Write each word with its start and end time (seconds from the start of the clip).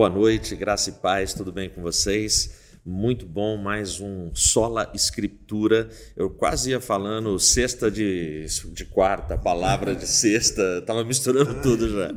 Boa 0.00 0.08
noite, 0.08 0.56
graça 0.56 0.88
e 0.88 0.94
paz, 0.94 1.34
tudo 1.34 1.52
bem 1.52 1.68
com 1.68 1.82
vocês? 1.82 2.78
Muito 2.82 3.26
bom, 3.26 3.58
mais 3.58 4.00
um 4.00 4.34
Sola 4.34 4.90
Escritura. 4.94 5.90
Eu 6.16 6.30
quase 6.30 6.70
ia 6.70 6.80
falando 6.80 7.38
sexta 7.38 7.90
de, 7.90 8.46
de 8.72 8.86
quarta, 8.86 9.36
palavra 9.36 9.94
de 9.94 10.06
sexta, 10.06 10.78
estava 10.78 11.04
misturando 11.04 11.60
tudo 11.60 11.86
já. 11.86 12.14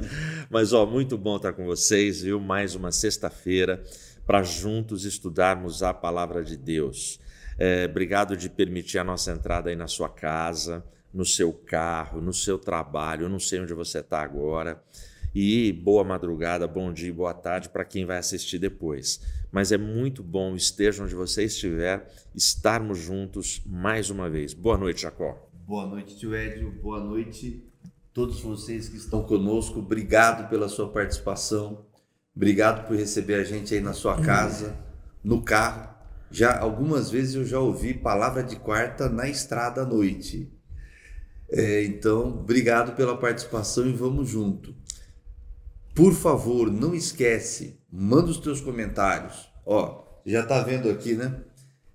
Mas, 0.49 0.71
ó, 0.71 0.85
muito 0.85 1.17
bom 1.17 1.35
estar 1.35 1.51
com 1.51 1.65
vocês, 1.65 2.21
viu? 2.21 2.39
Mais 2.39 2.73
uma 2.73 2.89
sexta-feira 2.89 3.83
para 4.25 4.43
juntos 4.43 5.03
estudarmos 5.03 5.83
a 5.83 5.93
palavra 5.93 6.41
de 6.41 6.55
Deus. 6.55 7.19
É, 7.59 7.85
obrigado 7.89 8.37
de 8.37 8.49
permitir 8.49 8.99
a 8.99 9.03
nossa 9.03 9.29
entrada 9.29 9.69
aí 9.69 9.75
na 9.75 9.89
sua 9.89 10.07
casa, 10.07 10.85
no 11.13 11.25
seu 11.25 11.51
carro, 11.51 12.21
no 12.21 12.31
seu 12.31 12.57
trabalho. 12.57 13.25
Eu 13.25 13.29
não 13.29 13.39
sei 13.39 13.59
onde 13.59 13.73
você 13.73 13.99
está 13.99 14.21
agora. 14.21 14.81
E 15.35 15.73
boa 15.73 16.03
madrugada, 16.03 16.67
bom 16.67 16.93
dia, 16.93 17.13
boa 17.13 17.33
tarde 17.33 17.69
para 17.69 17.83
quem 17.83 18.05
vai 18.05 18.17
assistir 18.17 18.59
depois. 18.59 19.19
Mas 19.51 19.71
é 19.71 19.77
muito 19.77 20.21
bom, 20.21 20.55
esteja 20.55 21.03
onde 21.03 21.15
você 21.15 21.45
estiver, 21.45 22.07
estarmos 22.35 22.99
juntos 22.99 23.61
mais 23.65 24.09
uma 24.09 24.29
vez. 24.29 24.53
Boa 24.53 24.77
noite, 24.77 25.01
Jacó. 25.01 25.49
Boa 25.65 25.87
noite, 25.87 26.17
tio 26.17 26.35
Edio. 26.35 26.71
Boa 26.81 26.99
noite 26.99 27.63
todos 28.13 28.39
vocês 28.41 28.87
que 28.87 28.97
estão 28.97 29.23
conosco. 29.23 29.79
Obrigado 29.79 30.47
pela 30.49 30.69
sua 30.69 30.89
participação. 30.89 31.85
Obrigado 32.35 32.87
por 32.87 32.95
receber 32.95 33.35
a 33.35 33.43
gente 33.43 33.73
aí 33.73 33.81
na 33.81 33.93
sua 33.93 34.21
casa, 34.21 34.77
no 35.23 35.41
carro. 35.41 35.89
Já 36.29 36.59
algumas 36.59 37.09
vezes 37.09 37.35
eu 37.35 37.45
já 37.45 37.59
ouvi 37.59 37.93
palavra 37.93 38.43
de 38.43 38.55
quarta 38.55 39.09
na 39.09 39.27
estrada 39.27 39.81
à 39.81 39.85
noite. 39.85 40.51
É, 41.49 41.83
então, 41.83 42.29
obrigado 42.29 42.95
pela 42.95 43.15
participação 43.15 43.87
e 43.87 43.93
vamos 43.93 44.29
junto. 44.29 44.75
Por 45.93 46.13
favor, 46.13 46.71
não 46.71 46.95
esquece, 46.95 47.79
manda 47.91 48.31
os 48.31 48.39
teus 48.39 48.59
comentários. 48.59 49.47
Ó, 49.65 50.03
já 50.25 50.41
está 50.41 50.61
vendo 50.61 50.89
aqui, 50.89 51.13
né? 51.13 51.43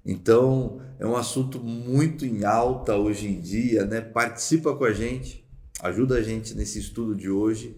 Então, 0.05 0.81
é 0.99 1.07
um 1.07 1.17
assunto 1.17 1.59
muito 1.59 2.25
em 2.25 2.45
alta 2.45 2.97
hoje 2.97 3.27
em 3.27 3.41
dia, 3.41 3.85
né? 3.85 4.01
Participa 4.01 4.75
com 4.75 4.85
a 4.85 4.93
gente, 4.93 5.45
ajuda 5.81 6.17
a 6.17 6.23
gente 6.23 6.55
nesse 6.55 6.79
estudo 6.79 7.15
de 7.15 7.29
hoje, 7.29 7.77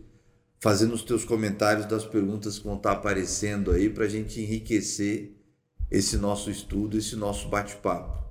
fazendo 0.61 0.95
os 0.95 1.03
teus 1.03 1.25
comentários 1.25 1.87
das 1.87 2.05
perguntas 2.05 2.59
que 2.59 2.65
vão 2.65 2.77
estar 2.77 2.91
tá 2.91 2.97
aparecendo 2.97 3.71
aí 3.71 3.89
para 3.89 4.05
a 4.05 4.09
gente 4.09 4.41
enriquecer 4.41 5.37
esse 5.91 6.19
nosso 6.19 6.51
estudo, 6.51 6.99
esse 6.99 7.17
nosso 7.17 7.49
bate-papo. 7.49 8.30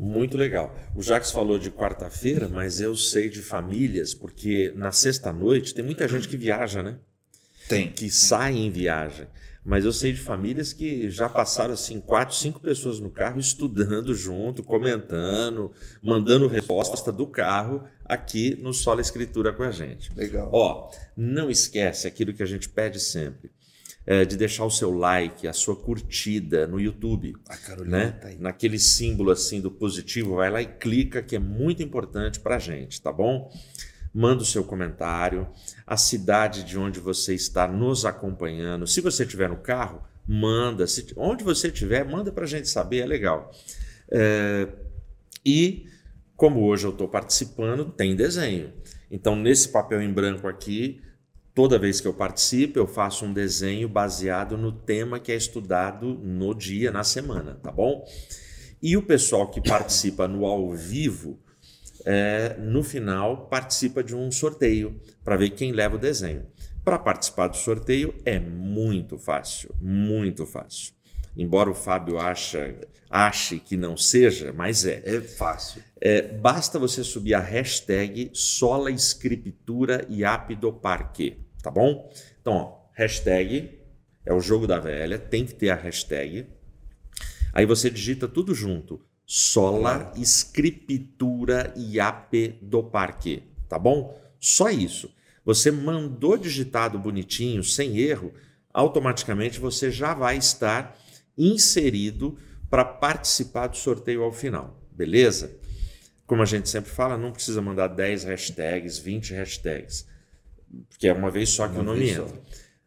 Muito 0.00 0.38
legal. 0.38 0.74
O 0.96 1.02
Jacques 1.02 1.30
falou 1.30 1.58
de 1.58 1.70
quarta-feira, 1.70 2.48
mas 2.48 2.80
eu 2.80 2.96
sei 2.96 3.28
de 3.28 3.42
famílias, 3.42 4.14
porque 4.14 4.72
na 4.74 4.90
sexta-noite 4.90 5.74
tem 5.74 5.84
muita 5.84 6.08
gente 6.08 6.26
que 6.26 6.38
viaja, 6.38 6.82
né? 6.82 6.96
Tem. 7.68 7.92
Que 7.92 8.10
sai 8.10 8.56
em 8.56 8.70
viagem. 8.70 9.26
Mas 9.62 9.84
eu 9.84 9.92
sei 9.92 10.14
de 10.14 10.18
famílias 10.18 10.72
que 10.72 11.10
já 11.10 11.28
passaram 11.28 11.74
assim 11.74 12.00
quatro, 12.00 12.34
cinco 12.34 12.60
pessoas 12.60 12.98
no 12.98 13.10
carro 13.10 13.38
estudando 13.38 14.14
junto, 14.14 14.62
comentando, 14.62 15.70
mandando 16.02 16.48
resposta 16.48 17.12
do 17.12 17.26
carro 17.26 17.84
aqui 18.02 18.56
no 18.58 18.72
Sola 18.72 19.02
Escritura 19.02 19.52
com 19.52 19.64
a 19.64 19.70
gente. 19.70 20.10
Legal. 20.16 20.48
Ó, 20.50 20.90
não 21.14 21.50
esquece 21.50 22.08
aquilo 22.08 22.32
que 22.32 22.42
a 22.42 22.46
gente 22.46 22.70
pede 22.70 22.98
sempre 22.98 23.50
é, 24.10 24.24
de 24.24 24.36
deixar 24.36 24.64
o 24.64 24.70
seu 24.72 24.90
like, 24.90 25.46
a 25.46 25.52
sua 25.52 25.76
curtida 25.76 26.66
no 26.66 26.80
YouTube. 26.80 27.36
A 27.48 27.56
Carolina 27.56 27.96
né? 27.96 28.10
tá 28.10 28.26
aí. 28.26 28.38
Naquele 28.40 28.76
símbolo 28.76 29.30
assim 29.30 29.60
do 29.60 29.70
positivo, 29.70 30.34
vai 30.34 30.50
lá 30.50 30.60
e 30.60 30.66
clica, 30.66 31.22
que 31.22 31.36
é 31.36 31.38
muito 31.38 31.80
importante 31.80 32.40
para 32.40 32.56
a 32.56 32.58
gente, 32.58 33.00
tá 33.00 33.12
bom? 33.12 33.48
Manda 34.12 34.42
o 34.42 34.44
seu 34.44 34.64
comentário, 34.64 35.46
a 35.86 35.96
cidade 35.96 36.64
de 36.64 36.76
onde 36.76 36.98
você 36.98 37.36
está 37.36 37.68
nos 37.68 38.04
acompanhando. 38.04 38.84
Se 38.84 39.00
você 39.00 39.22
estiver 39.22 39.48
no 39.48 39.58
carro, 39.58 40.02
manda. 40.26 40.88
Se, 40.88 41.06
onde 41.16 41.44
você 41.44 41.68
estiver, 41.68 42.04
manda 42.04 42.32
para 42.32 42.42
a 42.42 42.48
gente 42.48 42.68
saber, 42.68 43.02
é 43.02 43.06
legal. 43.06 43.52
É, 44.10 44.66
e 45.46 45.86
como 46.34 46.64
hoje 46.64 46.84
eu 46.84 46.90
estou 46.90 47.06
participando, 47.06 47.84
tem 47.84 48.16
desenho. 48.16 48.72
Então, 49.08 49.36
nesse 49.36 49.68
papel 49.68 50.02
em 50.02 50.12
branco 50.12 50.48
aqui, 50.48 51.00
Toda 51.54 51.78
vez 51.78 52.00
que 52.00 52.06
eu 52.06 52.14
participo, 52.14 52.78
eu 52.78 52.86
faço 52.86 53.24
um 53.24 53.32
desenho 53.32 53.88
baseado 53.88 54.56
no 54.56 54.70
tema 54.70 55.18
que 55.18 55.32
é 55.32 55.36
estudado 55.36 56.14
no 56.14 56.54
dia, 56.54 56.90
na 56.92 57.02
semana, 57.02 57.58
tá 57.62 57.72
bom? 57.72 58.06
E 58.82 58.96
o 58.96 59.02
pessoal 59.02 59.48
que 59.50 59.60
participa 59.60 60.28
no 60.28 60.46
ao 60.46 60.72
vivo, 60.72 61.38
é, 62.04 62.56
no 62.58 62.82
final, 62.82 63.48
participa 63.48 64.02
de 64.02 64.14
um 64.14 64.30
sorteio 64.30 64.98
para 65.24 65.36
ver 65.36 65.50
quem 65.50 65.72
leva 65.72 65.96
o 65.96 65.98
desenho. 65.98 66.46
Para 66.84 66.98
participar 66.98 67.48
do 67.48 67.56
sorteio 67.56 68.14
é 68.24 68.38
muito 68.38 69.18
fácil, 69.18 69.74
muito 69.80 70.46
fácil. 70.46 70.94
Embora 71.40 71.70
o 71.70 71.74
Fábio 71.74 72.18
acha, 72.18 72.76
ache 73.08 73.58
que 73.58 73.74
não 73.74 73.96
seja, 73.96 74.52
mas 74.52 74.84
é. 74.84 75.02
É 75.06 75.22
fácil. 75.22 75.82
É, 75.98 76.20
basta 76.20 76.78
você 76.78 77.02
subir 77.02 77.32
a 77.32 77.40
hashtag 77.40 78.30
Sola 78.34 78.90
Escritura 78.90 80.04
e 80.10 80.22
Parque, 80.82 81.38
tá 81.62 81.70
bom? 81.70 82.12
Então, 82.38 82.52
ó, 82.52 82.78
hashtag 82.92 83.70
é 84.26 84.34
o 84.34 84.40
jogo 84.40 84.66
da 84.66 84.78
velha, 84.78 85.18
tem 85.18 85.46
que 85.46 85.54
ter 85.54 85.70
a 85.70 85.76
hashtag. 85.76 86.46
Aí 87.54 87.64
você 87.64 87.88
digita 87.88 88.28
tudo 88.28 88.54
junto. 88.54 89.00
Sola 89.24 90.12
Escritura 90.18 91.72
e 91.74 91.98
Parque, 92.90 93.44
tá 93.66 93.78
bom? 93.78 94.14
Só 94.38 94.68
isso. 94.68 95.10
Você 95.42 95.70
mandou 95.70 96.36
digitado 96.36 96.98
bonitinho, 96.98 97.64
sem 97.64 97.96
erro, 97.96 98.30
automaticamente 98.74 99.58
você 99.58 99.90
já 99.90 100.12
vai 100.12 100.36
estar 100.36 100.99
inserido 101.40 102.36
para 102.68 102.84
participar 102.84 103.66
do 103.66 103.76
sorteio 103.76 104.22
ao 104.22 104.32
final, 104.32 104.80
beleza? 104.92 105.58
Como 106.26 106.42
a 106.42 106.46
gente 106.46 106.68
sempre 106.68 106.90
fala, 106.90 107.16
não 107.16 107.32
precisa 107.32 107.60
mandar 107.60 107.88
10 107.88 108.24
hashtags, 108.24 108.98
20 108.98 109.34
hashtags, 109.34 110.06
porque 110.88 111.08
é 111.08 111.12
uma 111.12 111.30
vez 111.30 111.48
só 111.48 111.66
que 111.66 111.74
uma 111.74 111.82
o 111.82 111.84
nome 111.84 112.10
entra. 112.10 112.40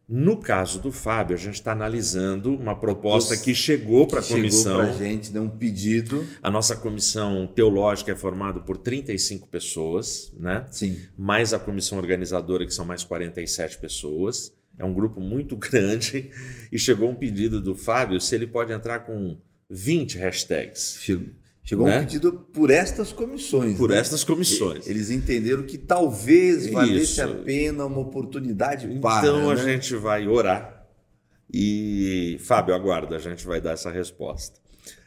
No 0.08 0.38
caso 0.38 0.80
do 0.80 0.92
Fábio, 0.92 1.36
a 1.36 1.40
gente 1.40 1.56
está 1.56 1.72
analisando 1.72 2.54
uma 2.54 2.76
proposta 2.76 3.38
que 3.38 3.56
chegou 3.56 4.06
para 4.06 4.20
a 4.20 4.24
comissão. 4.24 4.82
Chegou 4.82 4.96
para 4.98 5.06
a 5.06 5.10
gente, 5.10 5.32
deu 5.32 5.44
um 5.44 5.50
pedido. 5.50 6.28
A 6.42 6.52
nossa 6.52 6.76
comissão 6.76 7.48
teológica 7.48 8.12
é 8.12 8.16
formada 8.16 8.60
por 8.60 8.78
35 8.78 9.48
pessoas, 9.48 10.32
né? 10.38 10.66
Sim. 10.70 11.00
Mais 11.18 11.54
a 11.54 11.60
comissão 11.60 11.98
organizadora, 11.98 12.66
que 12.66 12.74
são 12.74 12.86
mais 12.86 13.04
47 13.04 13.78
pessoas. 13.78 14.54
É 14.78 14.84
um 14.84 14.94
grupo 14.94 15.20
muito 15.20 15.56
grande. 15.58 16.32
E 16.72 16.80
chegou 16.80 17.10
um 17.10 17.16
pedido 17.16 17.62
do 17.62 17.76
Fábio 17.76 18.20
se 18.20 18.34
ele 18.36 18.48
pode 18.48 18.72
entrar 18.72 19.00
com 19.00 19.38
20 19.70 20.18
hashtags. 20.18 21.00
Chegou. 21.02 21.88
Né? 21.88 22.00
um 22.00 22.04
pedido 22.04 22.34
por 22.34 22.70
estas 22.70 23.14
comissões. 23.14 23.78
Por 23.78 23.90
né? 23.90 23.98
estas 23.98 24.24
comissões. 24.24 24.86
Eles 24.86 25.10
entenderam 25.10 25.64
que 25.64 25.78
talvez 25.78 26.68
valesse 26.68 27.22
a 27.22 27.28
pena 27.28 27.86
uma 27.86 28.00
oportunidade 28.00 28.88
para. 29.00 29.20
Então 29.20 29.50
a 29.50 29.56
né? 29.56 29.64
gente 29.64 29.96
vai 29.96 30.28
orar. 30.28 30.86
E, 31.54 32.38
Fábio, 32.42 32.74
aguarda, 32.74 33.16
a 33.16 33.20
gente 33.20 33.46
vai 33.46 33.62
dar 33.62 33.74
essa 33.74 33.92
resposta. 33.92 34.60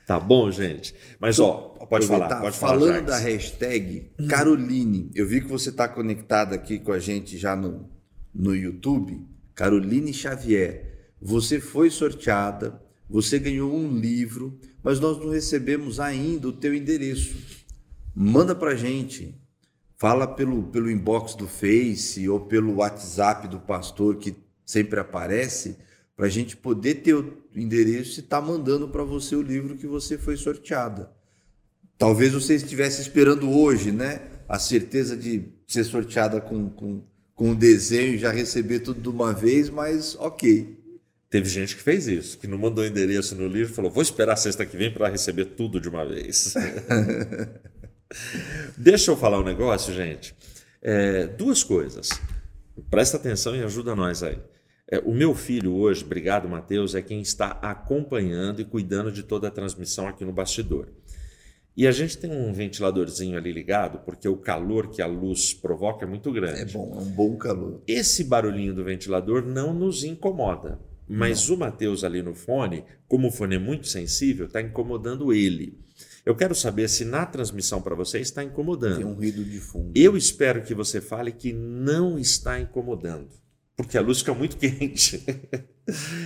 Tá 0.07 0.21
bom, 0.21 0.49
gente? 0.51 0.95
Mas, 1.19 1.41
ó, 1.41 1.75
pode 1.91 2.07
falar. 2.07 2.41
Pode 2.41 2.57
Falando 2.57 2.89
falar, 2.89 3.01
da 3.01 3.19
hashtag 3.19 4.13
Caroline, 4.29 5.11
eu 5.15 5.27
vi 5.27 5.41
que 5.41 5.49
você 5.49 5.71
está 5.71 5.89
conectado 5.89 6.55
aqui 6.55 6.79
com 6.79 6.93
a 6.93 7.01
gente 7.01 7.37
já 7.37 7.57
no, 7.57 7.91
no 8.33 8.55
YouTube. 8.55 9.27
Caroline 9.57 10.13
Xavier, 10.13 11.15
você 11.21 11.59
foi 11.59 11.89
sorteada, 11.89 12.81
você 13.09 13.39
ganhou 13.39 13.75
um 13.75 13.99
livro, 13.99 14.61
mas 14.83 15.01
nós 15.01 15.19
não 15.19 15.31
recebemos 15.31 15.99
ainda 15.99 16.49
o 16.49 16.53
teu 16.53 16.75
endereço. 16.75 17.35
Manda 18.15 18.55
para 18.55 18.77
gente, 18.77 19.35
fala 19.97 20.27
pelo, 20.27 20.65
pelo 20.65 20.91
inbox 20.91 21.35
do 21.35 21.49
Face 21.49 22.29
ou 22.29 22.41
pelo 22.41 22.77
WhatsApp 22.77 23.49
do 23.49 23.59
pastor 23.59 24.17
que 24.17 24.37
sempre 24.65 25.01
aparece, 25.01 25.79
para 26.15 26.27
a 26.27 26.31
gente 26.31 26.55
poder 26.55 26.97
ter 26.97 27.15
o 27.15 27.43
endereço 27.55 28.21
e 28.21 28.23
estar 28.23 28.41
tá 28.41 28.47
mandando 28.47 28.89
para 28.89 29.05
você 29.05 29.35
o 29.35 29.43
livro 29.43 29.77
que 29.77 29.87
você 29.87 30.19
foi 30.19 30.37
sorteada. 30.37 31.11
Talvez 31.97 32.33
você 32.33 32.57
estivesse 32.57 33.01
esperando 33.01 33.51
hoje, 33.51 33.91
né? 33.91 34.21
A 34.47 34.59
certeza 34.59 35.17
de 35.17 35.49
ser 35.67 35.85
sorteada 35.85 36.41
com, 36.41 36.69
com, 36.69 37.03
com 37.37 37.51
o 37.51 37.55
desenho 37.55 38.15
e 38.15 38.19
já 38.19 38.33
receber 38.33 38.81
tudo 38.81 39.01
de 39.01 39.09
uma 39.09 39.33
vez, 39.33 39.71
mas 39.71 40.17
ok. 40.19 40.75
Teve 41.29 41.49
gente 41.49 41.77
que 41.77 41.83
fez 41.83 42.09
isso, 42.09 42.39
que 42.39 42.47
não 42.47 42.57
mandou 42.57 42.85
endereço 42.85 43.37
no 43.37 43.47
livro 43.47 43.71
e 43.73 43.75
falou: 43.75 43.91
vou 43.91 44.03
esperar 44.03 44.37
sexta 44.37 44.65
que 44.65 44.77
vem 44.77 44.93
para 44.93 45.09
receber 45.09 45.45
tudo 45.45 45.79
de 45.79 45.89
uma 45.89 46.05
vez. 46.05 46.55
Deixa 48.77 49.11
eu 49.11 49.17
falar 49.17 49.41
um 49.41 49.45
negócio, 49.45 49.93
gente. 49.93 50.35
É, 50.81 51.27
duas 51.27 51.63
coisas. 51.63 52.09
Presta 52.91 53.17
atenção 53.17 53.55
e 53.55 53.63
ajuda 53.63 53.95
nós 53.95 54.23
aí. 54.23 54.39
É, 54.89 54.99
o 55.01 55.13
meu 55.13 55.35
filho 55.35 55.75
hoje, 55.75 56.05
obrigado 56.05 56.49
Mateus, 56.49 56.95
é 56.95 57.03
quem 57.03 57.21
está 57.21 57.59
acompanhando 57.61 58.61
e 58.61 58.65
cuidando 58.65 59.11
de 59.11 59.25
toda 59.25 59.49
a 59.49 59.51
transmissão 59.51 60.07
aqui 60.07 60.25
no 60.25 60.33
bastidor. 60.33 60.89
E 61.77 61.87
a 61.87 61.93
gente 61.93 62.17
tem 62.17 62.33
um 62.33 62.53
ventiladorzinho 62.53 63.37
ali 63.37 63.53
ligado, 63.53 63.99
porque 63.99 64.27
o 64.27 64.37
calor 64.37 64.89
que 64.89 65.03
a 65.03 65.07
luz 65.07 65.53
provoca 65.53 66.07
é 66.07 66.09
muito 66.09 66.33
grande. 66.33 66.63
É 66.63 66.65
bom, 66.65 66.97
é 66.97 67.03
um 67.03 67.11
bom 67.11 67.37
calor. 67.37 67.83
Esse 67.87 68.25
barulhinho 68.25 68.75
do 68.75 68.83
ventilador 68.83 69.45
não 69.45 69.75
nos 69.75 70.03
incomoda. 70.03 70.81
Mas 71.07 71.49
não. 71.49 71.57
o 71.57 71.59
Matheus 71.59 72.03
ali 72.03 72.23
no 72.23 72.35
fone, 72.35 72.83
como 73.07 73.29
o 73.29 73.31
fone 73.31 73.57
é 73.57 73.59
muito 73.59 73.87
sensível, 73.87 74.47
está 74.47 74.61
incomodando 74.61 75.33
ele. 75.33 75.79
Eu 76.25 76.35
quero 76.35 76.55
saber 76.55 76.89
se 76.89 77.05
na 77.05 77.25
transmissão 77.25 77.81
para 77.81 77.95
você 77.95 78.19
está 78.21 78.43
incomodando. 78.43 78.97
Tem 78.97 79.07
um 79.07 79.13
ruído 79.13 79.45
de 79.45 79.61
fundo. 79.61 79.93
Eu 79.95 80.17
espero 80.17 80.63
que 80.63 80.75
você 80.75 81.01
fale 81.01 81.31
que 81.31 81.53
não 81.53 82.19
está 82.19 82.59
incomodando, 82.59 83.29
porque 83.77 83.97
a 83.97 84.01
luz 84.01 84.19
fica 84.21 84.35
muito 84.35 84.57
quente. 84.59 85.25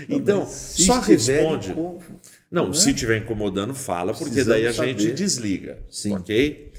então, 0.08 0.47
só 0.47 1.00
responde. 1.00 1.75
Não, 2.50 2.69
né? 2.69 2.73
se 2.75 2.91
estiver 2.91 3.19
incomodando, 3.19 3.75
fala, 3.75 4.12
porque 4.12 4.43
daí 4.43 4.67
a 4.67 4.73
saber. 4.73 4.99
gente 4.99 5.12
desliga. 5.12 5.82
Sim. 5.88 6.14
Ok? 6.14 6.73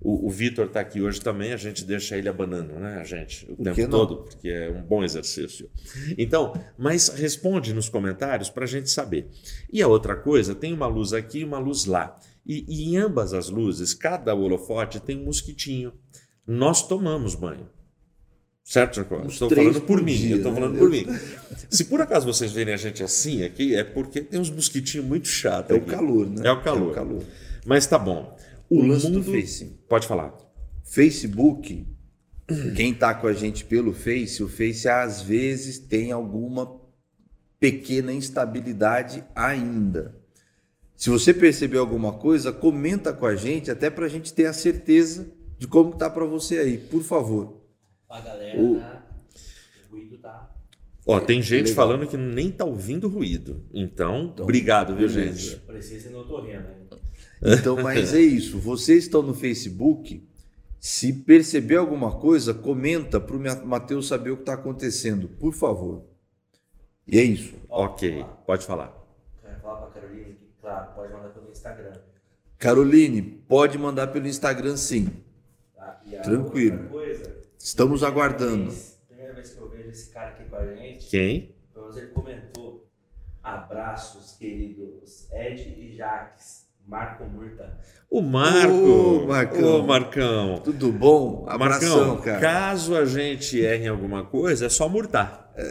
O, 0.00 0.28
o 0.28 0.30
Vitor 0.30 0.66
está 0.66 0.80
aqui 0.80 1.02
hoje 1.02 1.20
também, 1.20 1.52
a 1.52 1.56
gente 1.56 1.84
deixa 1.84 2.16
ele 2.16 2.28
abanando, 2.28 2.74
né, 2.74 2.98
a 3.00 3.04
gente, 3.04 3.44
o 3.50 3.56
Por 3.56 3.74
tempo 3.74 3.90
todo, 3.90 4.16
porque 4.18 4.48
é 4.48 4.70
um 4.70 4.80
bom 4.80 5.02
exercício. 5.02 5.68
Então, 6.16 6.54
mas 6.78 7.08
responde 7.08 7.74
nos 7.74 7.88
comentários 7.88 8.48
para 8.48 8.64
a 8.64 8.68
gente 8.68 8.88
saber. 8.90 9.28
E 9.72 9.82
a 9.82 9.88
outra 9.88 10.14
coisa, 10.14 10.54
tem 10.54 10.72
uma 10.72 10.86
luz 10.86 11.12
aqui 11.12 11.40
e 11.40 11.44
uma 11.44 11.58
luz 11.58 11.84
lá. 11.84 12.16
E, 12.46 12.64
e 12.68 12.84
em 12.84 12.96
ambas 12.96 13.34
as 13.34 13.50
luzes, 13.50 13.92
cada 13.92 14.34
holofote 14.34 15.00
tem 15.00 15.18
um 15.18 15.24
mosquitinho. 15.24 15.92
Nós 16.46 16.86
tomamos 16.86 17.34
banho. 17.34 17.68
Certo, 18.68 18.96
Jacó? 18.96 19.24
Estou 19.26 19.48
falando 19.48 19.80
por, 19.80 20.02
mim. 20.02 20.14
Dia, 20.14 20.36
estou 20.36 20.52
falando 20.52 20.74
né? 20.74 20.78
por 20.78 20.90
mim. 20.90 21.06
Se 21.70 21.86
por 21.86 22.02
acaso 22.02 22.26
vocês 22.26 22.52
verem 22.52 22.74
a 22.74 22.76
gente 22.76 23.02
assim 23.02 23.42
aqui, 23.42 23.74
é 23.74 23.82
porque 23.82 24.20
tem 24.20 24.38
uns 24.38 24.50
mosquitinhos 24.50 25.06
muito 25.06 25.26
chatos. 25.26 25.70
É 25.74 25.78
aqui. 25.78 25.88
o 25.88 25.90
calor, 25.90 26.26
né? 26.26 26.46
É 26.46 26.52
o 26.52 26.60
calor. 26.60 26.88
É 26.88 26.90
o 26.90 26.94
calor. 26.94 27.22
Mas 27.64 27.86
tá 27.86 27.98
bom. 27.98 28.36
O, 28.68 28.80
o 28.80 28.86
lance 28.86 29.06
mundo... 29.06 29.20
do 29.20 29.32
Face. 29.32 29.64
Pode 29.88 30.06
falar. 30.06 30.36
Facebook, 30.84 31.86
quem 32.76 32.92
está 32.92 33.14
com 33.14 33.26
a 33.26 33.32
gente 33.32 33.64
pelo 33.64 33.94
Face, 33.94 34.42
o 34.42 34.48
Face 34.48 34.86
às 34.86 35.22
vezes 35.22 35.78
tem 35.78 36.12
alguma 36.12 36.78
pequena 37.58 38.12
instabilidade 38.12 39.24
ainda. 39.34 40.14
Se 40.94 41.08
você 41.08 41.32
percebeu 41.32 41.80
alguma 41.80 42.12
coisa, 42.12 42.52
comenta 42.52 43.14
com 43.14 43.24
a 43.24 43.34
gente, 43.34 43.70
até 43.70 43.88
para 43.88 44.04
a 44.04 44.10
gente 44.10 44.30
ter 44.30 44.44
a 44.44 44.52
certeza 44.52 45.26
de 45.58 45.66
como 45.66 45.94
está 45.94 46.10
para 46.10 46.26
você 46.26 46.58
aí, 46.58 46.76
por 46.76 47.02
favor. 47.02 47.57
A 48.08 48.20
galera 48.20 48.60
o... 48.60 48.78
tá. 48.78 49.06
O 49.88 49.92
ruído 49.92 50.18
tá. 50.18 50.50
Ó, 51.06 51.20
tem 51.20 51.40
gente 51.40 51.70
Legal. 51.70 51.74
falando 51.74 52.06
que 52.06 52.16
nem 52.16 52.50
tá 52.50 52.64
ouvindo 52.64 53.08
ruído. 53.08 53.64
Então, 53.72 54.30
então 54.32 54.44
obrigado, 54.44 54.94
viu, 54.94 55.08
gente? 55.08 55.56
Precisa 55.58 56.10
no 56.10 56.20
otorrino, 56.20 56.60
né? 56.60 56.74
Então, 57.42 57.80
mas 57.82 58.14
é 58.14 58.20
isso. 58.20 58.58
Vocês 58.58 59.04
estão 59.04 59.22
no 59.22 59.32
Facebook. 59.32 60.26
Se 60.80 61.12
perceber 61.12 61.76
alguma 61.76 62.18
coisa, 62.18 62.54
comenta 62.54 63.18
para 63.18 63.36
o 63.36 63.66
Matheus 63.66 64.06
saber 64.06 64.30
o 64.30 64.36
que 64.36 64.42
está 64.42 64.54
acontecendo, 64.54 65.28
por 65.28 65.52
favor. 65.52 66.04
E 67.06 67.18
é 67.18 67.22
isso. 67.22 67.54
Ok, 67.68 68.24
pode 68.46 68.64
falar. 68.64 68.94
Quero 69.42 69.60
falar 69.60 69.86
para 69.86 70.00
Caroline 70.00 70.36
claro, 70.60 70.94
pode 70.94 71.12
mandar 71.12 71.28
pelo 71.30 71.50
Instagram. 71.50 71.92
Caroline, 72.58 73.22
pode 73.22 73.78
mandar 73.78 74.06
pelo 74.08 74.26
Instagram 74.26 74.76
sim. 74.76 75.08
Tá? 75.74 76.00
Tranquilo. 76.22 76.88
Estamos 77.58 78.02
aguardando. 78.02 78.70
Vez, 78.70 78.98
primeira 79.08 79.34
vez 79.34 79.50
que 79.50 79.60
eu 79.60 79.68
vejo 79.68 79.90
esse 79.90 80.10
cara 80.10 80.28
aqui 80.28 80.44
com 80.44 80.56
a 80.56 80.66
gente. 80.74 81.06
Quem? 81.10 81.54
Pelo 81.72 81.86
menos 81.86 81.96
ele 81.98 82.08
comentou. 82.08 82.88
Abraços, 83.42 84.36
queridos 84.38 85.28
Ed 85.32 85.74
e 85.78 85.94
Jaques. 85.96 86.68
Marco 86.86 87.24
Murta. 87.24 87.78
O 88.10 88.22
Marco. 88.22 88.72
Ô, 88.72 89.26
Marcão. 89.26 89.80
Ô, 89.80 89.86
Marcão. 89.86 90.58
Tudo 90.64 90.90
bom? 90.90 91.44
Abração, 91.46 92.14
Marcão, 92.14 92.24
cara. 92.24 92.40
Caso 92.40 92.96
a 92.96 93.04
gente 93.04 93.60
erre 93.60 93.84
em 93.84 93.88
alguma 93.88 94.24
coisa, 94.24 94.64
é 94.64 94.68
só 94.70 94.88
murtar. 94.88 95.52
É. 95.54 95.64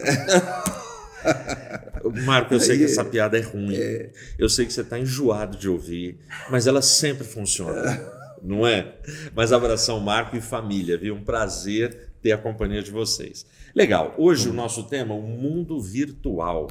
Marco, 2.23 2.53
eu 2.53 2.59
sei 2.59 2.77
que 2.77 2.83
essa 2.83 3.03
piada 3.03 3.37
é 3.37 3.41
ruim. 3.41 3.75
É... 3.75 4.11
Eu 4.37 4.47
sei 4.47 4.65
que 4.65 4.73
você 4.73 4.81
está 4.81 4.99
enjoado 4.99 5.57
de 5.57 5.67
ouvir, 5.67 6.19
mas 6.49 6.67
ela 6.67 6.81
sempre 6.81 7.23
funciona 7.23 7.81
não 8.43 8.65
é? 8.65 8.97
Mas 9.35 9.51
abração, 9.51 9.99
Marco 9.99 10.35
e 10.35 10.41
família, 10.41 10.97
viu? 10.97 11.15
Um 11.15 11.23
prazer 11.23 12.11
ter 12.21 12.31
a 12.31 12.37
companhia 12.37 12.81
de 12.81 12.91
vocês. 12.91 13.45
Legal, 13.75 14.15
hoje 14.17 14.49
o 14.49 14.53
nosso 14.53 14.83
tema 14.83 15.13
é 15.13 15.17
o 15.17 15.21
mundo 15.21 15.79
virtual. 15.81 16.67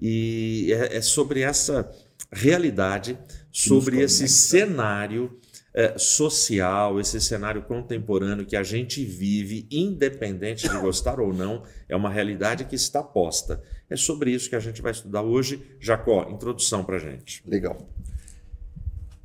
E 0.00 0.72
é, 0.72 0.96
é 0.96 1.00
sobre 1.00 1.40
essa 1.40 1.90
realidade, 2.32 3.18
sobre 3.52 4.00
esse 4.00 4.26
cenário 4.26 5.38
é, 5.74 5.98
social, 5.98 7.00
esse 7.00 7.20
cenário 7.20 7.62
contemporâneo 7.62 8.46
que 8.46 8.56
a 8.56 8.62
gente 8.62 9.04
vive, 9.04 9.66
independente 9.70 10.68
de 10.68 10.78
gostar 10.78 11.18
ou 11.18 11.34
não, 11.34 11.64
é 11.88 11.96
uma 11.96 12.08
realidade 12.08 12.64
que 12.64 12.76
está 12.76 13.02
posta. 13.02 13.60
É 13.90 13.96
sobre 13.96 14.30
isso 14.30 14.48
que 14.48 14.56
a 14.56 14.60
gente 14.60 14.80
vai 14.80 14.92
estudar 14.92 15.22
hoje. 15.22 15.76
Jacó, 15.80 16.28
introdução 16.30 16.84
para 16.84 16.98
gente. 16.98 17.42
Legal. 17.46 17.76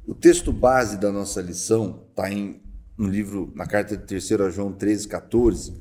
O 0.10 0.16
texto 0.16 0.52
base 0.52 0.98
da 0.98 1.12
nossa 1.12 1.40
lição 1.40 2.04
está 2.10 2.32
em 2.32 2.60
no 2.98 3.08
livro, 3.08 3.54
na 3.54 3.68
carta 3.68 3.96
de 3.96 4.06
3 4.08 4.52
João 4.52 4.74
13, 4.74 5.08
14. 5.08 5.76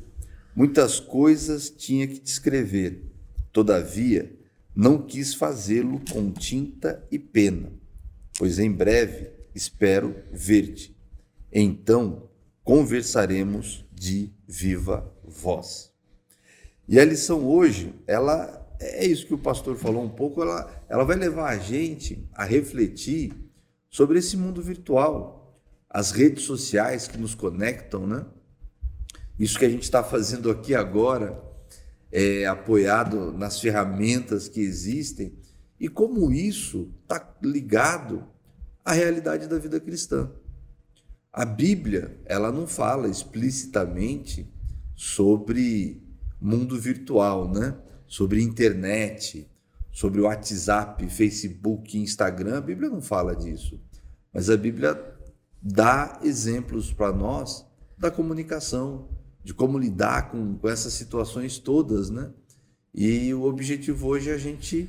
Muitas 0.55 1.01
coisas 1.01 1.71
tinha 1.71 2.07
que 2.07 2.21
te 2.21 2.27
escrever, 2.27 3.11
todavia 3.51 4.31
não 4.77 5.01
quis 5.01 5.33
fazê-lo 5.33 6.03
com 6.13 6.31
tinta 6.31 7.03
e 7.11 7.19
pena, 7.19 7.73
pois 8.39 8.59
em 8.59 8.71
breve 8.71 9.31
espero 9.55 10.15
ver-te. 10.31 10.95
Então 11.51 12.29
conversaremos 12.63 13.87
de 13.91 14.31
viva 14.47 15.11
voz. 15.25 15.91
E 16.87 17.01
a 17.01 17.05
lição 17.07 17.47
hoje, 17.47 17.95
ela 18.07 18.77
é 18.79 19.07
isso 19.07 19.27
que 19.27 19.33
o 19.33 19.39
pastor 19.39 19.75
falou 19.75 20.05
um 20.05 20.11
pouco, 20.11 20.43
ela, 20.43 20.85
ela 20.87 21.05
vai 21.05 21.17
levar 21.17 21.49
a 21.49 21.57
gente 21.57 22.29
a 22.35 22.45
refletir 22.45 23.48
sobre 23.91 24.19
esse 24.19 24.37
mundo 24.37 24.63
virtual, 24.63 25.61
as 25.89 26.11
redes 26.11 26.45
sociais 26.45 27.09
que 27.09 27.19
nos 27.19 27.35
conectam, 27.35 28.07
né? 28.07 28.27
Isso 29.39 29.59
que 29.59 29.65
a 29.65 29.71
gente 29.71 29.85
está 29.85 30.03
fazendo 30.03 30.51
aqui 30.51 30.75
agora 30.75 31.43
é 32.11 32.47
apoiado 32.47 33.33
nas 33.33 33.61
ferramentas 33.61 34.49
que 34.49 34.61
existem 34.61 35.39
e 35.79 35.89
como 35.89 36.33
isso 36.33 36.93
está 37.03 37.37
ligado 37.43 38.27
à 38.85 38.93
realidade 38.93 39.47
da 39.47 39.59
vida 39.59 39.79
cristã. 39.79 40.31
A 41.33 41.45
Bíblia 41.45 42.19
ela 42.25 42.51
não 42.51 42.67
fala 42.67 43.09
explicitamente 43.09 44.51
sobre 44.97 46.03
mundo 46.41 46.79
virtual, 46.79 47.51
né? 47.51 47.77
Sobre 48.07 48.43
internet, 48.43 49.49
sobre 49.99 50.21
WhatsApp, 50.21 51.09
Facebook, 51.09 51.99
Instagram, 51.99 52.59
a 52.59 52.61
Bíblia 52.61 52.89
não 52.89 53.03
fala 53.03 53.35
disso. 53.35 53.81
Mas 54.33 54.49
a 54.49 54.57
Bíblia 54.57 54.97
dá 55.61 56.21
exemplos 56.23 56.93
para 56.93 57.13
nós 57.13 57.67
da 57.99 58.09
comunicação, 58.09 59.09
de 59.43 59.53
como 59.53 59.77
lidar 59.77 60.31
com, 60.31 60.57
com 60.57 60.69
essas 60.69 60.93
situações 60.93 61.59
todas, 61.59 62.11
né? 62.11 62.31
E 62.95 63.35
o 63.35 63.43
objetivo 63.43 64.07
hoje 64.07 64.31
é 64.31 64.35
a 64.35 64.39
gente 64.39 64.89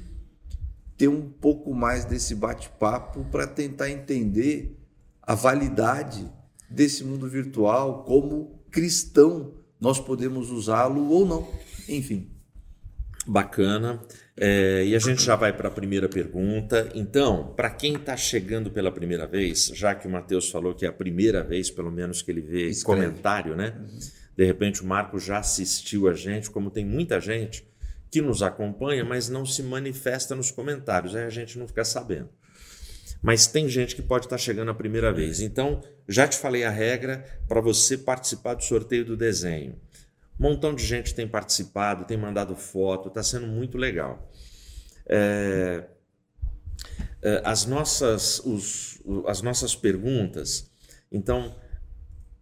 ter 0.95 1.07
um 1.07 1.27
pouco 1.27 1.73
mais 1.73 2.05
desse 2.05 2.35
bate-papo 2.35 3.25
para 3.31 3.47
tentar 3.47 3.89
entender 3.89 4.79
a 5.23 5.33
validade 5.33 6.31
desse 6.69 7.03
mundo 7.03 7.27
virtual, 7.27 8.03
como 8.03 8.61
cristão 8.69 9.55
nós 9.81 9.99
podemos 9.99 10.51
usá-lo 10.51 11.09
ou 11.09 11.25
não. 11.25 11.51
Enfim. 11.87 12.29
Bacana. 13.25 14.01
É, 14.41 14.85
e 14.85 14.95
a 14.95 14.99
gente 14.99 15.21
já 15.21 15.35
vai 15.35 15.51
para 15.51 15.67
a 15.67 15.71
primeira 15.71 16.07
pergunta. 16.07 16.89
Então, 16.95 17.53
para 17.57 17.69
quem 17.69 17.95
está 17.95 18.15
chegando 18.15 18.71
pela 18.71 18.89
primeira 18.89 19.27
vez, 19.27 19.69
já 19.73 19.93
que 19.93 20.07
o 20.07 20.09
Matheus 20.09 20.49
falou 20.49 20.73
que 20.73 20.85
é 20.85 20.87
a 20.89 20.93
primeira 20.93 21.43
vez, 21.43 21.69
pelo 21.69 21.91
menos, 21.91 22.21
que 22.21 22.31
ele 22.31 22.39
vê 22.39 22.69
Escreve. 22.69 23.01
comentário, 23.01 23.55
né? 23.57 23.75
Uhum. 23.77 23.99
De 24.37 24.45
repente 24.45 24.81
o 24.81 24.85
Marco 24.85 25.19
já 25.19 25.39
assistiu 25.39 26.07
a 26.07 26.13
gente, 26.13 26.49
como 26.49 26.71
tem 26.71 26.85
muita 26.85 27.19
gente 27.19 27.67
que 28.09 28.21
nos 28.21 28.41
acompanha, 28.41 29.03
mas 29.03 29.27
não 29.27 29.45
se 29.45 29.61
manifesta 29.61 30.33
nos 30.33 30.49
comentários, 30.49 31.13
aí 31.15 31.25
a 31.25 31.29
gente 31.29 31.59
não 31.59 31.67
fica 31.67 31.83
sabendo. 31.83 32.29
Mas 33.21 33.47
tem 33.47 33.67
gente 33.67 33.93
que 33.93 34.01
pode 34.01 34.25
estar 34.25 34.37
tá 34.37 34.41
chegando 34.41 34.71
a 34.71 34.73
primeira 34.73 35.11
vez. 35.11 35.41
Então, 35.41 35.81
já 36.07 36.25
te 36.25 36.37
falei 36.37 36.63
a 36.63 36.69
regra 36.69 37.25
para 37.47 37.59
você 37.59 37.97
participar 37.97 38.53
do 38.53 38.63
sorteio 38.63 39.03
do 39.03 39.17
desenho. 39.17 39.75
Um 40.39 40.43
montão 40.43 40.73
de 40.73 40.85
gente 40.85 41.13
tem 41.13 41.27
participado, 41.27 42.05
tem 42.05 42.17
mandado 42.17 42.55
foto, 42.55 43.09
está 43.09 43.21
sendo 43.21 43.47
muito 43.47 43.77
legal. 43.77 44.31
É, 45.05 45.85
é, 47.21 47.41
as, 47.43 47.65
nossas, 47.65 48.39
os, 48.45 49.01
as 49.27 49.41
nossas 49.41 49.75
perguntas, 49.75 50.71
então, 51.11 51.55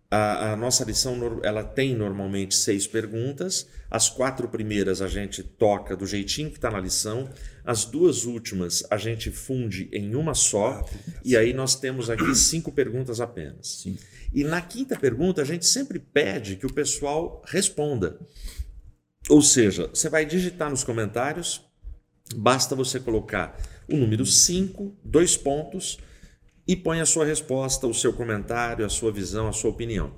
A, 0.10 0.54
a 0.54 0.56
nossa 0.56 0.86
lição 0.86 1.42
ela 1.44 1.64
tem 1.66 1.94
normalmente 1.94 2.56
seis 2.56 2.88
perguntas. 2.88 3.68
As 3.92 4.10
quatro 4.10 4.48
primeiras 4.48 5.02
a 5.02 5.08
gente 5.08 5.44
toca 5.44 5.98
do 5.98 6.06
jeitinho 6.06 6.50
que 6.50 6.58
está 6.58 6.72
na 6.72 6.80
lição. 6.80 7.30
As 7.66 7.84
duas 7.84 8.24
últimas 8.26 8.86
a 8.90 8.98
gente 8.98 9.30
funde 9.32 9.90
em 9.92 10.16
uma 10.16 10.34
só. 10.34 10.82
E 11.26 11.36
aí 11.36 11.52
nós 11.52 11.76
temos 11.76 12.10
aqui 12.10 12.34
cinco 12.36 12.72
perguntas 12.72 13.20
apenas. 13.20 13.82
Sim. 13.84 13.98
E 14.38 14.44
na 14.44 14.62
quinta 14.62 14.96
pergunta 14.96 15.42
a 15.42 15.44
gente 15.44 15.66
sempre 15.66 15.98
pede 15.98 16.58
que 16.58 16.68
o 16.68 16.72
pessoal 16.72 17.42
responda. 17.48 18.20
Ou 19.28 19.42
seja, 19.42 19.88
você 19.88 20.10
vai 20.10 20.28
digitar 20.28 20.70
nos 20.70 20.84
comentários, 20.84 21.66
basta 22.36 22.76
você 22.76 23.00
colocar 23.00 23.60
o 23.92 23.98
número 23.98 24.28
5, 24.28 24.96
dois 25.04 25.36
pontos, 25.36 25.98
e 26.68 26.76
põe 26.76 27.02
a 27.02 27.06
sua 27.08 27.26
resposta, 27.26 27.88
o 27.88 27.96
seu 27.96 28.14
comentário, 28.14 28.86
a 28.86 28.90
sua 28.90 29.12
visão, 29.12 29.48
a 29.48 29.52
sua 29.52 29.72
opinião. 29.72 30.14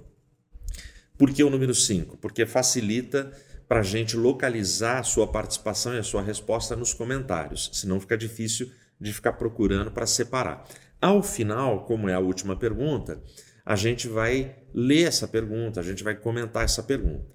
Por 1.17 1.31
que 1.31 1.41
o 1.41 1.49
número 1.49 1.73
5? 1.73 2.17
Porque 2.17 2.45
facilita 2.45 3.31
para 3.69 3.79
a 3.79 3.83
gente 3.83 4.17
localizar 4.17 4.99
a 4.99 5.03
sua 5.03 5.27
participação 5.27 5.93
e 5.93 5.97
a 5.97 6.03
sua 6.03 6.21
resposta 6.21 6.75
nos 6.75 6.93
comentários, 6.93 7.69
senão 7.71 8.01
fica 8.01 8.17
difícil 8.17 8.69
de 8.99 9.13
ficar 9.13 9.31
procurando 9.33 9.91
para 9.91 10.05
separar. 10.05 10.67
Ao 11.01 11.23
final, 11.23 11.85
como 11.85 12.09
é 12.09 12.13
a 12.13 12.19
última 12.19 12.57
pergunta, 12.57 13.23
a 13.69 13.75
gente 13.75 14.07
vai 14.07 14.55
ler 14.73 15.03
essa 15.03 15.27
pergunta, 15.27 15.79
a 15.79 15.83
gente 15.83 16.03
vai 16.03 16.15
comentar 16.15 16.65
essa 16.65 16.81
pergunta. 16.81 17.27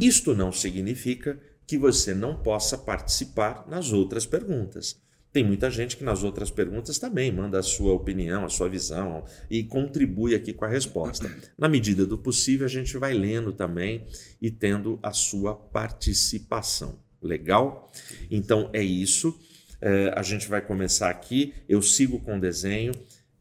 Isto 0.00 0.32
não 0.32 0.52
significa 0.52 1.36
que 1.66 1.76
você 1.76 2.14
não 2.14 2.40
possa 2.40 2.78
participar 2.78 3.66
nas 3.68 3.92
outras 3.92 4.24
perguntas. 4.24 5.02
Tem 5.32 5.42
muita 5.42 5.68
gente 5.68 5.96
que 5.96 6.04
nas 6.04 6.22
outras 6.22 6.48
perguntas 6.48 6.96
também 7.00 7.32
manda 7.32 7.58
a 7.58 7.62
sua 7.64 7.92
opinião, 7.92 8.44
a 8.44 8.48
sua 8.48 8.68
visão 8.68 9.24
e 9.50 9.64
contribui 9.64 10.32
aqui 10.32 10.52
com 10.52 10.64
a 10.64 10.68
resposta. 10.68 11.28
Na 11.58 11.68
medida 11.68 12.06
do 12.06 12.16
possível, 12.16 12.64
a 12.64 12.70
gente 12.70 12.96
vai 12.96 13.12
lendo 13.12 13.52
também 13.52 14.06
e 14.40 14.52
tendo 14.52 14.96
a 15.02 15.12
sua 15.12 15.56
participação. 15.56 17.00
Legal? 17.20 17.90
Então 18.30 18.70
é 18.72 18.82
isso. 18.82 19.36
É, 19.80 20.12
a 20.14 20.22
gente 20.22 20.46
vai 20.46 20.60
começar 20.60 21.10
aqui. 21.10 21.52
Eu 21.68 21.82
sigo 21.82 22.20
com 22.20 22.36
o 22.36 22.40
desenho. 22.40 22.92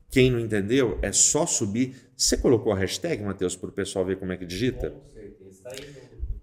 Quem 0.10 0.32
não 0.32 0.40
entendeu, 0.40 0.98
é 1.04 1.12
só 1.12 1.46
subir. 1.46 2.07
Você 2.18 2.36
colocou 2.36 2.74
a 2.74 2.76
hashtag, 2.76 3.22
Matheus, 3.22 3.56
para 3.56 3.70
o 3.70 3.72
pessoal 3.72 4.04
ver 4.04 4.18
como 4.18 4.32
é 4.32 4.38
que 4.38 4.46
digita? 4.46 4.90
Com 4.90 5.06
certeza. 5.06 5.64
Tá 5.64 5.76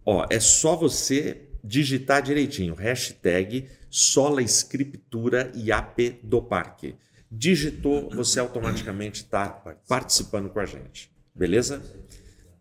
Ó, 0.06 0.24
é 0.30 0.38
só 0.38 0.76
você 0.76 1.48
digitar 1.64 2.22
direitinho. 2.22 2.74
Hashtag 2.74 3.68
Sola 3.90 4.40
Escritura 4.40 5.50
IAP 5.52 6.20
do 6.22 6.40
Parque. 6.40 6.94
Digitou, 7.28 8.08
você 8.08 8.38
automaticamente 8.38 9.22
está 9.22 9.48
participando 9.88 10.48
com 10.48 10.60
a 10.60 10.64
gente. 10.64 11.10
Beleza? 11.34 11.82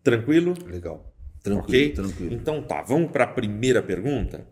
Tranquilo? 0.02 0.54
Legal. 0.66 1.14
Ok? 1.46 1.92
Tranquilo, 1.92 1.94
tranquilo. 1.94 2.34
Então 2.34 2.62
tá, 2.62 2.82
vamos 2.82 3.12
para 3.12 3.24
a 3.24 3.28
primeira 3.28 3.80
pergunta. 3.80 4.44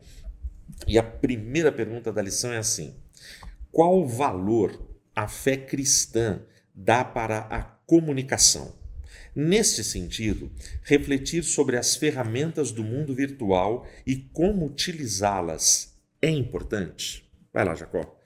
E 0.87 0.99
a 0.99 1.02
primeira 1.02 1.73
pergunta 1.73 2.12
da 2.12 2.23
lição 2.23 2.52
é 2.52 2.59
assim: 2.59 2.95
Qual 3.73 4.07
valor 4.07 4.81
a 5.16 5.26
fé 5.26 5.57
cristã 5.57 6.42
dá 6.73 7.04
para 7.04 7.40
a 7.50 7.62
comunicação? 7.93 8.73
Neste 9.37 9.85
sentido, 9.85 10.51
refletir 10.83 11.45
sobre 11.45 11.77
as 11.77 11.95
ferramentas 11.95 12.73
do 12.73 12.83
mundo 12.83 13.15
virtual 13.15 13.87
e 14.07 14.17
como 14.17 14.65
utilizá-las 14.65 15.95
é 16.23 16.31
importante? 16.31 17.31
Vai 17.53 17.67
lá, 17.67 17.75
Jacó. 17.75 18.19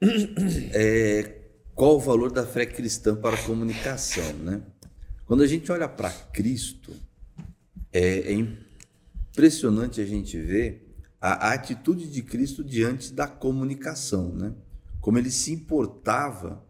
É, 0.72 1.40
qual 1.74 1.96
o 1.96 2.00
valor 2.00 2.32
da 2.32 2.46
fé 2.46 2.64
cristã 2.64 3.14
para 3.14 3.36
a 3.36 3.42
comunicação, 3.42 4.32
né? 4.38 4.62
Quando 5.26 5.42
a 5.42 5.46
gente 5.46 5.70
olha 5.70 5.88
para 5.88 6.10
Cristo, 6.10 6.94
é, 7.92 8.32
é 8.32 8.32
impressionante 8.32 10.00
a 10.00 10.06
gente 10.06 10.38
ver 10.38 10.96
a, 11.20 11.48
a 11.48 11.52
atitude 11.52 12.08
de 12.08 12.22
Cristo 12.22 12.64
diante 12.64 13.12
da 13.12 13.26
comunicação, 13.26 14.34
né? 14.34 14.54
Como 15.00 15.18
ele 15.18 15.30
se 15.30 15.52
importava 15.52 16.64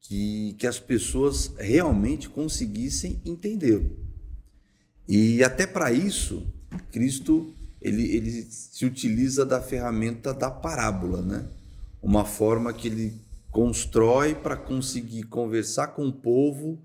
que, 0.00 0.54
que 0.58 0.66
as 0.66 0.78
pessoas 0.78 1.52
realmente 1.58 2.28
conseguissem 2.28 3.20
entendê-lo. 3.24 3.98
E 5.08 5.42
até 5.42 5.66
para 5.66 5.92
isso, 5.92 6.46
Cristo 6.90 7.54
ele, 7.80 8.14
ele 8.14 8.42
se 8.42 8.84
utiliza 8.84 9.44
da 9.44 9.60
ferramenta 9.60 10.34
da 10.34 10.50
parábola, 10.50 11.22
né? 11.22 11.48
Uma 12.02 12.24
forma 12.24 12.72
que 12.72 12.88
ele 12.88 13.20
constrói 13.50 14.34
para 14.34 14.56
conseguir 14.56 15.24
conversar 15.24 15.88
com 15.88 16.06
o 16.06 16.12
povo 16.12 16.80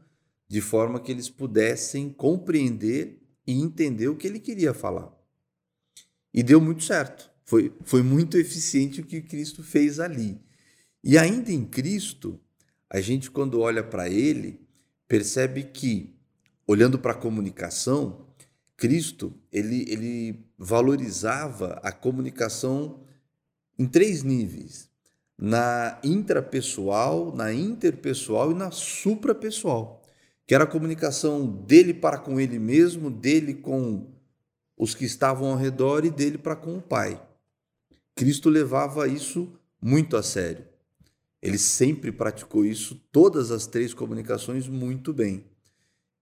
de 0.47 0.61
forma 0.61 0.99
que 0.99 1.11
eles 1.11 1.29
pudessem 1.29 2.09
compreender 2.09 3.21
e 3.45 3.53
entender 3.53 4.07
o 4.07 4.15
que 4.15 4.27
ele 4.27 4.39
queria 4.39 4.73
falar. 4.73 5.11
E 6.33 6.41
deu 6.41 6.59
muito 6.59 6.83
certo. 6.83 7.29
Foi, 7.43 7.71
foi 7.83 8.01
muito 8.01 8.37
eficiente 8.37 9.01
o 9.01 9.05
que 9.05 9.21
Cristo 9.21 9.63
fez 9.63 9.99
ali. 9.99 10.39
E 11.03 11.17
ainda 11.17 11.51
em 11.51 11.63
Cristo, 11.63 12.39
a 12.89 13.01
gente, 13.01 13.31
quando 13.31 13.59
olha 13.59 13.83
para 13.83 14.09
ele, 14.09 14.59
percebe 15.07 15.63
que, 15.63 16.15
olhando 16.67 16.99
para 16.99 17.11
a 17.11 17.17
comunicação, 17.17 18.25
Cristo 18.77 19.33
ele, 19.51 19.85
ele 19.89 20.45
valorizava 20.57 21.79
a 21.83 21.91
comunicação 21.91 23.01
em 23.77 23.87
três 23.87 24.23
níveis: 24.23 24.89
na 25.37 25.99
intrapessoal, 26.03 27.33
na 27.35 27.53
interpessoal 27.53 28.51
e 28.51 28.55
na 28.55 28.71
suprapessoal, 28.71 30.01
que 30.45 30.53
era 30.53 30.65
a 30.65 30.67
comunicação 30.67 31.45
dele 31.45 31.93
para 31.93 32.17
com 32.17 32.39
ele 32.39 32.59
mesmo, 32.59 33.09
dele 33.09 33.53
com 33.53 34.13
os 34.77 34.93
que 34.93 35.05
estavam 35.05 35.51
ao 35.51 35.57
redor 35.57 36.05
e 36.05 36.09
dele 36.09 36.37
para 36.37 36.55
com 36.55 36.77
o 36.77 36.81
Pai. 36.81 37.21
Cristo 38.13 38.49
levava 38.49 39.07
isso 39.07 39.53
muito 39.81 40.17
a 40.17 40.23
sério. 40.23 40.74
Ele 41.41 41.57
sempre 41.57 42.11
praticou 42.11 42.65
isso, 42.65 42.95
todas 43.11 43.51
as 43.51 43.67
três 43.67 43.93
comunicações, 43.93 44.67
muito 44.67 45.13
bem. 45.13 45.45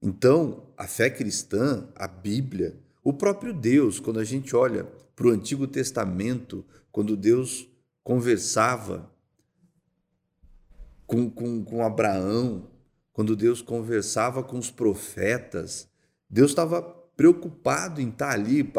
Então, 0.01 0.67
a 0.77 0.85
fé 0.85 1.09
cristã, 1.09 1.87
a 1.95 2.07
Bíblia, 2.07 2.77
o 3.03 3.13
próprio 3.13 3.53
Deus, 3.53 3.99
quando 3.99 4.19
a 4.19 4.23
gente 4.23 4.55
olha 4.55 4.85
para 5.15 5.27
o 5.27 5.31
Antigo 5.31 5.65
Testamento, 5.65 6.65
quando 6.91 7.15
Deus 7.15 7.67
conversava 8.03 9.09
com, 11.07 11.29
com, 11.29 11.63
com 11.63 11.85
Abraão, 11.85 12.69
quando 13.13 13.35
Deus 13.35 13.61
conversava 13.61 14.43
com 14.43 14.57
os 14.57 14.71
profetas, 14.71 15.87
Deus 16.29 16.51
estava 16.51 16.81
preocupado 17.15 18.01
em 18.01 18.09
estar 18.09 18.31
ali 18.31 18.69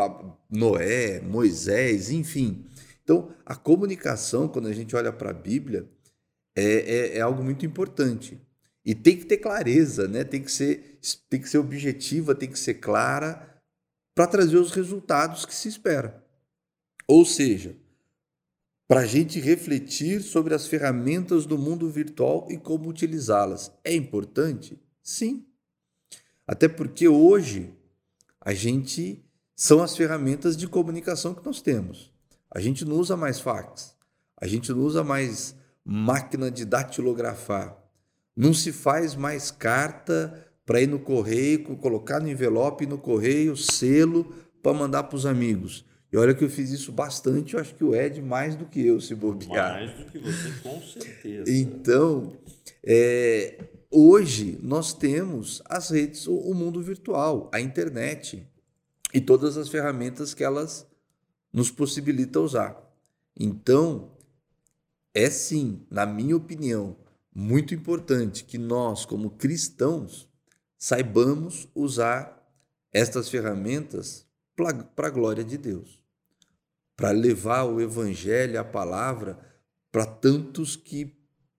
Noé, 0.50 1.20
Moisés, 1.20 2.10
enfim. 2.10 2.66
Então, 3.02 3.30
a 3.46 3.54
comunicação, 3.54 4.48
quando 4.48 4.66
a 4.66 4.72
gente 4.72 4.96
olha 4.96 5.12
para 5.12 5.30
a 5.30 5.34
Bíblia, 5.34 5.88
é, 6.54 6.64
é, 6.64 7.18
é 7.18 7.20
algo 7.20 7.42
muito 7.42 7.66
importante. 7.66 8.40
E 8.84 8.94
tem 8.94 9.16
que 9.16 9.24
ter 9.24 9.38
clareza, 9.38 10.06
né? 10.06 10.24
tem, 10.24 10.42
que 10.42 10.52
ser, 10.52 10.98
tem 11.28 11.40
que 11.40 11.48
ser 11.48 11.58
objetiva, 11.58 12.34
tem 12.34 12.50
que 12.50 12.58
ser 12.58 12.74
clara 12.74 13.62
para 14.14 14.26
trazer 14.26 14.58
os 14.58 14.70
resultados 14.70 15.46
que 15.46 15.54
se 15.54 15.68
espera. 15.68 16.22
Ou 17.08 17.24
seja, 17.24 17.76
para 18.86 19.00
a 19.00 19.06
gente 19.06 19.40
refletir 19.40 20.22
sobre 20.22 20.54
as 20.54 20.66
ferramentas 20.66 21.46
do 21.46 21.56
mundo 21.56 21.90
virtual 21.90 22.46
e 22.50 22.58
como 22.58 22.88
utilizá-las. 22.88 23.72
É 23.82 23.94
importante? 23.94 24.78
Sim. 25.02 25.46
Até 26.46 26.68
porque 26.68 27.08
hoje 27.08 27.72
a 28.40 28.52
gente 28.52 29.24
são 29.56 29.82
as 29.82 29.96
ferramentas 29.96 30.56
de 30.56 30.68
comunicação 30.68 31.34
que 31.34 31.44
nós 31.44 31.62
temos. 31.62 32.12
A 32.50 32.60
gente 32.60 32.84
não 32.84 32.96
usa 32.96 33.16
mais 33.16 33.40
fax, 33.40 33.96
a 34.36 34.46
gente 34.46 34.70
não 34.70 34.80
usa 34.80 35.02
mais 35.02 35.56
máquina 35.84 36.50
de 36.50 36.64
datilografar, 36.64 37.76
não 38.36 38.54
se 38.54 38.72
faz 38.72 39.14
mais 39.14 39.50
carta 39.50 40.48
para 40.64 40.80
ir 40.80 40.86
no 40.86 40.98
correio, 40.98 41.76
colocar 41.76 42.20
no 42.20 42.28
envelope 42.28 42.86
no 42.86 42.98
correio, 42.98 43.56
selo 43.56 44.34
para 44.62 44.72
mandar 44.72 45.04
para 45.04 45.16
os 45.16 45.26
amigos. 45.26 45.84
E 46.10 46.16
olha 46.16 46.32
que 46.32 46.44
eu 46.44 46.48
fiz 46.48 46.70
isso 46.70 46.92
bastante, 46.92 47.54
eu 47.54 47.60
acho 47.60 47.74
que 47.74 47.84
o 47.84 47.94
Ed 47.94 48.22
mais 48.22 48.54
do 48.54 48.66
que 48.66 48.84
eu, 48.86 49.00
se 49.00 49.14
bobear. 49.14 49.74
Mais 49.74 49.92
do 49.92 50.04
que 50.04 50.18
você, 50.18 50.52
com 50.62 50.80
certeza. 50.80 51.50
Então, 51.50 52.32
é, 52.82 53.58
hoje 53.90 54.58
nós 54.62 54.94
temos 54.94 55.60
as 55.66 55.90
redes, 55.90 56.26
o, 56.26 56.36
o 56.36 56.54
mundo 56.54 56.80
virtual, 56.80 57.50
a 57.52 57.60
internet 57.60 58.46
e 59.12 59.20
todas 59.20 59.56
as 59.56 59.68
ferramentas 59.68 60.32
que 60.32 60.44
elas 60.44 60.86
nos 61.52 61.70
possibilitam 61.70 62.44
usar. 62.44 62.80
Então, 63.38 64.13
é 65.14 65.30
sim, 65.30 65.86
na 65.88 66.04
minha 66.04 66.36
opinião, 66.36 66.96
muito 67.32 67.74
importante 67.74 68.44
que 68.44 68.58
nós, 68.58 69.06
como 69.06 69.30
cristãos, 69.30 70.28
saibamos 70.76 71.68
usar 71.74 72.44
estas 72.92 73.28
ferramentas 73.28 74.26
para 74.56 75.08
a 75.08 75.10
glória 75.10 75.44
de 75.44 75.56
Deus, 75.56 76.02
para 76.96 77.10
levar 77.10 77.64
o 77.64 77.80
evangelho, 77.80 78.58
a 78.58 78.64
palavra, 78.64 79.38
para 79.90 80.04
tantos 80.04 80.76
que 80.76 81.16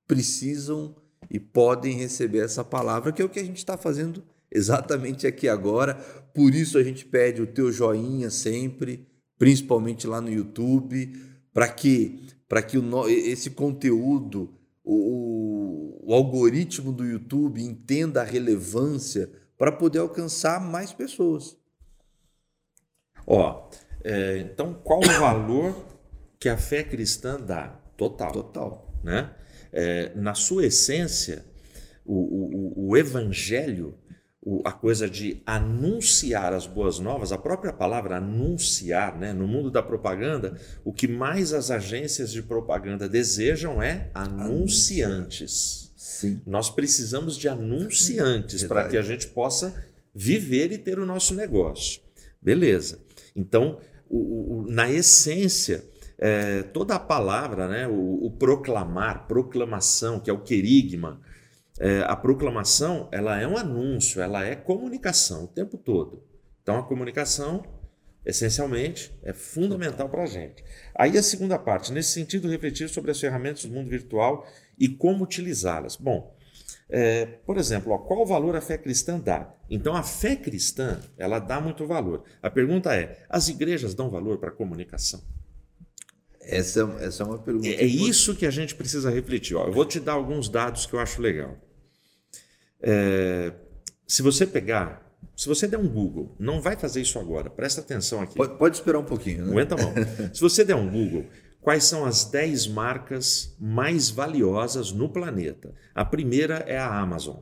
precisam 0.07 0.95
e 1.29 1.39
podem 1.39 1.97
receber 1.97 2.39
essa 2.39 2.63
palavra, 2.63 3.11
que 3.11 3.21
é 3.21 3.25
o 3.25 3.29
que 3.29 3.39
a 3.39 3.43
gente 3.43 3.57
está 3.57 3.77
fazendo 3.77 4.23
exatamente 4.51 5.25
aqui 5.25 5.47
agora. 5.47 5.95
Por 6.33 6.53
isso 6.53 6.77
a 6.77 6.83
gente 6.83 7.05
pede 7.05 7.41
o 7.41 7.47
teu 7.47 7.71
joinha 7.71 8.29
sempre, 8.29 9.07
principalmente 9.37 10.07
lá 10.07 10.21
no 10.21 10.31
YouTube, 10.31 11.13
para 11.53 11.67
que 11.67 12.27
para 12.47 12.61
que 12.61 12.77
o, 12.77 13.07
esse 13.09 13.51
conteúdo, 13.51 14.53
o, 14.83 16.01
o 16.03 16.13
algoritmo 16.13 16.91
do 16.91 17.03
YouTube 17.03 17.61
entenda 17.61 18.21
a 18.21 18.25
relevância 18.25 19.31
para 19.57 19.71
poder 19.71 19.99
alcançar 19.99 20.59
mais 20.59 20.93
pessoas. 20.93 21.57
Ó, 23.25 23.69
é, 24.03 24.37
então 24.37 24.73
qual 24.73 24.99
o 24.99 25.19
valor 25.19 25.85
que 26.39 26.47
a 26.47 26.57
fé 26.57 26.83
cristã 26.83 27.39
dá? 27.39 27.69
Total. 27.97 28.31
Total. 28.31 28.93
Né? 29.03 29.33
É, 29.71 30.13
na 30.15 30.35
sua 30.35 30.65
essência, 30.65 31.45
o, 32.05 32.13
o, 32.13 32.89
o 32.89 32.97
evangelho, 32.97 33.97
o, 34.45 34.61
a 34.63 34.71
coisa 34.71 35.09
de 35.09 35.41
anunciar 35.43 36.53
as 36.53 36.67
boas 36.67 36.99
novas, 36.99 37.31
a 37.31 37.37
própria 37.37 37.73
palavra 37.73 38.17
anunciar, 38.17 39.17
né? 39.17 39.33
no 39.33 39.47
mundo 39.47 39.71
da 39.71 39.81
propaganda, 39.81 40.55
o 40.83 40.93
que 40.93 41.07
mais 41.07 41.51
as 41.51 41.71
agências 41.71 42.31
de 42.31 42.43
propaganda 42.43 43.09
desejam 43.09 43.81
é 43.81 44.11
anunciantes. 44.13 45.91
Sim. 45.97 46.39
Nós 46.45 46.69
precisamos 46.69 47.35
de 47.35 47.49
anunciantes 47.49 48.63
para 48.63 48.87
que 48.87 48.95
a 48.95 49.01
gente 49.01 49.27
possa 49.27 49.73
viver 50.13 50.71
e 50.71 50.77
ter 50.77 50.99
o 50.99 51.05
nosso 51.05 51.33
negócio. 51.33 51.99
Beleza. 52.39 52.99
Então, 53.35 53.79
o, 54.07 54.59
o, 54.59 54.65
na 54.69 54.89
essência, 54.89 55.83
é, 56.19 56.61
toda 56.61 56.95
a 56.95 56.99
palavra, 56.99 57.67
né, 57.67 57.87
o, 57.87 58.25
o, 58.25 58.31
proclamar, 58.31 59.27
proclamação, 59.27 60.19
que 60.19 60.29
é 60.29 60.33
o 60.33 60.39
querigma, 60.39 61.19
é, 61.79 62.01
a 62.07 62.15
proclamação 62.15 63.09
ela 63.11 63.39
é 63.39 63.47
um 63.47 63.57
anúncio, 63.57 64.21
ela 64.21 64.45
é 64.45 64.55
comunicação 64.55 65.45
o 65.45 65.47
tempo 65.47 65.77
todo. 65.77 66.23
Então, 66.61 66.79
a 66.79 66.83
comunicação, 66.83 67.63
essencialmente, 68.25 69.13
é 69.23 69.33
fundamental 69.33 70.09
para 70.09 70.23
a 70.23 70.25
gente. 70.25 70.63
Aí 70.95 71.17
a 71.17 71.23
segunda 71.23 71.59
parte, 71.59 71.91
nesse 71.91 72.11
sentido, 72.11 72.49
refletir 72.49 72.89
sobre 72.89 73.11
as 73.11 73.19
ferramentas 73.19 73.65
do 73.65 73.73
mundo 73.73 73.89
virtual 73.89 74.47
e 74.79 74.87
como 74.87 75.23
utilizá-las. 75.23 75.95
Bom, 75.95 76.35
é, 76.89 77.25
por 77.45 77.57
exemplo, 77.57 77.91
ó, 77.91 77.97
qual 77.97 78.25
valor 78.25 78.55
a 78.55 78.61
fé 78.61 78.77
cristã 78.77 79.19
dá? 79.19 79.53
Então, 79.69 79.95
a 79.95 80.03
fé 80.03 80.35
cristã, 80.35 80.99
ela 81.17 81.39
dá 81.39 81.59
muito 81.59 81.85
valor. 81.85 82.23
A 82.41 82.49
pergunta 82.49 82.95
é, 82.95 83.25
as 83.29 83.47
igrejas 83.47 83.93
dão 83.93 84.09
valor 84.09 84.37
para 84.37 84.49
a 84.49 84.53
comunicação? 84.53 85.21
Essa, 86.39 86.81
essa 86.99 87.23
é 87.23 87.25
uma 87.25 87.39
pergunta. 87.39 87.67
É, 87.67 87.73
é 87.73 87.85
isso 87.85 88.35
que 88.35 88.45
a 88.45 88.51
gente 88.51 88.75
precisa 88.75 89.09
refletir. 89.09 89.55
Ó, 89.55 89.65
eu 89.65 89.73
vou 89.73 89.85
te 89.85 89.99
dar 89.99 90.13
alguns 90.13 90.47
dados 90.47 90.85
que 90.85 90.93
eu 90.93 90.99
acho 90.99 91.21
legal. 91.21 91.57
É, 92.85 93.51
se 94.07 94.21
você 94.21 94.45
pegar, 94.45 95.03
se 95.35 95.47
você 95.47 95.67
der 95.67 95.77
um 95.77 95.87
Google, 95.87 96.35
não 96.39 96.61
vai 96.61 96.75
fazer 96.75 97.01
isso 97.01 97.17
agora, 97.19 97.49
presta 97.49 97.81
atenção 97.81 98.21
aqui. 98.21 98.35
Pode, 98.35 98.57
pode 98.57 98.77
esperar 98.77 98.99
um 98.99 99.05
pouquinho. 99.05 99.45
Né? 99.45 99.51
Aguenta 99.51 99.75
a 99.75 99.77
mão. 99.77 99.93
se 100.33 100.39
você 100.39 100.63
der 100.63 100.75
um 100.75 100.89
Google, 100.89 101.25
Quais 101.65 101.85
são 101.85 102.05
as 102.05 102.25
10 102.25 102.67
marcas 102.67 103.55
mais 103.59 104.11
valiosas 104.11 104.91
no 104.91 105.09
planeta? 105.09 105.73
A 105.95 106.05
primeira 106.05 106.57
é 106.67 106.77
a 106.77 106.93
Amazon. 106.93 107.37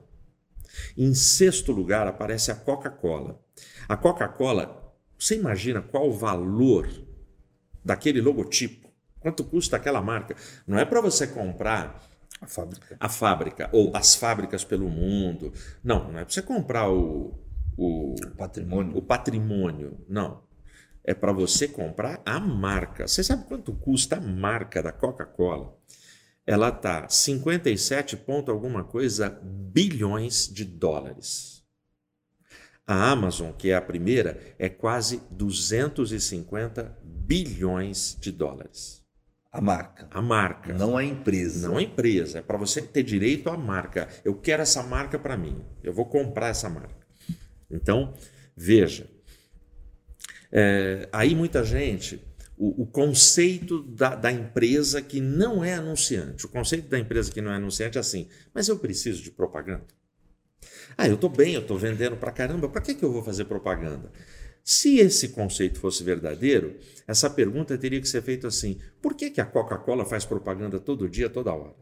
Em 0.97 1.13
sexto 1.13 1.73
lugar 1.73 2.07
aparece 2.07 2.49
a 2.49 2.55
Coca-Cola. 2.55 3.37
A 3.85 3.97
Coca-Cola, 3.97 4.95
você 5.19 5.35
imagina 5.35 5.81
qual 5.81 6.07
o 6.07 6.13
valor 6.13 6.89
daquele 7.83 8.21
logotipo? 8.21 8.89
Quanto 9.19 9.43
custa 9.43 9.75
aquela 9.75 10.01
marca? 10.01 10.37
Não 10.65 10.79
é 10.79 10.85
para 10.85 11.01
você 11.01 11.27
comprar 11.27 12.01
a 12.43 12.47
fábrica. 12.47 12.97
a 12.99 13.09
fábrica 13.09 13.69
ou 13.71 13.95
as 13.95 14.15
fábricas 14.15 14.63
pelo 14.63 14.89
mundo. 14.89 15.53
Não, 15.83 16.11
não 16.11 16.19
é 16.19 16.23
para 16.23 16.33
você 16.33 16.41
comprar 16.41 16.89
o, 16.89 17.39
o 17.77 18.15
patrimônio. 18.37 18.97
O 18.97 19.01
patrimônio. 19.01 20.05
Não 20.07 20.43
é 21.03 21.13
para 21.13 21.33
você 21.33 21.67
comprar 21.67 22.21
a 22.25 22.39
marca. 22.39 23.07
Você 23.07 23.23
sabe 23.23 23.45
quanto 23.45 23.73
custa 23.73 24.17
a 24.17 24.21
marca 24.21 24.81
da 24.81 24.91
Coca-Cola? 24.91 25.77
Ela 26.45 26.71
tá 26.71 27.07
57 27.09 28.17
ponto 28.17 28.51
alguma 28.51 28.83
coisa 28.83 29.29
bilhões 29.43 30.49
de 30.51 30.65
dólares. 30.65 31.63
A 32.85 33.11
Amazon, 33.11 33.51
que 33.51 33.69
é 33.69 33.75
a 33.75 33.81
primeira, 33.81 34.55
é 34.59 34.67
quase 34.67 35.21
250 35.31 36.97
bilhões 37.03 38.17
de 38.19 38.31
dólares. 38.31 39.02
A 39.53 39.61
marca. 39.61 40.07
A 40.09 40.19
marca. 40.19 40.73
Não 40.73 40.97
a 40.97 41.03
empresa. 41.03 41.67
Não 41.67 41.77
a 41.77 41.83
empresa. 41.83 42.39
É 42.39 42.41
para 42.41 42.57
você 42.57 42.81
ter 42.81 43.03
direito 43.03 43.51
à 43.51 43.55
marca. 43.55 44.09
Eu 44.25 44.33
quero 44.33 44.63
essa 44.63 44.81
marca 44.81 45.19
para 45.19 45.37
mim. 45.37 45.63
Eu 45.83 45.93
vou 45.93 46.07
comprar 46.07 46.47
essa 46.47 46.67
marca. 46.67 47.05
Então, 47.69 48.15
veja, 48.57 49.07
é, 50.51 51.07
aí 51.11 51.35
muita 51.35 51.63
gente, 51.63 52.19
o, 52.57 52.83
o 52.83 52.87
conceito 52.87 53.83
da, 53.83 54.15
da, 54.15 54.31
empresa 54.31 55.01
que 55.01 55.21
não 55.21 55.63
é 55.63 55.73
anunciante, 55.73 56.45
o 56.45 56.49
conceito 56.49 56.87
da 56.87 56.99
empresa 56.99 57.31
que 57.31 57.41
não 57.41 57.51
é 57.51 57.55
anunciante 57.55 57.97
é 57.97 58.01
assim, 58.01 58.27
mas 58.53 58.67
eu 58.67 58.77
preciso 58.77 59.23
de 59.23 59.31
propaganda. 59.31 59.87
Ah, 60.95 61.07
eu 61.07 61.15
estou 61.15 61.29
bem, 61.29 61.55
eu 61.55 61.61
estou 61.61 61.77
vendendo 61.77 62.15
para 62.17 62.31
caramba, 62.31 62.69
para 62.69 62.81
que, 62.81 62.93
que 62.93 63.03
eu 63.03 63.11
vou 63.11 63.23
fazer 63.23 63.45
propaganda? 63.45 64.11
Se 64.63 64.97
esse 64.97 65.29
conceito 65.29 65.79
fosse 65.79 66.03
verdadeiro, 66.03 66.77
essa 67.05 67.29
pergunta 67.29 67.77
teria 67.77 67.99
que 67.99 68.07
ser 68.07 68.21
feita 68.21 68.47
assim: 68.47 68.79
por 69.01 69.13
que, 69.13 69.29
que 69.29 69.41
a 69.41 69.45
Coca-Cola 69.45 70.05
faz 70.05 70.23
propaganda 70.23 70.79
todo 70.79 71.09
dia, 71.09 71.29
toda 71.29 71.53
hora? 71.53 71.75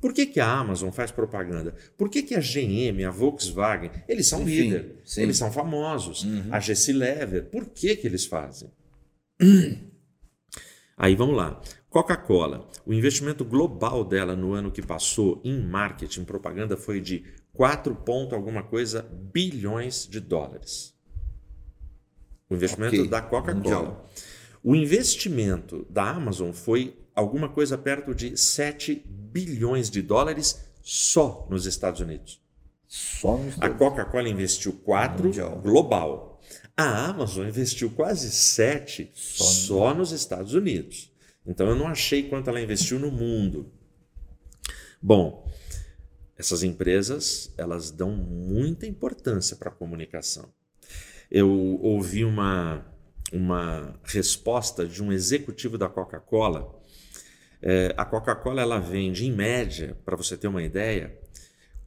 Por 0.00 0.12
que, 0.12 0.26
que 0.26 0.38
a 0.38 0.46
Amazon 0.46 0.90
faz 0.90 1.10
propaganda? 1.10 1.74
Por 1.96 2.10
que, 2.10 2.22
que 2.22 2.34
a 2.34 2.40
GM, 2.40 3.04
a 3.04 3.10
Volkswagen, 3.10 3.90
eles 4.06 4.26
são 4.26 4.44
líder, 4.44 4.96
eles 5.16 5.36
são 5.36 5.50
famosos. 5.50 6.24
Uhum. 6.24 6.44
A 6.50 6.60
Gessi 6.60 6.92
Lever, 6.92 7.46
por 7.46 7.66
que, 7.70 7.96
que 7.96 8.06
eles 8.06 8.26
fazem? 8.26 8.70
Aí 10.96 11.16
vamos 11.16 11.36
lá. 11.36 11.60
Coca-Cola, 11.88 12.68
o 12.84 12.92
investimento 12.92 13.44
global 13.44 14.04
dela 14.04 14.36
no 14.36 14.52
ano 14.52 14.70
que 14.70 14.82
passou 14.82 15.40
em 15.44 15.60
marketing, 15.60 16.24
propaganda, 16.24 16.76
foi 16.76 17.00
de 17.00 17.24
4 17.52 17.94
ponto 17.96 18.34
alguma 18.34 18.62
coisa 18.62 19.02
bilhões 19.32 20.06
de 20.06 20.20
dólares. 20.20 20.93
O 22.48 22.54
investimento 22.54 22.96
okay. 22.96 23.08
da 23.08 23.22
Coca-Cola. 23.22 24.04
O 24.62 24.74
investimento 24.74 25.86
da 25.90 26.10
Amazon 26.10 26.52
foi 26.52 26.96
alguma 27.14 27.48
coisa 27.48 27.76
perto 27.76 28.14
de 28.14 28.36
7 28.36 29.04
bilhões 29.06 29.90
de 29.90 30.02
dólares 30.02 30.64
só 30.82 31.46
nos 31.50 31.66
Estados 31.66 32.00
Unidos. 32.00 32.40
Só 32.86 33.36
nos 33.36 33.60
A 33.60 33.70
Coca-Cola 33.70 34.28
investiu 34.28 34.72
4 34.84 35.30
global. 35.62 36.40
A 36.76 37.06
Amazon 37.06 37.46
investiu 37.46 37.90
quase 37.90 38.30
7 38.30 39.10
só, 39.14 39.44
só 39.44 39.94
nos 39.94 40.12
Estados 40.12 40.54
Unidos. 40.54 41.12
Então 41.46 41.68
eu 41.68 41.76
não 41.76 41.86
achei 41.86 42.28
quanto 42.28 42.48
ela 42.50 42.60
investiu 42.60 42.98
no 42.98 43.10
mundo. 43.10 43.72
Bom, 45.00 45.46
essas 46.36 46.62
empresas 46.62 47.52
elas 47.56 47.90
dão 47.90 48.10
muita 48.10 48.86
importância 48.86 49.56
para 49.56 49.68
a 49.68 49.74
comunicação. 49.74 50.52
Eu 51.30 51.48
ouvi 51.80 52.24
uma, 52.24 52.84
uma 53.32 53.98
resposta 54.04 54.86
de 54.86 55.02
um 55.02 55.12
executivo 55.12 55.76
da 55.76 55.88
Coca-Cola 55.88 56.82
é, 57.66 57.94
a 57.96 58.04
Coca-Cola 58.04 58.60
ela 58.60 58.78
vende, 58.78 59.24
em 59.24 59.32
média, 59.32 59.96
para 60.04 60.14
você 60.14 60.36
ter 60.36 60.46
uma 60.46 60.62
ideia, 60.62 61.18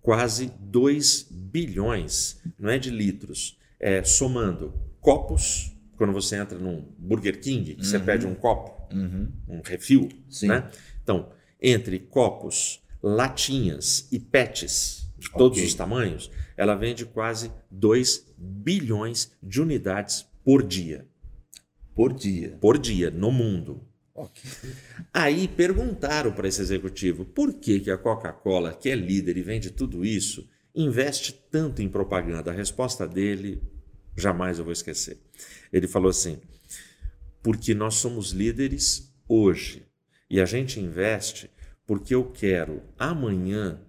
quase 0.02 0.52
2 0.60 1.28
bilhões, 1.30 2.41
não 2.58 2.71
é 2.71 2.80
de 2.80 2.89
litros, 2.89 3.60
é, 3.80 4.04
somando 4.04 4.73
copos, 5.00 5.78
quando 5.95 6.12
você 6.12 6.36
entra 6.36 6.58
num 6.58 6.84
Burger 6.97 7.39
King, 7.39 7.76
que 7.76 7.82
uhum. 7.82 7.84
você 7.84 8.00
pede 8.00 8.26
um 8.26 8.34
copo, 8.34 8.91
uhum. 8.91 9.32
um 9.47 9.62
refil, 9.62 10.10
né? 10.41 10.67
Então, 11.04 11.32
entre 11.62 12.00
copos, 12.00 12.84
latinhas 13.02 14.08
e 14.12 14.19
pets 14.19 15.08
de 15.15 15.32
todos 15.32 15.60
okay. 15.60 15.67
os 15.67 15.76
tamanhos, 15.76 16.32
ela 16.56 16.73
vende 16.73 17.06
quase 17.06 17.52
2 17.69 18.26
bilhões 18.38 19.32
de 19.41 19.62
unidades 19.62 20.26
por 20.43 20.63
dia. 20.63 21.08
Por 21.95 22.13
dia. 22.13 22.58
Por 22.62 22.78
dia, 22.78 23.10
no 23.10 23.32
mundo. 23.32 23.82
Okay. 24.13 24.52
Aí 25.13 25.47
perguntaram 25.47 26.32
para 26.32 26.47
esse 26.47 26.62
executivo 26.62 27.26
por 27.26 27.54
que, 27.54 27.80
que 27.80 27.91
a 27.91 27.97
Coca-Cola, 27.97 28.73
que 28.73 28.89
é 28.89 28.95
líder 28.95 29.38
e 29.38 29.43
vende 29.43 29.71
tudo 29.71 30.04
isso, 30.04 30.47
investe 30.73 31.34
tanto 31.52 31.82
em 31.82 31.89
propaganda. 31.89 32.52
A 32.52 32.54
resposta 32.54 33.08
dele, 33.08 33.62
jamais 34.15 34.58
eu 34.58 34.63
vou 34.63 34.73
esquecer. 34.73 35.19
Ele 35.71 35.88
falou 35.88 36.10
assim: 36.10 36.39
porque 37.43 37.73
nós 37.73 37.95
somos 37.95 38.32
líderes 38.32 39.13
hoje 39.28 39.86
e 40.30 40.41
a 40.41 40.45
gente 40.45 40.80
investe 40.80 41.50
porque 41.86 42.13
eu 42.13 42.26
quero 42.32 42.84
amanhã 42.97 43.80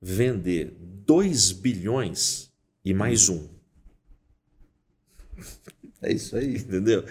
vender 0.00 0.76
2 1.06 1.52
bilhões 1.52 2.52
e 2.84 2.92
mais 2.92 3.28
um. 3.28 3.55
É 6.02 6.12
isso 6.12 6.36
aí. 6.36 6.56
Entendeu? 6.58 7.04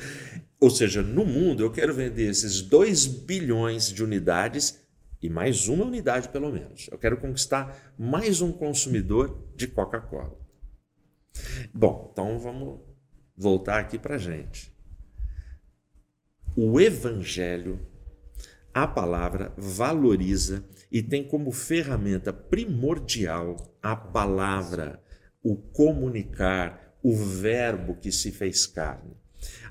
Ou 0.59 0.69
seja, 0.69 1.01
no 1.01 1.25
mundo 1.25 1.63
eu 1.63 1.71
quero 1.71 1.93
vender 1.93 2.29
esses 2.29 2.61
2 2.61 3.05
bilhões 3.05 3.91
de 3.91 4.03
unidades 4.03 4.79
e 5.21 5.29
mais 5.29 5.67
uma 5.67 5.85
unidade 5.85 6.29
pelo 6.29 6.51
menos. 6.51 6.87
Eu 6.91 6.97
quero 6.97 7.17
conquistar 7.17 7.93
mais 7.97 8.41
um 8.41 8.51
consumidor 8.51 9.51
de 9.55 9.67
Coca-Cola. 9.67 10.37
Bom, 11.73 12.09
então 12.11 12.39
vamos 12.39 12.79
voltar 13.35 13.79
aqui 13.79 13.99
para 13.99 14.17
gente. 14.17 14.73
O 16.55 16.79
Evangelho, 16.79 17.85
a 18.73 18.87
palavra, 18.87 19.53
valoriza 19.57 20.63
e 20.91 21.03
tem 21.03 21.27
como 21.27 21.51
ferramenta 21.51 22.31
primordial 22.31 23.77
a 23.81 23.95
palavra, 23.95 25.03
o 25.43 25.55
comunicar, 25.55 26.84
o 27.05 27.15
verbo 27.15 27.93
que 27.93 28.11
se 28.11 28.31
fez 28.31 28.65
carne. 28.65 29.15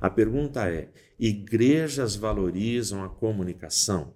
A 0.00 0.08
pergunta 0.08 0.70
é: 0.70 0.88
igrejas 1.18 2.14
valorizam 2.14 3.02
a 3.02 3.08
comunicação? 3.08 4.14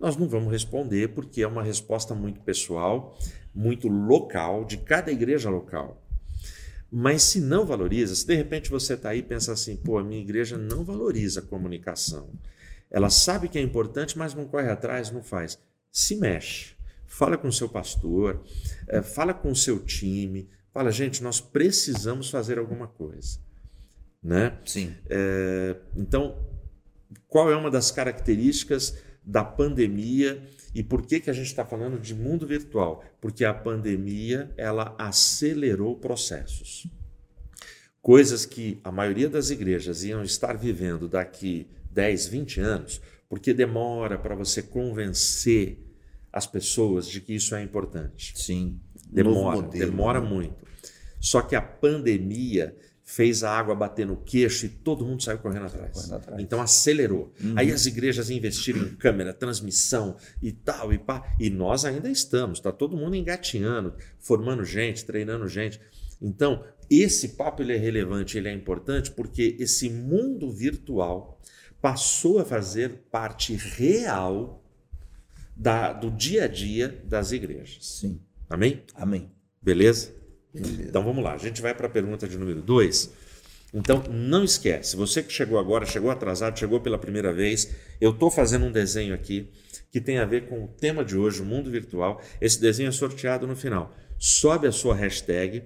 Nós 0.00 0.16
não 0.16 0.26
vamos 0.26 0.50
responder 0.50 1.08
porque 1.08 1.42
é 1.42 1.46
uma 1.46 1.62
resposta 1.62 2.14
muito 2.14 2.40
pessoal, 2.40 3.18
muito 3.54 3.86
local, 3.86 4.64
de 4.64 4.78
cada 4.78 5.12
igreja 5.12 5.50
local. 5.50 6.02
Mas 6.90 7.24
se 7.24 7.38
não 7.38 7.66
valoriza, 7.66 8.14
se 8.14 8.26
de 8.26 8.34
repente 8.34 8.70
você 8.70 8.94
está 8.94 9.10
aí 9.10 9.18
e 9.18 9.22
pensa 9.22 9.52
assim, 9.52 9.76
pô, 9.76 9.98
a 9.98 10.04
minha 10.04 10.22
igreja 10.22 10.56
não 10.56 10.84
valoriza 10.84 11.40
a 11.40 11.46
comunicação. 11.46 12.30
Ela 12.90 13.10
sabe 13.10 13.46
que 13.46 13.58
é 13.58 13.62
importante, 13.62 14.16
mas 14.16 14.32
não 14.32 14.46
corre 14.46 14.70
atrás, 14.70 15.10
não 15.10 15.22
faz. 15.22 15.58
Se 15.92 16.16
mexe. 16.16 16.74
Fala 17.06 17.36
com 17.36 17.52
seu 17.52 17.68
pastor, 17.68 18.42
eh, 18.88 19.02
fala 19.02 19.34
com 19.34 19.54
seu 19.54 19.78
time, 19.80 20.48
fala, 20.74 20.90
gente, 20.90 21.22
nós 21.22 21.40
precisamos 21.40 22.28
fazer 22.28 22.58
alguma 22.58 22.88
coisa. 22.88 23.38
Né? 24.20 24.58
Sim. 24.66 24.92
É, 25.08 25.76
então, 25.96 26.36
qual 27.28 27.50
é 27.50 27.56
uma 27.56 27.70
das 27.70 27.92
características 27.92 28.98
da 29.24 29.44
pandemia 29.44 30.42
e 30.74 30.82
por 30.82 31.06
que, 31.06 31.20
que 31.20 31.30
a 31.30 31.32
gente 31.32 31.46
está 31.46 31.64
falando 31.64 32.00
de 32.00 32.12
mundo 32.12 32.44
virtual? 32.44 33.04
Porque 33.20 33.44
a 33.44 33.54
pandemia 33.54 34.52
ela 34.56 34.96
acelerou 34.98 35.96
processos. 35.96 36.88
Coisas 38.02 38.44
que 38.44 38.80
a 38.82 38.90
maioria 38.90 39.28
das 39.28 39.50
igrejas 39.50 40.02
iam 40.02 40.22
estar 40.24 40.58
vivendo 40.58 41.08
daqui 41.08 41.68
10, 41.92 42.26
20 42.26 42.60
anos, 42.60 43.00
porque 43.28 43.54
demora 43.54 44.18
para 44.18 44.34
você 44.34 44.60
convencer 44.60 45.78
as 46.32 46.46
pessoas 46.46 47.06
de 47.06 47.20
que 47.20 47.34
isso 47.34 47.54
é 47.54 47.62
importante. 47.62 48.32
Sim. 48.36 48.80
Demora, 49.14 49.62
demora 49.62 50.20
né? 50.20 50.28
muito. 50.28 50.64
Só 51.20 51.40
que 51.40 51.56
a 51.56 51.62
pandemia 51.62 52.76
fez 53.04 53.44
a 53.44 53.50
água 53.50 53.74
bater 53.74 54.06
no 54.06 54.16
queixo 54.16 54.64
e 54.64 54.68
todo 54.68 55.04
mundo 55.04 55.22
saiu 55.22 55.38
correndo 55.38 55.66
atrás. 55.66 55.92
correndo 55.92 56.14
atrás. 56.14 56.42
Então 56.42 56.60
acelerou. 56.60 57.32
Aí 57.54 57.70
as 57.70 57.84
igrejas 57.84 58.30
investiram 58.30 58.80
em 58.80 58.94
câmera, 58.96 59.32
transmissão 59.32 60.16
e 60.42 60.50
tal 60.50 60.92
e 60.92 60.98
pá. 60.98 61.34
E 61.38 61.50
nós 61.50 61.84
ainda 61.84 62.10
estamos, 62.10 62.60
tá 62.60 62.72
todo 62.72 62.96
mundo 62.96 63.14
engatinhando, 63.14 63.94
formando 64.18 64.64
gente, 64.64 65.04
treinando 65.04 65.46
gente. 65.46 65.80
Então, 66.20 66.64
esse 66.90 67.30
papo 67.30 67.62
ele 67.62 67.74
é 67.74 67.78
relevante, 67.78 68.38
ele 68.38 68.48
é 68.48 68.52
importante 68.52 69.10
porque 69.10 69.56
esse 69.58 69.90
mundo 69.90 70.50
virtual 70.50 71.38
passou 71.80 72.38
a 72.38 72.44
fazer 72.44 73.04
parte 73.10 73.54
real 73.54 74.64
da, 75.54 75.92
do 75.92 76.10
dia 76.10 76.44
a 76.44 76.48
dia 76.48 76.88
das 77.04 77.32
igrejas. 77.32 77.78
Sim. 78.00 78.20
Amém? 78.48 78.82
Amém. 78.94 79.30
Beleza? 79.60 80.12
Beleza. 80.52 80.82
Então 80.88 81.04
vamos 81.04 81.22
lá, 81.22 81.34
a 81.34 81.38
gente 81.38 81.60
vai 81.60 81.74
para 81.74 81.86
a 81.86 81.90
pergunta 81.90 82.28
de 82.28 82.38
número 82.38 82.62
2. 82.62 83.10
Então 83.72 84.04
não 84.08 84.44
esquece, 84.44 84.94
você 84.94 85.22
que 85.22 85.32
chegou 85.32 85.58
agora, 85.58 85.84
chegou 85.84 86.10
atrasado, 86.10 86.58
chegou 86.58 86.80
pela 86.80 86.98
primeira 86.98 87.32
vez, 87.32 87.74
eu 88.00 88.12
estou 88.12 88.30
fazendo 88.30 88.66
um 88.66 88.70
desenho 88.70 89.12
aqui 89.12 89.50
que 89.94 90.00
tem 90.00 90.18
a 90.18 90.24
ver 90.24 90.48
com 90.48 90.64
o 90.64 90.66
tema 90.66 91.04
de 91.04 91.16
hoje, 91.16 91.40
o 91.40 91.44
mundo 91.44 91.70
virtual. 91.70 92.20
Esse 92.40 92.60
desenho 92.60 92.88
é 92.88 92.90
sorteado 92.90 93.46
no 93.46 93.54
final. 93.54 93.94
Sobe 94.18 94.66
a 94.66 94.72
sua 94.72 94.92
hashtag, 94.92 95.62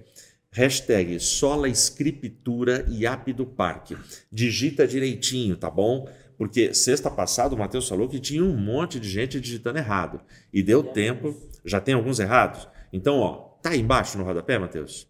hashtag 0.51 1.19
Sola 1.19 1.67
Escritura 1.67 2.85
e 2.87 3.07
App 3.07 3.33
do 3.33 3.43
Parque. 3.43 3.97
Digita 4.31 4.87
direitinho, 4.87 5.55
tá 5.55 5.67
bom? 5.67 6.07
Porque 6.37 6.75
sexta 6.75 7.09
passada 7.09 7.55
o 7.55 7.57
Matheus 7.57 7.89
falou 7.89 8.07
que 8.07 8.19
tinha 8.19 8.43
um 8.43 8.55
monte 8.55 8.99
de 8.99 9.09
gente 9.09 9.41
digitando 9.41 9.79
errado. 9.79 10.21
E 10.53 10.61
deu 10.61 10.83
tempo, 10.83 11.35
já 11.65 11.79
tem 11.79 11.93
alguns 11.93 12.19
errados. 12.19 12.67
Então, 12.91 13.19
ó, 13.19 13.57
tá 13.61 13.69
aí 13.71 13.79
embaixo 13.79 14.17
no 14.17 14.23
rodapé, 14.23 14.57
Matheus? 14.57 15.07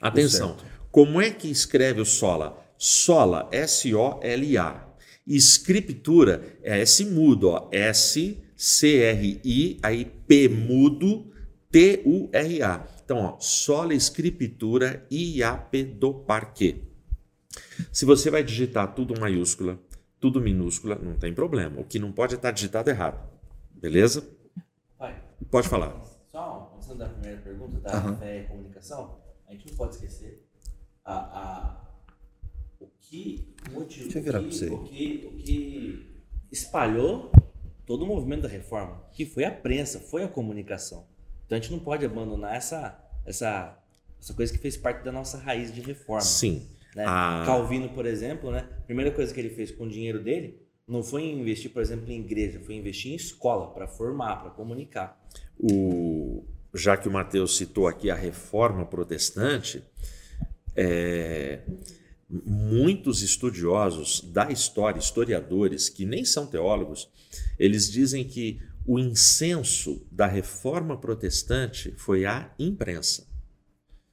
Atenção. 0.00 0.56
Como 0.90 1.20
é 1.20 1.30
que 1.30 1.48
escreve 1.50 2.00
o 2.00 2.06
Sola? 2.06 2.58
Sola, 2.76 3.48
S-O-L-A. 3.52 4.88
Escritura 5.26 6.58
é 6.62 6.80
S 6.80 7.04
mudo, 7.04 7.50
ó. 7.50 7.68
S-C-R-I, 7.70 8.48
aí 9.82 10.04
P 10.26 10.48
mudo, 10.48 11.30
T-U-R-A. 11.70 12.86
Então, 13.04 13.18
ó, 13.18 13.38
Sola 13.38 13.94
Escritura 13.94 15.06
IAP 15.10 15.84
do 15.84 16.14
Parque. 16.14 16.82
Se 17.92 18.04
você 18.04 18.30
vai 18.30 18.42
digitar 18.42 18.94
tudo 18.94 19.18
maiúscula, 19.20 19.78
tudo 20.18 20.40
minúscula, 20.40 20.98
não 21.00 21.14
tem 21.14 21.32
problema. 21.32 21.80
O 21.80 21.84
que 21.84 21.98
não 21.98 22.12
pode 22.12 22.34
é 22.34 22.36
estar 22.36 22.50
digitado 22.50 22.90
errado. 22.90 23.28
Beleza? 23.70 24.28
Pode 25.50 25.68
falar. 25.68 26.00
só 26.30 26.72
antes 26.76 26.88
da 26.96 27.08
primeira 27.08 27.40
pergunta 27.40 27.78
da 27.80 27.92
Aham. 27.92 28.16
fé 28.16 28.40
e 28.42 28.46
comunicação, 28.46 29.18
a 29.46 29.52
gente 29.52 29.68
não 29.68 29.76
pode 29.76 29.94
esquecer 29.94 30.46
a, 31.04 31.14
a, 31.14 31.80
o 32.80 32.86
que 33.00 33.54
motivou, 33.72 34.04
Deixa 34.04 34.18
eu 34.18 34.22
virar 34.22 34.40
o, 34.40 34.44
que, 34.48 34.54
você. 34.54 34.68
o, 34.68 34.84
que, 34.84 35.30
o 35.32 35.36
que 35.38 36.22
espalhou 36.52 37.32
todo 37.86 38.02
o 38.02 38.06
movimento 38.06 38.42
da 38.42 38.48
reforma, 38.48 39.02
que 39.12 39.26
foi 39.26 39.44
a 39.44 39.50
prensa, 39.50 39.98
foi 39.98 40.22
a 40.22 40.28
comunicação. 40.28 41.06
Então 41.46 41.58
a 41.58 41.60
gente 41.60 41.72
não 41.72 41.80
pode 41.80 42.04
abandonar 42.04 42.54
essa, 42.54 42.96
essa, 43.26 43.76
essa 44.20 44.32
coisa 44.34 44.52
que 44.52 44.58
fez 44.58 44.76
parte 44.76 45.02
da 45.04 45.10
nossa 45.10 45.36
raiz 45.38 45.74
de 45.74 45.80
reforma. 45.80 46.20
Sim. 46.20 46.68
né? 46.94 47.04
Ah. 47.08 47.42
Calvino, 47.44 47.88
por 47.88 48.06
exemplo, 48.06 48.52
né? 48.52 48.68
a 48.78 48.82
primeira 48.82 49.10
coisa 49.10 49.34
que 49.34 49.40
ele 49.40 49.50
fez 49.50 49.72
com 49.72 49.84
o 49.84 49.88
dinheiro 49.88 50.22
dele 50.22 50.62
não 50.86 51.02
foi 51.02 51.24
investir, 51.28 51.72
por 51.72 51.82
exemplo, 51.82 52.10
em 52.10 52.20
igreja, 52.20 52.60
foi 52.60 52.74
investir 52.76 53.12
em 53.12 53.16
escola, 53.16 53.72
para 53.72 53.86
formar, 53.88 54.36
para 54.42 54.50
comunicar. 54.50 55.19
O, 55.58 56.44
já 56.74 56.96
que 56.96 57.08
o 57.08 57.12
Mateus 57.12 57.56
citou 57.56 57.86
aqui 57.86 58.10
a 58.10 58.14
reforma 58.14 58.86
protestante, 58.86 59.82
é, 60.74 61.60
muitos 62.28 63.22
estudiosos 63.22 64.20
da 64.32 64.50
história, 64.50 64.98
historiadores 64.98 65.88
que 65.88 66.04
nem 66.04 66.24
são 66.24 66.46
teólogos, 66.46 67.10
eles 67.58 67.90
dizem 67.90 68.24
que 68.24 68.60
o 68.86 68.98
incenso 68.98 70.06
da 70.10 70.26
reforma 70.26 70.96
protestante 70.96 71.92
foi 71.96 72.24
a 72.24 72.52
imprensa. 72.58 73.26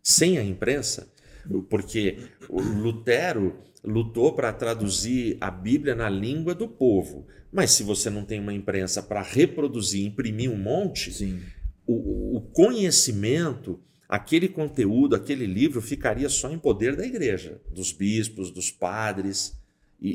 Sem 0.04 0.38
a 0.38 0.44
imprensa, 0.44 1.12
porque 1.70 2.18
Lutero 2.50 3.58
lutou 3.88 4.34
para 4.34 4.52
traduzir 4.52 5.38
a 5.40 5.50
Bíblia 5.50 5.96
na 5.96 6.10
língua 6.10 6.54
do 6.54 6.68
povo. 6.68 7.26
Mas 7.52 7.72
se 7.72 7.84
você 7.84 8.10
não 8.10 8.24
tem 8.26 8.40
uma 8.40 8.54
imprensa 8.54 9.02
para 9.02 9.22
reproduzir, 9.22 10.06
imprimir 10.06 10.52
um 10.52 10.58
monte, 10.58 11.10
o, 11.86 12.38
o 12.38 12.42
conhecimento, 12.42 13.80
aquele 14.10 14.50
conteúdo, 14.50 15.16
aquele 15.16 15.46
livro 15.46 15.82
ficaria 15.82 16.28
só 16.28 16.52
em 16.52 16.60
poder 16.60 16.96
da 16.96 17.06
igreja, 17.06 17.62
dos 17.74 17.92
bispos, 17.92 18.52
dos 18.52 18.70
padres, 18.72 19.58
e, 20.02 20.10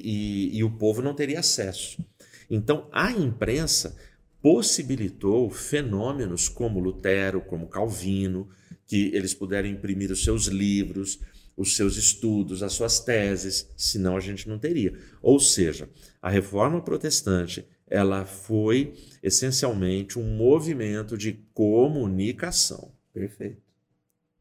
e- 0.53 0.59
e 0.59 0.65
o 0.65 0.71
povo 0.71 1.01
não 1.03 1.15
teria 1.15 1.41
acesso. 1.41 2.05
Então, 2.51 2.87
a 2.93 3.11
imprensa 3.11 3.97
possibilitou 4.43 5.49
fenômenos 5.51 6.49
como 6.49 6.79
Lutero, 6.79 7.41
como 7.41 7.69
Calvino, 7.69 8.49
que 8.87 9.11
eles 9.15 9.33
puderam 9.33 9.69
imprimir 9.69 10.11
os 10.11 10.23
seus 10.23 10.47
livros, 10.47 11.21
os 11.57 11.77
seus 11.77 11.97
estudos, 11.97 12.63
as 12.63 12.73
suas 12.73 13.01
teses, 13.01 13.69
senão 13.77 14.17
a 14.17 14.21
gente 14.21 14.49
não 14.49 14.59
teria. 14.59 14.99
Ou 15.21 15.39
seja, 15.39 15.89
a 16.21 16.31
reforma 16.31 16.81
protestante 16.81 17.67
ela 17.87 18.25
foi 18.25 18.95
essencialmente 19.23 20.19
um 20.19 20.37
movimento 20.37 21.17
de 21.19 21.35
comunicação, 21.53 22.93
Perfeito. 23.13 23.61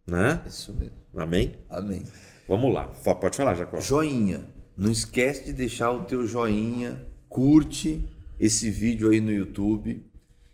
né? 0.08 0.41
Isso 0.47 0.74
mesmo. 0.74 0.95
Amém? 1.13 1.56
Amém. 1.69 2.04
Vamos 2.47 2.74
lá, 2.74 2.88
pode 2.88 3.36
falar, 3.36 3.56
Jacó. 3.56 3.80
Joinha. 3.82 4.47
Não 4.78 4.89
esquece 4.89 5.45
de 5.45 5.54
deixar 5.54 5.91
o 5.91 6.06
teu 6.06 6.26
joinha. 6.26 7.06
Curte 7.28 8.08
esse 8.39 8.69
vídeo 8.69 9.10
aí 9.10 9.21
no 9.21 9.32
YouTube. 9.32 10.06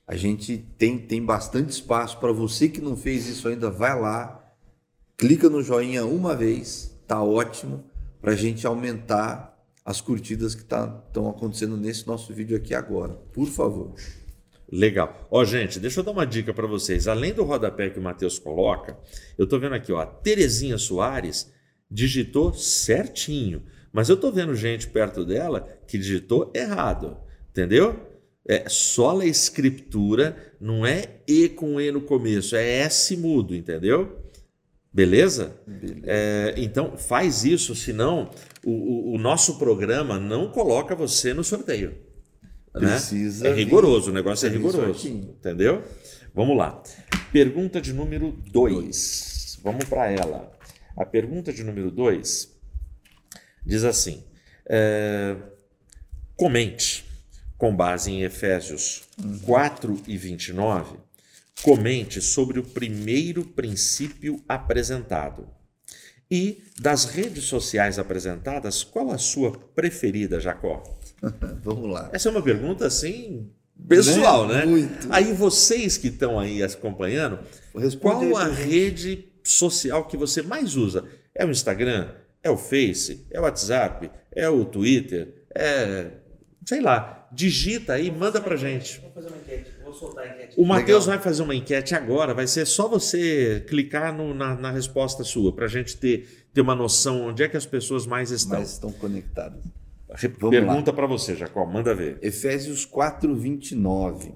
A 0.06 0.16
gente 0.16 0.58
tem, 0.78 0.98
tem 0.98 1.24
bastante 1.24 1.70
espaço 1.70 2.20
para 2.20 2.32
você 2.32 2.68
que 2.68 2.82
não 2.82 2.96
fez 2.96 3.28
isso 3.28 3.48
ainda, 3.48 3.70
vai 3.70 4.00
lá, 4.00 4.47
clica 5.18 5.50
no 5.50 5.64
joinha 5.64 6.06
uma 6.06 6.36
vez, 6.36 6.96
tá 7.08 7.22
ótimo, 7.24 7.84
para 8.22 8.34
a 8.34 8.36
gente 8.36 8.68
aumentar 8.68 9.58
as 9.84 10.00
curtidas 10.00 10.54
que 10.54 10.62
estão 10.62 11.30
acontecendo 11.30 11.76
nesse 11.76 12.06
nosso 12.06 12.32
vídeo 12.34 12.56
aqui 12.56 12.76
agora. 12.76 13.14
Por 13.34 13.48
favor. 13.48 13.96
Legal. 14.72 15.28
Ó, 15.32 15.44
gente, 15.46 15.80
deixa 15.80 16.02
eu 16.02 16.04
dar 16.04 16.12
uma 16.12 16.26
dica 16.26 16.54
para 16.54 16.68
vocês. 16.68 17.08
Além 17.08 17.34
do 17.34 17.44
rodapé 17.44 17.90
que 17.90 17.98
o 17.98 18.02
Matheus 18.02 18.38
coloca, 18.38 18.98
eu 19.38 19.48
tô 19.48 19.58
vendo 19.58 19.76
aqui, 19.76 19.92
ó, 19.92 20.00
a 20.00 20.06
Terezinha 20.06 20.78
Soares 20.78 21.52
digitou 21.90 22.54
certinho, 22.54 23.64
mas 23.94 24.10
eu 24.10 24.18
tô 24.18 24.30
vendo 24.30 24.54
gente 24.54 24.88
perto 24.88 25.24
dela 25.24 25.62
que 25.88 25.98
digitou 25.98 26.52
errado, 26.54 27.18
entendeu? 27.50 27.96
É 28.46 28.68
sola 28.68 29.26
escritura, 29.26 30.36
não 30.60 30.86
é 30.86 31.22
E 31.28 31.48
com 31.48 31.80
E 31.80 31.92
no 31.92 32.02
começo, 32.02 32.56
é 32.56 32.80
S 32.80 33.16
mudo, 33.16 33.56
entendeu? 33.56 34.27
Beleza? 34.98 35.56
Beleza. 35.68 36.02
É, 36.08 36.56
então 36.58 36.98
faz 36.98 37.44
isso, 37.46 37.76
senão 37.76 38.32
o, 38.66 38.72
o, 38.72 39.14
o 39.14 39.18
nosso 39.20 39.60
programa 39.60 40.20
não 40.20 40.50
coloca 40.50 40.96
você 40.96 41.36
no 41.36 41.44
sorteio. 41.44 41.92
né? 42.74 42.90
Precisa 42.90 43.48
É 43.48 43.54
rigoroso, 43.54 44.06
o 44.10 44.12
vir- 44.12 44.14
negócio 44.16 44.48
é 44.48 44.50
rigoroso. 44.50 45.08
Entendeu? 45.08 45.84
Vamos 46.34 46.58
lá. 46.58 46.82
Pergunta 47.32 47.80
de 47.80 47.94
número 47.94 48.32
2. 48.52 49.60
Vamos 49.64 49.86
para 49.86 50.10
ela. 50.12 50.52
A 50.98 51.06
pergunta 51.06 51.54
de 51.54 51.64
número 51.64 51.92
2 51.92 52.52
diz 53.64 53.84
assim: 53.84 54.24
é, 54.68 55.36
comente, 56.36 57.06
com 57.56 57.76
base 57.76 58.10
em 58.12 58.24
Efésios 58.24 59.04
4 59.46 60.02
e 60.08 60.18
29, 60.18 60.96
comente 61.62 62.22
sobre 62.22 62.60
o 62.60 62.64
primeiro 62.64 63.44
princípio 63.44 64.42
apresentado. 64.48 65.48
E 66.30 66.64
das 66.80 67.06
redes 67.06 67.46
sociais 67.46 67.98
apresentadas, 67.98 68.84
qual 68.84 69.12
a 69.12 69.18
sua 69.18 69.52
preferida, 69.52 70.40
Jacó? 70.40 70.84
Vamos 71.64 71.90
lá. 71.90 72.10
Essa 72.12 72.30
é 72.30 72.32
uma 72.32 72.42
pergunta 72.42 72.86
assim 72.86 73.50
pessoal, 73.88 74.48
né? 74.48 74.66
Muito. 74.66 75.08
Aí 75.10 75.34
vocês 75.34 75.98
que 75.98 76.08
estão 76.08 76.40
aí 76.40 76.62
acompanhando, 76.62 77.40
Responde 77.76 78.30
qual 78.30 78.38
a 78.38 78.48
rede 78.48 79.26
social 79.44 80.06
que 80.06 80.18
você 80.18 80.42
mais 80.42 80.76
usa? 80.76 81.06
É 81.34 81.46
o 81.46 81.52
Instagram? 81.52 82.10
É 82.44 82.50
o 82.50 82.58
Face? 82.58 83.26
É 83.32 83.40
o 83.40 83.44
WhatsApp? 83.44 84.10
É 84.32 84.50
o 84.50 84.66
Twitter? 84.66 85.46
É, 85.56 86.12
sei 86.66 86.82
lá, 86.82 87.28
digita 87.32 87.94
aí, 87.94 88.12
manda 88.12 88.42
pra 88.42 88.56
gente. 88.56 89.00
Vou 89.02 89.12
fazer 89.12 89.28
uma 89.28 89.38
enquete. 89.38 89.77
Vou 89.88 89.94
soltar 89.94 90.26
a 90.26 90.28
enquete. 90.36 90.56
O 90.60 90.66
Matheus 90.66 91.06
vai 91.06 91.18
fazer 91.20 91.42
uma 91.44 91.56
enquete 91.56 91.96
agora, 91.96 92.34
vai 92.34 92.46
ser 92.48 92.66
só 92.66 92.88
você 92.88 93.64
clicar 93.68 94.14
no- 94.16 94.34
na, 94.34 94.56
na 94.56 94.72
resposta 94.72 95.24
sua, 95.24 95.54
pra 95.54 95.68
gente 95.68 95.98
ter, 95.98 96.48
ter 96.54 96.62
uma 96.62 96.76
noção 96.76 97.28
onde 97.28 97.42
é 97.44 97.48
que 97.50 97.58
as 97.58 97.66
pessoas 97.66 98.06
mais 98.06 98.32
estão. 98.32 98.60
Mas 98.60 98.72
estão 98.74 98.92
conectadas. 98.92 99.64
Vamos 100.40 100.50
Pergunta 100.50 100.94
pra 100.94 101.06
você, 101.06 101.36
Jacó, 101.36 101.66
manda 101.66 101.94
ver. 101.94 102.18
Efésios 102.22 102.86
4, 102.86 103.36
29. 103.36 104.34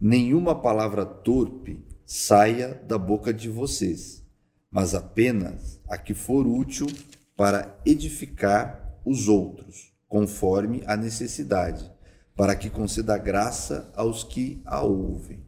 Nenhuma 0.00 0.54
palavra 0.60 1.06
torpe 1.06 1.84
saia 2.04 2.74
da 2.86 2.98
boca 2.98 3.32
de 3.32 3.48
vocês, 3.48 4.24
mas 4.70 4.94
apenas 4.94 5.80
a 5.88 5.96
que 5.96 6.12
for 6.12 6.46
útil 6.46 6.86
para 7.36 7.78
edificar 7.86 8.98
os 9.04 9.28
outros, 9.28 9.92
conforme 10.08 10.82
a 10.86 10.96
necessidade, 10.96 11.90
para 12.36 12.54
que 12.54 12.68
conceda 12.68 13.16
graça 13.16 13.90
aos 13.96 14.22
que 14.22 14.60
a 14.66 14.82
ouvem. 14.82 15.40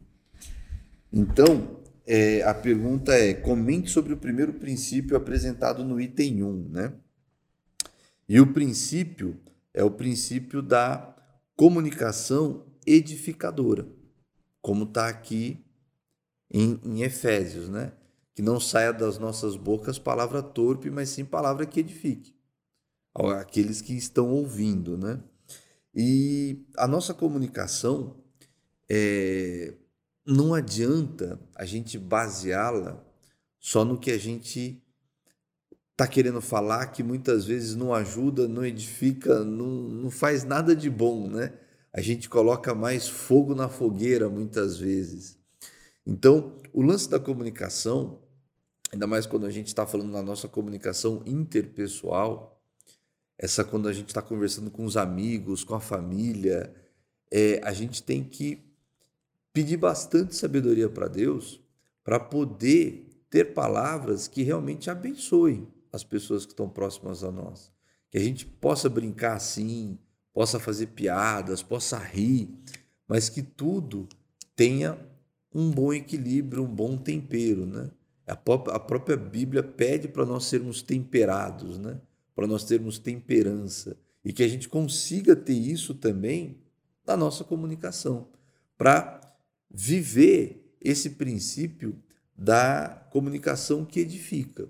Então, 1.13 1.79
é, 2.05 2.41
a 2.41 2.53
pergunta 2.53 3.13
é: 3.13 3.33
comente 3.33 3.91
sobre 3.91 4.11
o 4.13 4.17
primeiro 4.17 4.53
princípio 4.53 5.15
apresentado 5.15 5.83
no 5.83 6.01
item 6.01 6.43
1, 6.43 6.69
né? 6.69 6.93
E 8.27 8.39
o 8.39 8.51
princípio 8.51 9.39
é 9.73 9.83
o 9.83 9.91
princípio 9.91 10.61
da 10.61 11.15
comunicação 11.55 12.65
edificadora, 12.85 13.87
como 14.61 14.85
está 14.85 15.07
aqui 15.07 15.63
em, 16.51 16.79
em 16.83 17.01
Efésios, 17.03 17.69
né? 17.69 17.91
Que 18.33 18.41
não 18.41 18.59
saia 18.59 18.91
das 18.91 19.19
nossas 19.19 19.55
bocas 19.55 19.99
palavra 19.99 20.41
torpe, 20.41 20.89
mas 20.89 21.09
sim 21.09 21.25
palavra 21.25 21.65
que 21.65 21.79
edifique. 21.79 22.33
Aqueles 23.39 23.81
que 23.81 23.93
estão 23.93 24.31
ouvindo, 24.31 24.97
né? 24.97 25.19
E 25.93 26.65
a 26.77 26.87
nossa 26.87 27.13
comunicação, 27.13 28.23
é, 28.89 29.73
não 30.25 30.53
adianta 30.53 31.39
a 31.55 31.65
gente 31.65 31.97
baseá-la 31.97 33.03
só 33.59 33.83
no 33.83 33.99
que 33.99 34.11
a 34.11 34.17
gente 34.17 34.81
está 35.91 36.07
querendo 36.07 36.39
falar, 36.39 36.87
que 36.87 37.03
muitas 37.03 37.45
vezes 37.45 37.75
não 37.75 37.93
ajuda, 37.93 38.47
não 38.47 38.65
edifica, 38.65 39.43
não, 39.43 39.67
não 39.67 40.09
faz 40.09 40.45
nada 40.45 40.73
de 40.75 40.89
bom, 40.89 41.27
né? 41.27 41.53
A 41.91 41.99
gente 41.99 42.29
coloca 42.29 42.73
mais 42.73 43.09
fogo 43.09 43.53
na 43.53 43.67
fogueira 43.67 44.29
muitas 44.29 44.77
vezes. 44.77 45.37
Então, 46.05 46.57
o 46.71 46.81
lance 46.81 47.09
da 47.09 47.19
comunicação, 47.19 48.21
ainda 48.93 49.07
mais 49.07 49.25
quando 49.25 49.45
a 49.45 49.49
gente 49.49 49.67
está 49.67 49.85
falando 49.85 50.11
na 50.11 50.21
nossa 50.21 50.47
comunicação 50.47 51.21
interpessoal, 51.25 52.58
essa 53.41 53.63
quando 53.63 53.87
a 53.87 53.93
gente 53.93 54.09
está 54.09 54.21
conversando 54.21 54.69
com 54.69 54.83
os 54.83 54.97
amigos, 54.97 55.63
com 55.63 55.73
a 55.73 55.79
família, 55.79 56.75
é, 57.31 57.61
a 57.63 57.71
gente 57.71 58.03
tem 58.03 58.21
que 58.21 58.61
pedir 59.53 59.77
bastante 59.77 60.35
sabedoria 60.35 60.89
para 60.89 61.07
Deus 61.07 61.61
para 62.03 62.19
poder 62.19 63.09
ter 63.29 63.53
palavras 63.53 64.27
que 64.27 64.43
realmente 64.43 64.89
abençoem 64.89 65.65
as 65.93 66.03
pessoas 66.03 66.45
que 66.45 66.51
estão 66.51 66.67
próximas 66.67 67.23
a 67.23 67.31
nós. 67.31 67.71
Que 68.11 68.17
a 68.17 68.21
gente 68.21 68.45
possa 68.45 68.89
brincar 68.89 69.37
assim, 69.37 69.97
possa 70.33 70.59
fazer 70.59 70.87
piadas, 70.87 71.63
possa 71.63 71.97
rir, 71.97 72.49
mas 73.07 73.29
que 73.29 73.41
tudo 73.41 74.09
tenha 74.53 74.99
um 75.55 75.71
bom 75.71 75.93
equilíbrio, 75.93 76.63
um 76.63 76.75
bom 76.75 76.97
tempero, 76.97 77.65
né? 77.65 77.89
A 78.27 78.35
própria, 78.35 79.17
Bíblia 79.17 79.63
pede 79.63 80.07
para 80.07 80.25
nós 80.25 80.45
sermos 80.45 80.81
temperados, 80.81 81.79
né? 81.79 81.99
Para 82.39 82.47
nós 82.47 82.63
termos 82.63 82.97
temperança 82.97 83.97
e 84.23 84.31
que 84.31 84.41
a 84.41 84.47
gente 84.47 84.69
consiga 84.69 85.35
ter 85.35 85.51
isso 85.51 85.93
também 85.93 86.61
na 87.05 87.17
nossa 87.17 87.43
comunicação, 87.43 88.29
para 88.77 89.19
viver 89.69 90.73
esse 90.79 91.09
princípio 91.09 92.01
da 92.37 93.05
comunicação 93.11 93.83
que 93.83 93.99
edifica, 93.99 94.69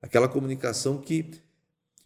aquela 0.00 0.30
comunicação 0.30 0.96
que, 0.96 1.32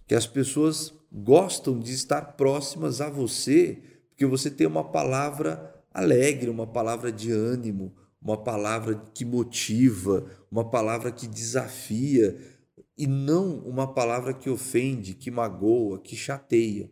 que 0.05 0.17
as 0.17 0.27
pessoas 0.27 0.93
gostam 1.13 1.79
de 1.79 1.93
estar 1.93 2.33
próximas 2.33 3.01
a 3.01 3.09
você, 3.09 3.79
porque 4.09 4.27
você 4.27 4.51
tem 4.51 4.67
uma 4.67 4.83
palavra 4.83 5.81
alegre, 5.93 6.51
uma 6.51 6.67
palavra 6.67 7.13
de 7.13 7.31
ânimo, 7.31 7.95
uma 8.21 8.37
palavra 8.37 9.01
que 9.15 9.25
motiva, 9.25 10.27
uma 10.51 10.69
palavra 10.69 11.13
que 11.13 11.29
desafia, 11.29 12.37
e 12.97 13.07
não 13.07 13.59
uma 13.59 13.93
palavra 13.93 14.33
que 14.33 14.49
ofende, 14.49 15.15
que 15.15 15.31
magoa, 15.31 15.99
que 15.99 16.17
chateia. 16.17 16.91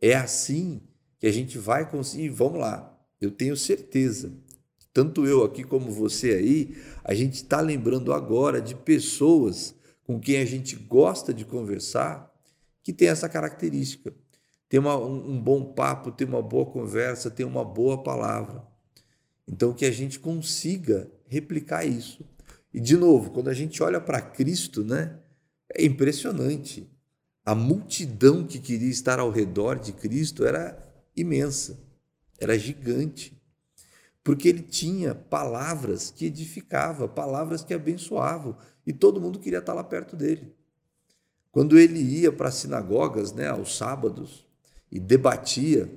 É 0.00 0.14
assim 0.14 0.82
que 1.18 1.26
a 1.26 1.32
gente 1.32 1.58
vai 1.58 1.90
conseguir. 1.90 2.28
Vamos 2.28 2.60
lá, 2.60 2.98
eu 3.20 3.30
tenho 3.30 3.56
certeza, 3.56 4.32
tanto 4.92 5.26
eu 5.26 5.44
aqui 5.44 5.62
como 5.62 5.90
você 5.90 6.30
aí, 6.32 6.76
a 7.04 7.14
gente 7.14 7.34
está 7.34 7.60
lembrando 7.60 8.12
agora 8.12 8.60
de 8.60 8.74
pessoas 8.74 9.74
com 10.04 10.20
quem 10.20 10.38
a 10.38 10.44
gente 10.44 10.76
gosta 10.76 11.34
de 11.34 11.44
conversar 11.44 12.32
que 12.82 12.92
tem 12.92 13.08
essa 13.08 13.28
característica. 13.28 14.14
Tem 14.68 14.80
uma, 14.80 14.96
um, 14.96 15.32
um 15.32 15.40
bom 15.40 15.64
papo, 15.72 16.10
tem 16.10 16.26
uma 16.26 16.40
boa 16.40 16.66
conversa, 16.66 17.30
tem 17.30 17.44
uma 17.44 17.64
boa 17.64 18.02
palavra. 18.02 18.64
Então, 19.46 19.72
que 19.72 19.84
a 19.84 19.90
gente 19.90 20.18
consiga 20.18 21.10
replicar 21.26 21.84
isso. 21.84 22.24
E, 22.76 22.80
de 22.80 22.94
novo, 22.94 23.30
quando 23.30 23.48
a 23.48 23.54
gente 23.54 23.82
olha 23.82 23.98
para 23.98 24.20
Cristo, 24.20 24.84
né, 24.84 25.18
é 25.74 25.82
impressionante. 25.82 26.86
A 27.42 27.54
multidão 27.54 28.46
que 28.46 28.58
queria 28.58 28.90
estar 28.90 29.18
ao 29.18 29.30
redor 29.30 29.78
de 29.78 29.94
Cristo 29.94 30.44
era 30.44 30.78
imensa, 31.16 31.78
era 32.38 32.58
gigante. 32.58 33.34
Porque 34.22 34.46
ele 34.46 34.60
tinha 34.60 35.14
palavras 35.14 36.10
que 36.10 36.26
edificavam, 36.26 37.08
palavras 37.08 37.64
que 37.64 37.72
abençoavam, 37.72 38.58
e 38.86 38.92
todo 38.92 39.22
mundo 39.22 39.38
queria 39.38 39.60
estar 39.60 39.72
lá 39.72 39.82
perto 39.82 40.14
dele. 40.14 40.54
Quando 41.50 41.78
ele 41.78 41.98
ia 41.98 42.30
para 42.30 42.48
as 42.48 42.56
sinagogas, 42.56 43.32
né, 43.32 43.48
aos 43.48 43.74
sábados, 43.74 44.46
e 44.92 45.00
debatia 45.00 45.90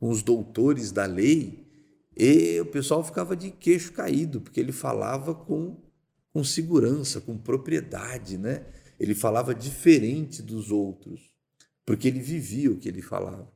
com 0.00 0.08
os 0.08 0.22
doutores 0.22 0.90
da 0.90 1.04
lei, 1.04 1.68
e 2.16 2.58
o 2.58 2.64
pessoal 2.64 3.04
ficava 3.04 3.36
de 3.36 3.50
queixo 3.50 3.92
caído, 3.92 4.40
porque 4.40 4.58
ele 4.58 4.72
falava 4.72 5.34
com, 5.34 5.84
com 6.36 6.44
segurança, 6.44 7.18
com 7.18 7.38
propriedade, 7.38 8.36
né? 8.36 8.66
Ele 9.00 9.14
falava 9.14 9.54
diferente 9.54 10.42
dos 10.42 10.70
outros, 10.70 11.34
porque 11.86 12.08
ele 12.08 12.20
vivia 12.20 12.70
o 12.70 12.76
que 12.76 12.90
ele 12.90 13.00
falava. 13.00 13.50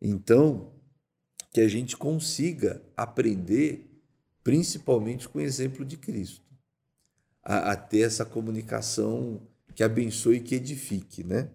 Então, 0.00 0.72
que 1.52 1.60
a 1.60 1.68
gente 1.68 1.98
consiga 1.98 2.82
aprender, 2.96 4.02
principalmente 4.42 5.28
com 5.28 5.38
o 5.38 5.42
exemplo 5.42 5.84
de 5.84 5.98
Cristo, 5.98 6.40
a, 7.42 7.72
a 7.72 7.76
ter 7.76 8.00
essa 8.00 8.24
comunicação 8.24 9.46
que 9.74 9.84
abençoe 9.84 10.36
e 10.36 10.40
que 10.40 10.54
edifique, 10.54 11.22
né? 11.22 11.50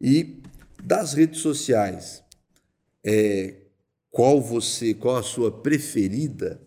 E 0.00 0.40
das 0.82 1.12
redes 1.12 1.42
sociais, 1.42 2.24
é, 3.04 3.56
qual 4.10 4.40
você, 4.40 4.94
qual 4.94 5.16
a 5.16 5.22
sua 5.22 5.52
preferida? 5.52 6.66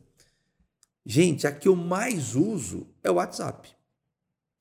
Gente, 1.05 1.45
a 1.45 1.51
que 1.51 1.67
eu 1.67 1.75
mais 1.75 2.35
uso 2.35 2.87
é 3.03 3.11
o 3.11 3.15
WhatsApp. 3.15 3.69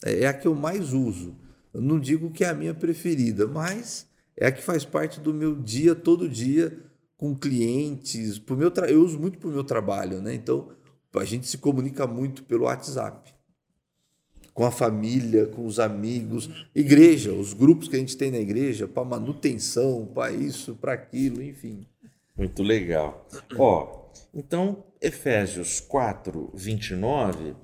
É 0.05 0.27
a 0.27 0.35
que 0.35 0.47
eu 0.47 0.55
mais 0.55 0.93
uso. 0.93 1.35
Eu 1.73 1.81
não 1.81 1.99
digo 1.99 2.31
que 2.31 2.45
é 2.45 2.49
a 2.49 2.55
minha 2.55 2.75
preferida, 2.75 3.47
mas 3.47 4.07
é 4.37 4.47
a 4.47 4.53
que 4.53 4.63
faz 4.63 4.85
parte 4.85 5.19
do 5.21 5.33
meu 5.33 5.57
dia, 5.57 5.95
todo 5.95 6.29
dia, 6.29 6.79
com 7.17 7.35
clientes. 7.35 8.39
Pro 8.39 8.57
meu 8.57 8.71
tra... 8.71 8.91
Eu 8.91 9.03
uso 9.03 9.19
muito 9.19 9.39
para 9.39 9.49
o 9.49 9.53
meu 9.53 9.65
trabalho, 9.65 10.21
né? 10.21 10.35
Então, 10.35 10.71
a 11.15 11.25
gente 11.25 11.47
se 11.47 11.57
comunica 11.57 12.07
muito 12.07 12.45
pelo 12.45 12.65
WhatsApp. 12.65 13.33
com 14.55 14.65
a 14.65 14.71
família, 14.71 15.47
com 15.47 15.67
os 15.67 15.81
amigos, 15.81 16.49
igreja, 16.73 17.33
os 17.33 17.53
grupos 17.53 17.89
que 17.89 17.97
a 17.97 17.99
gente 17.99 18.17
tem 18.17 18.31
na 18.31 18.39
igreja, 18.39 18.87
para 18.87 19.05
manutenção, 19.05 20.07
para 20.15 20.31
isso, 20.33 20.77
para 20.77 20.93
aquilo, 20.93 21.43
enfim. 21.43 21.85
Muito 22.37 22.63
legal. 22.63 23.27
Ó, 23.59 24.11
então, 24.33 24.85
Efésios 25.05 25.81
4, 25.81 26.51
29 26.55 27.55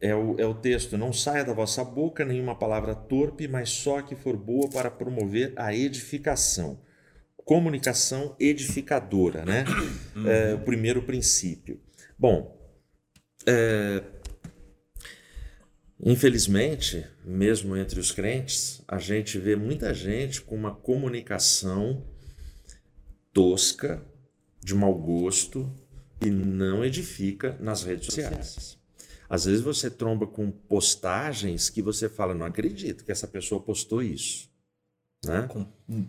é 0.00 0.14
o, 0.14 0.40
é 0.40 0.46
o 0.46 0.54
texto: 0.54 0.96
Não 0.96 1.12
saia 1.12 1.44
da 1.44 1.52
vossa 1.52 1.84
boca 1.84 2.24
nenhuma 2.24 2.58
palavra 2.58 2.94
torpe, 2.94 3.46
mas 3.46 3.68
só 3.68 4.00
que 4.00 4.16
for 4.16 4.34
boa 4.36 4.68
para 4.70 4.90
promover 4.90 5.52
a 5.56 5.74
edificação. 5.74 6.80
Comunicação 7.36 8.34
edificadora, 8.40 9.44
né? 9.44 9.64
É, 10.26 10.54
o 10.54 10.60
primeiro 10.60 11.02
princípio. 11.02 11.80
Bom, 12.18 12.58
é, 13.46 14.02
infelizmente, 16.02 17.06
mesmo 17.24 17.76
entre 17.76 18.00
os 18.00 18.10
crentes, 18.10 18.82
a 18.88 18.98
gente 18.98 19.38
vê 19.38 19.54
muita 19.54 19.92
gente 19.92 20.40
com 20.40 20.54
uma 20.54 20.74
comunicação 20.74 22.06
tosca, 23.32 24.02
de 24.62 24.74
mau 24.74 24.94
gosto 24.94 25.70
e 26.20 26.30
não 26.30 26.84
edifica 26.84 27.56
nas 27.60 27.82
redes 27.82 28.06
sociais. 28.06 28.78
Às 29.28 29.44
vezes 29.44 29.60
você 29.60 29.88
tromba 29.88 30.26
com 30.26 30.50
postagens 30.50 31.70
que 31.70 31.80
você 31.80 32.08
fala, 32.08 32.34
não 32.34 32.44
acredito 32.44 33.04
que 33.04 33.12
essa 33.12 33.28
pessoa 33.28 33.60
postou 33.60 34.02
isso. 34.02 34.50
Né? 35.24 35.46
Com, 35.48 35.66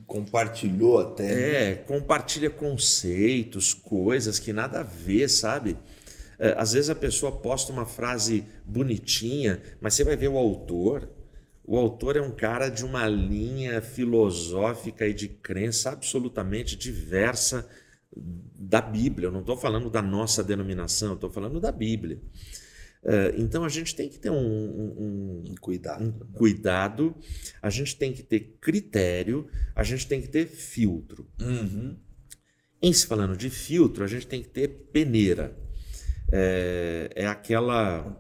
compartilhou 0.07 0.99
até. 0.99 1.71
É, 1.71 1.75
compartilha 1.75 2.49
conceitos, 2.49 3.73
coisas 3.73 4.39
que 4.39 4.51
nada 4.51 4.79
a 4.79 4.83
ver, 4.83 5.29
sabe? 5.29 5.77
É, 6.39 6.55
às 6.57 6.73
vezes 6.73 6.89
a 6.89 6.95
pessoa 6.95 7.31
posta 7.31 7.71
uma 7.71 7.85
frase 7.85 8.45
bonitinha, 8.65 9.61
mas 9.79 9.93
você 9.93 10.03
vai 10.03 10.15
ver 10.15 10.29
o 10.29 10.37
autor. 10.37 11.07
O 11.63 11.77
autor 11.77 12.17
é 12.17 12.21
um 12.21 12.31
cara 12.31 12.69
de 12.69 12.83
uma 12.83 13.07
linha 13.07 13.81
filosófica 13.81 15.05
e 15.05 15.13
de 15.13 15.27
crença 15.27 15.91
absolutamente 15.91 16.75
diversa 16.75 17.69
da 18.15 18.81
Bíblia. 18.81 19.27
Eu 19.27 19.31
não 19.31 19.41
estou 19.41 19.57
falando 19.57 19.89
da 19.89 20.01
nossa 20.01 20.43
denominação, 20.43 21.13
estou 21.13 21.29
falando 21.29 21.59
da 21.59 21.71
Bíblia. 21.71 22.19
É, 23.03 23.33
então 23.37 23.63
a 23.63 23.69
gente 23.69 23.95
tem 23.95 24.07
que 24.07 24.19
ter 24.19 24.29
um, 24.29 24.35
um, 24.35 25.43
um, 25.49 25.55
cuidado. 25.59 26.03
um 26.03 26.11
cuidado, 26.33 27.15
a 27.61 27.69
gente 27.69 27.95
tem 27.95 28.13
que 28.13 28.21
ter 28.21 28.57
critério, 28.61 29.47
a 29.75 29.83
gente 29.83 30.07
tem 30.07 30.21
que 30.21 30.27
ter 30.27 30.47
filtro. 30.47 31.27
Uhum. 31.39 31.97
Em 32.81 32.93
se 32.93 33.07
falando 33.07 33.35
de 33.35 33.49
filtro, 33.49 34.03
a 34.03 34.07
gente 34.07 34.27
tem 34.27 34.41
que 34.41 34.49
ter 34.49 34.67
peneira. 34.91 35.57
É, 36.31 37.09
é 37.15 37.27
aquela. 37.27 38.17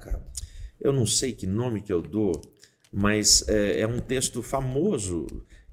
Eu 0.79 0.91
não 0.91 1.05
sei 1.05 1.33
que 1.33 1.45
nome 1.45 1.81
que 1.81 1.93
eu 1.93 2.01
dou, 2.01 2.41
mas 2.91 3.47
é, 3.47 3.81
é 3.81 3.87
um 3.87 3.99
texto 3.99 4.41
famoso 4.41 5.27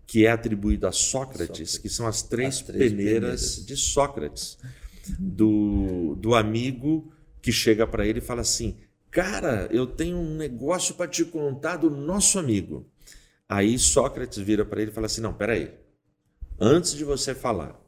que 0.08 0.24
é 0.24 0.30
atribuído 0.30 0.86
a 0.86 0.90
Sócrates, 0.90 1.46
Sócrates. 1.46 1.78
que 1.78 1.88
são 1.90 2.06
as 2.06 2.22
três, 2.22 2.56
as 2.56 2.62
três 2.62 2.90
peneiras, 2.90 3.20
peneiras, 3.20 3.66
de 3.66 3.76
Sócrates, 3.76 4.58
do, 5.18 6.16
do 6.16 6.34
amigo 6.34 7.12
que 7.42 7.52
chega 7.52 7.86
para 7.86 8.06
ele 8.06 8.18
e 8.18 8.22
fala 8.22 8.40
assim: 8.40 8.78
Cara, 9.10 9.68
eu 9.70 9.86
tenho 9.86 10.16
um 10.16 10.34
negócio 10.34 10.94
para 10.94 11.06
te 11.06 11.26
contar 11.26 11.76
do 11.76 11.90
nosso 11.90 12.38
amigo. 12.38 12.90
Aí 13.46 13.78
Sócrates 13.78 14.38
vira 14.38 14.64
para 14.64 14.80
ele 14.80 14.90
e 14.90 14.94
fala 14.94 15.06
assim: 15.06 15.20
Não, 15.20 15.34
peraí. 15.34 15.74
Antes 16.58 16.94
de 16.94 17.04
você 17.04 17.34
falar, 17.34 17.78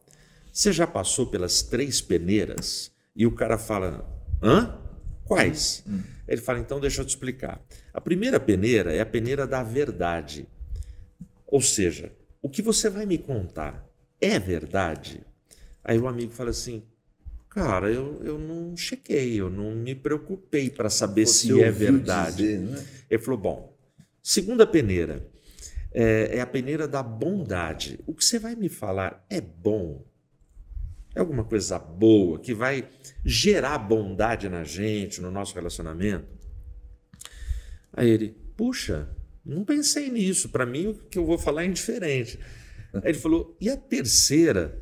você 0.53 0.75
já 0.75 0.87
passou 0.87 1.27
pelas 1.27 1.63
três 1.63 2.03
peneiras? 2.03 2.93
E 3.17 3.27
o 3.27 3.33
cara 3.33 3.57
fala: 3.57 4.07
Hã? 4.43 4.79
Quais? 5.25 5.83
Hum. 5.89 6.03
Ele 6.29 6.41
fala: 6.43 6.59
Então 6.59 6.79
deixa 6.79 7.01
eu 7.01 7.07
te 7.07 7.11
explicar. 7.11 7.63
A 7.95 8.01
primeira 8.01 8.39
peneira 8.39 8.93
é 8.93 9.01
a 9.01 9.07
peneira 9.07 9.47
da 9.47 9.63
verdade. 9.63 10.47
Ou 11.51 11.61
seja, 11.61 12.13
o 12.41 12.49
que 12.49 12.63
você 12.63 12.89
vai 12.89 13.05
me 13.05 13.19
contar 13.19 13.87
é 14.21 14.39
verdade? 14.39 15.21
Aí 15.83 15.99
o 15.99 16.07
amigo 16.07 16.33
fala 16.33 16.51
assim: 16.51 16.83
Cara, 17.49 17.91
eu, 17.91 18.23
eu 18.23 18.39
não 18.39 18.77
chequei, 18.77 19.41
eu 19.41 19.51
não 19.51 19.75
me 19.75 19.95
preocupei 19.95 20.71
para 20.71 20.89
saber 20.89 21.27
Você 21.27 21.49
se 21.49 21.63
é 21.63 21.71
verdade. 21.71 22.43
Dizer, 22.43 22.61
né? 22.61 22.87
Ele 23.11 23.23
falou: 23.23 23.41
bom, 23.41 23.77
segunda 24.23 24.67
peneira 24.67 25.29
é, 25.93 26.37
é, 26.37 26.41
a 26.41 26.47
peneira 26.47 26.87
da 26.87 27.03
bondade. 27.03 27.99
O 28.07 28.15
que 28.15 28.25
você 28.25 28.39
vai 28.39 28.55
me 28.55 28.69
falar 28.69 29.27
é 29.29 29.41
bom? 29.41 30.05
É 31.15 31.19
alguma 31.19 31.43
coisa 31.43 31.79
boa 31.79 32.39
que 32.39 32.55
vai 32.55 32.89
gerar 33.25 33.79
bondade 33.79 34.49
na 34.49 34.63
gente, 34.63 35.21
no 35.21 35.31
nosso 35.31 35.55
relacionamento? 35.55 36.29
Aí 37.93 38.09
ele, 38.09 38.37
puxa, 38.57 39.09
não 39.45 39.65
pensei 39.65 40.11
nisso. 40.11 40.49
Para 40.49 40.67
mim, 40.67 40.89
o 40.89 40.95
que 40.95 41.19
eu 41.19 41.25
vou 41.25 41.39
falar 41.39 41.65
é 41.65 41.67
indiferente. 41.67 42.39
Aí 42.95 43.11
ele 43.11 43.19
falou: 43.19 43.57
e 43.61 43.69
a 43.69 43.77
terceira? 43.77 44.81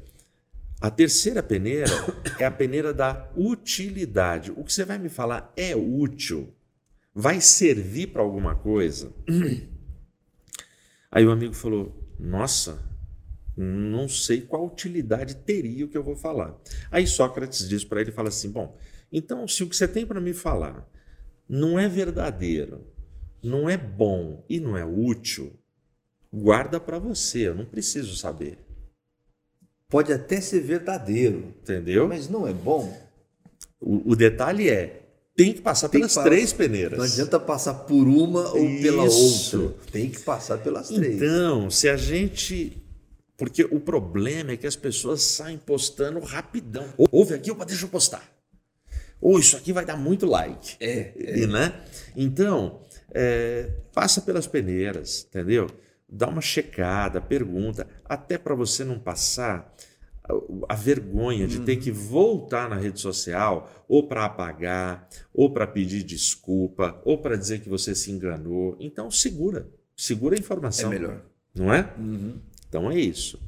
A 0.81 0.91
terceira 0.91 1.43
peneira 1.43 1.91
é 2.39 2.45
a 2.45 2.51
peneira 2.51 2.95
da 2.95 3.29
utilidade. 3.37 4.53
O 4.53 4.63
que 4.63 4.73
você 4.73 4.85
vai 4.85 4.99
me 4.99 5.09
falar 5.09 5.53
é 5.57 5.75
útil? 5.75 6.55
Vai 7.13 7.41
servir 7.41 8.09
para 8.09 8.23
alguma 8.23 8.55
coisa? 8.55 9.13
Aí 11.11 11.27
o 11.27 11.33
amigo 11.33 11.55
falou: 11.55 11.93
Nossa, 12.19 12.81
não 13.57 14.09
sei 14.09 14.43
qual 14.43 14.67
utilidade 14.67 15.35
teria 15.35 15.85
o 15.85 15.89
que 15.89 15.99
eu 15.99 16.03
vou 16.05 16.15
falar. 16.15 16.57
Aí 16.91 17.07
Sócrates 17.07 17.69
diz 17.69 17.85
para 17.85 18.01
ele: 18.01 18.13
fala 18.13 18.29
assim, 18.29 18.51
Bom, 18.51 18.79
então 19.11 19.49
se 19.49 19.65
o 19.65 19.69
que 19.69 19.77
você 19.77 19.89
tem 19.89 20.07
para 20.07 20.21
me 20.21 20.33
falar 20.33 20.89
não 21.49 21.79
é 21.79 21.89
verdadeiro, 21.89 22.87
não 23.43 23.69
é 23.69 23.77
bom 23.77 24.45
e 24.49 24.61
não 24.61 24.77
é 24.77 24.85
útil, 24.85 25.53
guarda 26.33 26.79
para 26.79 26.99
você, 26.99 27.49
eu 27.49 27.55
não 27.55 27.65
preciso 27.65 28.17
saber 28.17 28.59
pode 29.89 30.13
até 30.13 30.41
ser 30.41 30.61
verdadeiro. 30.61 31.55
Entendeu? 31.63 32.07
Mas 32.07 32.29
não 32.29 32.47
é 32.47 32.53
bom. 32.53 32.97
O, 33.81 34.13
o 34.13 34.17
detalhe 34.17 34.69
é, 34.69 35.03
tem 35.35 35.53
que 35.53 35.61
passar 35.61 35.89
tem 35.89 36.01
pelas 36.01 36.17
que 36.17 36.23
três 36.23 36.53
peneiras. 36.53 36.99
Não 36.99 37.05
adianta 37.05 37.41
passar 37.41 37.75
por 37.75 38.07
uma 38.07 38.53
ou 38.53 38.65
Isso. 38.65 38.83
pela 38.83 39.05
outra. 39.05 39.77
Tem 39.91 40.11
que 40.11 40.21
passar 40.21 40.59
pelas 40.59 40.89
três. 40.89 41.17
Então, 41.17 41.71
se 41.71 41.89
a 41.89 41.97
gente. 41.97 42.83
Porque 43.37 43.63
o 43.71 43.79
problema 43.79 44.51
é 44.51 44.57
que 44.57 44.67
as 44.67 44.75
pessoas 44.75 45.23
saem 45.23 45.59
postando 45.59 46.19
rapidão. 46.19 46.85
Ouve 47.13 47.35
aqui, 47.35 47.53
opa, 47.53 47.65
deixa 47.65 47.85
eu 47.85 47.89
postar. 47.89 48.29
Ou 49.21 49.39
isso 49.39 49.57
aqui 49.57 49.73
vai 49.73 49.85
dar 49.85 49.97
muito 49.97 50.27
like. 50.27 50.75
É. 50.81 51.13
é. 51.17 51.47
né? 51.47 51.81
Então, 52.17 52.81
é, 53.15 53.71
passa 53.93 54.21
pelas 54.21 54.47
peneiras, 54.47 55.27
entendeu? 55.29 55.69
dá 56.09 56.29
uma 56.29 56.41
checada, 56.41 57.21
pergunta, 57.21 57.87
até 58.05 58.39
para 58.39 58.55
você 58.55 58.85
não 58.85 58.99
passar 58.99 59.75
a 60.69 60.75
vergonha 60.75 61.47
de 61.47 61.61
ter 61.61 61.77
que 61.77 61.91
voltar 61.91 62.69
na 62.69 62.77
rede 62.77 63.01
social 63.01 63.71
ou 63.89 64.07
para 64.07 64.27
apagar, 64.27 65.09
ou 65.33 65.51
para 65.51 65.67
pedir 65.67 66.03
desculpa, 66.03 67.01
ou 67.05 67.17
para 67.17 67.37
dizer 67.37 67.61
que 67.61 67.69
você 67.69 67.95
se 67.95 68.11
enganou. 68.11 68.77
Então 68.79 69.11
segura, 69.11 69.69
segura 69.97 70.37
a 70.37 70.39
informação. 70.39 70.93
É 70.93 70.99
melhor. 70.99 71.23
Não 71.55 71.73
é? 71.73 71.95
Uhum. 71.99 72.41
Então 72.69 72.91
é 72.91 72.99
isso. 72.99 73.41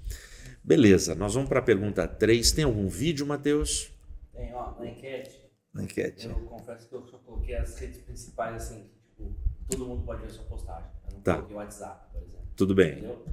Beleza, 0.64 1.14
nós 1.14 1.34
vamos 1.34 1.48
para 1.48 1.60
a 1.60 1.62
pergunta 1.62 2.06
3. 2.08 2.52
Tem 2.52 2.64
algum 2.64 2.88
vídeo, 2.88 3.26
Matheus? 3.26 3.92
Tem, 4.32 4.52
ó, 4.54 4.78
na 4.78 4.86
enquete. 4.86 5.38
Na 5.72 5.82
enquete. 5.82 6.28
Eu 6.28 6.34
confesso 6.40 6.88
que 6.88 6.94
eu 6.94 7.06
só 7.06 7.18
coloquei 7.18 7.56
as 7.56 7.78
redes 7.78 7.98
principais, 7.98 8.56
assim, 8.56 8.86
tipo, 9.04 9.34
todo 9.70 9.86
mundo 9.86 10.04
pode 10.04 10.22
ver 10.22 10.30
sua 10.30 10.44
postagem. 10.44 10.90
Eu 11.06 11.14
não 11.14 11.20
tá. 11.22 11.34
coloquei 11.34 11.56
o 11.56 11.58
WhatsApp, 11.58 12.12
por 12.12 12.22
exemplo. 12.22 12.46
Tudo 12.56 12.74
bem. 12.74 12.92
Entendeu? 12.92 13.24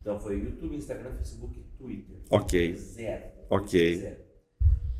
Então 0.00 0.18
foi 0.18 0.38
YouTube, 0.38 0.76
Instagram, 0.76 1.16
Facebook, 1.16 1.60
Twitter. 1.76 2.16
Ok. 2.30 2.76
Zero. 2.76 3.24
Ok. 3.50 3.96
Zero. 3.96 4.24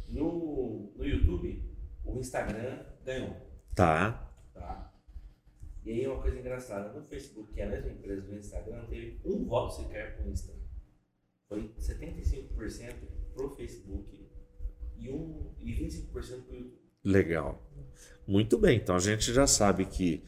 No, 0.08 0.92
no 0.96 1.04
YouTube, 1.04 1.76
o 2.04 2.18
Instagram 2.18 2.84
ganhou. 3.04 3.36
Tá. 3.74 4.30
Tá. 4.54 4.92
E 5.84 5.92
aí 5.92 6.06
uma 6.06 6.20
coisa 6.20 6.38
engraçada, 6.38 6.92
no 6.92 7.06
Facebook, 7.06 7.52
que 7.52 7.60
é 7.60 7.64
a 7.64 7.70
mesma 7.70 7.90
empresa 7.90 8.22
do 8.22 8.36
Instagram, 8.36 8.84
teve 8.86 9.20
um 9.24 9.44
voto 9.44 9.74
sequer 9.74 10.16
pro 10.16 10.30
Insta. 10.30 10.52
Foi 11.48 11.72
75% 11.78 12.94
pro 13.32 13.54
Facebook 13.56 14.28
e, 14.98 15.10
um, 15.10 15.54
e 15.58 15.72
25% 15.72 16.12
pro 16.12 16.56
YouTube. 16.56 16.78
Legal. 17.04 17.62
Muito 18.26 18.58
bem, 18.58 18.76
então 18.76 18.96
a 18.96 18.98
gente 18.98 19.32
já 19.32 19.46
sabe 19.46 19.86
que 19.86 20.22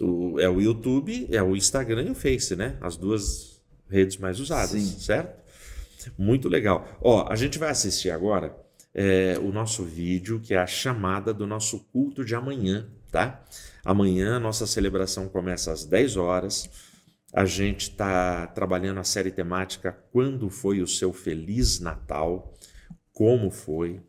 o, 0.00 0.38
é 0.40 0.48
o 0.48 0.60
YouTube, 0.60 1.28
é 1.30 1.42
o 1.42 1.56
Instagram 1.56 2.04
e 2.04 2.10
o 2.10 2.14
Face, 2.14 2.56
né? 2.56 2.76
As 2.80 2.96
duas 2.96 3.60
redes 3.88 4.16
mais 4.16 4.40
usadas, 4.40 4.70
Sim. 4.70 4.98
certo? 4.98 5.42
Muito 6.18 6.48
legal. 6.48 6.88
Ó, 7.00 7.26
a 7.30 7.36
gente 7.36 7.58
vai 7.58 7.70
assistir 7.70 8.10
agora 8.10 8.56
é, 8.94 9.38
o 9.38 9.52
nosso 9.52 9.84
vídeo, 9.84 10.40
que 10.40 10.54
é 10.54 10.58
a 10.58 10.66
chamada 10.66 11.32
do 11.32 11.46
nosso 11.46 11.80
culto 11.92 12.24
de 12.24 12.34
amanhã, 12.34 12.86
tá? 13.10 13.44
Amanhã 13.84 14.38
nossa 14.38 14.66
celebração 14.66 15.28
começa 15.28 15.72
às 15.72 15.84
10 15.84 16.16
horas. 16.16 16.70
A 17.32 17.44
gente 17.44 17.90
está 17.90 18.46
trabalhando 18.48 19.00
a 19.00 19.04
série 19.04 19.30
temática 19.30 19.92
Quando 20.12 20.50
foi 20.50 20.82
o 20.82 20.86
seu 20.86 21.12
Feliz 21.12 21.80
Natal? 21.80 22.54
Como 23.12 23.50
foi? 23.50 24.00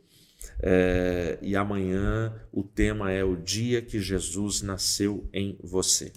É, 0.66 1.38
e 1.41 1.57
amanhã 1.57 2.34
o 2.49 2.64
tema 2.64 3.11
é 3.11 3.22
o 3.22 3.36
dia 3.36 3.82
que 3.82 3.99
Jesus 3.99 4.61
nasceu 4.61 5.28
em 5.34 5.57
você. 5.61 6.14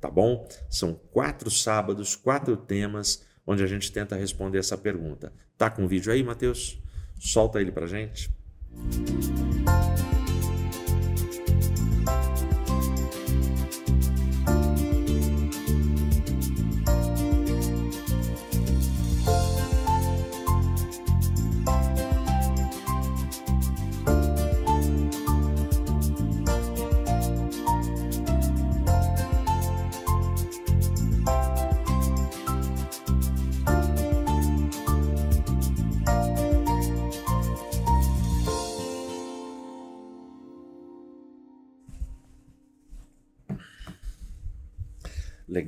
Tá 0.00 0.10
bom? 0.10 0.48
São 0.70 0.94
quatro 0.94 1.50
sábados, 1.50 2.16
quatro 2.16 2.56
temas 2.56 3.22
onde 3.46 3.62
a 3.62 3.66
gente 3.66 3.92
tenta 3.92 4.16
responder 4.16 4.58
essa 4.58 4.78
pergunta. 4.78 5.30
Tá 5.58 5.68
com 5.68 5.84
o 5.84 5.88
vídeo 5.88 6.10
aí, 6.10 6.22
Mateus? 6.22 6.80
Solta 7.20 7.60
ele 7.60 7.70
pra 7.70 7.86
gente. 7.86 8.30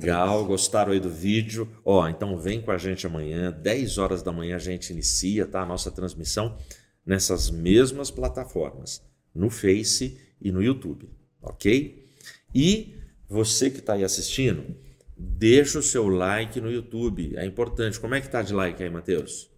Legal, 0.05 0.45
gostaram 0.45 0.91
aí 0.91 0.99
do 0.99 1.09
vídeo? 1.09 1.67
Ó, 1.83 2.07
então 2.07 2.37
vem 2.37 2.61
com 2.61 2.69
a 2.69 2.77
gente 2.77 3.07
amanhã, 3.07 3.51
10 3.51 3.97
horas 3.97 4.21
da 4.21 4.31
manhã 4.31 4.55
a 4.55 4.59
gente 4.59 4.93
inicia, 4.93 5.47
tá? 5.47 5.63
A 5.63 5.65
nossa 5.65 5.89
transmissão 5.89 6.55
nessas 7.03 7.49
mesmas 7.49 8.11
plataformas, 8.11 9.01
no 9.33 9.49
Face 9.49 10.15
e 10.39 10.51
no 10.51 10.61
YouTube, 10.61 11.09
ok? 11.41 12.07
E 12.53 12.93
você 13.27 13.71
que 13.71 13.79
está 13.79 13.93
aí 13.93 14.03
assistindo, 14.03 14.75
deixa 15.17 15.79
o 15.79 15.83
seu 15.83 16.07
like 16.07 16.61
no 16.61 16.71
YouTube, 16.71 17.35
é 17.35 17.43
importante. 17.43 17.99
Como 17.99 18.13
é 18.13 18.21
que 18.21 18.29
tá 18.29 18.43
de 18.43 18.53
like 18.53 18.83
aí, 18.83 18.89
Matheus? 18.91 19.49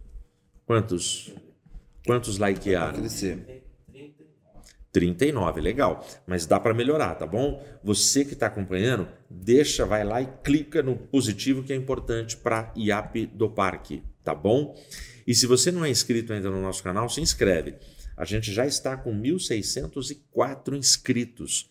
Quantos? 0.64 1.30
Quantos 2.06 2.38
likearam? 2.38 2.92
Vai 2.92 3.00
crescer. 3.00 3.67
39, 4.98 5.60
legal. 5.60 6.04
Mas 6.26 6.44
dá 6.46 6.58
para 6.58 6.74
melhorar, 6.74 7.14
tá 7.14 7.26
bom? 7.26 7.64
Você 7.84 8.24
que 8.24 8.32
está 8.32 8.46
acompanhando, 8.46 9.06
deixa, 9.30 9.86
vai 9.86 10.02
lá 10.04 10.20
e 10.20 10.26
clica 10.42 10.82
no 10.82 10.96
positivo 10.96 11.62
que 11.62 11.72
é 11.72 11.76
importante 11.76 12.36
para 12.36 12.72
IAP 12.76 13.26
do 13.26 13.48
Parque, 13.48 14.02
tá 14.24 14.34
bom? 14.34 14.74
E 15.26 15.34
se 15.34 15.46
você 15.46 15.70
não 15.70 15.84
é 15.84 15.90
inscrito 15.90 16.32
ainda 16.32 16.50
no 16.50 16.60
nosso 16.60 16.82
canal, 16.82 17.08
se 17.08 17.20
inscreve. 17.20 17.74
A 18.16 18.24
gente 18.24 18.52
já 18.52 18.66
está 18.66 18.96
com 18.96 19.12
1.604 19.82 20.76
inscritos. 20.76 21.70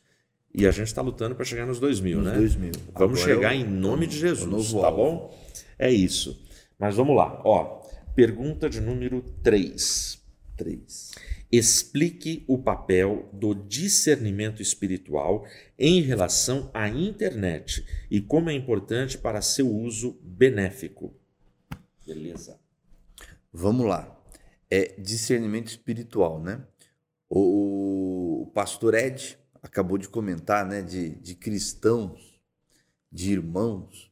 E 0.53 0.65
a 0.65 0.71
gente 0.71 0.88
está 0.88 1.01
lutando 1.01 1.36
para 1.36 1.43
chegar 1.45 1.65
nos 1.65 1.80
2.000, 1.80 2.21
né? 2.21 2.36
2.000. 2.38 2.71
Vamos 2.93 3.19
Agora 3.19 3.36
chegar 3.36 3.53
é 3.53 3.57
o- 3.57 3.61
em 3.61 3.65
nome 3.65 4.07
de 4.07 4.17
Jesus, 4.17 4.73
tá 4.73 4.89
bom? 4.89 5.38
É 5.78 5.91
isso. 5.91 6.41
Mas 6.80 6.95
vamos 6.95 7.15
lá, 7.15 7.41
ó. 7.43 7.82
Pergunta 8.15 8.69
de 8.69 8.80
número 8.82 9.21
3. 9.43 10.19
3. 10.58 11.12
Explique 11.51 12.43
o 12.47 12.58
papel 12.58 13.30
do 13.32 13.53
discernimento 13.53 14.62
espiritual 14.62 15.45
em 15.80 16.01
relação 16.01 16.70
à 16.74 16.89
internet 16.89 17.86
e 18.12 18.20
como 18.20 18.49
é 18.49 18.53
importante 18.53 19.18
para 19.18 19.41
seu 19.41 19.70
uso 19.70 20.20
benéfico. 20.22 21.14
Beleza. 22.05 22.60
Vamos 23.53 23.86
lá. 23.86 24.14
É 24.70 24.99
discernimento 24.99 25.68
espiritual, 25.68 26.41
né? 26.41 26.62
O, 27.30 28.51
pastor 28.53 28.95
Ed 28.95 29.38
acabou 29.62 29.97
de 29.97 30.10
comentar, 30.10 30.66
né, 30.66 30.82
de, 30.82 31.10
de 31.16 31.36
cristãos, 31.36 32.41
de 33.12 33.32
irmãos 33.32 34.07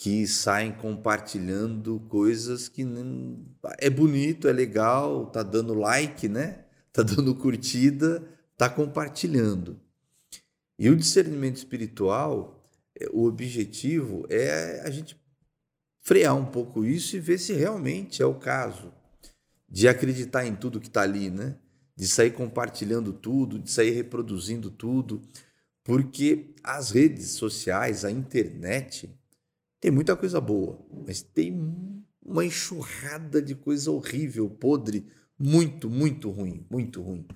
que 0.00 0.26
saem 0.26 0.72
compartilhando 0.72 2.00
coisas 2.08 2.70
que 2.70 2.86
é 3.76 3.90
bonito, 3.90 4.48
é 4.48 4.52
legal, 4.52 5.26
tá 5.26 5.42
dando 5.42 5.74
like, 5.74 6.26
né? 6.26 6.64
Tá 6.90 7.04
dando 7.04 7.36
curtida, 7.36 8.26
tá 8.56 8.68
compartilhando. 8.68 9.78
E 10.76 10.90
o 10.90 10.96
discernimento 10.96 11.56
espiritual, 11.56 12.68
é, 12.98 13.06
o 13.12 13.26
objetivo 13.26 14.26
é 14.28 14.80
a 14.84 14.90
gente 14.90 15.16
frear 16.00 16.34
um 16.34 16.46
pouco 16.46 16.84
isso 16.84 17.14
e 17.14 17.20
ver 17.20 17.38
se 17.38 17.52
realmente 17.52 18.20
é 18.20 18.26
o 18.26 18.34
caso 18.34 18.92
de 19.68 19.86
acreditar 19.86 20.44
em 20.44 20.56
tudo 20.56 20.80
que 20.80 20.88
está 20.88 21.02
ali, 21.02 21.30
né? 21.30 21.56
De 21.94 22.08
sair 22.08 22.32
compartilhando 22.32 23.12
tudo, 23.12 23.56
de 23.56 23.70
sair 23.70 23.90
reproduzindo 23.90 24.68
tudo, 24.68 25.22
porque 25.84 26.54
as 26.64 26.90
redes 26.90 27.32
sociais, 27.32 28.04
a 28.04 28.10
internet, 28.10 29.19
tem 29.80 29.90
muita 29.90 30.14
coisa 30.14 30.40
boa, 30.40 30.78
mas 31.06 31.22
tem 31.22 31.58
uma 32.22 32.44
enxurrada 32.44 33.40
de 33.40 33.54
coisa 33.54 33.90
horrível, 33.90 34.48
podre, 34.48 35.06
muito, 35.38 35.88
muito 35.88 36.30
ruim, 36.30 36.66
muito 36.70 37.00
ruim. 37.00 37.26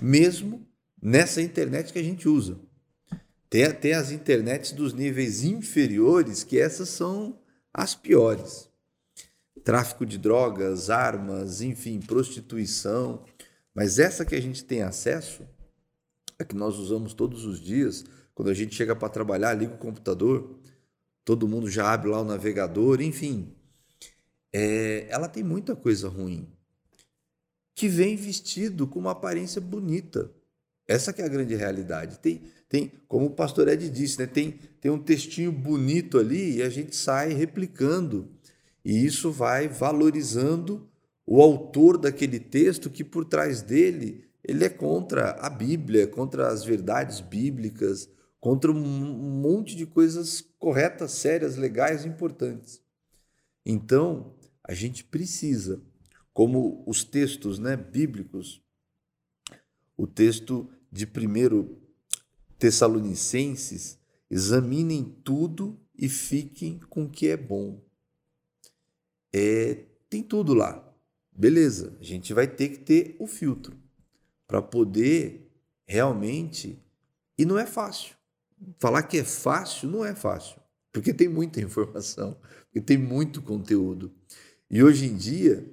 Mesmo 0.00 0.66
nessa 1.00 1.42
internet 1.42 1.92
que 1.92 1.98
a 1.98 2.02
gente 2.02 2.28
usa. 2.28 2.58
Tem 3.50 3.64
até 3.64 3.92
as 3.92 4.10
internets 4.10 4.72
dos 4.72 4.94
níveis 4.94 5.44
inferiores, 5.44 6.42
que 6.42 6.58
essas 6.58 6.88
são 6.88 7.38
as 7.74 7.94
piores. 7.94 8.70
Tráfico 9.62 10.06
de 10.06 10.16
drogas, 10.16 10.88
armas, 10.88 11.60
enfim, 11.60 12.00
prostituição. 12.00 13.22
Mas 13.74 13.98
essa 13.98 14.24
que 14.24 14.34
a 14.34 14.40
gente 14.40 14.64
tem 14.64 14.80
acesso, 14.80 15.42
a 16.38 16.44
que 16.44 16.56
nós 16.56 16.78
usamos 16.78 17.12
todos 17.12 17.44
os 17.44 17.60
dias, 17.60 18.04
quando 18.34 18.48
a 18.48 18.54
gente 18.54 18.74
chega 18.74 18.96
para 18.96 19.10
trabalhar, 19.10 19.52
liga 19.52 19.74
o 19.74 19.78
computador, 19.78 20.58
todo 21.24 21.48
mundo 21.48 21.70
já 21.70 21.92
abre 21.92 22.10
lá 22.10 22.20
o 22.20 22.24
navegador, 22.24 23.00
enfim. 23.00 23.54
É, 24.52 25.06
ela 25.08 25.28
tem 25.28 25.42
muita 25.42 25.74
coisa 25.74 26.08
ruim 26.08 26.46
que 27.74 27.88
vem 27.88 28.16
vestido 28.16 28.86
com 28.86 28.98
uma 28.98 29.12
aparência 29.12 29.60
bonita. 29.60 30.30
Essa 30.86 31.12
que 31.12 31.22
é 31.22 31.24
a 31.24 31.28
grande 31.28 31.54
realidade. 31.54 32.18
Tem, 32.18 32.42
tem 32.68 32.92
como 33.08 33.26
o 33.26 33.30
pastor 33.30 33.68
Ed 33.68 33.88
disse, 33.88 34.18
né? 34.18 34.26
tem, 34.26 34.58
tem 34.80 34.90
um 34.90 34.98
textinho 34.98 35.50
bonito 35.50 36.18
ali 36.18 36.56
e 36.56 36.62
a 36.62 36.68
gente 36.68 36.94
sai 36.94 37.32
replicando. 37.32 38.28
E 38.84 39.04
isso 39.04 39.30
vai 39.30 39.68
valorizando 39.68 40.88
o 41.26 41.40
autor 41.40 41.96
daquele 41.96 42.40
texto 42.40 42.90
que 42.90 43.04
por 43.04 43.24
trás 43.24 43.62
dele 43.62 44.24
ele 44.44 44.64
é 44.64 44.68
contra 44.68 45.30
a 45.40 45.48
Bíblia, 45.48 46.06
contra 46.06 46.48
as 46.48 46.64
verdades 46.64 47.20
bíblicas, 47.20 48.08
contra 48.42 48.72
um 48.72 49.40
monte 49.40 49.76
de 49.76 49.86
coisas 49.86 50.40
corretas, 50.58 51.12
sérias, 51.12 51.56
legais, 51.56 52.04
importantes. 52.04 52.82
Então, 53.64 54.34
a 54.64 54.74
gente 54.74 55.04
precisa, 55.04 55.80
como 56.34 56.82
os 56.84 57.04
textos 57.04 57.60
né, 57.60 57.76
bíblicos, 57.76 58.60
o 59.96 60.08
texto 60.08 60.68
de 60.90 61.06
1 61.06 61.72
Tessalonicenses, 62.58 63.96
examinem 64.28 65.04
tudo 65.22 65.80
e 65.96 66.08
fiquem 66.08 66.80
com 66.90 67.04
o 67.04 67.10
que 67.10 67.28
é 67.28 67.36
bom. 67.36 67.80
É, 69.32 69.86
tem 70.10 70.20
tudo 70.20 70.52
lá. 70.52 70.92
Beleza, 71.30 71.96
a 72.00 72.02
gente 72.02 72.34
vai 72.34 72.48
ter 72.48 72.70
que 72.70 72.78
ter 72.78 73.14
o 73.20 73.26
filtro 73.28 73.80
para 74.48 74.60
poder 74.60 75.48
realmente. 75.86 76.82
E 77.38 77.44
não 77.44 77.56
é 77.56 77.66
fácil. 77.66 78.20
Falar 78.78 79.02
que 79.04 79.18
é 79.18 79.24
fácil 79.24 79.88
não 79.88 80.04
é 80.04 80.14
fácil, 80.14 80.60
porque 80.92 81.12
tem 81.12 81.28
muita 81.28 81.60
informação, 81.60 82.36
porque 82.64 82.80
tem 82.80 82.98
muito 82.98 83.42
conteúdo. 83.42 84.12
E 84.70 84.82
hoje 84.82 85.06
em 85.06 85.16
dia 85.16 85.64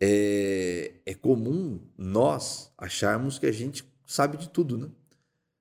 é, 0.00 0.94
é 1.04 1.14
comum 1.14 1.80
nós 1.96 2.70
acharmos 2.76 3.38
que 3.38 3.46
a 3.46 3.52
gente 3.52 3.84
sabe 4.06 4.36
de 4.36 4.48
tudo, 4.48 4.76
né? 4.76 4.88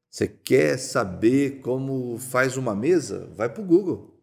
Você 0.10 0.28
quer 0.28 0.78
saber 0.78 1.60
como 1.60 2.18
faz 2.18 2.56
uma 2.56 2.74
mesa? 2.74 3.30
Vai 3.36 3.50
para 3.50 3.62
o 3.62 3.66
Google, 3.66 4.18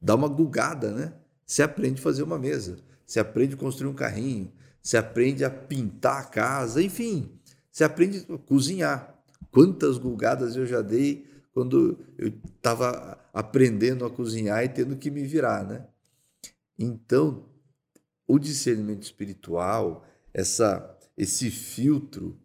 dá 0.00 0.14
uma 0.14 0.28
gugada, 0.28 0.92
né? 0.92 1.14
Você 1.46 1.62
aprende 1.62 2.00
a 2.00 2.02
fazer 2.02 2.22
uma 2.22 2.38
mesa, 2.38 2.78
você 3.06 3.18
aprende 3.18 3.54
a 3.54 3.56
construir 3.56 3.88
um 3.88 3.94
carrinho, 3.94 4.52
você 4.82 4.98
aprende 4.98 5.44
a 5.44 5.50
pintar 5.50 6.20
a 6.20 6.24
casa, 6.24 6.82
enfim, 6.82 7.32
você 7.70 7.82
aprende 7.82 8.26
a 8.28 8.36
cozinhar. 8.36 9.14
Quantas 9.50 9.96
gugadas 9.96 10.56
eu 10.56 10.66
já 10.66 10.82
dei 10.82 11.26
quando 11.52 11.98
eu 12.16 12.32
estava 12.56 13.18
aprendendo 13.32 14.04
a 14.04 14.10
cozinhar 14.10 14.64
e 14.64 14.68
tendo 14.68 14.96
que 14.96 15.10
me 15.10 15.24
virar, 15.24 15.64
né? 15.64 15.86
Então, 16.78 17.48
o 18.26 18.38
discernimento 18.38 19.02
espiritual, 19.02 20.06
essa, 20.32 20.96
esse 21.16 21.50
filtro 21.50 22.38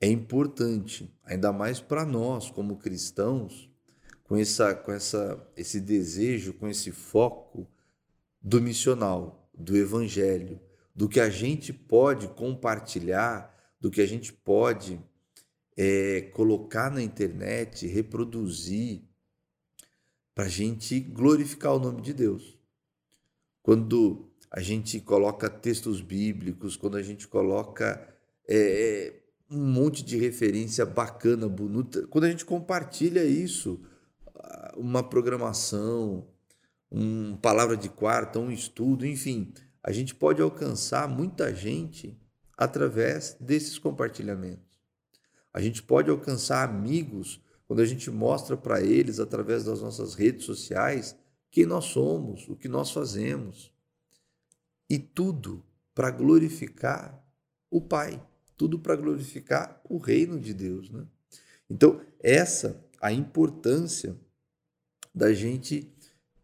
é 0.00 0.08
importante, 0.08 1.14
ainda 1.24 1.52
mais 1.52 1.80
para 1.80 2.04
nós 2.04 2.50
como 2.50 2.78
cristãos, 2.78 3.70
com, 4.24 4.36
essa, 4.36 4.74
com 4.74 4.90
essa, 4.90 5.46
esse 5.56 5.80
desejo, 5.80 6.54
com 6.54 6.66
esse 6.66 6.90
foco 6.90 7.70
do 8.40 8.60
missional, 8.60 9.48
do 9.54 9.76
evangelho, 9.76 10.58
do 10.94 11.08
que 11.08 11.20
a 11.20 11.28
gente 11.28 11.72
pode 11.72 12.28
compartilhar, 12.28 13.54
do 13.80 13.90
que 13.90 14.00
a 14.00 14.06
gente 14.06 14.32
pode 14.32 15.00
é, 15.76 16.22
colocar 16.32 16.90
na 16.90 17.02
internet, 17.02 17.86
reproduzir, 17.86 19.02
para 20.34 20.44
a 20.44 20.48
gente 20.48 20.98
glorificar 20.98 21.74
o 21.74 21.78
nome 21.78 22.00
de 22.00 22.12
Deus. 22.12 22.58
Quando 23.62 24.30
a 24.50 24.60
gente 24.60 25.00
coloca 25.00 25.48
textos 25.48 26.00
bíblicos, 26.00 26.76
quando 26.76 26.96
a 26.96 27.02
gente 27.02 27.28
coloca 27.28 28.08
é, 28.48 29.20
um 29.50 29.66
monte 29.66 30.02
de 30.02 30.16
referência 30.16 30.86
bacana, 30.86 31.48
bonita, 31.48 32.06
quando 32.06 32.24
a 32.24 32.30
gente 32.30 32.44
compartilha 32.44 33.24
isso, 33.24 33.80
uma 34.76 35.02
programação, 35.02 36.26
uma 36.90 37.36
palavra 37.38 37.76
de 37.76 37.88
quarta, 37.88 38.38
um 38.38 38.50
estudo, 38.50 39.06
enfim, 39.06 39.52
a 39.82 39.92
gente 39.92 40.14
pode 40.14 40.40
alcançar 40.40 41.08
muita 41.08 41.54
gente 41.54 42.18
através 42.56 43.36
desses 43.40 43.78
compartilhamentos. 43.78 44.71
A 45.52 45.60
gente 45.60 45.82
pode 45.82 46.10
alcançar 46.10 46.68
amigos 46.68 47.40
quando 47.66 47.80
a 47.80 47.86
gente 47.86 48.10
mostra 48.10 48.56
para 48.56 48.80
eles, 48.82 49.18
através 49.18 49.64
das 49.64 49.80
nossas 49.80 50.14
redes 50.14 50.44
sociais, 50.44 51.16
quem 51.50 51.66
nós 51.66 51.86
somos, 51.86 52.48
o 52.48 52.56
que 52.56 52.68
nós 52.68 52.90
fazemos. 52.90 53.72
E 54.88 54.98
tudo 54.98 55.64
para 55.94 56.10
glorificar 56.10 57.22
o 57.70 57.80
Pai, 57.80 58.22
tudo 58.56 58.78
para 58.78 58.96
glorificar 58.96 59.80
o 59.88 59.98
reino 59.98 60.38
de 60.38 60.52
Deus. 60.52 60.90
Né? 60.90 61.06
Então, 61.68 62.00
essa 62.20 62.84
a 63.00 63.12
importância 63.12 64.16
da 65.14 65.34
gente 65.34 65.92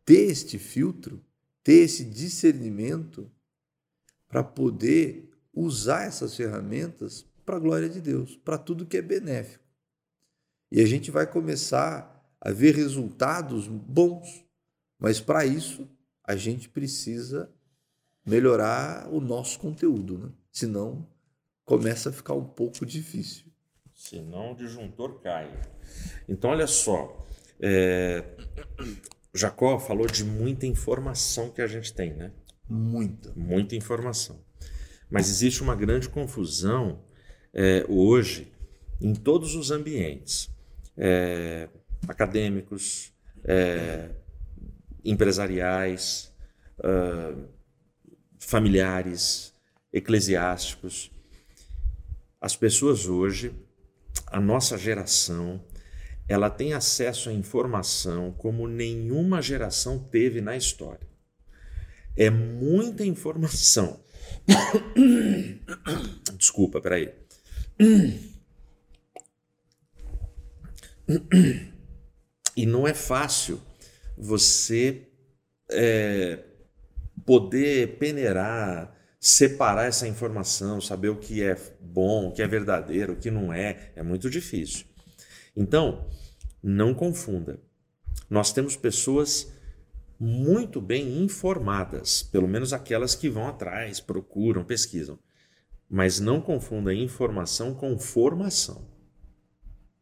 ter 0.05 0.31
este 0.31 0.59
filtro, 0.59 1.23
ter 1.63 1.85
esse 1.85 2.05
discernimento 2.05 3.31
para 4.27 4.43
poder 4.43 5.31
usar 5.53 6.05
essas 6.05 6.35
ferramentas 6.35 7.27
para 7.49 7.57
a 7.57 7.61
glória 7.61 7.89
de 7.89 8.03
Deus, 8.03 8.37
para 8.37 8.59
tudo 8.59 8.85
que 8.85 8.99
é 8.99 9.01
benéfico. 9.01 9.65
E 10.71 10.83
a 10.83 10.87
gente 10.87 11.11
vai 11.11 11.27
começar 11.27 12.23
a 12.39 12.51
ver 12.51 12.75
resultados 12.75 13.67
bons, 13.67 14.45
mas 14.99 15.19
para 15.19 15.47
isso 15.47 15.89
a 16.23 16.37
gente 16.37 16.69
precisa 16.69 17.51
melhorar 18.27 19.09
o 19.11 19.19
nosso 19.19 19.59
conteúdo, 19.59 20.19
né? 20.19 20.31
senão 20.53 21.09
começa 21.65 22.11
a 22.11 22.13
ficar 22.13 22.35
um 22.35 22.45
pouco 22.45 22.85
difícil. 22.85 23.47
Senão 23.95 24.53
o 24.53 24.55
disjuntor 24.55 25.19
cai. 25.21 25.51
Então, 26.29 26.51
olha 26.51 26.67
só, 26.67 27.27
é... 27.59 28.37
Jacó 29.33 29.79
falou 29.79 30.07
de 30.07 30.23
muita 30.23 30.67
informação 30.67 31.51
que 31.51 31.63
a 31.63 31.67
gente 31.67 31.95
tem, 31.95 32.13
né? 32.13 32.31
Muita. 32.69 33.33
Muita 33.35 33.75
informação. 33.75 34.39
Mas 35.11 35.31
existe 35.31 35.63
uma 35.63 35.75
grande 35.75 36.11
confusão 36.11 37.08
é, 37.53 37.85
hoje 37.89 38.53
em 39.01 39.15
todos 39.15 39.55
os 39.55 39.71
ambientes 39.71 40.51
é, 40.97 41.69
acadêmicos, 42.07 43.13
é, 43.45 44.11
empresariais, 45.05 46.33
uh, 46.81 47.49
familiares, 48.39 49.55
eclesiásticos. 49.93 51.11
As 52.41 52.55
pessoas 52.55 53.07
hoje, 53.07 53.55
a 54.27 54.41
nossa 54.41 54.77
geração, 54.77 55.65
ela 56.29 56.51
tem 56.51 56.75
acesso 56.75 57.31
à 57.31 57.33
informação 57.33 58.33
como 58.33 58.69
nenhuma 58.69 59.41
geração 59.41 59.99
teve 59.99 60.41
na 60.41 60.57
história. 60.57 61.09
É 62.17 62.29
muita 62.31 63.05
informação. 63.05 64.01
Desculpa, 66.37 66.81
peraí. 66.81 67.15
E 72.57 72.67
não 72.67 72.89
é 72.89 72.93
fácil 72.93 73.61
você 74.17 75.09
é, 75.71 76.45
poder 77.25 77.99
peneirar, 77.99 78.93
separar 79.21 79.87
essa 79.87 80.09
informação, 80.09 80.81
saber 80.81 81.09
o 81.09 81.17
que 81.17 81.43
é 81.43 81.57
bom, 81.81 82.29
o 82.29 82.33
que 82.33 82.43
é 82.43 82.49
verdadeiro, 82.49 83.13
o 83.13 83.17
que 83.17 83.31
não 83.31 83.53
é. 83.53 83.93
É 83.95 84.03
muito 84.03 84.29
difícil. 84.29 84.87
Então, 85.57 86.09
não 86.63 86.93
confunda. 86.93 87.61
Nós 88.29 88.53
temos 88.53 88.77
pessoas 88.77 89.53
muito 90.19 90.81
bem 90.81 91.23
informadas, 91.23 92.23
pelo 92.25 92.49
menos 92.49 92.73
aquelas 92.73 93.15
que 93.15 93.29
vão 93.29 93.47
atrás, 93.47 94.01
procuram, 94.01 94.65
pesquisam. 94.65 95.19
Mas 95.89 96.21
não 96.21 96.41
confunda 96.41 96.93
informação 96.95 97.75
com 97.75 97.99
formação. 97.99 98.87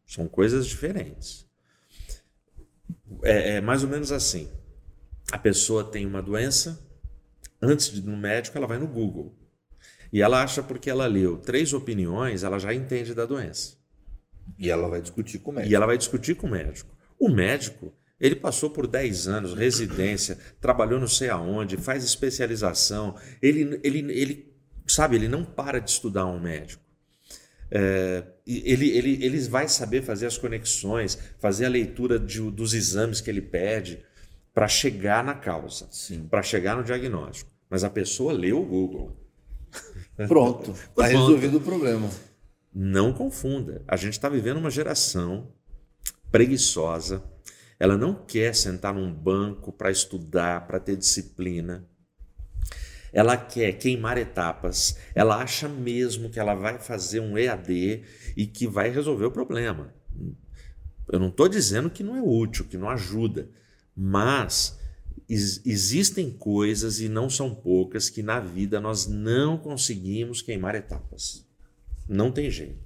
São 0.05 0.27
coisas 0.27 0.67
diferentes. 0.67 1.45
É, 3.23 3.55
é, 3.55 3.61
mais 3.61 3.83
ou 3.83 3.89
menos 3.89 4.11
assim. 4.11 4.49
A 5.31 5.37
pessoa 5.37 5.83
tem 5.83 6.05
uma 6.05 6.21
doença, 6.21 6.79
antes 7.61 7.91
de 7.91 7.99
ir 7.99 8.03
no 8.03 8.15
médico, 8.15 8.57
ela 8.57 8.67
vai 8.67 8.77
no 8.77 8.87
Google. 8.87 9.37
E 10.11 10.21
ela 10.21 10.41
acha 10.41 10.63
porque 10.63 10.89
ela 10.89 11.05
leu 11.05 11.37
três 11.37 11.73
opiniões, 11.73 12.43
ela 12.43 12.59
já 12.59 12.73
entende 12.73 13.13
da 13.13 13.25
doença. 13.25 13.77
E 14.57 14.69
ela 14.69 14.87
vai 14.87 15.01
discutir 15.01 15.39
com 15.39 15.51
o 15.51 15.53
médico. 15.53 15.71
E 15.71 15.75
ela 15.75 15.85
vai 15.85 15.97
discutir 15.97 16.35
com 16.35 16.47
o 16.47 16.51
médico. 16.51 16.95
O 17.19 17.29
médico, 17.29 17.93
ele 18.19 18.35
passou 18.35 18.69
por 18.69 18.87
10 18.87 19.27
anos, 19.27 19.53
residência, 19.53 20.37
trabalhou 20.61 20.99
não 20.99 21.07
sei 21.07 21.29
aonde, 21.29 21.75
faz 21.75 22.03
especialização. 22.05 23.15
Ele, 23.41 23.79
ele, 23.83 23.99
ele 24.13 24.46
sabe, 24.87 25.15
ele 25.15 25.27
não 25.27 25.43
para 25.43 25.79
de 25.79 25.89
estudar 25.89 26.25
um 26.25 26.39
médico. 26.39 26.83
É, 27.69 28.23
ele, 28.45 28.89
ele, 28.89 29.25
ele 29.25 29.39
vai 29.49 29.67
saber 29.67 30.01
fazer 30.01 30.25
as 30.25 30.37
conexões, 30.37 31.17
fazer 31.37 31.65
a 31.65 31.69
leitura 31.69 32.17
de, 32.17 32.39
dos 32.49 32.73
exames 32.73 33.19
que 33.19 33.29
ele 33.29 33.41
pede 33.41 34.03
para 34.53 34.67
chegar 34.67 35.23
na 35.23 35.33
causa, 35.33 35.89
para 36.29 36.41
chegar 36.41 36.75
no 36.75 36.83
diagnóstico. 36.83 37.51
Mas 37.69 37.83
a 37.83 37.89
pessoa 37.89 38.31
leu 38.31 38.61
o 38.61 38.65
Google. 38.65 39.17
Pronto, 40.27 40.71
está 40.71 41.07
resolvido 41.07 41.57
o 41.57 41.61
problema. 41.61 42.09
Não 42.73 43.11
confunda. 43.11 43.83
A 43.87 43.95
gente 43.97 44.13
está 44.13 44.29
vivendo 44.29 44.57
uma 44.57 44.71
geração 44.71 45.51
preguiçosa. 46.31 47.23
Ela 47.79 47.97
não 47.97 48.13
quer 48.13 48.55
sentar 48.55 48.93
num 48.93 49.13
banco 49.13 49.71
para 49.71 49.91
estudar, 49.91 50.65
para 50.65 50.79
ter 50.79 50.95
disciplina. 50.95 51.85
Ela 53.17 53.35
quer 53.35 53.73
queimar 53.73 54.15
etapas. 54.15 54.95
Ela 55.15 55.37
acha 55.37 55.67
mesmo 55.67 56.29
que 56.29 56.39
ela 56.39 56.53
vai 56.53 56.77
fazer 56.77 57.19
um 57.19 57.35
EAD 57.35 58.03
e 58.37 58.45
que 58.45 58.67
vai 58.67 58.91
resolver 58.91 59.25
o 59.25 59.31
problema. 59.31 59.91
Eu 61.11 61.19
não 61.19 61.29
estou 61.29 61.49
dizendo 61.49 61.89
que 61.89 62.03
não 62.03 62.15
é 62.15 62.21
útil, 62.21 62.65
que 62.65 62.77
não 62.77 62.87
ajuda, 62.87 63.49
mas 63.95 64.77
existem 65.27 66.29
coisas 66.29 66.99
e 66.99 67.09
não 67.09 67.27
são 67.27 67.55
poucas 67.55 68.07
que 68.07 68.21
na 68.21 68.39
vida 68.39 68.79
nós 68.79 69.07
não 69.07 69.57
conseguimos 69.57 70.43
queimar 70.43 70.75
etapas. 70.75 71.43
Não 72.07 72.31
tem 72.31 72.51
jeito. 72.51 72.85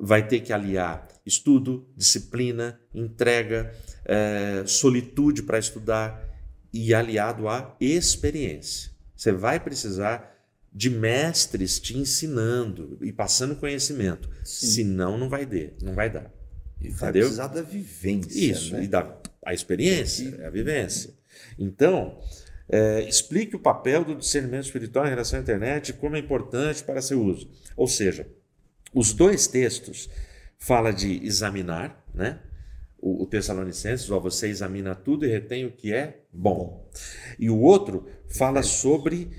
Vai 0.00 0.26
ter 0.26 0.40
que 0.40 0.50
aliar 0.50 1.06
estudo, 1.26 1.86
disciplina, 1.94 2.80
entrega, 2.94 3.70
é, 4.06 4.64
solitude 4.64 5.42
para 5.42 5.58
estudar 5.58 6.26
e 6.72 6.94
aliado 6.94 7.46
à 7.50 7.76
experiência. 7.78 8.89
Você 9.20 9.32
vai 9.32 9.60
precisar 9.60 10.34
de 10.72 10.88
mestres 10.88 11.78
te 11.78 11.94
ensinando 11.98 12.96
e 13.02 13.12
passando 13.12 13.54
conhecimento. 13.54 14.30
Sim. 14.42 14.66
Senão 14.66 15.18
não 15.18 15.28
vai 15.28 15.44
dar, 15.44 15.72
não 15.82 15.94
vai 15.94 16.08
dar. 16.08 16.32
E 16.80 16.88
vai 16.88 17.10
Entendeu? 17.10 17.26
precisar 17.26 17.48
da 17.48 17.60
vivência. 17.60 18.50
Isso, 18.50 18.72
né? 18.72 18.84
e 18.84 18.88
da 18.88 19.20
a 19.44 19.52
experiência, 19.52 20.46
a 20.46 20.48
vivência. 20.48 21.12
Então, 21.58 22.18
é, 22.66 23.02
explique 23.06 23.54
o 23.54 23.58
papel 23.58 24.06
do 24.06 24.14
discernimento 24.14 24.64
espiritual 24.64 25.06
em 25.06 25.10
relação 25.10 25.38
à 25.38 25.42
internet 25.42 25.90
e 25.90 25.92
como 25.92 26.16
é 26.16 26.18
importante 26.18 26.82
para 26.82 27.02
seu 27.02 27.22
uso. 27.22 27.50
Ou 27.76 27.86
seja, 27.86 28.26
os 28.94 29.12
dois 29.12 29.46
textos 29.46 30.08
fala 30.58 30.92
de 30.92 31.22
examinar, 31.26 32.02
né? 32.14 32.40
O, 33.00 33.22
o 33.22 33.26
Tessalonicenses, 33.26 34.10
ó, 34.10 34.20
você 34.20 34.48
examina 34.48 34.94
tudo 34.94 35.24
e 35.24 35.28
retém 35.28 35.64
o 35.64 35.72
que 35.72 35.92
é 35.92 36.20
bom. 36.32 36.88
E 37.38 37.48
o 37.48 37.58
outro 37.58 38.06
fala 38.28 38.62
sobre 38.62 39.30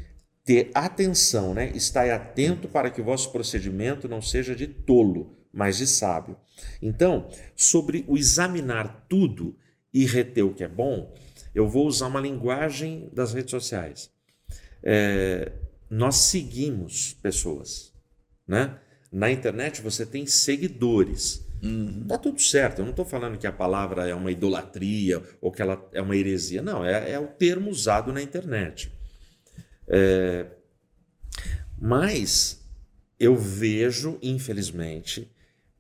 ter 0.44 0.72
atenção, 0.74 1.54
né? 1.54 1.72
Estai 1.76 2.12
atento 2.12 2.68
para 2.68 2.90
que 2.90 3.00
o 3.00 3.04
vosso 3.04 3.32
procedimento 3.32 4.10
não 4.10 4.22
seja 4.22 4.56
de 4.56 4.68
tolo, 4.68 5.38
mas 5.54 5.78
de 5.78 5.88
sábio. 5.88 6.36
Então, 6.82 7.30
sobre 7.56 8.04
o 8.08 8.18
examinar 8.18 9.06
tudo 9.08 9.56
e 9.94 10.06
reter 10.06 10.44
o 10.44 10.54
que 10.54 10.64
é 10.64 10.68
bom, 10.68 11.14
eu 11.54 11.68
vou 11.68 11.86
usar 11.86 12.08
uma 12.08 12.20
linguagem 12.20 13.10
das 13.14 13.34
redes 13.34 13.52
sociais. 13.52 14.10
É, 14.84 15.52
nós 15.90 16.16
seguimos 16.16 17.14
pessoas, 17.22 17.94
né? 18.48 18.80
Na 19.12 19.30
internet 19.30 19.82
você 19.82 20.06
tem 20.06 20.26
seguidores. 20.26 21.46
Uhum. 21.64 22.06
Tá 22.08 22.18
tudo 22.18 22.42
certo. 22.42 22.80
Eu 22.80 22.86
não 22.86 22.92
estou 22.92 23.06
falando 23.06 23.38
que 23.38 23.48
a 23.48 23.52
palavra 23.52 24.08
é 24.08 24.16
uma 24.16 24.32
idolatria 24.32 25.22
ou 25.40 25.52
que 25.52 25.62
ela 25.62 25.88
é 25.94 26.02
uma 26.02 26.16
heresia. 26.16 26.62
Não, 26.62 26.84
é, 26.84 27.12
é 27.12 27.20
o 27.20 27.28
termo 27.28 27.70
usado 27.70 28.12
na 28.12 28.22
internet. 28.22 28.92
É, 29.88 30.48
mas 31.80 32.62
eu 33.20 33.36
vejo, 33.36 34.18
infelizmente, 34.22 35.32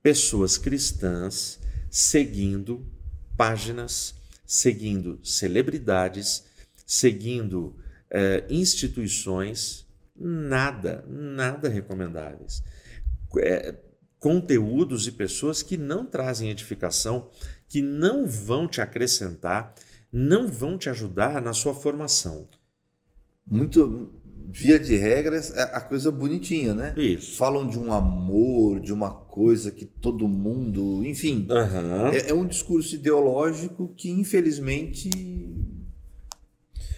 pessoas 0.02 0.58
cristãs 0.58 1.60
seguindo 1.90 2.86
páginas, 3.36 4.16
seguindo 4.46 5.20
celebridades, 5.24 6.44
seguindo 6.86 7.76
eh, 8.10 8.44
instituições 8.50 9.86
nada, 10.16 11.04
nada 11.08 11.70
recomendáveis. 11.70 12.64
É, 13.40 13.76
conteúdos 14.22 15.08
e 15.08 15.12
pessoas 15.12 15.64
que 15.64 15.76
não 15.76 16.06
trazem 16.06 16.52
edificação, 16.52 17.28
que 17.68 17.82
não 17.82 18.28
vão 18.28 18.68
te 18.68 18.80
acrescentar, 18.80 19.74
não 20.14 20.48
vão 20.48 20.78
te 20.78 20.90
ajudar 20.92 21.42
na 21.42 21.54
sua 21.54 21.74
formação. 21.74 22.48
Muito, 23.46 24.14
via 24.48 24.78
de 24.80 24.96
regras, 24.96 25.52
é 25.58 25.64
a 25.64 25.82
coisa 25.82 26.12
bonitinha, 26.12 26.76
né? 26.76 26.94
Isso. 26.96 27.36
Falam 27.36 27.68
de 27.68 27.80
um 27.80 27.92
amor, 27.92 28.80
de 28.80 28.94
uma 28.94 29.10
coisa 29.10 29.72
que 29.72 29.86
todo 29.86 30.28
mundo. 30.28 31.04
Enfim, 31.04 31.48
Uhum. 31.50 32.08
é, 32.10 32.30
é 32.30 32.34
um 32.34 32.46
discurso 32.46 32.94
ideológico 32.94 33.92
que, 33.98 34.12
infelizmente, 34.12 35.10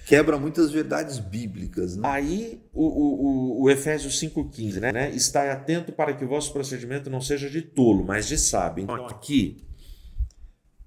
quebra 0.05 0.37
muitas 0.37 0.71
verdades 0.71 1.19
bíblicas, 1.19 1.95
né? 1.95 2.07
Aí 2.07 2.61
o, 2.73 2.85
o, 2.85 3.63
o, 3.63 3.69
Efésios 3.69 4.19
5,15, 4.19 4.79
né? 4.79 4.91
né? 4.91 5.09
Está 5.11 5.51
atento 5.51 5.91
para 5.91 6.13
que 6.13 6.25
o 6.25 6.27
vosso 6.27 6.51
procedimento 6.51 7.09
não 7.09 7.21
seja 7.21 7.49
de 7.49 7.61
tolo, 7.61 8.03
mas 8.03 8.27
de 8.27 8.37
sábio. 8.37 8.83
Então, 8.83 9.07
aqui, 9.07 9.63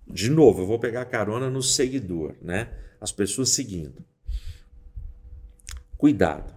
de 0.06 0.28
novo, 0.30 0.62
eu 0.62 0.66
vou 0.66 0.78
pegar 0.78 1.04
carona 1.06 1.48
no 1.48 1.62
seguidor, 1.62 2.34
né? 2.42 2.68
As 3.00 3.12
pessoas 3.12 3.50
seguindo. 3.50 4.04
Cuidado. 5.96 6.54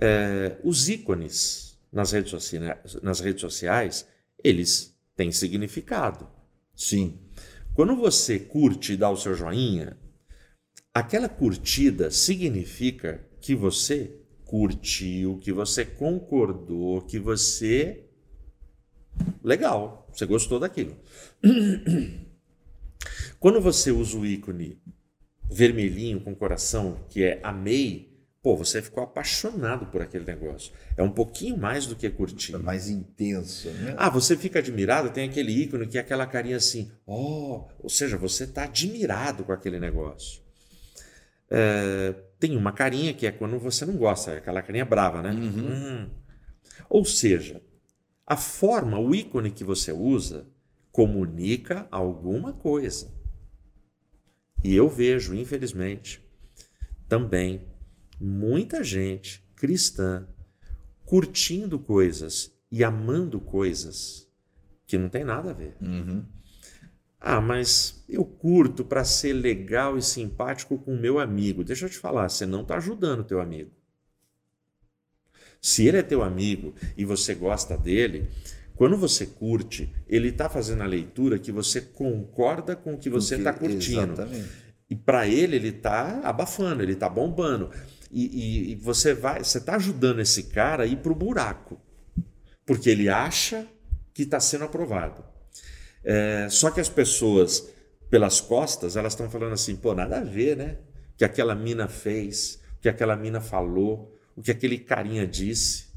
É, 0.00 0.56
os 0.62 0.88
ícones 0.88 1.78
nas 1.92 2.12
redes, 2.12 2.30
sociais, 2.30 2.96
nas 3.02 3.20
redes 3.20 3.40
sociais, 3.40 4.06
eles 4.42 4.96
têm 5.16 5.32
significado. 5.32 6.28
Sim. 6.74 7.18
Quando 7.74 7.96
você 7.96 8.38
curte 8.38 8.92
e 8.92 8.96
dá 8.96 9.10
o 9.10 9.16
seu 9.16 9.34
joinha, 9.34 9.96
aquela 10.98 11.28
curtida 11.28 12.10
significa 12.10 13.24
que 13.40 13.54
você 13.54 14.18
curtiu, 14.44 15.38
que 15.38 15.52
você 15.52 15.84
concordou, 15.84 17.02
que 17.02 17.18
você. 17.18 18.04
Legal, 19.42 20.08
você 20.12 20.24
gostou 20.26 20.58
daquilo. 20.58 20.96
Quando 23.38 23.60
você 23.60 23.90
usa 23.90 24.16
o 24.16 24.26
ícone 24.26 24.80
vermelhinho 25.50 26.20
com 26.20 26.34
coração, 26.34 27.04
que 27.08 27.22
é 27.22 27.40
amei, 27.42 28.18
pô, 28.42 28.56
você 28.56 28.82
ficou 28.82 29.02
apaixonado 29.02 29.86
por 29.86 30.02
aquele 30.02 30.24
negócio. 30.24 30.72
É 30.96 31.02
um 31.02 31.10
pouquinho 31.10 31.56
mais 31.56 31.86
do 31.86 31.94
que 31.94 32.08
curtir. 32.10 32.54
É 32.54 32.58
mais 32.58 32.88
intenso, 32.88 33.68
né? 33.70 33.94
Ah, 33.96 34.10
você 34.10 34.36
fica 34.36 34.58
admirado, 34.58 35.10
tem 35.10 35.28
aquele 35.28 35.52
ícone 35.52 35.86
que 35.86 35.98
é 35.98 36.00
aquela 36.00 36.26
carinha 36.26 36.56
assim, 36.56 36.90
ó, 37.06 37.68
ou 37.78 37.88
seja, 37.88 38.16
você 38.16 38.44
está 38.44 38.64
admirado 38.64 39.44
com 39.44 39.52
aquele 39.52 39.78
negócio. 39.78 40.47
É, 41.50 42.14
tem 42.38 42.56
uma 42.56 42.72
carinha 42.72 43.14
que 43.14 43.26
é 43.26 43.32
quando 43.32 43.58
você 43.58 43.84
não 43.84 43.96
gosta, 43.96 44.32
é 44.32 44.38
aquela 44.38 44.62
carinha 44.62 44.84
brava, 44.84 45.22
né? 45.22 45.30
Hum. 45.32 46.08
Ou 46.88 47.04
seja, 47.04 47.62
a 48.26 48.36
forma, 48.36 48.98
o 48.98 49.14
ícone 49.14 49.50
que 49.50 49.64
você 49.64 49.92
usa 49.92 50.46
comunica 50.92 51.86
alguma 51.90 52.52
coisa. 52.52 53.12
E 54.62 54.74
eu 54.74 54.88
vejo, 54.88 55.34
infelizmente, 55.34 56.22
também 57.08 57.66
muita 58.20 58.82
gente 58.82 59.44
cristã 59.54 60.26
curtindo 61.04 61.78
coisas 61.78 62.52
e 62.70 62.84
amando 62.84 63.40
coisas 63.40 64.28
que 64.86 64.98
não 64.98 65.08
tem 65.08 65.24
nada 65.24 65.50
a 65.50 65.54
ver. 65.54 65.76
Uhum. 65.80 66.24
Ah, 67.20 67.40
mas 67.40 68.04
eu 68.08 68.24
curto 68.24 68.84
para 68.84 69.04
ser 69.04 69.32
legal 69.32 69.98
e 69.98 70.02
simpático 70.02 70.78
com 70.78 70.94
o 70.94 71.00
meu 71.00 71.18
amigo. 71.18 71.64
Deixa 71.64 71.86
eu 71.86 71.90
te 71.90 71.98
falar, 71.98 72.28
você 72.28 72.46
não 72.46 72.62
está 72.62 72.76
ajudando 72.76 73.20
o 73.20 73.24
teu 73.24 73.40
amigo. 73.40 73.70
Se 75.60 75.86
ele 75.86 75.96
é 75.98 76.02
teu 76.02 76.22
amigo 76.22 76.74
e 76.96 77.04
você 77.04 77.34
gosta 77.34 77.76
dele, 77.76 78.28
quando 78.76 78.96
você 78.96 79.26
curte, 79.26 79.92
ele 80.06 80.28
está 80.28 80.48
fazendo 80.48 80.82
a 80.82 80.86
leitura 80.86 81.38
que 81.38 81.50
você 81.50 81.80
concorda 81.80 82.76
com 82.76 82.94
o 82.94 82.98
que 82.98 83.10
você 83.10 83.34
está 83.36 83.52
curtindo. 83.52 84.12
Exatamente. 84.12 84.48
E 84.88 84.94
para 84.94 85.26
ele, 85.26 85.56
ele 85.56 85.68
está 85.68 86.20
abafando, 86.22 86.82
ele 86.82 86.92
está 86.92 87.08
bombando. 87.08 87.70
E, 88.10 88.24
e- 88.24 88.72
e 88.72 88.74
você 88.76 89.12
vai, 89.12 89.42
você 89.42 89.58
está 89.58 89.74
ajudando 89.74 90.20
esse 90.20 90.44
cara 90.44 90.84
a 90.84 90.86
ir 90.86 90.98
para 90.98 91.12
o 91.12 91.14
buraco, 91.16 91.78
porque 92.64 92.88
ele 92.88 93.08
acha 93.08 93.66
que 94.14 94.22
está 94.22 94.38
sendo 94.40 94.64
aprovado. 94.64 95.24
É, 96.10 96.48
só 96.48 96.70
que 96.70 96.80
as 96.80 96.88
pessoas, 96.88 97.68
pelas 98.08 98.40
costas, 98.40 98.96
elas 98.96 99.12
estão 99.12 99.28
falando 99.28 99.52
assim, 99.52 99.76
pô, 99.76 99.94
nada 99.94 100.20
a 100.20 100.24
ver, 100.24 100.56
né? 100.56 100.78
O 101.12 101.18
que 101.18 101.24
aquela 101.24 101.54
mina 101.54 101.86
fez, 101.86 102.58
o 102.78 102.80
que 102.80 102.88
aquela 102.88 103.14
mina 103.14 103.42
falou, 103.42 104.18
o 104.34 104.40
que 104.40 104.50
aquele 104.50 104.78
carinha 104.78 105.26
disse. 105.26 105.88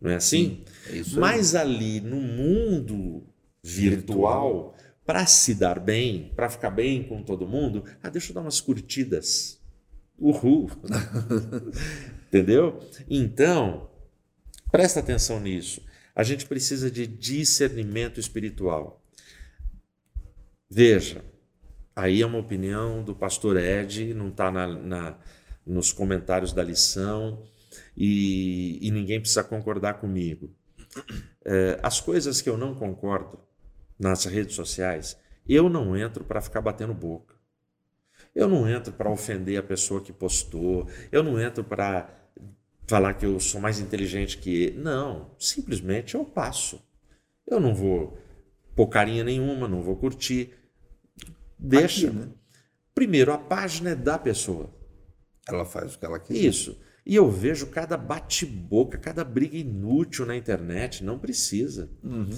Não 0.00 0.10
é 0.10 0.16
assim? 0.16 0.64
É 0.88 0.96
isso 0.96 1.14
aí. 1.14 1.20
Mas 1.20 1.54
ali 1.54 2.00
no 2.00 2.16
mundo 2.16 3.28
virtual, 3.62 4.74
para 5.06 5.24
se 5.24 5.54
dar 5.54 5.78
bem, 5.78 6.32
para 6.34 6.50
ficar 6.50 6.70
bem 6.70 7.04
com 7.04 7.22
todo 7.22 7.46
mundo, 7.46 7.84
ah, 8.02 8.10
deixa 8.10 8.32
eu 8.32 8.34
dar 8.34 8.40
umas 8.40 8.60
curtidas. 8.60 9.60
Uhul. 10.18 10.68
Entendeu? 12.26 12.80
Então, 13.08 13.88
presta 14.72 14.98
atenção 14.98 15.38
nisso. 15.38 15.80
A 16.12 16.24
gente 16.24 16.44
precisa 16.44 16.90
de 16.90 17.06
discernimento 17.06 18.18
espiritual. 18.18 18.97
Veja, 20.70 21.24
aí 21.96 22.22
é 22.22 22.26
uma 22.26 22.38
opinião 22.38 23.02
do 23.04 23.14
pastor 23.14 23.56
Ed, 23.58 24.14
não 24.14 24.28
está 24.28 24.50
na, 24.50 24.66
na- 24.68 25.18
nos 25.66 25.92
comentários 25.92 26.52
da 26.52 26.62
lição 26.64 27.42
e, 27.96 28.78
e 28.86 28.90
ninguém 28.90 29.20
precisa 29.20 29.44
concordar 29.44 29.94
comigo. 29.94 30.54
É, 31.44 31.78
as 31.82 32.00
coisas 32.00 32.40
que 32.42 32.50
eu 32.50 32.58
não 32.58 32.74
concordo 32.74 33.40
nas 33.98 34.24
redes 34.26 34.56
sociais, 34.56 35.18
eu 35.48 35.68
não 35.68 35.96
entro 35.96 36.24
para 36.24 36.40
ficar 36.42 36.60
batendo 36.62 36.94
boca. 36.94 37.34
Eu 38.34 38.48
não 38.48 38.68
entro 38.68 38.92
para 38.92 39.10
ofender 39.10 39.58
a 39.58 39.62
pessoa 39.62 40.00
que 40.02 40.12
postou, 40.12 40.88
eu 41.10 41.22
não 41.22 41.40
entro 41.40 41.64
para 41.64 42.08
falar 42.86 43.14
que 43.14 43.26
eu 43.26 43.38
sou 43.40 43.60
mais 43.60 43.80
inteligente 43.80 44.38
que 44.38 44.50
ele. 44.64 44.78
Não, 44.78 45.30
simplesmente 45.38 46.14
eu 46.14 46.24
passo. 46.24 46.82
Eu 47.46 47.60
não 47.60 47.74
vou 47.74 48.18
pôr 48.76 48.88
carinha 48.88 49.24
nenhuma, 49.24 49.68
não 49.68 49.82
vou 49.82 49.96
curtir. 49.96 50.54
Deixa. 51.58 52.08
Aqui, 52.08 52.16
né? 52.16 52.28
Primeiro, 52.94 53.32
a 53.32 53.38
página 53.38 53.90
é 53.90 53.94
da 53.94 54.18
pessoa. 54.18 54.74
Ela 55.48 55.64
faz 55.64 55.94
o 55.94 55.98
que 55.98 56.04
ela 56.04 56.18
quiser. 56.18 56.40
Isso. 56.40 56.80
E 57.06 57.14
eu 57.14 57.30
vejo 57.30 57.68
cada 57.68 57.96
bate-boca, 57.96 58.98
cada 58.98 59.24
briga 59.24 59.56
inútil 59.56 60.26
na 60.26 60.36
internet. 60.36 61.02
Não 61.02 61.18
precisa. 61.18 61.90
Uhum. 62.02 62.28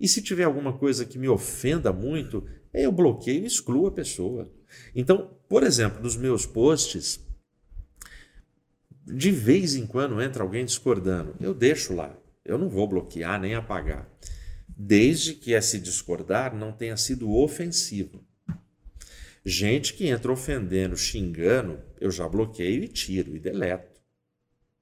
E 0.00 0.08
se 0.08 0.22
tiver 0.22 0.44
alguma 0.44 0.72
coisa 0.72 1.04
que 1.04 1.18
me 1.18 1.28
ofenda 1.28 1.92
muito, 1.92 2.46
eu 2.72 2.90
bloqueio 2.90 3.42
e 3.42 3.46
excluo 3.46 3.86
a 3.86 3.92
pessoa. 3.92 4.50
Então, 4.94 5.36
por 5.48 5.62
exemplo, 5.62 6.02
nos 6.02 6.16
meus 6.16 6.46
posts, 6.46 7.20
de 9.06 9.30
vez 9.30 9.74
em 9.74 9.86
quando 9.86 10.20
entra 10.22 10.42
alguém 10.42 10.64
discordando. 10.64 11.36
Eu 11.40 11.52
deixo 11.52 11.94
lá. 11.94 12.16
Eu 12.44 12.58
não 12.58 12.68
vou 12.68 12.88
bloquear 12.88 13.40
nem 13.40 13.54
apagar. 13.54 14.08
Desde 14.68 15.34
que 15.34 15.52
esse 15.52 15.78
discordar 15.78 16.54
não 16.54 16.72
tenha 16.72 16.96
sido 16.96 17.30
ofensivo. 17.30 18.24
Gente 19.44 19.92
que 19.92 20.06
entra 20.06 20.32
ofendendo, 20.32 20.96
xingando, 20.96 21.78
eu 22.00 22.10
já 22.10 22.26
bloqueio 22.26 22.82
e 22.82 22.88
tiro 22.88 23.36
e 23.36 23.38
deleto. 23.38 24.00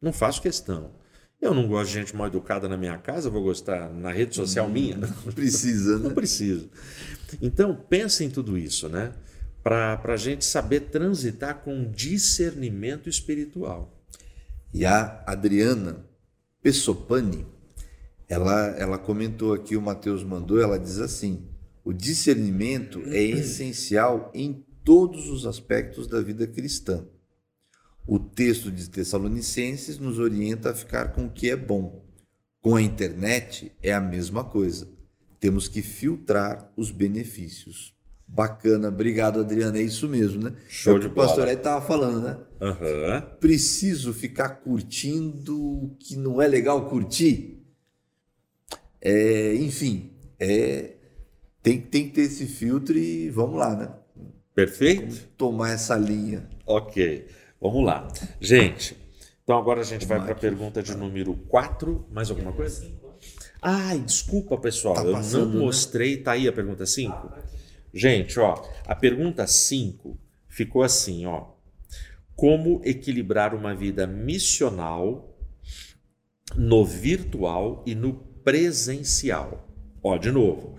Não 0.00 0.12
faço 0.12 0.40
questão. 0.40 0.94
Eu 1.40 1.52
não 1.52 1.66
gosto 1.66 1.88
de 1.88 1.94
gente 1.94 2.14
mal 2.14 2.28
educada 2.28 2.68
na 2.68 2.76
minha 2.76 2.96
casa, 2.96 3.28
vou 3.28 3.42
gostar 3.42 3.92
na 3.92 4.12
rede 4.12 4.36
social 4.36 4.68
minha? 4.68 4.96
Não 4.96 5.32
precisa, 5.32 5.98
né? 5.98 6.04
Não 6.04 6.14
preciso. 6.14 6.70
Então, 7.40 7.74
pensa 7.74 8.22
em 8.22 8.30
tudo 8.30 8.56
isso, 8.56 8.88
né? 8.88 9.12
Para 9.60 10.00
a 10.04 10.16
gente 10.16 10.44
saber 10.44 10.80
transitar 10.82 11.56
com 11.56 11.90
discernimento 11.90 13.08
espiritual. 13.08 14.00
E 14.72 14.86
a 14.86 15.24
Adriana 15.26 16.06
Pessopani, 16.62 17.44
ela, 18.28 18.68
ela 18.78 18.98
comentou 18.98 19.52
aqui, 19.52 19.76
o 19.76 19.82
Mateus 19.82 20.22
mandou, 20.22 20.60
ela 20.60 20.78
diz 20.78 20.98
assim: 21.00 21.48
o 21.84 21.92
discernimento 21.92 23.02
é 23.06 23.22
essencial 23.22 24.30
em 24.34 24.64
todos 24.84 25.28
os 25.28 25.46
aspectos 25.46 26.06
da 26.06 26.20
vida 26.20 26.46
cristã. 26.46 27.06
O 28.06 28.18
texto 28.18 28.70
de 28.70 28.88
Tessalonicenses 28.90 29.98
nos 29.98 30.18
orienta 30.18 30.70
a 30.70 30.74
ficar 30.74 31.12
com 31.12 31.26
o 31.26 31.30
que 31.30 31.50
é 31.50 31.56
bom. 31.56 32.04
Com 32.60 32.76
a 32.76 32.82
internet 32.82 33.72
é 33.82 33.92
a 33.92 34.00
mesma 34.00 34.44
coisa. 34.44 34.88
Temos 35.40 35.68
que 35.68 35.82
filtrar 35.82 36.72
os 36.76 36.90
benefícios. 36.90 37.92
Bacana, 38.26 38.88
obrigado, 38.88 39.40
Adriana. 39.40 39.78
É 39.78 39.82
isso 39.82 40.08
mesmo, 40.08 40.42
né? 40.42 40.54
Show 40.68 40.94
é 40.94 40.96
o 40.96 40.98
de 41.00 41.06
que 41.06 41.12
o 41.12 41.14
pastor. 41.14 41.48
Ed 41.48 41.58
estava 41.58 41.84
falando, 41.84 42.22
né? 42.22 42.38
Aham. 42.60 43.20
Preciso 43.38 44.12
ficar 44.14 44.48
curtindo 44.48 45.60
o 45.60 45.96
que 45.98 46.16
não 46.16 46.40
é 46.40 46.46
legal 46.46 46.88
curtir? 46.88 47.62
É, 49.00 49.54
enfim, 49.56 50.12
é, 50.38 50.94
tem, 51.62 51.80
tem 51.80 52.08
que 52.08 52.14
ter 52.14 52.22
esse 52.22 52.46
filtro 52.46 52.96
e 52.98 53.30
vamos 53.30 53.58
lá, 53.58 53.74
né? 53.76 53.88
Perfeito? 54.54 55.28
Tomar 55.36 55.70
essa 55.72 55.96
linha. 55.96 56.48
Ok, 56.66 57.26
vamos 57.60 57.84
lá. 57.84 58.08
Gente, 58.40 58.96
então 59.42 59.56
agora 59.56 59.80
a 59.80 59.84
gente 59.84 60.04
vai 60.06 60.20
para 60.20 60.32
a 60.32 60.36
pergunta 60.36 60.82
de 60.82 60.94
número 60.96 61.34
4. 61.48 62.06
Mais 62.10 62.30
alguma 62.30 62.52
coisa? 62.52 62.86
Ai, 63.60 63.98
desculpa, 64.00 64.58
pessoal, 64.58 64.94
Tá 64.94 65.04
eu 65.04 65.12
passando, 65.12 65.46
não 65.46 65.60
né? 65.60 65.64
mostrei. 65.66 66.16
Tá 66.16 66.32
aí 66.32 66.48
a 66.48 66.52
pergunta 66.52 66.84
5? 66.84 67.32
Gente, 67.94 68.38
ó, 68.40 68.62
a 68.86 68.94
pergunta 68.94 69.46
5 69.46 70.18
ficou 70.48 70.82
assim, 70.82 71.26
ó. 71.26 71.52
Como 72.34 72.80
equilibrar 72.84 73.54
uma 73.54 73.74
vida 73.74 74.06
missional 74.06 75.36
no 76.56 76.84
virtual 76.84 77.84
e 77.86 77.94
no 77.94 78.14
presencial? 78.42 79.68
Ó, 80.02 80.16
de 80.16 80.32
novo. 80.32 80.76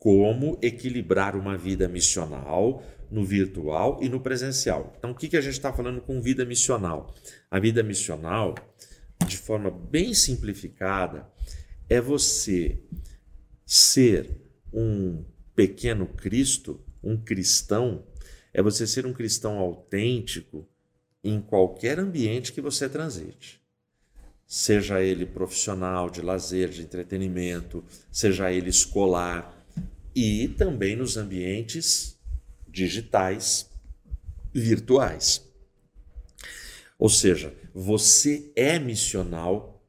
Como 0.00 0.58
equilibrar 0.62 1.36
uma 1.36 1.58
vida 1.58 1.86
missional 1.86 2.82
no 3.10 3.22
virtual 3.22 3.98
e 4.00 4.08
no 4.08 4.18
presencial? 4.18 4.94
Então, 4.96 5.10
o 5.10 5.14
que, 5.14 5.28
que 5.28 5.36
a 5.36 5.42
gente 5.42 5.52
está 5.52 5.70
falando 5.74 6.00
com 6.00 6.22
vida 6.22 6.42
missional? 6.42 7.14
A 7.50 7.60
vida 7.60 7.82
missional, 7.82 8.54
de 9.26 9.36
forma 9.36 9.70
bem 9.70 10.14
simplificada, 10.14 11.30
é 11.86 12.00
você 12.00 12.82
ser 13.66 14.30
um 14.72 15.22
pequeno 15.54 16.06
Cristo, 16.06 16.80
um 17.04 17.18
cristão, 17.18 18.06
é 18.54 18.62
você 18.62 18.86
ser 18.86 19.04
um 19.04 19.12
cristão 19.12 19.58
autêntico 19.58 20.66
em 21.22 21.42
qualquer 21.42 22.00
ambiente 22.00 22.54
que 22.54 22.62
você 22.62 22.88
transite. 22.88 23.60
Seja 24.46 25.02
ele 25.02 25.26
profissional, 25.26 26.08
de 26.08 26.22
lazer, 26.22 26.70
de 26.70 26.80
entretenimento, 26.80 27.84
seja 28.10 28.50
ele 28.50 28.70
escolar 28.70 29.59
e 30.14 30.48
também 30.48 30.96
nos 30.96 31.16
ambientes 31.16 32.18
digitais, 32.68 33.70
virtuais. 34.52 35.48
Ou 36.98 37.08
seja, 37.08 37.54
você 37.74 38.52
é 38.54 38.78
missional, 38.78 39.82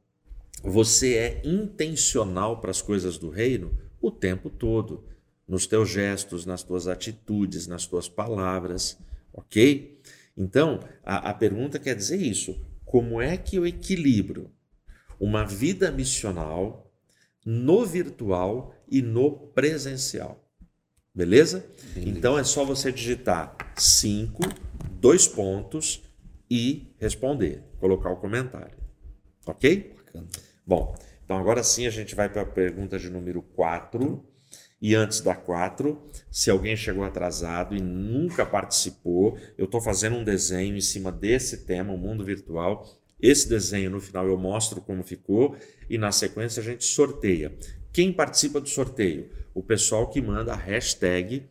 você 0.62 1.14
é 1.14 1.42
intencional 1.44 2.60
para 2.60 2.70
as 2.70 2.80
coisas 2.80 3.18
do 3.18 3.28
reino 3.28 3.76
o 4.00 4.10
tempo 4.10 4.48
todo, 4.50 5.04
nos 5.46 5.66
teus 5.66 5.90
gestos, 5.90 6.46
nas 6.46 6.62
tuas 6.62 6.86
atitudes, 6.86 7.66
nas 7.66 7.86
tuas 7.86 8.08
palavras, 8.08 8.98
ok? 9.32 10.00
Então, 10.36 10.80
a, 11.04 11.30
a 11.30 11.34
pergunta 11.34 11.78
quer 11.78 11.94
dizer 11.94 12.20
isso: 12.20 12.58
como 12.84 13.20
é 13.20 13.36
que 13.36 13.56
eu 13.56 13.66
equilibro 13.66 14.50
uma 15.20 15.44
vida 15.44 15.90
missional 15.90 16.90
no 17.44 17.84
virtual 17.84 18.74
e 18.92 19.00
no 19.00 19.32
presencial? 19.32 20.38
Beleza? 21.14 21.64
Então 21.96 22.38
é 22.38 22.44
só 22.44 22.64
você 22.64 22.92
digitar 22.92 23.56
5, 23.76 24.42
dois 24.92 25.26
pontos 25.26 26.02
e 26.50 26.94
responder, 26.98 27.62
colocar 27.80 28.10
o 28.10 28.16
comentário. 28.16 28.76
Ok? 29.46 29.94
Bacana. 29.96 30.26
Bom, 30.66 30.94
então 31.24 31.38
agora 31.38 31.62
sim 31.62 31.86
a 31.86 31.90
gente 31.90 32.14
vai 32.14 32.28
para 32.28 32.42
a 32.42 32.46
pergunta 32.46 32.98
de 32.98 33.08
número 33.08 33.42
4. 33.42 34.22
E 34.80 34.94
antes 34.96 35.20
da 35.20 35.34
4, 35.34 35.96
se 36.30 36.50
alguém 36.50 36.76
chegou 36.76 37.04
atrasado 37.04 37.74
e 37.74 37.80
nunca 37.80 38.44
participou, 38.44 39.38
eu 39.56 39.66
estou 39.66 39.80
fazendo 39.80 40.16
um 40.16 40.24
desenho 40.24 40.76
em 40.76 40.80
cima 40.80 41.12
desse 41.12 41.58
tema, 41.58 41.92
o 41.92 41.98
mundo 41.98 42.24
virtual. 42.24 42.84
Esse 43.20 43.48
desenho 43.48 43.90
no 43.90 44.00
final 44.00 44.26
eu 44.26 44.36
mostro 44.36 44.80
como 44.80 45.04
ficou 45.04 45.56
e 45.88 45.96
na 45.96 46.10
sequência 46.10 46.60
a 46.60 46.64
gente 46.64 46.84
sorteia. 46.84 47.56
Quem 47.92 48.10
participa 48.10 48.58
do 48.60 48.68
sorteio? 48.68 49.28
O 49.52 49.62
pessoal 49.62 50.08
que 50.08 50.20
manda 50.20 50.54
a 50.54 50.56
hashtag, 50.56 51.46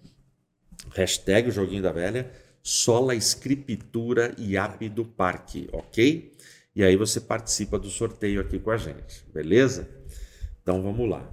hashtag 0.89 1.51
Joguinho 1.51 1.83
da 1.83 1.91
Velha, 1.91 2.31
Sola 2.63 3.13
Escritura 3.13 4.33
e 4.37 4.57
App 4.57 4.89
do 4.89 5.05
Parque, 5.05 5.69
ok? 5.71 6.35
E 6.75 6.83
aí 6.83 6.95
você 6.95 7.21
participa 7.21 7.77
do 7.77 7.89
sorteio 7.89 8.41
aqui 8.41 8.57
com 8.57 8.71
a 8.71 8.77
gente, 8.77 9.23
beleza? 9.31 9.87
Então 10.61 10.81
vamos 10.81 11.07
lá. 11.07 11.31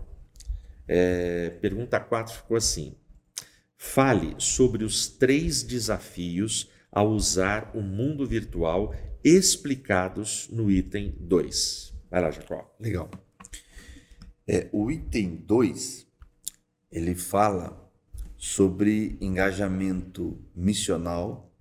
É, 0.86 1.50
pergunta 1.60 1.98
4 1.98 2.34
ficou 2.34 2.56
assim: 2.56 2.94
Fale 3.76 4.34
sobre 4.38 4.84
os 4.84 5.06
três 5.06 5.62
desafios 5.62 6.70
a 6.92 7.02
usar 7.02 7.70
o 7.74 7.80
mundo 7.80 8.26
virtual 8.26 8.94
explicados 9.24 10.48
no 10.50 10.70
item 10.70 11.14
2. 11.18 11.94
Vai 12.10 12.22
lá, 12.22 12.30
Jacó. 12.30 12.74
Legal. 12.78 13.10
É, 14.50 14.66
o 14.72 14.90
item 14.90 15.36
2, 15.36 16.06
ele 16.90 17.14
fala 17.14 17.86
sobre 18.34 19.18
engajamento 19.20 20.42
missional, 20.56 21.54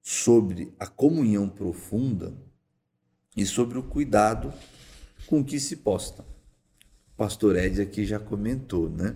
sobre 0.00 0.72
a 0.78 0.86
comunhão 0.86 1.46
profunda 1.46 2.34
e 3.36 3.44
sobre 3.44 3.76
o 3.76 3.82
cuidado 3.82 4.50
com 5.26 5.44
que 5.44 5.60
se 5.60 5.76
posta. 5.76 6.22
O 7.12 7.16
pastor 7.18 7.54
Ed 7.54 7.82
aqui 7.82 8.06
já 8.06 8.18
comentou, 8.18 8.88
né? 8.88 9.14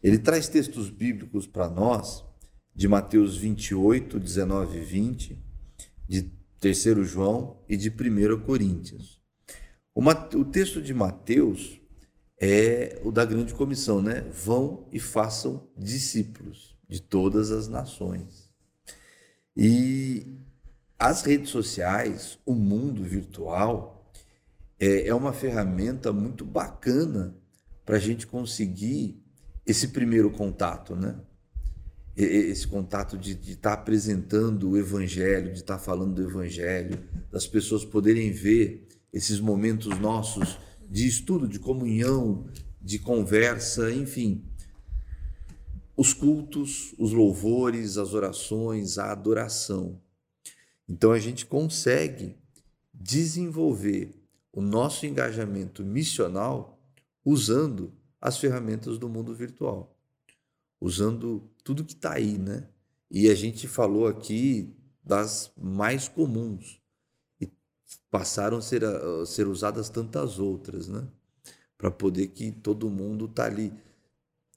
Ele 0.00 0.18
traz 0.18 0.46
textos 0.46 0.90
bíblicos 0.90 1.48
para 1.48 1.68
nós, 1.68 2.24
de 2.72 2.86
Mateus 2.86 3.36
28, 3.36 4.20
19 4.20 4.78
e 4.78 4.84
20, 4.84 5.44
de 6.08 6.30
3 6.60 7.08
João 7.08 7.56
e 7.68 7.76
de 7.76 7.88
1 7.88 8.40
Coríntios. 8.42 9.20
O, 9.92 10.00
o 10.02 10.44
texto 10.44 10.80
de 10.80 10.94
Mateus 10.94 11.80
é 12.44 13.00
o 13.02 13.10
da 13.10 13.24
grande 13.24 13.54
comissão, 13.54 14.02
né? 14.02 14.20
Vão 14.32 14.86
e 14.92 15.00
façam 15.00 15.66
discípulos 15.76 16.76
de 16.86 17.00
todas 17.00 17.50
as 17.50 17.68
nações. 17.68 18.50
E 19.56 20.26
as 20.98 21.22
redes 21.22 21.50
sociais, 21.50 22.38
o 22.44 22.54
mundo 22.54 23.02
virtual, 23.02 24.12
é, 24.78 25.08
é 25.08 25.14
uma 25.14 25.32
ferramenta 25.32 26.12
muito 26.12 26.44
bacana 26.44 27.34
para 27.84 27.96
a 27.96 28.00
gente 28.00 28.26
conseguir 28.26 29.22
esse 29.66 29.88
primeiro 29.88 30.30
contato, 30.30 30.94
né? 30.94 31.16
Esse 32.16 32.68
contato 32.68 33.18
de 33.18 33.32
estar 33.50 33.72
apresentando 33.72 34.70
o 34.70 34.78
evangelho, 34.78 35.52
de 35.52 35.60
estar 35.60 35.78
falando 35.78 36.14
do 36.14 36.22
evangelho, 36.22 37.02
das 37.32 37.46
pessoas 37.46 37.84
poderem 37.84 38.30
ver 38.30 38.86
esses 39.12 39.40
momentos 39.40 39.98
nossos 39.98 40.58
de 40.88 41.06
estudo, 41.06 41.48
de 41.48 41.58
comunhão, 41.58 42.46
de 42.80 42.98
conversa, 42.98 43.92
enfim. 43.92 44.44
Os 45.96 46.12
cultos, 46.12 46.94
os 46.98 47.12
louvores, 47.12 47.96
as 47.96 48.14
orações, 48.14 48.98
a 48.98 49.12
adoração. 49.12 50.00
Então 50.88 51.12
a 51.12 51.18
gente 51.18 51.46
consegue 51.46 52.36
desenvolver 52.92 54.14
o 54.52 54.60
nosso 54.60 55.06
engajamento 55.06 55.82
missional 55.84 56.80
usando 57.24 57.92
as 58.20 58.38
ferramentas 58.38 58.98
do 58.98 59.08
mundo 59.08 59.34
virtual, 59.34 59.96
usando 60.80 61.50
tudo 61.62 61.84
que 61.84 61.94
está 61.94 62.14
aí, 62.14 62.38
né? 62.38 62.68
E 63.10 63.28
a 63.28 63.34
gente 63.34 63.66
falou 63.66 64.06
aqui 64.06 64.74
das 65.02 65.52
mais 65.56 66.08
comuns 66.08 66.83
passaram 68.10 68.58
a 68.58 68.62
ser, 68.62 68.84
a 68.84 69.26
ser 69.26 69.46
usadas 69.48 69.88
tantas 69.88 70.38
outras, 70.38 70.88
né? 70.88 71.06
Para 71.78 71.90
poder 71.90 72.28
que 72.28 72.52
todo 72.52 72.90
mundo 72.90 73.28
tá 73.28 73.46
ali. 73.46 73.72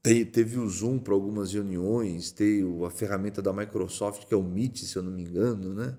Te- 0.04 0.26
teve 0.26 0.60
o 0.60 0.70
Zoom 0.70 1.00
para 1.00 1.14
algumas 1.14 1.54
reuniões, 1.54 2.32
tem 2.32 2.64
o- 2.64 2.86
a 2.86 2.92
ferramenta 2.92 3.42
da 3.42 3.54
Microsoft 3.54 4.26
que 4.28 4.34
é 4.34 4.38
o 4.38 4.44
Meet, 4.44 4.80
se 4.86 4.98
eu 4.98 5.04
não 5.04 5.12
me 5.12 5.24
engano, 5.24 5.74
né? 5.74 5.98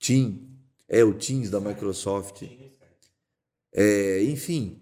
Team, 0.00 0.40
é 0.88 1.04
o 1.04 1.14
Teams 1.14 1.50
da 1.50 1.60
Microsoft. 1.60 2.44
É, 3.72 4.22
enfim, 4.24 4.80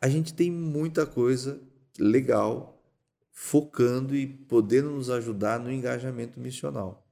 a 0.00 0.08
gente 0.08 0.34
tem 0.34 0.50
muita 0.50 1.06
coisa 1.06 1.60
legal 1.98 2.82
focando 3.32 4.14
e 4.16 4.26
podendo 4.26 4.90
nos 4.90 5.10
ajudar 5.10 5.60
no 5.60 5.72
engajamento 5.72 6.40
missional. 6.40 7.06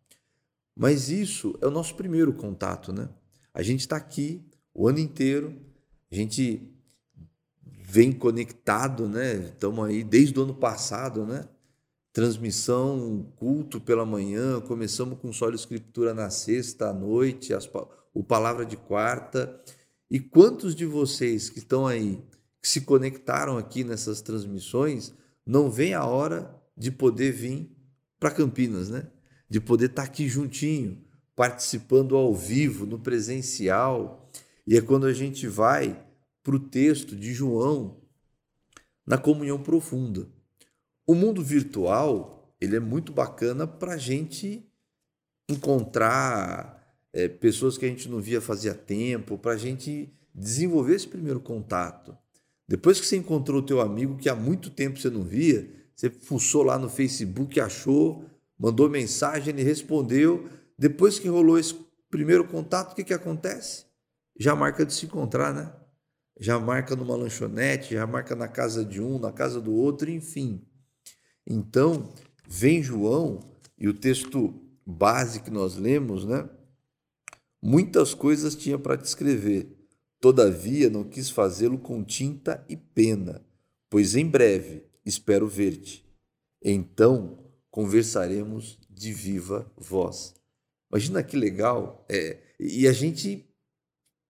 Mas 0.76 1.10
isso 1.10 1.58
é 1.62 1.66
o 1.66 1.70
nosso 1.70 1.96
primeiro 1.96 2.32
contato, 2.34 2.92
né? 2.92 3.08
A 3.54 3.62
gente 3.62 3.80
está 3.80 3.96
aqui 3.96 4.42
o 4.74 4.88
ano 4.88 4.98
inteiro, 4.98 5.54
a 6.10 6.14
gente 6.14 6.72
vem 7.64 8.10
conectado, 8.10 9.06
né? 9.06 9.50
Estamos 9.50 9.86
aí 9.86 10.02
desde 10.02 10.38
o 10.38 10.42
ano 10.42 10.54
passado, 10.54 11.26
né? 11.26 11.46
Transmissão, 12.12 13.30
culto 13.36 13.80
pela 13.80 14.06
manhã, 14.06 14.60
começamos 14.60 15.18
com 15.18 15.32
solo 15.32 15.54
escritura 15.54 16.14
na 16.14 16.30
sexta 16.30 16.88
à 16.88 16.92
noite, 16.92 17.52
as 17.52 17.68
o 18.14 18.22
palavra 18.22 18.64
de 18.64 18.76
quarta. 18.76 19.60
E 20.10 20.20
quantos 20.20 20.74
de 20.74 20.84
vocês 20.86 21.48
que 21.50 21.58
estão 21.58 21.86
aí, 21.86 22.22
que 22.60 22.68
se 22.68 22.82
conectaram 22.82 23.58
aqui 23.58 23.84
nessas 23.84 24.20
transmissões, 24.20 25.14
não 25.44 25.70
vem 25.70 25.94
a 25.94 26.04
hora 26.04 26.54
de 26.76 26.90
poder 26.90 27.32
vir 27.32 27.70
para 28.18 28.30
Campinas, 28.30 28.88
né? 28.88 29.06
De 29.48 29.60
poder 29.60 29.86
estar 29.86 30.02
tá 30.02 30.08
aqui 30.08 30.28
juntinho, 30.28 31.02
participando 31.34 32.16
ao 32.16 32.34
vivo, 32.34 32.86
no 32.86 32.98
presencial. 32.98 34.30
E 34.66 34.76
é 34.76 34.80
quando 34.80 35.06
a 35.06 35.12
gente 35.12 35.46
vai 35.46 36.00
para 36.42 36.56
o 36.56 36.60
texto 36.60 37.16
de 37.16 37.32
João 37.32 37.96
na 39.06 39.18
comunhão 39.18 39.62
profunda. 39.62 40.28
O 41.06 41.14
mundo 41.14 41.42
virtual 41.42 42.54
ele 42.60 42.76
é 42.76 42.80
muito 42.80 43.12
bacana 43.12 43.66
para 43.66 43.94
a 43.94 43.96
gente 43.96 44.64
encontrar 45.48 46.80
é, 47.12 47.28
pessoas 47.28 47.76
que 47.76 47.84
a 47.84 47.88
gente 47.88 48.08
não 48.08 48.20
via 48.20 48.40
fazia 48.40 48.72
tempo, 48.72 49.36
para 49.36 49.52
a 49.52 49.56
gente 49.56 50.12
desenvolver 50.34 50.94
esse 50.94 51.08
primeiro 51.08 51.40
contato. 51.40 52.16
Depois 52.66 53.00
que 53.00 53.06
você 53.06 53.16
encontrou 53.16 53.60
o 53.60 53.66
teu 53.66 53.80
amigo 53.80 54.16
que 54.16 54.28
há 54.28 54.34
muito 54.34 54.70
tempo 54.70 54.98
você 54.98 55.10
não 55.10 55.22
via, 55.22 55.68
você 55.94 56.08
fuçou 56.08 56.62
lá 56.62 56.78
no 56.78 56.88
Facebook, 56.88 57.60
achou, 57.60 58.24
mandou 58.58 58.88
mensagem, 58.88 59.52
ele 59.52 59.62
respondeu. 59.62 60.48
Depois 60.82 61.16
que 61.16 61.28
rolou 61.28 61.60
esse 61.60 61.76
primeiro 62.10 62.44
contato, 62.44 62.90
o 62.90 62.94
que, 62.96 63.04
que 63.04 63.14
acontece? 63.14 63.86
Já 64.36 64.56
marca 64.56 64.84
de 64.84 64.92
se 64.92 65.06
encontrar, 65.06 65.54
né? 65.54 65.72
Já 66.40 66.58
marca 66.58 66.96
numa 66.96 67.14
lanchonete, 67.14 67.94
já 67.94 68.04
marca 68.04 68.34
na 68.34 68.48
casa 68.48 68.84
de 68.84 69.00
um, 69.00 69.16
na 69.16 69.30
casa 69.30 69.60
do 69.60 69.72
outro, 69.72 70.10
enfim. 70.10 70.66
Então, 71.46 72.12
vem 72.48 72.82
João, 72.82 73.38
e 73.78 73.86
o 73.86 73.94
texto 73.94 74.60
base 74.84 75.42
que 75.42 75.52
nós 75.52 75.76
lemos, 75.76 76.24
né? 76.24 76.50
Muitas 77.62 78.12
coisas 78.12 78.56
tinha 78.56 78.76
para 78.76 78.96
te 78.96 79.04
escrever, 79.04 79.72
todavia 80.20 80.90
não 80.90 81.04
quis 81.04 81.30
fazê-lo 81.30 81.78
com 81.78 82.02
tinta 82.02 82.66
e 82.68 82.76
pena, 82.76 83.40
pois 83.88 84.16
em 84.16 84.28
breve 84.28 84.84
espero 85.06 85.46
ver-te. 85.46 86.04
Então 86.60 87.38
conversaremos 87.70 88.80
de 88.90 89.12
viva 89.12 89.72
voz. 89.76 90.41
Imagina 90.92 91.22
que 91.22 91.36
legal. 91.36 92.04
É, 92.08 92.38
e 92.60 92.86
a 92.86 92.92
gente 92.92 93.48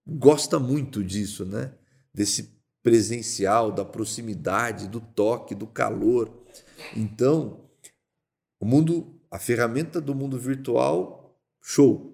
gosta 0.07 0.57
muito 0.57 1.03
disso, 1.03 1.45
né? 1.45 1.73
Desse 2.13 2.53
presencial, 2.81 3.71
da 3.71 3.83
proximidade, 3.83 4.87
do 4.87 5.01
toque, 5.01 5.53
do 5.53 5.67
calor. 5.67 6.43
Então, 6.95 7.69
o 8.59 8.65
mundo, 8.65 9.19
a 9.29 9.37
ferramenta 9.37 9.99
do 9.99 10.15
mundo 10.15 10.39
virtual, 10.39 11.37
show. 11.61 12.13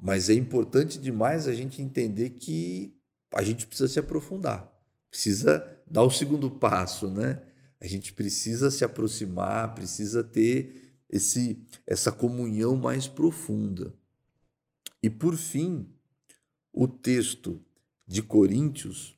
Mas 0.00 0.30
é 0.30 0.34
importante 0.34 0.98
demais 0.98 1.46
a 1.48 1.52
gente 1.52 1.82
entender 1.82 2.30
que 2.30 2.96
a 3.34 3.42
gente 3.42 3.66
precisa 3.66 3.88
se 3.88 3.98
aprofundar, 3.98 4.72
precisa 5.10 5.66
dar 5.86 6.02
o 6.02 6.10
segundo 6.10 6.50
passo, 6.50 7.10
né? 7.10 7.42
A 7.80 7.86
gente 7.86 8.12
precisa 8.12 8.70
se 8.70 8.84
aproximar, 8.84 9.74
precisa 9.74 10.22
ter 10.22 10.87
esse 11.08 11.58
essa 11.86 12.12
comunhão 12.12 12.76
mais 12.76 13.08
profunda. 13.08 13.94
E 15.02 15.08
por 15.08 15.36
fim, 15.36 15.86
o 16.72 16.86
texto 16.86 17.60
de 18.06 18.22
Coríntios 18.22 19.16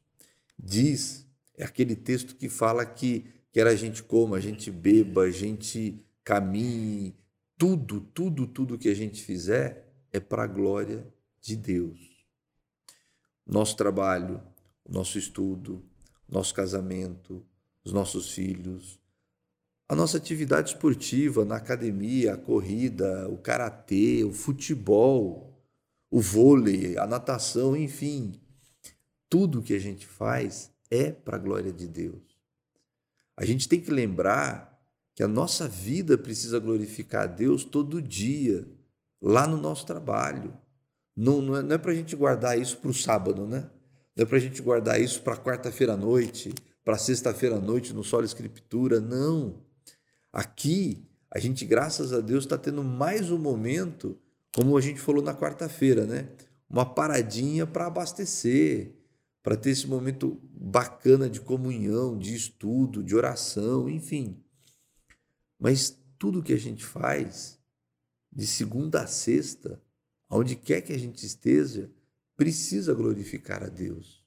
diz, 0.58 1.26
é 1.56 1.64
aquele 1.64 1.96
texto 1.96 2.36
que 2.36 2.48
fala 2.48 2.84
que 2.84 3.24
quer 3.52 3.66
a 3.66 3.74
gente 3.74 4.02
coma, 4.02 4.36
a 4.36 4.40
gente 4.40 4.70
beba, 4.70 5.22
a 5.22 5.30
gente 5.30 6.04
caminhe, 6.22 7.14
tudo, 7.56 8.00
tudo, 8.00 8.46
tudo 8.46 8.78
que 8.78 8.88
a 8.88 8.94
gente 8.94 9.22
fizer 9.22 9.92
é 10.12 10.20
para 10.20 10.44
a 10.44 10.46
glória 10.46 11.06
de 11.40 11.56
Deus. 11.56 12.24
Nosso 13.46 13.76
trabalho, 13.76 14.40
nosso 14.88 15.18
estudo, 15.18 15.82
nosso 16.28 16.54
casamento, 16.54 17.44
os 17.84 17.92
nossos 17.92 18.30
filhos, 18.30 18.99
a 19.90 19.94
nossa 19.96 20.18
atividade 20.18 20.70
esportiva 20.70 21.44
na 21.44 21.56
academia, 21.56 22.34
a 22.34 22.36
corrida, 22.36 23.28
o 23.28 23.36
karatê, 23.36 24.22
o 24.22 24.32
futebol, 24.32 25.60
o 26.08 26.20
vôlei, 26.20 26.96
a 26.96 27.08
natação, 27.08 27.76
enfim, 27.76 28.40
tudo 29.28 29.60
que 29.60 29.74
a 29.74 29.80
gente 29.80 30.06
faz 30.06 30.70
é 30.92 31.10
para 31.10 31.34
a 31.34 31.40
glória 31.40 31.72
de 31.72 31.88
Deus. 31.88 32.22
A 33.36 33.44
gente 33.44 33.68
tem 33.68 33.80
que 33.80 33.90
lembrar 33.90 34.80
que 35.12 35.24
a 35.24 35.28
nossa 35.28 35.66
vida 35.66 36.16
precisa 36.16 36.60
glorificar 36.60 37.24
a 37.24 37.26
Deus 37.26 37.64
todo 37.64 38.00
dia, 38.00 38.68
lá 39.20 39.44
no 39.44 39.56
nosso 39.56 39.84
trabalho. 39.86 40.56
Não, 41.16 41.42
não 41.42 41.56
é, 41.56 41.74
é 41.74 41.78
para 41.78 41.90
a 41.90 41.96
gente 41.96 42.14
guardar 42.14 42.56
isso 42.56 42.76
para 42.76 42.92
o 42.92 42.94
sábado, 42.94 43.44
né? 43.44 43.68
Não 44.14 44.22
é 44.22 44.24
para 44.24 44.36
a 44.36 44.40
gente 44.40 44.62
guardar 44.62 45.00
isso 45.00 45.20
para 45.20 45.36
quarta-feira 45.36 45.94
à 45.94 45.96
noite, 45.96 46.54
para 46.84 46.96
sexta-feira 46.96 47.56
à 47.56 47.60
noite 47.60 47.92
no 47.92 48.04
Solo 48.04 48.24
Escritura. 48.24 49.00
Não. 49.00 49.68
Aqui, 50.32 51.04
a 51.30 51.38
gente, 51.38 51.64
graças 51.64 52.12
a 52.12 52.20
Deus, 52.20 52.44
está 52.44 52.56
tendo 52.56 52.84
mais 52.84 53.30
um 53.30 53.38
momento, 53.38 54.18
como 54.54 54.76
a 54.76 54.80
gente 54.80 55.00
falou 55.00 55.22
na 55.22 55.34
quarta-feira, 55.34 56.06
né? 56.06 56.28
Uma 56.68 56.86
paradinha 56.86 57.66
para 57.66 57.86
abastecer, 57.86 58.94
para 59.42 59.56
ter 59.56 59.70
esse 59.70 59.86
momento 59.86 60.40
bacana 60.52 61.28
de 61.28 61.40
comunhão, 61.40 62.16
de 62.16 62.34
estudo, 62.34 63.02
de 63.02 63.16
oração, 63.16 63.88
enfim. 63.88 64.40
Mas 65.58 65.98
tudo 66.18 66.42
que 66.42 66.52
a 66.52 66.58
gente 66.58 66.84
faz, 66.84 67.58
de 68.32 68.46
segunda 68.46 69.02
a 69.02 69.06
sexta, 69.06 69.82
aonde 70.28 70.54
quer 70.54 70.80
que 70.82 70.92
a 70.92 70.98
gente 70.98 71.26
esteja, 71.26 71.90
precisa 72.36 72.94
glorificar 72.94 73.64
a 73.64 73.68
Deus. 73.68 74.24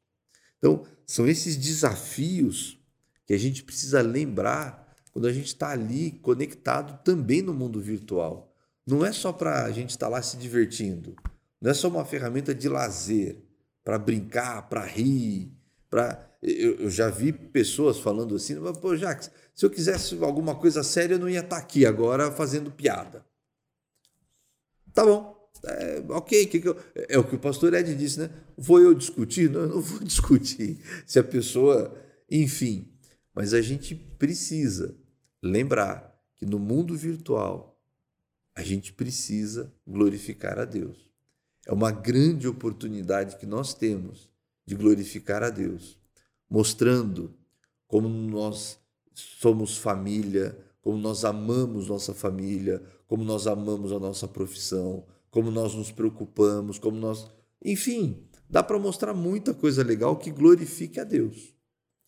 Então, 0.57 0.85
são 1.05 1.27
esses 1.27 1.55
desafios 1.55 2.79
que 3.25 3.33
a 3.33 3.37
gente 3.37 3.63
precisa 3.63 4.01
lembrar 4.01 4.82
quando 5.13 5.27
a 5.27 5.31
gente 5.31 5.47
está 5.47 5.69
ali 5.69 6.11
conectado 6.11 7.01
também 7.03 7.41
no 7.41 7.53
mundo 7.53 7.79
virtual. 7.79 8.51
Não 8.85 9.05
é 9.05 9.13
só 9.13 9.31
para 9.31 9.63
a 9.63 9.71
gente 9.71 9.91
estar 9.91 10.07
tá 10.07 10.11
lá 10.11 10.21
se 10.21 10.35
divertindo, 10.35 11.15
não 11.61 11.71
é 11.71 11.73
só 11.73 11.87
uma 11.87 12.03
ferramenta 12.03 12.53
de 12.53 12.67
lazer, 12.67 13.37
para 13.83 13.97
brincar, 13.97 14.67
para 14.69 14.83
rir, 14.83 15.51
para. 15.89 16.31
Eu, 16.41 16.75
eu, 16.75 16.89
já 16.89 17.09
vi 17.09 17.31
pessoas 17.31 17.99
falando 17.99 18.35
assim, 18.35 18.55
pô, 18.81 18.97
Jacques, 18.97 19.31
se 19.55 19.65
eu 19.65 19.69
quisesse 19.69 20.21
alguma 20.21 20.55
coisa 20.55 20.83
séria, 20.83 21.15
eu 21.15 21.19
não 21.19 21.29
ia 21.29 21.39
estar 21.39 21.55
tá 21.55 21.61
aqui 21.61 21.85
agora 21.85 22.29
fazendo 22.31 22.69
piada. 22.69 23.25
Tá 24.93 25.05
bom. 25.05 25.33
É, 25.65 26.03
ok, 26.09 26.45
que 26.47 26.59
que 26.59 26.67
eu, 26.67 26.77
é 26.95 27.17
o 27.17 27.23
que 27.23 27.35
o 27.35 27.39
pastor 27.39 27.73
Ed 27.73 27.95
disse, 27.95 28.19
né? 28.19 28.29
Vou 28.57 28.81
eu 28.81 28.93
discutir? 28.93 29.49
Não, 29.49 29.61
eu 29.61 29.69
não 29.69 29.81
vou 29.81 29.99
discutir. 30.03 30.79
Se 31.05 31.17
a 31.19 31.23
pessoa. 31.23 31.97
Enfim. 32.29 32.89
Mas 33.33 33.53
a 33.53 33.61
gente 33.61 33.95
precisa 33.95 34.95
lembrar 35.43 36.17
que 36.37 36.45
no 36.45 36.57
mundo 36.57 36.95
virtual 36.95 37.77
a 38.55 38.63
gente 38.63 38.93
precisa 38.93 39.73
glorificar 39.85 40.57
a 40.57 40.63
Deus. 40.63 41.09
É 41.65 41.73
uma 41.73 41.91
grande 41.91 42.47
oportunidade 42.47 43.35
que 43.37 43.45
nós 43.45 43.73
temos 43.73 44.29
de 44.65 44.75
glorificar 44.75 45.43
a 45.43 45.49
Deus, 45.49 45.99
mostrando 46.49 47.35
como 47.87 48.07
nós 48.07 48.79
somos 49.13 49.77
família, 49.77 50.57
como 50.81 50.97
nós 50.97 51.25
amamos 51.25 51.87
nossa 51.87 52.13
família, 52.13 52.81
como 53.05 53.23
nós 53.23 53.45
amamos 53.45 53.91
a 53.91 53.99
nossa 53.99 54.27
profissão, 54.27 55.05
como 55.29 55.51
nós 55.51 55.75
nos 55.75 55.91
preocupamos, 55.91 56.79
como 56.79 56.97
nós. 56.97 57.29
Enfim, 57.63 58.27
dá 58.49 58.63
para 58.63 58.79
mostrar 58.79 59.13
muita 59.13 59.53
coisa 59.53 59.83
legal 59.83 60.17
que 60.17 60.31
glorifique 60.31 60.99
a 60.99 61.03
Deus, 61.03 61.53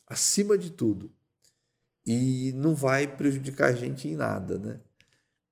acima 0.08 0.58
de 0.58 0.70
tudo. 0.70 1.12
E 2.06 2.52
não 2.54 2.76
vai 2.76 3.08
prejudicar 3.08 3.70
a 3.70 3.76
gente 3.76 4.08
em 4.08 4.16
nada, 4.16 4.60
né? 4.60 4.80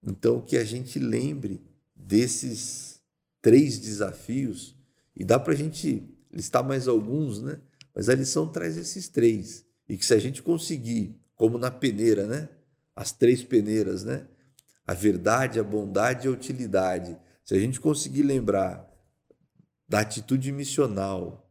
Então, 0.01 0.41
que 0.41 0.57
a 0.57 0.63
gente 0.63 0.99
lembre 0.99 1.61
desses 1.95 3.01
três 3.41 3.79
desafios, 3.79 4.75
e 5.15 5.23
dá 5.23 5.39
para 5.39 5.53
a 5.53 5.55
gente 5.55 6.03
listar 6.31 6.63
mais 6.63 6.87
alguns, 6.87 7.41
né? 7.41 7.59
Mas 7.95 8.09
a 8.09 8.15
lição 8.15 8.47
traz 8.47 8.77
esses 8.77 9.07
três. 9.07 9.65
E 9.87 9.97
que 9.97 10.05
se 10.05 10.13
a 10.13 10.19
gente 10.19 10.41
conseguir, 10.41 11.19
como 11.35 11.57
na 11.57 11.69
peneira, 11.69 12.25
né? 12.25 12.49
As 12.95 13.11
três 13.11 13.43
peneiras, 13.43 14.03
né? 14.03 14.27
a 14.85 14.93
verdade, 14.93 15.59
a 15.59 15.63
bondade 15.63 16.27
e 16.27 16.29
a 16.29 16.33
utilidade. 16.33 17.17
Se 17.43 17.55
a 17.55 17.59
gente 17.59 17.79
conseguir 17.79 18.23
lembrar 18.23 18.89
da 19.87 19.99
atitude 19.99 20.51
missional, 20.51 21.49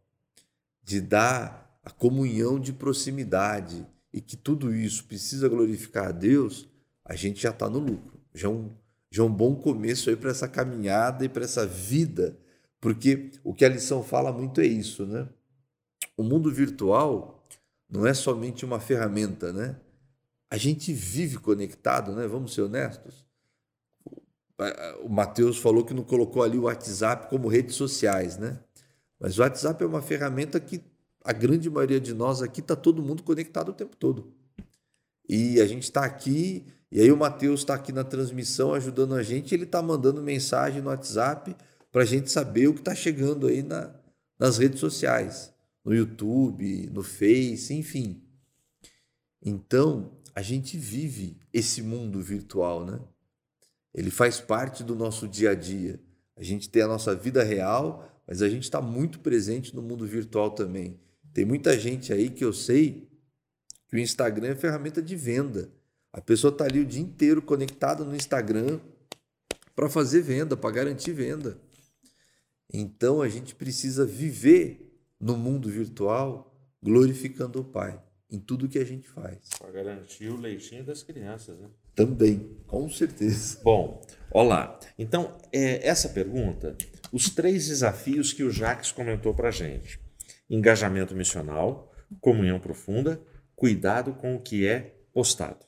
de 0.82 1.00
dar 1.00 1.78
a 1.84 1.90
comunhão 1.90 2.60
de 2.60 2.72
proximidade 2.72 3.86
e 4.12 4.20
que 4.20 4.36
tudo 4.36 4.74
isso 4.74 5.04
precisa 5.04 5.48
glorificar 5.48 6.08
a 6.08 6.12
Deus, 6.12 6.68
a 7.04 7.14
gente 7.14 7.40
já 7.40 7.50
está 7.50 7.68
no 7.68 7.78
lucro. 7.78 8.20
Já 8.34 8.48
é 8.48 8.50
um, 8.50 8.70
já 9.10 9.22
é 9.22 9.26
um 9.26 9.32
bom 9.32 9.54
começo 9.54 10.10
aí 10.10 10.16
para 10.16 10.30
essa 10.30 10.48
caminhada 10.48 11.24
e 11.24 11.28
para 11.28 11.44
essa 11.44 11.66
vida, 11.66 12.38
porque 12.80 13.30
o 13.42 13.54
que 13.54 13.64
a 13.64 13.68
lição 13.68 14.02
fala 14.02 14.32
muito 14.32 14.60
é 14.60 14.66
isso, 14.66 15.06
né? 15.06 15.28
O 16.16 16.22
mundo 16.22 16.52
virtual 16.52 17.46
não 17.88 18.06
é 18.06 18.14
somente 18.14 18.64
uma 18.64 18.80
ferramenta, 18.80 19.52
né? 19.52 19.76
A 20.50 20.56
gente 20.56 20.92
vive 20.92 21.38
conectado, 21.38 22.12
né? 22.14 22.26
Vamos 22.26 22.54
ser 22.54 22.62
honestos. 22.62 23.26
O 25.02 25.08
Matheus 25.08 25.58
falou 25.58 25.84
que 25.84 25.94
não 25.94 26.04
colocou 26.04 26.42
ali 26.42 26.58
o 26.58 26.62
WhatsApp 26.62 27.28
como 27.28 27.48
redes 27.48 27.74
sociais, 27.74 28.36
né? 28.36 28.60
Mas 29.18 29.38
o 29.38 29.42
WhatsApp 29.42 29.82
é 29.82 29.86
uma 29.86 30.02
ferramenta 30.02 30.60
que 30.60 30.82
a 31.24 31.32
grande 31.32 31.70
maioria 31.70 32.00
de 32.00 32.12
nós 32.14 32.42
aqui 32.42 32.60
está 32.60 32.74
todo 32.74 33.02
mundo 33.02 33.22
conectado 33.22 33.70
o 33.70 33.74
tempo 33.74 33.96
todo. 33.96 34.32
E 35.28 35.60
a 35.60 35.66
gente 35.66 35.84
está 35.84 36.04
aqui 36.04 36.66
E 36.90 37.00
aí 37.00 37.10
o 37.10 37.16
Matheus 37.16 37.60
está 37.60 37.74
aqui 37.74 37.90
na 37.90 38.04
transmissão 38.04 38.74
ajudando 38.74 39.14
a 39.14 39.22
gente, 39.22 39.54
ele 39.54 39.64
está 39.64 39.80
mandando 39.80 40.20
mensagem 40.20 40.82
no 40.82 40.90
WhatsApp 40.90 41.56
para 41.90 42.02
a 42.02 42.04
gente 42.04 42.30
saber 42.30 42.68
o 42.68 42.74
que 42.74 42.80
está 42.80 42.94
chegando 42.94 43.46
aí 43.46 43.62
na, 43.62 43.94
nas 44.38 44.58
redes 44.58 44.80
sociais, 44.80 45.54
no 45.84 45.94
YouTube, 45.94 46.90
no 46.92 47.02
Face, 47.02 47.72
enfim. 47.72 48.22
Então, 49.40 50.10
a 50.34 50.42
gente 50.42 50.76
vive 50.76 51.38
esse 51.52 51.82
mundo 51.82 52.20
virtual, 52.20 52.84
né? 52.84 53.00
Ele 53.94 54.10
faz 54.10 54.40
parte 54.40 54.82
do 54.82 54.94
nosso 54.94 55.28
dia 55.28 55.50
a 55.50 55.54
dia. 55.54 56.00
A 56.36 56.42
gente 56.42 56.68
tem 56.68 56.82
a 56.82 56.88
nossa 56.88 57.14
vida 57.14 57.42
real, 57.42 58.08
mas 58.26 58.42
a 58.42 58.48
gente 58.48 58.64
está 58.64 58.80
muito 58.80 59.20
presente 59.20 59.74
no 59.74 59.82
mundo 59.82 60.06
virtual 60.06 60.50
também. 60.50 60.98
Tem 61.32 61.44
muita 61.44 61.78
gente 61.78 62.12
aí 62.12 62.30
que 62.30 62.44
eu 62.44 62.52
sei 62.52 63.08
que 63.88 63.96
o 63.96 63.98
Instagram 63.98 64.48
é 64.48 64.54
ferramenta 64.54 65.00
de 65.02 65.16
venda. 65.16 65.70
A 66.12 66.20
pessoa 66.20 66.52
está 66.52 66.64
ali 66.64 66.80
o 66.80 66.86
dia 66.86 67.00
inteiro 67.00 67.40
conectada 67.40 68.04
no 68.04 68.14
Instagram 68.14 68.80
para 69.74 69.88
fazer 69.88 70.22
venda, 70.22 70.56
para 70.56 70.74
garantir 70.74 71.12
venda. 71.12 71.58
Então 72.72 73.22
a 73.22 73.28
gente 73.28 73.54
precisa 73.54 74.04
viver 74.04 74.94
no 75.20 75.36
mundo 75.36 75.68
virtual 75.68 76.54
glorificando 76.82 77.60
o 77.60 77.64
Pai 77.64 78.02
em 78.30 78.38
tudo 78.38 78.68
que 78.68 78.78
a 78.78 78.84
gente 78.84 79.06
faz. 79.08 79.38
Para 79.58 79.70
garantir 79.70 80.28
o 80.28 80.40
leitinho 80.40 80.84
das 80.84 81.02
crianças, 81.02 81.58
né? 81.58 81.68
Também, 81.94 82.56
com 82.66 82.88
certeza. 82.88 83.60
Bom, 83.62 84.00
olá. 84.30 84.80
Então, 84.98 85.36
é, 85.52 85.86
essa 85.86 86.08
pergunta, 86.08 86.74
os 87.12 87.28
três 87.28 87.68
desafios 87.68 88.32
que 88.32 88.42
o 88.42 88.50
Jacques 88.50 88.90
comentou 88.90 89.34
para 89.34 89.50
gente: 89.50 90.00
engajamento 90.52 91.14
missional, 91.14 91.92
comunhão 92.20 92.60
profunda, 92.60 93.20
cuidado 93.56 94.12
com 94.12 94.36
o 94.36 94.40
que 94.40 94.66
é 94.66 94.94
postado. 95.12 95.64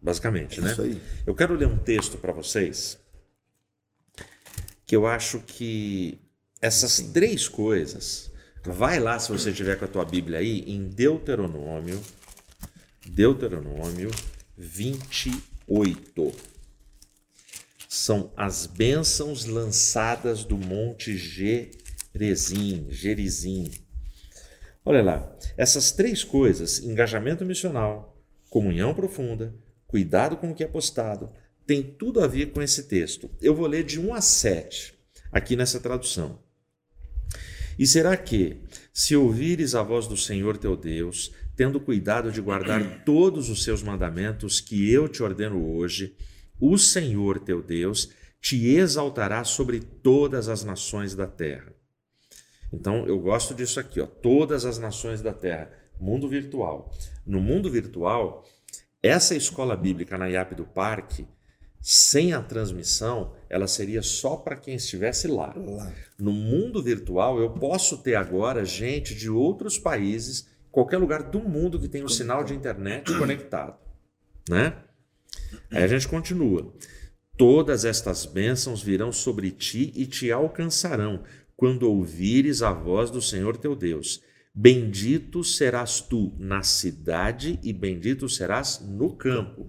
Basicamente, 0.00 0.60
né? 0.60 0.72
Isso 0.72 0.82
aí. 0.82 1.00
Eu 1.26 1.34
quero 1.34 1.54
ler 1.54 1.66
um 1.66 1.78
texto 1.78 2.18
para 2.18 2.32
vocês 2.32 2.98
que 4.86 4.96
eu 4.96 5.06
acho 5.06 5.40
que 5.40 6.18
essas 6.60 7.00
três 7.00 7.48
coisas. 7.48 8.30
Vai 8.64 8.98
lá, 8.98 9.18
se 9.18 9.30
você 9.30 9.52
tiver 9.52 9.78
com 9.78 9.84
a 9.84 9.88
tua 9.88 10.04
Bíblia 10.04 10.40
aí, 10.40 10.60
em 10.66 10.88
Deuteronômio, 10.88 12.02
Deuteronômio 13.06 14.10
28. 14.56 16.34
São 17.88 18.30
as 18.36 18.66
bênçãos 18.66 19.46
lançadas 19.46 20.44
do 20.44 20.58
Monte 20.58 21.16
Gerizim, 22.18 22.86
Gerizim. 22.90 23.70
Olha 24.84 25.02
lá, 25.02 25.38
essas 25.56 25.92
três 25.92 26.24
coisas, 26.24 26.80
engajamento 26.80 27.44
missional, 27.44 28.20
comunhão 28.50 28.92
profunda, 28.92 29.54
cuidado 29.86 30.36
com 30.36 30.50
o 30.50 30.54
que 30.54 30.64
é 30.64 30.66
postado, 30.66 31.30
tem 31.66 31.82
tudo 31.82 32.20
a 32.20 32.26
ver 32.26 32.52
com 32.52 32.60
esse 32.60 32.84
texto. 32.84 33.30
Eu 33.40 33.54
vou 33.54 33.66
ler 33.66 33.84
de 33.84 34.00
1 34.00 34.14
a 34.14 34.20
7 34.20 34.94
aqui 35.30 35.54
nessa 35.54 35.78
tradução. 35.78 36.42
E 37.78 37.86
será 37.86 38.16
que, 38.16 38.62
se 38.92 39.14
ouvires 39.14 39.74
a 39.74 39.82
voz 39.82 40.08
do 40.08 40.16
Senhor 40.16 40.56
teu 40.56 40.76
Deus, 40.76 41.32
tendo 41.54 41.78
cuidado 41.78 42.32
de 42.32 42.40
guardar 42.40 43.02
todos 43.04 43.48
os 43.48 43.62
seus 43.62 43.82
mandamentos 43.82 44.60
que 44.60 44.90
eu 44.90 45.08
te 45.08 45.22
ordeno 45.22 45.76
hoje, 45.76 46.16
o 46.58 46.76
Senhor 46.76 47.38
teu 47.38 47.62
Deus 47.62 48.10
te 48.40 48.66
exaltará 48.66 49.44
sobre 49.44 49.80
todas 49.80 50.48
as 50.48 50.64
nações 50.64 51.14
da 51.14 51.26
terra. 51.26 51.77
Então, 52.72 53.06
eu 53.06 53.18
gosto 53.18 53.54
disso 53.54 53.80
aqui, 53.80 54.00
ó, 54.00 54.06
todas 54.06 54.64
as 54.64 54.78
nações 54.78 55.22
da 55.22 55.32
terra, 55.32 55.70
mundo 55.98 56.28
virtual. 56.28 56.92
No 57.26 57.40
mundo 57.40 57.70
virtual, 57.70 58.44
essa 59.02 59.34
escola 59.34 59.76
bíblica 59.76 60.18
na 60.18 60.26
IAP 60.26 60.54
do 60.54 60.64
Parque, 60.64 61.26
sem 61.80 62.32
a 62.32 62.42
transmissão, 62.42 63.32
ela 63.48 63.66
seria 63.66 64.02
só 64.02 64.36
para 64.36 64.56
quem 64.56 64.74
estivesse 64.74 65.28
lá. 65.28 65.54
Lá. 65.56 65.92
No 66.18 66.32
mundo 66.32 66.82
virtual, 66.82 67.38
eu 67.38 67.50
posso 67.50 67.98
ter 67.98 68.16
agora 68.16 68.64
gente 68.64 69.14
de 69.14 69.30
outros 69.30 69.78
países 69.78 70.48
qualquer 70.70 70.98
lugar 70.98 71.22
do 71.22 71.40
mundo 71.40 71.78
que 71.78 71.88
tenha 71.88 72.04
um 72.04 72.08
sinal 72.08 72.44
de 72.44 72.54
internet 72.54 73.16
conectado, 73.16 73.76
né? 74.48 74.76
Aí 75.70 75.82
a 75.82 75.88
gente 75.88 76.06
continua. 76.06 76.72
Todas 77.36 77.84
estas 77.84 78.26
bênçãos 78.26 78.82
virão 78.82 79.12
sobre 79.12 79.50
ti 79.50 79.92
e 79.94 80.06
te 80.06 80.30
alcançarão 80.30 81.22
quando 81.58 81.90
ouvires 81.90 82.62
a 82.62 82.72
voz 82.72 83.10
do 83.10 83.20
Senhor 83.20 83.56
teu 83.56 83.74
Deus. 83.74 84.22
Bendito 84.54 85.42
serás 85.42 86.00
tu 86.00 86.32
na 86.38 86.62
cidade 86.62 87.58
e 87.64 87.72
bendito 87.72 88.28
serás 88.28 88.80
no 88.80 89.16
campo. 89.16 89.68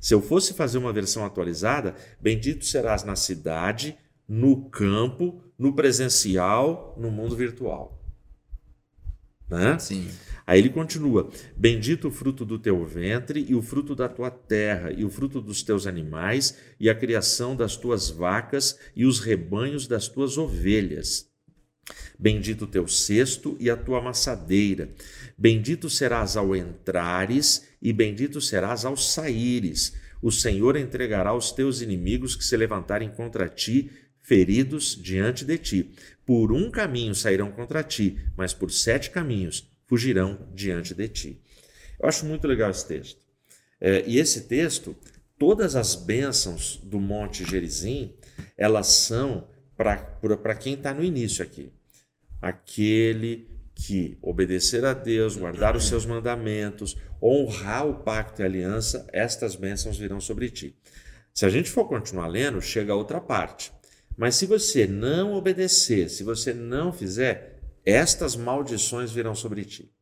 Se 0.00 0.14
eu 0.14 0.22
fosse 0.22 0.54
fazer 0.54 0.78
uma 0.78 0.92
versão 0.92 1.24
atualizada, 1.24 1.96
bendito 2.20 2.64
serás 2.64 3.02
na 3.02 3.16
cidade, 3.16 3.96
no 4.28 4.70
campo, 4.70 5.42
no 5.58 5.74
presencial, 5.74 6.96
no 6.96 7.10
mundo 7.10 7.34
virtual. 7.34 8.00
Né? 9.50 9.76
Sim. 9.80 10.08
Aí 10.46 10.58
ele 10.58 10.68
continua: 10.68 11.30
Bendito 11.56 12.08
o 12.08 12.10
fruto 12.10 12.44
do 12.44 12.58
teu 12.58 12.84
ventre, 12.84 13.44
e 13.48 13.54
o 13.54 13.62
fruto 13.62 13.94
da 13.94 14.08
tua 14.08 14.30
terra, 14.30 14.92
e 14.92 15.04
o 15.04 15.10
fruto 15.10 15.40
dos 15.40 15.62
teus 15.62 15.86
animais, 15.86 16.56
e 16.78 16.90
a 16.90 16.94
criação 16.94 17.56
das 17.56 17.76
tuas 17.76 18.10
vacas, 18.10 18.78
e 18.94 19.06
os 19.06 19.20
rebanhos 19.20 19.86
das 19.86 20.06
tuas 20.06 20.36
ovelhas. 20.36 21.28
Bendito 22.18 22.64
o 22.64 22.68
teu 22.68 22.86
cesto 22.86 23.56
e 23.58 23.68
a 23.68 23.76
tua 23.76 23.98
amassadeira. 23.98 24.90
Bendito 25.36 25.90
serás 25.90 26.36
ao 26.36 26.54
entrares, 26.54 27.66
e 27.80 27.92
bendito 27.92 28.40
serás 28.40 28.84
ao 28.84 28.96
saíres. 28.96 29.94
O 30.22 30.30
Senhor 30.30 30.76
entregará 30.76 31.34
os 31.34 31.52
teus 31.52 31.82
inimigos 31.82 32.34
que 32.34 32.44
se 32.44 32.56
levantarem 32.56 33.10
contra 33.10 33.48
ti, 33.48 33.90
feridos 34.22 34.98
diante 34.98 35.44
de 35.44 35.58
ti. 35.58 35.90
Por 36.24 36.52
um 36.52 36.70
caminho 36.70 37.14
sairão 37.14 37.50
contra 37.50 37.82
ti, 37.82 38.18
mas 38.34 38.54
por 38.54 38.70
sete 38.70 39.10
caminhos 39.10 39.73
fugirão 39.86 40.48
diante 40.54 40.94
de 40.94 41.08
ti. 41.08 41.42
Eu 42.00 42.08
acho 42.08 42.26
muito 42.26 42.46
legal 42.46 42.70
esse 42.70 42.86
texto. 42.86 43.20
É, 43.80 44.04
e 44.06 44.18
esse 44.18 44.42
texto, 44.42 44.96
todas 45.38 45.76
as 45.76 45.94
bênçãos 45.94 46.80
do 46.82 46.98
Monte 46.98 47.44
Gerizim, 47.44 48.14
elas 48.56 48.88
são 48.88 49.48
para 49.76 50.54
quem 50.54 50.74
está 50.74 50.94
no 50.94 51.04
início 51.04 51.44
aqui. 51.44 51.72
Aquele 52.40 53.48
que 53.74 54.16
obedecer 54.22 54.84
a 54.84 54.94
Deus, 54.94 55.36
guardar 55.36 55.74
os 55.76 55.88
seus 55.88 56.06
mandamentos, 56.06 56.96
honrar 57.20 57.86
o 57.86 57.94
pacto 58.02 58.40
e 58.40 58.44
aliança, 58.44 59.06
estas 59.12 59.56
bênçãos 59.56 59.98
virão 59.98 60.20
sobre 60.20 60.48
ti. 60.48 60.76
Se 61.32 61.44
a 61.44 61.48
gente 61.48 61.68
for 61.68 61.88
continuar 61.88 62.28
lendo, 62.28 62.62
chega 62.62 62.92
a 62.92 62.96
outra 62.96 63.20
parte. 63.20 63.72
Mas 64.16 64.36
se 64.36 64.46
você 64.46 64.86
não 64.86 65.34
obedecer, 65.34 66.08
se 66.08 66.22
você 66.22 66.54
não 66.54 66.92
fizer, 66.92 67.53
estas 67.84 68.36
maldições 68.36 69.12
virão 69.12 69.34
sobre 69.34 69.64
ti. 69.64 69.92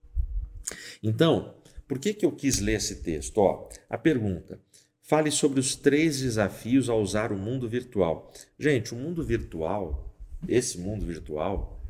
Então, 1.02 1.54
por 1.88 1.98
que, 1.98 2.14
que 2.14 2.24
eu 2.24 2.32
quis 2.32 2.60
ler 2.60 2.74
esse 2.74 3.02
texto? 3.02 3.38
Ó, 3.38 3.68
a 3.90 3.98
pergunta: 3.98 4.60
fale 5.02 5.30
sobre 5.30 5.60
os 5.60 5.74
três 5.74 6.20
desafios 6.20 6.88
ao 6.88 7.00
usar 7.00 7.32
o 7.32 7.38
mundo 7.38 7.68
virtual. 7.68 8.32
Gente, 8.58 8.94
o 8.94 8.96
mundo 8.96 9.24
virtual, 9.24 10.16
esse 10.48 10.78
mundo 10.78 11.04
virtual, 11.04 11.84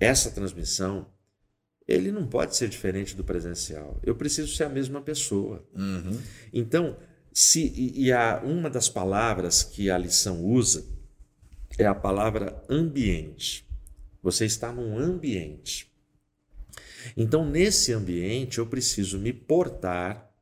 essa 0.00 0.30
transmissão, 0.30 1.06
ele 1.86 2.10
não 2.10 2.26
pode 2.26 2.56
ser 2.56 2.68
diferente 2.68 3.14
do 3.14 3.22
presencial. 3.22 4.00
Eu 4.02 4.16
preciso 4.16 4.54
ser 4.54 4.64
a 4.64 4.68
mesma 4.68 5.00
pessoa. 5.00 5.64
Uhum. 5.74 6.20
Então, 6.52 6.96
se 7.32 7.66
e, 7.76 8.06
e 8.06 8.12
a, 8.12 8.42
uma 8.44 8.70
das 8.70 8.88
palavras 8.88 9.62
que 9.62 9.90
a 9.90 9.98
lição 9.98 10.42
usa 10.44 10.84
é 11.78 11.84
a 11.84 11.94
palavra 11.94 12.62
ambiente. 12.68 13.63
Você 14.24 14.46
está 14.46 14.72
num 14.72 14.98
ambiente. 14.98 15.92
Então, 17.14 17.46
nesse 17.46 17.92
ambiente, 17.92 18.56
eu 18.56 18.66
preciso 18.66 19.18
me 19.18 19.34
portar 19.34 20.34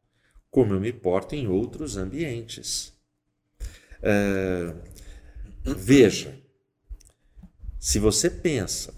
como 0.52 0.72
eu 0.72 0.80
me 0.80 0.92
porto 0.92 1.32
em 1.34 1.48
outros 1.48 1.96
ambientes. 1.96 2.92
É, 4.00 4.72
veja, 5.64 6.38
se 7.80 7.98
você 7.98 8.30
pensa 8.30 8.94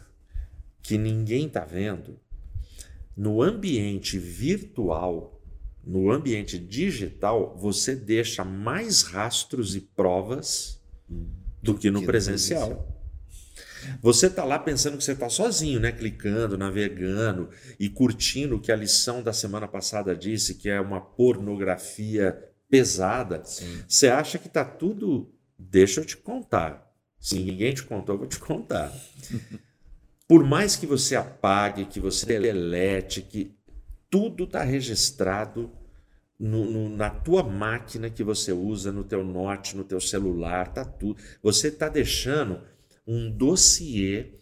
que 0.83 0.99
ninguém 0.99 1.47
está 1.47 1.65
vendo, 1.65 2.21
no 3.17 3.41
ambiente 3.41 4.19
virtual, 4.19 5.43
no 5.83 6.11
ambiente 6.11 6.59
digital, 6.59 7.57
você 7.57 7.97
deixa 7.97 8.45
mais 8.45 9.01
rastros 9.01 9.75
e 9.75 9.81
provas 9.81 10.79
do 11.63 11.75
que 11.75 11.91
no 11.91 12.05
presencial. 12.05 12.94
Você 14.01 14.27
está 14.27 14.45
lá 14.45 14.59
pensando 14.59 14.97
que 14.97 15.05
você 15.05 15.13
está 15.13 15.29
sozinho, 15.29 15.81
né? 15.81 15.93
Clicando, 15.93 16.59
navegando 16.59 17.51
e 17.79 17.89
curtindo 17.89 18.57
o 18.57 18.61
que 18.61 18.73
a 18.73 18.77
lição 18.77 19.23
da 19.23 19.33
semana 19.33 19.67
passada 19.67 20.15
disse, 20.15 20.55
que 20.55 20.69
é 20.69 20.81
uma 20.81 21.01
pornografia 21.01 22.39
pesada. 22.69 23.43
Sim. 23.45 23.83
Você 23.89 24.09
acha 24.09 24.39
que 24.39 24.49
está 24.49 24.65
tudo. 24.65 25.33
Deixa 25.59 26.01
eu 26.01 26.05
te 26.05 26.17
contar. 26.17 26.93
Se 27.19 27.39
ninguém 27.39 27.73
te 27.73 27.83
contou, 27.83 28.17
eu 28.17 28.19
vou 28.19 28.29
te 28.29 28.39
contar. 28.39 28.93
Por 30.27 30.45
mais 30.45 30.77
que 30.77 30.87
você 30.87 31.17
apague, 31.17 31.85
que 31.85 32.01
você 32.01 32.27
delete, 32.27 33.23
que 33.23 33.55
tudo 34.11 34.45
está 34.45 34.63
registrado 34.63 35.71
no, 36.39 36.65
no, 36.65 36.89
na 36.89 37.11
tua 37.11 37.43
máquina 37.43 38.11
que 38.11 38.25
você 38.25 38.53
usa, 38.53 38.91
no 38.91 39.05
teu 39.05 39.25
note, 39.25 39.77
no 39.77 39.85
teu 39.85 40.01
celular, 40.01 40.73
tá 40.73 40.85
tudo. 40.85 41.23
Você 41.43 41.69
está 41.69 41.89
deixando 41.89 42.61
um 43.07 43.31
dossiê 43.31 44.33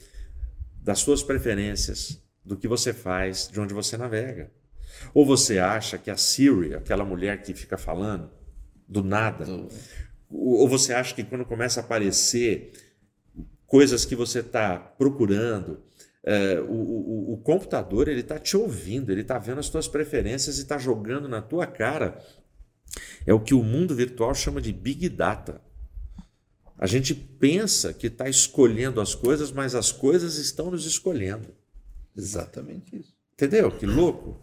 das 0.83 0.99
suas 0.99 1.23
preferências, 1.23 2.21
do 2.45 2.57
que 2.57 2.67
você 2.67 2.93
faz, 2.93 3.49
de 3.49 3.61
onde 3.61 3.73
você 3.73 3.97
navega. 3.97 4.51
Ou 5.15 5.25
você 5.25 5.59
acha 5.59 5.97
que 5.97 6.11
a 6.11 6.17
Siri, 6.17 6.75
aquela 6.75 7.05
mulher 7.05 7.43
que 7.43 7.55
fica 7.55 7.79
falando 7.79 8.31
do 8.89 9.03
nada, 9.03 9.47
ou 10.29 10.69
você 10.69 10.93
acha 10.93 11.15
que 11.15 11.25
quando 11.25 11.45
começa 11.45 11.81
a 11.81 11.85
aparecer 11.85 12.73
coisas 13.67 14.05
que 14.05 14.15
você 14.15 14.41
está 14.41 14.79
procurando, 14.79 15.83
é, 16.25 16.61
o, 16.61 16.73
o, 16.73 17.33
o, 17.33 17.37
computador 17.39 18.07
ele 18.07 18.21
está 18.21 18.39
te 18.39 18.57
ouvindo, 18.57 19.11
ele 19.11 19.23
está 19.23 19.39
vendo 19.39 19.59
as 19.59 19.69
tuas 19.69 19.89
preferências 19.89 20.59
e 20.59 20.63
está 20.63 20.79
jogando 20.79 21.29
na 21.29 21.43
tua 21.43 21.67
cara. 21.67 22.23
É 23.27 23.33
o 23.33 23.41
que 23.41 23.55
o 23.55 23.63
mundo 23.63 23.95
virtual 23.95 24.35
chama 24.35 24.61
de 24.61 24.73
Big 24.73 25.09
Data. 25.09 25.61
A 26.83 26.87
gente 26.89 27.15
pensa 27.15 27.93
que 27.93 28.09
está 28.09 28.29
escolhendo 28.29 29.01
as 29.01 29.15
coisas, 29.15 29.53
mas 29.53 29.73
as 29.73 29.93
coisas 29.93 30.35
estão 30.35 30.69
nos 30.69 30.85
escolhendo. 30.85 31.55
Exatamente 32.17 32.99
isso. 32.99 33.15
Entendeu? 33.35 33.71
Que 33.71 33.87
louco. 33.87 34.37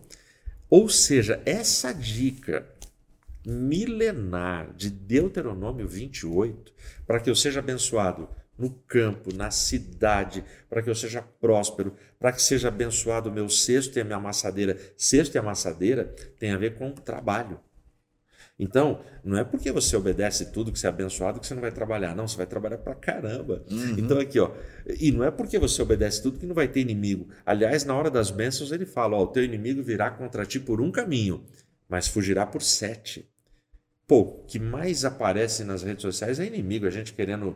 Ou 0.69 0.87
seja, 0.87 1.41
essa 1.45 1.91
dica 1.91 2.65
milenar 3.45 4.73
de 4.73 4.89
Deuteronômio 4.89 5.85
28, 5.85 6.73
para 7.05 7.19
que 7.19 7.29
eu 7.29 7.35
seja 7.35 7.59
abençoado 7.59 8.29
no 8.57 8.69
campo, 8.87 9.35
na 9.35 9.51
cidade, 9.51 10.45
para 10.69 10.81
que 10.81 10.89
eu 10.89 10.95
seja 10.95 11.21
próspero, 11.21 11.93
para 12.17 12.31
que 12.31 12.41
seja 12.41 12.69
abençoado 12.69 13.29
o 13.29 13.33
meu 13.33 13.49
cesto 13.49 13.99
e 13.99 14.01
a 14.01 14.05
minha 14.05 14.15
amassadeira. 14.15 14.79
Cesto 14.95 15.35
e 15.35 15.39
amassadeira 15.39 16.05
tem 16.39 16.51
a 16.51 16.57
ver 16.57 16.75
com 16.75 16.89
trabalho. 16.93 17.59
Então, 18.59 18.99
não 19.23 19.37
é 19.37 19.43
porque 19.43 19.71
você 19.71 19.95
obedece 19.95 20.51
tudo 20.51 20.71
que 20.71 20.77
você 20.77 20.85
é 20.85 20.89
abençoado 20.89 21.39
que 21.39 21.47
você 21.47 21.53
não 21.53 21.61
vai 21.61 21.71
trabalhar. 21.71 22.13
Não, 22.13 22.27
você 22.27 22.35
vai 22.35 22.45
trabalhar 22.45 22.77
pra 22.77 22.93
caramba. 22.93 23.63
Uhum. 23.71 23.95
Então, 23.97 24.19
aqui, 24.19 24.37
ó. 24.37 24.51
E 24.99 25.13
não 25.13 25.23
é 25.23 25.31
porque 25.31 25.57
você 25.57 25.81
obedece 25.81 26.21
tudo 26.21 26.37
que 26.37 26.45
não 26.45 26.53
vai 26.53 26.67
ter 26.67 26.81
inimigo. 26.81 27.29
Aliás, 27.45 27.85
na 27.85 27.95
hora 27.95 28.11
das 28.11 28.29
bênçãos, 28.29 28.73
ele 28.73 28.85
fala: 28.85 29.15
ó, 29.15 29.23
o 29.23 29.27
teu 29.27 29.43
inimigo 29.45 29.81
virá 29.81 30.11
contra 30.11 30.45
ti 30.45 30.59
por 30.59 30.81
um 30.81 30.91
caminho, 30.91 31.45
mas 31.87 32.09
fugirá 32.09 32.45
por 32.45 32.61
sete. 32.61 33.31
Pô, 34.05 34.21
o 34.21 34.43
que 34.45 34.59
mais 34.59 35.05
aparece 35.05 35.63
nas 35.63 35.83
redes 35.83 36.01
sociais 36.01 36.39
é 36.39 36.45
inimigo, 36.45 36.85
a 36.85 36.89
gente 36.89 37.13
querendo 37.13 37.55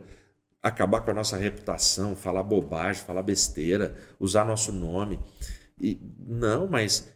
acabar 0.62 1.02
com 1.02 1.10
a 1.10 1.14
nossa 1.14 1.36
reputação, 1.36 2.16
falar 2.16 2.42
bobagem, 2.42 3.02
falar 3.04 3.22
besteira, 3.22 3.94
usar 4.18 4.46
nosso 4.46 4.72
nome. 4.72 5.20
E 5.78 6.00
não, 6.18 6.66
mas 6.66 7.12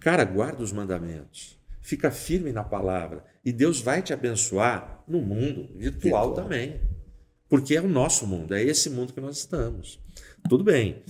cara, 0.00 0.24
guarda 0.24 0.62
os 0.62 0.72
mandamentos. 0.72 1.60
Fica 1.82 2.10
firme 2.10 2.52
na 2.52 2.62
palavra 2.62 3.24
e 3.44 3.52
Deus 3.52 3.80
vai 3.80 4.02
te 4.02 4.12
abençoar 4.12 5.02
no 5.06 5.20
mundo 5.20 5.68
virtual, 5.76 6.28
virtual. 6.28 6.34
também. 6.34 6.80
Porque 7.48 7.76
é 7.76 7.82
o 7.82 7.88
nosso 7.88 8.26
mundo, 8.26 8.54
é 8.54 8.62
esse 8.62 8.88
mundo 8.88 9.12
que 9.12 9.20
nós 9.20 9.36
estamos. 9.38 10.00
Tudo 10.48 10.64
bem. 10.64 11.02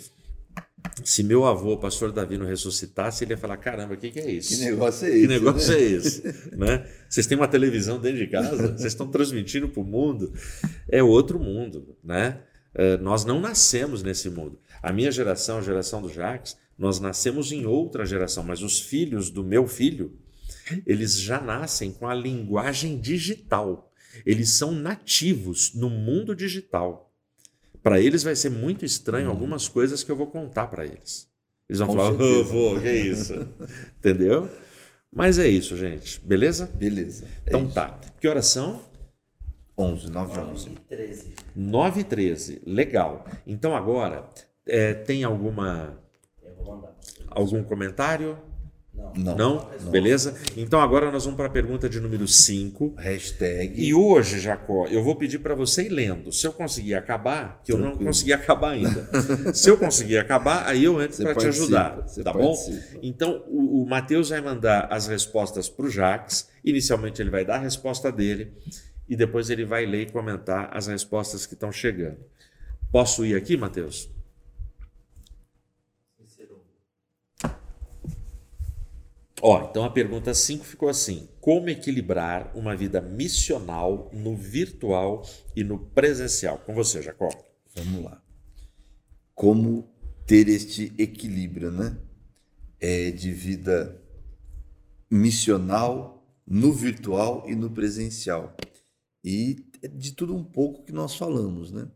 Se 1.04 1.22
meu 1.22 1.44
avô, 1.44 1.74
o 1.74 1.78
pastor 1.78 2.10
Davi, 2.10 2.36
não 2.36 2.46
ressuscitasse, 2.46 3.24
ele 3.24 3.32
ia 3.32 3.38
falar: 3.38 3.56
caramba, 3.56 3.94
o 3.94 3.96
que, 3.96 4.10
que, 4.10 4.18
é 4.18 4.30
isso? 4.30 4.56
Que 4.56 4.64
negócio 4.64 5.06
é 5.06 5.10
esse? 5.10 5.20
Que 5.20 5.26
negócio 5.28 5.72
né? 5.72 5.78
é 5.78 5.82
esse? 5.82 6.22
né? 6.56 6.86
Vocês 7.08 7.26
têm 7.26 7.36
uma 7.38 7.46
televisão 7.48 8.00
dentro 8.00 8.18
de 8.18 8.26
casa? 8.26 8.56
Vocês 8.76 8.92
estão 8.92 9.08
transmitindo 9.08 9.68
para 9.68 9.80
o 9.80 9.84
mundo? 9.84 10.32
É 10.88 11.02
outro 11.02 11.38
mundo. 11.38 11.96
Né? 12.02 12.40
É, 12.74 12.96
nós 12.96 13.24
não 13.24 13.40
nascemos 13.40 14.02
nesse 14.02 14.28
mundo. 14.28 14.58
A 14.82 14.92
minha 14.92 15.12
geração, 15.12 15.58
a 15.58 15.62
geração 15.62 16.02
do 16.02 16.08
Jacques, 16.08 16.56
nós 16.76 16.98
nascemos 16.98 17.52
em 17.52 17.66
outra 17.66 18.04
geração, 18.04 18.42
mas 18.42 18.62
os 18.62 18.80
filhos 18.80 19.30
do 19.30 19.44
meu 19.44 19.66
filho, 19.66 20.18
eles 20.86 21.20
já 21.20 21.40
nascem 21.40 21.92
com 21.92 22.06
a 22.06 22.14
linguagem 22.14 23.00
digital. 23.00 23.92
Eles 24.26 24.50
são 24.50 24.72
nativos 24.72 25.74
no 25.74 25.88
mundo 25.88 26.34
digital. 26.34 27.12
Para 27.82 28.00
eles 28.00 28.22
vai 28.22 28.36
ser 28.36 28.50
muito 28.50 28.84
estranho 28.84 29.28
hum. 29.28 29.30
algumas 29.30 29.68
coisas 29.68 30.04
que 30.04 30.10
eu 30.10 30.16
vou 30.16 30.28
contar 30.28 30.68
para 30.68 30.84
eles. 30.84 31.28
Eles 31.68 31.78
vão 31.78 31.88
Com 31.88 31.96
falar, 31.96 32.12
oh, 32.12 32.44
vô, 32.44 32.80
que 32.80 32.88
é 32.88 32.96
isso? 32.96 33.34
Entendeu? 33.98 34.48
Mas 35.10 35.38
é 35.38 35.48
isso, 35.48 35.76
gente. 35.76 36.20
Beleza? 36.20 36.70
Beleza. 36.74 37.26
Então 37.46 37.62
é 37.62 37.72
tá. 37.72 38.00
Que 38.20 38.28
horas 38.28 38.46
são? 38.46 38.82
11, 39.76 40.10
9 40.10 40.34
e 40.34 40.38
11. 40.38 40.70
13. 40.88 41.34
9 41.56 42.00
e 42.00 42.04
13. 42.04 42.62
Legal. 42.66 43.24
Então 43.46 43.74
agora, 43.74 44.28
é, 44.66 44.94
tem 44.94 45.24
alguma... 45.24 45.98
Algum 47.28 47.64
comentário? 47.64 48.38
Não. 48.94 49.12
Não? 49.14 49.36
não? 49.36 49.90
Beleza? 49.90 50.34
Então 50.56 50.80
agora 50.80 51.10
nós 51.10 51.24
vamos 51.24 51.36
para 51.36 51.46
a 51.46 51.50
pergunta 51.50 51.88
de 51.88 51.98
número 51.98 52.26
5. 52.28 52.94
Hashtag. 52.98 53.82
E 53.82 53.94
hoje, 53.94 54.38
Jacó, 54.38 54.86
eu 54.86 55.02
vou 55.02 55.16
pedir 55.16 55.38
para 55.38 55.54
você 55.54 55.84
ir 55.84 55.88
lendo. 55.88 56.30
Se 56.30 56.46
eu 56.46 56.52
conseguir 56.52 56.94
acabar, 56.94 57.60
que 57.64 57.72
eu 57.72 57.78
não 57.78 57.96
consegui 57.96 58.32
acabar 58.32 58.70
ainda. 58.72 59.08
Se 59.54 59.70
eu 59.70 59.76
conseguir 59.76 60.18
acabar, 60.18 60.66
aí 60.66 60.84
eu 60.84 61.00
entro 61.00 61.22
para 61.22 61.34
te 61.34 61.46
ajudar. 61.46 62.04
Tá 62.22 62.32
bom? 62.32 62.54
Então 63.02 63.44
o, 63.48 63.82
o 63.82 63.88
Matheus 63.88 64.28
vai 64.28 64.40
mandar 64.40 64.88
as 64.90 65.06
respostas 65.06 65.68
para 65.68 65.86
o 65.86 65.90
Jax. 65.90 66.48
Inicialmente 66.64 67.20
ele 67.20 67.30
vai 67.30 67.44
dar 67.44 67.56
a 67.56 67.60
resposta 67.60 68.12
dele 68.12 68.52
e 69.08 69.16
depois 69.16 69.50
ele 69.50 69.64
vai 69.64 69.86
ler 69.86 70.02
e 70.02 70.12
comentar 70.12 70.70
as 70.72 70.86
respostas 70.86 71.46
que 71.46 71.54
estão 71.54 71.72
chegando. 71.72 72.18
Posso 72.90 73.24
ir 73.24 73.34
aqui, 73.34 73.56
Matheus? 73.56 74.11
Ó, 79.44 79.68
então 79.68 79.84
a 79.84 79.90
pergunta 79.90 80.32
5 80.32 80.64
ficou 80.64 80.88
assim: 80.88 81.28
Como 81.40 81.68
equilibrar 81.68 82.56
uma 82.56 82.76
vida 82.76 83.00
missional 83.00 84.08
no 84.12 84.36
virtual 84.36 85.28
e 85.56 85.64
no 85.64 85.80
presencial? 85.80 86.58
Com 86.58 86.72
você, 86.72 87.02
Jacó. 87.02 87.28
Vamos 87.74 88.04
lá. 88.04 88.22
Como 89.34 89.92
ter 90.28 90.48
este 90.48 90.92
equilíbrio, 90.96 91.72
né? 91.72 91.98
É, 92.78 93.10
de 93.10 93.32
vida 93.32 94.00
missional 95.10 96.24
no 96.46 96.72
virtual 96.72 97.44
e 97.48 97.56
no 97.56 97.68
presencial. 97.68 98.56
E 99.24 99.66
é 99.82 99.88
de 99.88 100.12
tudo 100.12 100.36
um 100.36 100.44
pouco 100.44 100.84
que 100.84 100.92
nós 100.92 101.16
falamos, 101.16 101.72
né? 101.72 101.90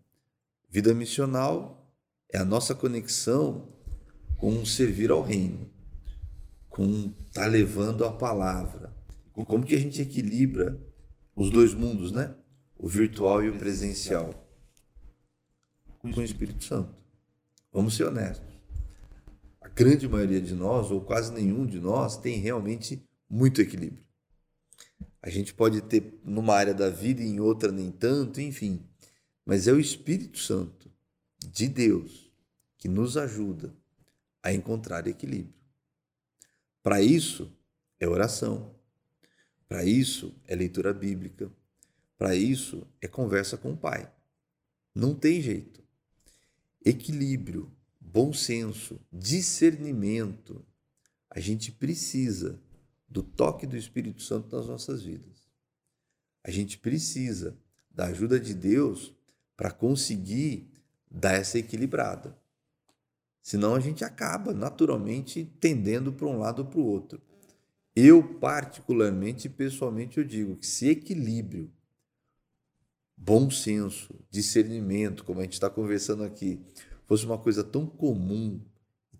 Vida 0.68 0.92
missional 0.92 1.92
é 2.32 2.38
a 2.38 2.44
nossa 2.44 2.74
conexão 2.74 3.72
com 4.36 4.64
servir 4.64 5.12
ao 5.12 5.22
reino 5.22 5.75
com 6.76 7.10
estar 7.26 7.44
tá 7.44 7.46
levando 7.46 8.04
a 8.04 8.12
palavra. 8.12 8.94
Como 9.32 9.64
que 9.64 9.74
a 9.74 9.78
gente 9.78 10.02
equilibra 10.02 10.78
os 11.34 11.48
dois 11.48 11.72
mundos, 11.72 12.12
né? 12.12 12.34
O 12.76 12.86
virtual 12.86 13.42
e 13.42 13.48
o 13.48 13.56
presencial. 13.56 14.46
Com 15.98 16.08
o 16.08 16.22
Espírito 16.22 16.62
Santo. 16.62 16.94
Vamos 17.72 17.96
ser 17.96 18.04
honestos. 18.04 18.54
A 19.58 19.68
grande 19.68 20.06
maioria 20.06 20.40
de 20.40 20.54
nós, 20.54 20.90
ou 20.90 21.00
quase 21.00 21.32
nenhum 21.32 21.64
de 21.64 21.80
nós, 21.80 22.18
tem 22.18 22.40
realmente 22.40 23.02
muito 23.28 23.62
equilíbrio. 23.62 24.04
A 25.22 25.30
gente 25.30 25.54
pode 25.54 25.80
ter 25.80 26.20
numa 26.22 26.54
área 26.54 26.74
da 26.74 26.90
vida 26.90 27.22
e 27.22 27.26
em 27.26 27.40
outra 27.40 27.72
nem 27.72 27.90
tanto, 27.90 28.38
enfim. 28.38 28.84
Mas 29.46 29.66
é 29.66 29.72
o 29.72 29.80
Espírito 29.80 30.38
Santo 30.38 30.90
de 31.38 31.68
Deus 31.68 32.30
que 32.76 32.86
nos 32.86 33.16
ajuda 33.16 33.74
a 34.42 34.52
encontrar 34.52 35.06
equilíbrio. 35.06 35.55
Para 36.86 37.02
isso 37.02 37.52
é 37.98 38.06
oração. 38.06 38.72
Para 39.68 39.84
isso 39.84 40.32
é 40.46 40.54
leitura 40.54 40.94
bíblica. 40.94 41.50
Para 42.16 42.36
isso 42.36 42.86
é 43.00 43.08
conversa 43.08 43.56
com 43.56 43.72
o 43.72 43.76
Pai. 43.76 44.08
Não 44.94 45.12
tem 45.12 45.42
jeito. 45.42 45.82
Equilíbrio, 46.84 47.72
bom 48.00 48.32
senso, 48.32 49.00
discernimento. 49.12 50.64
A 51.28 51.40
gente 51.40 51.72
precisa 51.72 52.62
do 53.08 53.20
toque 53.20 53.66
do 53.66 53.76
Espírito 53.76 54.22
Santo 54.22 54.54
nas 54.54 54.68
nossas 54.68 55.02
vidas. 55.02 55.48
A 56.44 56.52
gente 56.52 56.78
precisa 56.78 57.58
da 57.90 58.06
ajuda 58.06 58.38
de 58.38 58.54
Deus 58.54 59.12
para 59.56 59.72
conseguir 59.72 60.70
dar 61.10 61.32
essa 61.32 61.58
equilibrada. 61.58 62.38
Senão 63.46 63.76
a 63.76 63.78
gente 63.78 64.04
acaba 64.04 64.52
naturalmente 64.52 65.48
tendendo 65.60 66.12
para 66.12 66.26
um 66.26 66.36
lado 66.36 66.62
ou 66.62 66.64
para 66.64 66.80
o 66.80 66.84
outro. 66.84 67.22
Eu, 67.94 68.20
particularmente 68.40 69.46
e 69.46 69.48
pessoalmente, 69.48 70.18
eu 70.18 70.24
digo 70.24 70.56
que 70.56 70.66
se 70.66 70.88
equilíbrio, 70.88 71.70
bom 73.16 73.48
senso, 73.48 74.12
discernimento, 74.28 75.22
como 75.22 75.38
a 75.38 75.44
gente 75.44 75.52
está 75.52 75.70
conversando 75.70 76.24
aqui, 76.24 76.60
fosse 77.04 77.24
uma 77.24 77.38
coisa 77.38 77.62
tão 77.62 77.86
comum, 77.86 78.60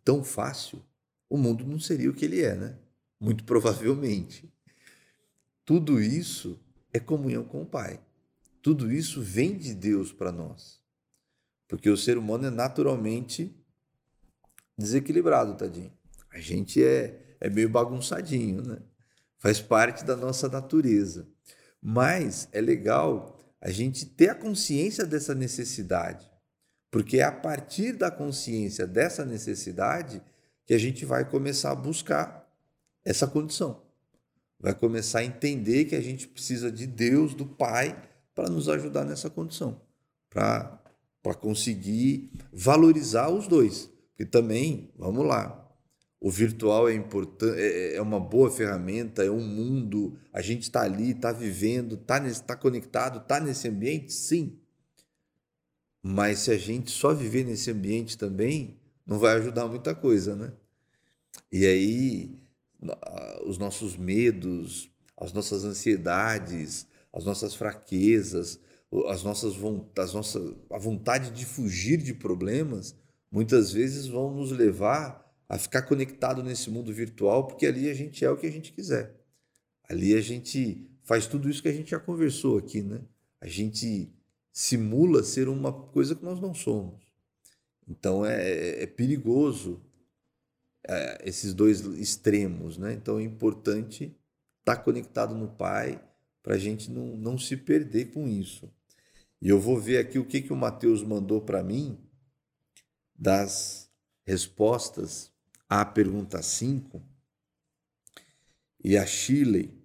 tão 0.03 0.24
fácil, 0.24 0.82
o 1.31 1.39
mundo 1.39 1.65
não 1.65 1.78
seria 1.78 2.11
o 2.11 2.12
que 2.12 2.24
ele 2.24 2.43
é, 2.43 2.57
né? 2.57 2.77
Muito 3.20 3.44
provavelmente. 3.47 4.53
Tudo 5.65 6.01
isso 6.01 6.59
é 6.93 6.98
comunhão 6.98 7.44
com 7.44 7.62
o 7.62 7.66
Pai. 7.66 8.01
Tudo 8.61 8.90
isso 8.90 9.23
vem 9.23 9.57
de 9.57 9.73
Deus 9.73 10.12
para 10.12 10.32
nós. 10.32 10.81
Porque 11.69 11.89
o 11.89 11.97
ser 11.97 12.19
humano 12.19 12.48
é 12.48 12.51
naturalmente 12.51 13.55
desequilibrado, 14.77 15.57
tadinho. 15.57 15.93
A 16.32 16.39
gente 16.39 16.85
é, 16.85 17.36
é 17.40 17.48
meio 17.48 17.69
bagunçadinho, 17.69 18.62
né? 18.62 18.78
faz 19.39 19.61
parte 19.61 20.05
da 20.05 20.16
nossa 20.16 20.48
natureza. 20.48 21.28
Mas 21.81 22.48
é 22.53 22.61
legal 22.61 23.39
a 23.61 23.70
gente 23.70 24.05
ter 24.07 24.31
a 24.31 24.35
consciência 24.35 25.07
dessa 25.07 25.35
necessidade, 25.35 26.31
porque 26.90 27.19
é 27.19 27.23
a 27.23 27.32
partir 27.32 27.93
da 27.93 28.11
consciência 28.11 28.86
dessa 28.86 29.24
necessidade 29.24 30.23
que 30.65 30.74
a 30.74 30.78
gente 30.78 31.05
vai 31.05 31.28
começar 31.28 31.70
a 31.70 31.77
buscar 31.77 32.47
essa 33.05 33.27
condição. 33.27 33.82
Vai 34.59 34.74
começar 34.74 35.20
a 35.20 35.24
entender 35.24 35.85
que 35.85 35.94
a 35.94 36.01
gente 36.01 36.27
precisa 36.27 36.73
de 36.73 36.86
Deus, 36.86 37.35
do 37.35 37.47
Pai, 37.47 37.97
para 38.35 38.48
nos 38.51 38.69
ajudar 38.69 39.05
nessa 39.05 39.31
condição, 39.31 39.81
para 40.28 40.81
conseguir 41.40 42.31
valorizar 42.53 43.28
os 43.31 43.47
dois. 43.47 43.89
Porque 44.17 44.25
também, 44.25 44.91
vamos 44.97 45.27
lá, 45.27 45.63
o 46.19 46.31
virtual 46.31 46.89
é 46.89 46.95
importante, 46.95 47.59
é, 47.61 47.67
é, 47.67 47.97
é 47.97 48.03
uma 48.03 48.19
boa 48.19 48.51
ferramenta, 48.51 49.23
é 49.23 49.31
um 49.31 49.47
mundo, 49.47 50.19
a 50.33 50.41
gente 50.41 50.63
está 50.63 50.81
ali, 50.81 51.11
está 51.11 51.33
vivendo, 51.33 51.97
está 51.97 52.19
tá 52.41 52.57
conectado, 52.57 53.19
está 53.19 53.39
nesse 53.39 53.69
ambiente, 53.69 54.11
sim. 54.15 54.59
Mas 56.03 56.39
se 56.39 56.51
a 56.51 56.57
gente 56.57 56.91
só 56.91 57.13
viver 57.13 57.45
nesse 57.45 57.71
ambiente 57.71 58.17
também, 58.17 58.81
não 59.07 59.19
vai 59.19 59.37
ajudar 59.37 59.69
muita 59.69 59.95
coisa, 59.95 60.35
né? 60.35 60.53
E 61.53 61.67
aí, 61.67 62.41
os 63.45 63.59
nossos 63.59 63.99
medos, 63.99 64.91
as 65.15 65.35
nossas 65.35 65.63
ansiedades, 65.63 66.87
as 67.13 67.25
nossas 67.25 67.55
fraquezas, 67.55 68.59
as 69.09 69.23
nossas, 69.23 69.55
as 69.99 70.15
nossas, 70.15 70.55
a 70.71 70.79
vontade 70.79 71.31
de 71.33 71.45
fugir 71.45 71.99
de 71.99 72.15
problemas, 72.15 72.97
muitas 73.31 73.73
vezes 73.73 74.07
vão 74.07 74.35
nos 74.35 74.51
levar 74.51 75.24
a 75.48 75.59
ficar 75.59 75.82
conectado 75.82 76.43
nesse 76.43 76.70
mundo 76.70 76.93
virtual, 76.93 77.47
porque 77.47 77.66
ali 77.66 77.89
a 77.89 77.94
gente 77.94 78.24
é 78.24 78.31
o 78.31 78.36
que 78.36 78.47
a 78.47 78.51
gente 78.51 78.73
quiser. 78.73 79.15
Ali 79.89 80.15
a 80.15 80.20
gente 80.20 80.90
faz 81.05 81.27
tudo 81.27 81.48
isso 81.48 81.62
que 81.62 81.69
a 81.69 81.73
gente 81.73 81.90
já 81.90 82.01
conversou 82.01 82.59
aqui, 82.59 82.82
né? 82.82 83.01
A 83.40 83.47
gente 83.47 84.12
simula 84.53 85.23
ser 85.23 85.48
uma 85.48 85.73
coisa 85.73 86.15
que 86.15 86.24
nós 86.24 86.40
não 86.40 86.53
somos. 86.53 87.01
Então 87.89 88.27
é, 88.27 88.43
é, 88.43 88.82
é 88.82 88.86
perigoso 88.86 89.81
é, 90.89 91.23
esses 91.28 91.55
dois 91.55 91.81
extremos, 91.81 92.77
né? 92.77 92.93
Então 92.93 93.19
é 93.19 93.23
importante 93.23 94.16
estar 94.61 94.77
conectado 94.78 95.35
no 95.35 95.48
Pai 95.48 96.03
para 96.43 96.55
a 96.55 96.59
gente 96.59 96.90
não, 96.90 97.16
não 97.16 97.39
se 97.39 97.57
perder 97.57 98.07
com 98.07 98.27
isso. 98.27 98.69
E 99.40 99.48
eu 99.48 99.61
vou 99.61 99.78
ver 99.78 99.98
aqui 99.98 100.19
o 100.19 100.24
que, 100.24 100.40
que 100.40 100.53
o 100.53 100.57
Mateus 100.57 101.03
mandou 101.03 101.40
para 101.40 101.62
mim 101.62 101.98
das 103.19 103.89
respostas 104.25 105.31
à 105.69 105.85
pergunta 105.85 106.43
5, 106.43 107.03
e 108.83 108.97
a 108.97 109.05
Chile 109.05 109.77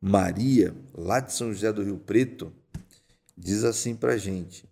Maria, 0.00 0.74
lá 0.94 1.18
de 1.18 1.32
São 1.32 1.52
José 1.52 1.72
do 1.72 1.82
Rio 1.82 1.98
Preto, 1.98 2.52
diz 3.36 3.64
assim 3.64 3.96
para 3.96 4.12
a 4.12 4.16
gente: 4.16 4.68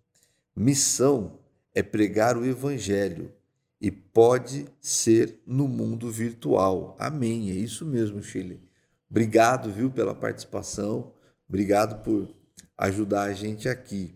missão 0.55 1.41
é 1.75 1.83
pregar 1.83 2.37
o 2.37 2.45
Evangelho 2.45 3.33
e 3.81 3.91
pode 3.91 4.67
ser 4.81 5.41
no 5.47 5.67
mundo 5.67 6.11
virtual. 6.11 6.97
Amém. 6.99 7.51
É 7.51 7.55
isso 7.55 7.85
mesmo, 7.85 8.23
Chile. 8.23 8.63
Obrigado, 9.11 9.73
viu, 9.73 9.91
pela 9.91 10.15
participação. 10.15 11.13
Obrigado 11.49 12.03
por 12.03 12.35
ajudar 12.79 13.25
a 13.25 13.33
gente 13.33 13.69
aqui. 13.69 14.15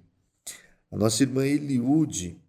A 0.91 0.97
nossa 0.97 1.23
irmã 1.23 1.47
Eliude 1.47 2.41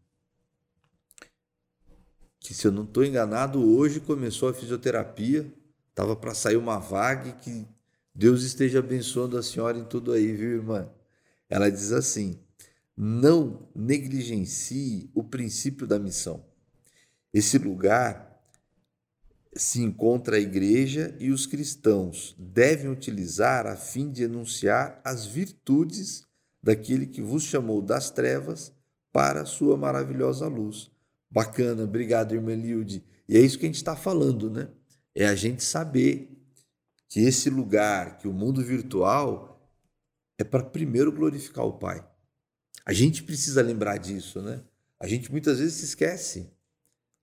que, 2.51 2.57
se 2.57 2.67
eu 2.67 2.71
não 2.71 2.83
estou 2.83 3.05
enganado, 3.05 3.65
hoje 3.65 4.01
começou 4.01 4.49
a 4.49 4.53
fisioterapia. 4.53 5.49
Estava 5.89 6.17
para 6.17 6.33
sair 6.33 6.57
uma 6.57 6.79
vaga 6.79 7.31
que 7.31 7.65
Deus 8.13 8.43
esteja 8.43 8.79
abençoando 8.79 9.37
a 9.37 9.43
senhora 9.43 9.77
em 9.77 9.85
tudo 9.85 10.11
aí, 10.11 10.33
viu, 10.33 10.57
irmã? 10.57 10.89
Ela 11.49 11.69
diz 11.69 11.93
assim: 11.93 12.37
não 12.95 13.69
negligencie 13.73 15.09
o 15.15 15.23
princípio 15.23 15.87
da 15.87 15.97
missão. 15.97 16.43
Esse 17.33 17.57
lugar 17.57 18.37
se 19.55 19.81
encontra 19.81 20.35
a 20.35 20.39
igreja 20.39 21.15
e 21.21 21.31
os 21.31 21.45
cristãos 21.45 22.35
devem 22.37 22.91
utilizar 22.91 23.65
a 23.65 23.77
fim 23.77 24.11
de 24.11 24.23
enunciar 24.23 24.99
as 25.05 25.25
virtudes 25.25 26.25
daquele 26.61 27.07
que 27.07 27.21
vos 27.21 27.43
chamou 27.43 27.81
das 27.81 28.11
trevas 28.11 28.73
para 29.09 29.43
a 29.43 29.45
sua 29.45 29.77
maravilhosa 29.77 30.47
luz. 30.47 30.90
Bacana, 31.31 31.83
obrigado, 31.83 32.35
irmã 32.35 32.53
Lilde. 32.53 33.01
E 33.27 33.37
é 33.37 33.39
isso 33.39 33.57
que 33.57 33.65
a 33.65 33.69
gente 33.69 33.77
está 33.77 33.95
falando, 33.95 34.49
né? 34.49 34.67
É 35.15 35.25
a 35.25 35.35
gente 35.35 35.63
saber 35.63 36.29
que 37.07 37.21
esse 37.21 37.49
lugar, 37.49 38.17
que 38.17 38.27
o 38.27 38.33
mundo 38.33 38.61
virtual, 38.61 39.71
é 40.37 40.43
para 40.43 40.63
primeiro 40.63 41.11
glorificar 41.11 41.65
o 41.65 41.77
Pai. 41.77 42.05
A 42.85 42.91
gente 42.91 43.23
precisa 43.23 43.61
lembrar 43.61 43.97
disso, 43.97 44.41
né? 44.41 44.61
A 44.99 45.07
gente 45.07 45.31
muitas 45.31 45.59
vezes 45.59 45.75
se 45.75 45.85
esquece 45.85 46.51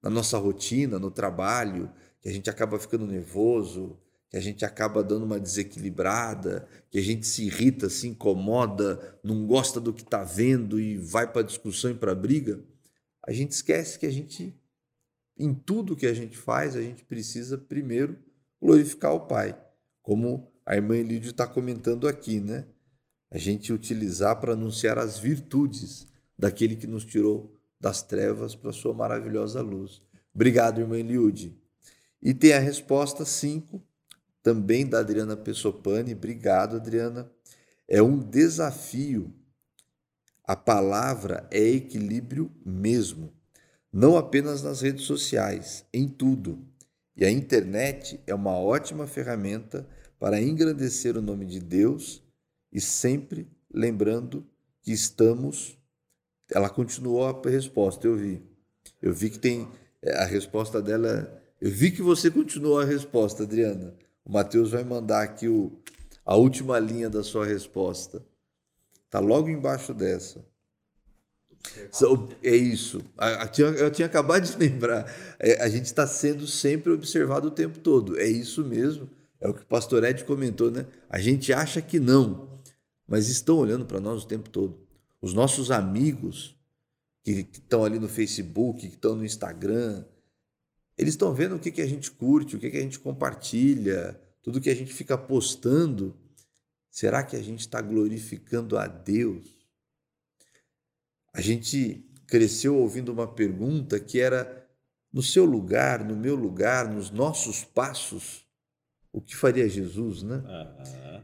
na 0.03 0.09
nossa 0.09 0.39
rotina, 0.39 0.99
no 0.99 1.11
trabalho, 1.11 1.93
que 2.23 2.29
a 2.29 2.33
gente 2.33 2.49
acaba 2.49 2.79
ficando 2.79 3.07
nervoso, 3.07 3.99
que 4.31 4.37
a 4.37 4.41
gente 4.41 4.65
acaba 4.65 5.03
dando 5.03 5.25
uma 5.25 5.39
desequilibrada, 5.39 6.67
que 6.91 6.99
a 6.99 7.03
gente 7.03 7.27
se 7.27 7.45
irrita, 7.45 7.91
se 7.91 8.09
incomoda, 8.09 9.19
não 9.23 9.47
gosta 9.47 9.81
do 9.81 9.93
que 9.93 10.03
está 10.03 10.25
vendo 10.25 10.81
e 10.81 10.97
vai 10.97 11.31
para 11.31 11.43
discussão 11.43 11.91
e 11.91 11.95
para 11.95 12.15
briga 12.15 12.63
a 13.27 13.33
gente 13.33 13.53
esquece 13.53 13.99
que 13.99 14.07
a 14.07 14.11
gente, 14.11 14.55
em 15.37 15.55
tudo 15.55 15.97
que 15.97 16.07
a 16.07 16.15
gente 16.15 16.37
faz, 16.37 16.77
a 16.77 16.83
gente 16.83 17.05
precisa 17.05 17.59
primeiro 17.59 18.19
glorificar 18.61 19.15
o 19.15 19.27
Pai, 19.27 19.59
como 20.03 20.51
a 20.65 20.77
irmã 20.77 20.97
Elídio 20.97 21.31
está 21.31 21.47
comentando 21.47 22.09
aqui, 22.09 22.41
né? 22.41 22.67
A 23.31 23.39
gente 23.39 23.73
utilizar 23.73 24.41
para 24.41 24.55
anunciar 24.55 24.99
as 24.99 25.19
virtudes 25.19 26.07
daquele 26.39 26.77
que 26.77 26.87
nos 26.87 27.05
tirou 27.05 27.55
das 27.81 28.03
trevas 28.03 28.55
para 28.55 28.71
a 28.71 28.73
sua 28.73 28.95
maravilhosa 28.95 29.61
luz. 29.61 30.03
Obrigado, 30.35 30.81
irmã 30.81 30.99
Eliude. 30.99 31.57
E 32.23 32.35
tem 32.35 32.53
a 32.53 32.59
resposta 32.59 33.25
5, 33.25 33.83
também 34.43 34.87
da 34.87 35.01
Adriana 35.01 35.37
Pessopani. 35.37 36.15
Obrigado, 36.15 36.77
Adriana. 36.77 37.31
É 37.87 38.03
um 38.03 38.19
desafio 38.19 39.33
a 40.49 40.57
palavra 40.57 41.47
é 41.51 41.61
equilíbrio 41.61 42.51
mesmo, 42.65 43.31
não 43.93 44.17
apenas 44.17 44.63
nas 44.63 44.81
redes 44.81 45.05
sociais, 45.05 45.85
em 45.93 46.09
tudo. 46.09 46.67
E 47.15 47.23
a 47.23 47.31
internet 47.31 48.19
é 48.27 48.35
uma 48.35 48.57
ótima 48.57 49.07
ferramenta 49.07 49.87
para 50.19 50.41
engrandecer 50.41 51.19
o 51.19 51.21
nome 51.21 51.45
de 51.45 51.61
Deus 51.61 52.23
e 52.73 52.81
sempre 52.81 53.47
lembrando 53.71 54.43
que 54.81 54.91
estamos. 54.91 55.77
Ela 56.51 56.71
continuou 56.71 57.27
a 57.27 57.51
resposta, 57.51 58.07
eu 58.07 58.17
vi. 58.17 58.43
Eu 59.03 59.13
vi 59.13 59.29
que 59.29 59.39
tem. 59.39 59.69
É, 60.01 60.17
a 60.23 60.25
resposta 60.25 60.81
dela. 60.81 61.43
Eu 61.61 61.71
vi 61.71 61.91
que 61.91 62.01
você 62.01 62.31
continuou 62.31 62.81
a 62.81 62.87
resposta, 62.87 63.43
Adriana. 63.43 63.95
O 64.25 64.33
Mateus 64.33 64.71
vai 64.71 64.83
mandar 64.83 65.25
aqui 65.25 65.47
o, 65.47 65.79
a 66.25 66.37
última 66.37 66.79
linha 66.79 67.11
da 67.11 67.23
sua 67.23 67.45
resposta. 67.45 68.25
Está 69.09 69.21
logo 69.21 69.49
embaixo 69.49 69.95
dessa. 69.95 70.45
É 72.43 72.55
isso. 72.55 73.03
Eu 73.79 73.91
tinha 73.91 74.07
acabado 74.07 74.45
de 74.45 74.57
lembrar. 74.61 75.11
É, 75.39 75.63
a 75.63 75.69
gente 75.69 75.87
está 75.87 76.07
sendo 76.07 76.47
sempre 76.47 76.93
observado 76.93 77.49
o 77.49 77.51
tempo 77.51 77.79
todo. 77.79 78.19
É 78.19 78.27
isso 78.27 78.63
mesmo. 78.65 79.09
É 79.41 79.49
o 79.49 79.55
que 79.55 79.63
o 79.63 79.67
pastor 79.67 80.05
Ed 80.05 80.25
comentou, 80.25 80.71
né? 80.71 80.87
A 81.09 81.19
gente 81.19 81.53
acha 81.53 81.81
que 81.81 81.99
não, 81.99 82.61
mas 83.07 83.29
estão 83.29 83.57
olhando 83.57 83.87
para 83.87 84.01
nós 84.01 84.25
o 84.25 84.27
tempo 84.29 84.51
todo. 84.51 84.79
Os 85.23 85.33
nossos 85.33 85.71
amigos 85.71 86.55
que, 87.25 87.47
estão 87.53 87.85
ali 87.85 87.99
no 87.99 88.09
Facebook, 88.09 88.81
que 88.81 88.95
estão 88.95 89.15
no 89.15 89.25
Instagram, 89.25 90.05
eles 90.99 91.15
estão 91.15 91.33
vendo 91.33 91.57
o 91.57 91.59
que, 91.59 91.71
que 91.71 91.81
a 91.81 91.87
gente 91.87 92.11
curte, 92.11 92.57
o 92.57 92.59
que, 92.59 92.71
que 92.71 92.77
a 92.77 92.83
gente 92.83 92.99
compartilha, 92.99 94.21
tudo 94.43 94.61
que 94.61 94.71
a 94.71 94.75
gente 94.75 94.93
fica 94.93 95.17
postando. 95.17 96.15
Será 96.99 97.23
que 97.23 97.37
a 97.37 97.41
gente 97.41 97.61
está 97.61 97.81
glorificando 97.81 98.77
a 98.77 98.89
Deus? 98.89 99.47
A 101.33 101.41
gente 101.41 102.05
cresceu 102.27 102.77
ouvindo 102.77 103.13
uma 103.13 103.33
pergunta 103.33 104.01
que 104.01 104.19
era: 104.19 104.69
no 105.13 105.23
seu 105.23 105.45
lugar, 105.45 106.05
no 106.05 106.17
meu 106.17 106.35
lugar, 106.35 106.93
nos 106.93 107.13
nossos 107.13 107.63
passos, 107.63 108.45
o 109.13 109.21
que 109.21 109.37
faria 109.37 109.69
Jesus, 109.69 110.25
né? 110.25 110.39
Uhum. 110.39 111.23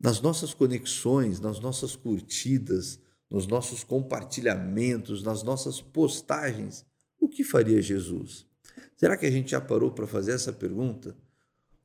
Nas 0.00 0.20
nossas 0.20 0.52
conexões, 0.52 1.38
nas 1.38 1.60
nossas 1.60 1.94
curtidas, 1.94 2.98
nos 3.30 3.46
nossos 3.46 3.84
compartilhamentos, 3.84 5.22
nas 5.22 5.44
nossas 5.44 5.80
postagens, 5.80 6.84
o 7.20 7.28
que 7.28 7.44
faria 7.44 7.80
Jesus? 7.80 8.44
Será 8.96 9.16
que 9.16 9.26
a 9.26 9.30
gente 9.30 9.52
já 9.52 9.60
parou 9.60 9.92
para 9.92 10.08
fazer 10.08 10.32
essa 10.32 10.52
pergunta? 10.52 11.16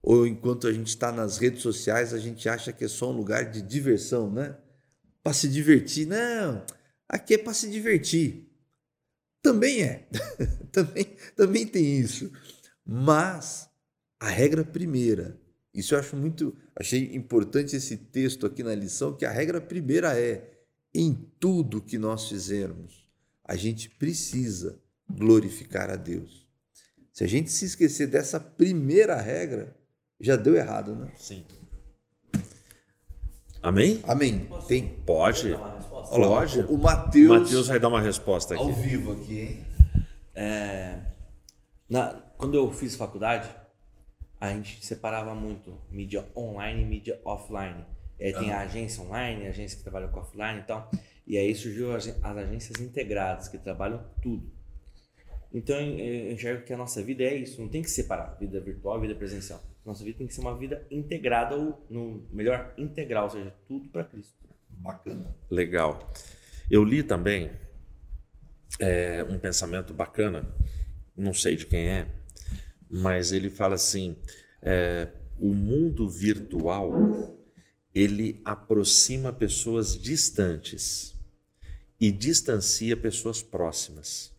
Ou 0.02 0.26
enquanto 0.26 0.68
a 0.68 0.74
gente 0.74 0.88
está 0.88 1.11
nas 1.11 1.38
redes 1.38 1.61
sociais, 1.61 2.14
a 2.14 2.19
gente 2.19 2.48
acha 2.48 2.72
que 2.72 2.86
é 2.86 2.88
só 2.88 3.11
um 3.11 3.15
lugar 3.15 3.52
de 3.52 3.61
diversão, 3.61 4.32
né? 4.32 4.56
Para 5.24 5.34
se 5.34 5.48
divertir. 5.48 6.07
Não, 6.07 6.64
aqui 7.10 7.34
é 7.34 7.38
para 7.38 7.53
se 7.53 7.69
divertir. 7.69 8.48
Também 9.41 9.82
é. 9.82 10.07
também, 10.72 11.06
também 11.36 11.68
tem 11.68 11.99
isso. 11.99 12.32
Mas 12.86 13.69
a 14.19 14.30
regra 14.30 14.64
primeira 14.64 15.40
Isso 15.74 15.94
eu 15.94 15.99
acho 15.99 16.15
muito. 16.15 16.56
Achei 16.76 17.15
importante 17.15 17.76
esse 17.76 17.98
texto 17.98 18.45
aqui 18.45 18.64
na 18.64 18.74
lição, 18.74 19.15
que 19.15 19.26
a 19.26 19.32
regra 19.32 19.61
primeira 19.61 20.18
é: 20.19 20.49
em 20.94 21.14
tudo 21.40 21.82
que 21.82 21.98
nós 21.98 22.28
fizermos, 22.30 23.07
a 23.44 23.56
gente 23.56 23.90
precisa 23.90 24.80
glorificar 25.10 25.90
a 25.90 25.95
Deus. 25.95 26.48
Se 27.14 27.24
a 27.24 27.28
gente 27.28 27.52
se 27.52 27.65
esquecer 27.65 28.07
dessa 28.07 28.40
primeira 28.40 29.15
regra, 29.19 29.76
já 30.19 30.35
deu 30.35 30.56
errado, 30.56 30.95
né? 30.95 31.11
Sim. 31.15 31.45
Amém? 33.61 34.02
Amém. 34.07 34.48
Tem. 34.68 34.88
Pode. 35.06 35.52
Dar 35.52 35.57
uma 35.57 35.76
resposta? 35.76 36.15
Olha 36.15 36.27
Pode. 36.27 36.60
O 36.61 36.77
Mateus. 36.77 37.27
Mateus 37.41 37.68
vai 37.68 37.80
dar 37.80 37.88
uma 37.89 38.02
resposta 38.02 38.56
Ao 38.56 38.69
aqui. 38.69 38.80
vivo 38.81 39.11
aqui, 39.14 39.39
hein? 39.39 39.65
É, 40.35 40.99
na- 41.89 42.14
quando 42.38 42.56
eu 42.56 42.72
fiz 42.72 42.95
faculdade, 42.95 43.49
a 44.39 44.49
gente 44.53 44.85
separava 44.85 45.34
muito 45.34 45.76
mídia 45.89 46.26
online 46.35 46.84
e 46.84 46.85
mídia 46.85 47.19
offline. 47.26 47.84
É, 48.19 48.31
tem 48.31 48.52
a 48.52 48.61
agência 48.61 49.03
online, 49.03 49.45
a 49.45 49.49
agência 49.49 49.77
que 49.77 49.84
trabalha 49.84 50.07
com 50.07 50.19
offline 50.19 50.60
e 50.60 50.64
tal. 50.64 50.89
E 51.26 51.38
aí 51.38 51.53
surgiu 51.53 51.94
as, 51.95 52.07
as 52.07 52.38
agências 52.38 52.80
integradas, 52.80 53.48
que 53.48 53.57
trabalham 53.57 54.03
tudo. 54.22 54.49
Então 55.53 55.76
eu 55.80 55.98
eu 56.27 56.31
enxergo 56.34 56.64
que 56.64 56.73
a 56.73 56.77
nossa 56.77 57.02
vida 57.02 57.23
é 57.23 57.35
isso, 57.35 57.60
não 57.61 57.68
tem 57.69 57.81
que 57.81 57.89
separar 57.89 58.35
vida 58.39 58.60
virtual 58.61 58.98
e 58.98 59.02
vida 59.02 59.15
presencial. 59.15 59.61
Nossa 59.88 60.03
vida 60.03 60.18
tem 60.18 60.27
que 60.27 60.34
ser 60.34 60.41
uma 60.41 60.57
vida 60.57 60.85
integrada, 60.91 61.55
ou 61.55 61.81
no 61.89 62.27
melhor, 62.30 62.73
integral, 62.77 63.23
ou 63.23 63.30
seja, 63.30 63.55
tudo 63.65 63.88
para 63.88 64.03
Cristo. 64.03 64.35
Bacana. 64.69 65.34
Legal. 65.49 66.11
Eu 66.69 66.84
li 66.84 67.01
também 67.01 67.49
é, 68.81 69.23
um 69.23 69.39
pensamento 69.39 69.93
bacana, 69.93 70.45
não 71.15 71.34
sei 71.34 71.55
de 71.55 71.65
quem 71.65 71.88
é, 71.88 72.07
mas 72.89 73.31
ele 73.31 73.49
fala 73.49 73.76
assim: 73.76 74.18
é, 74.61 75.07
o 75.39 75.53
mundo 75.53 76.09
virtual 76.09 77.38
ele 77.95 78.41
aproxima 78.43 79.31
pessoas 79.31 79.97
distantes 79.97 81.15
e 81.97 82.11
distancia 82.11 82.97
pessoas 82.97 83.41
próximas. 83.41 84.35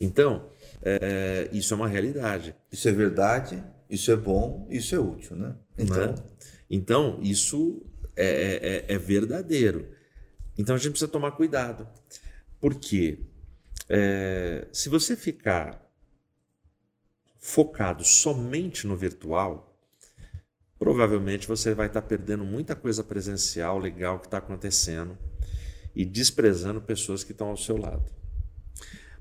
Então, 0.00 0.50
é, 0.82 1.48
isso 1.52 1.72
é 1.72 1.76
uma 1.76 1.88
realidade. 1.88 2.56
Isso 2.72 2.88
é 2.88 2.92
verdade, 2.92 3.62
isso 3.88 4.10
é 4.10 4.16
bom, 4.16 4.66
isso 4.70 4.94
é 4.94 4.98
útil, 4.98 5.36
né? 5.36 5.56
Então, 5.78 6.06
né? 6.12 6.14
Então, 6.70 7.18
isso 7.22 7.84
é, 8.16 8.26
é- 8.26 8.66
é- 8.66 8.94
é 8.94 8.98
verdadeiro. 8.98 9.88
Então, 10.56 10.74
a 10.74 10.78
gente 10.78 10.90
precisa 10.92 11.10
tomar 11.10 11.32
cuidado. 11.32 11.86
Porque 12.60 13.18
é, 13.88 14.66
se 14.72 14.88
você 14.88 15.14
ficar 15.16 15.84
focado 17.38 18.02
somente 18.02 18.86
no 18.86 18.96
virtual, 18.96 19.78
provavelmente 20.78 21.46
você 21.46 21.74
vai 21.74 21.88
estar 21.88 22.02
perdendo 22.02 22.44
muita 22.44 22.74
coisa 22.74 23.04
presencial 23.04 23.78
legal 23.78 24.18
que 24.18 24.26
está 24.26 24.38
acontecendo 24.38 25.18
e 25.94 26.04
desprezando 26.04 26.80
pessoas 26.80 27.22
que 27.22 27.32
estão 27.32 27.48
ao 27.48 27.56
seu 27.56 27.76
lado. 27.76 28.10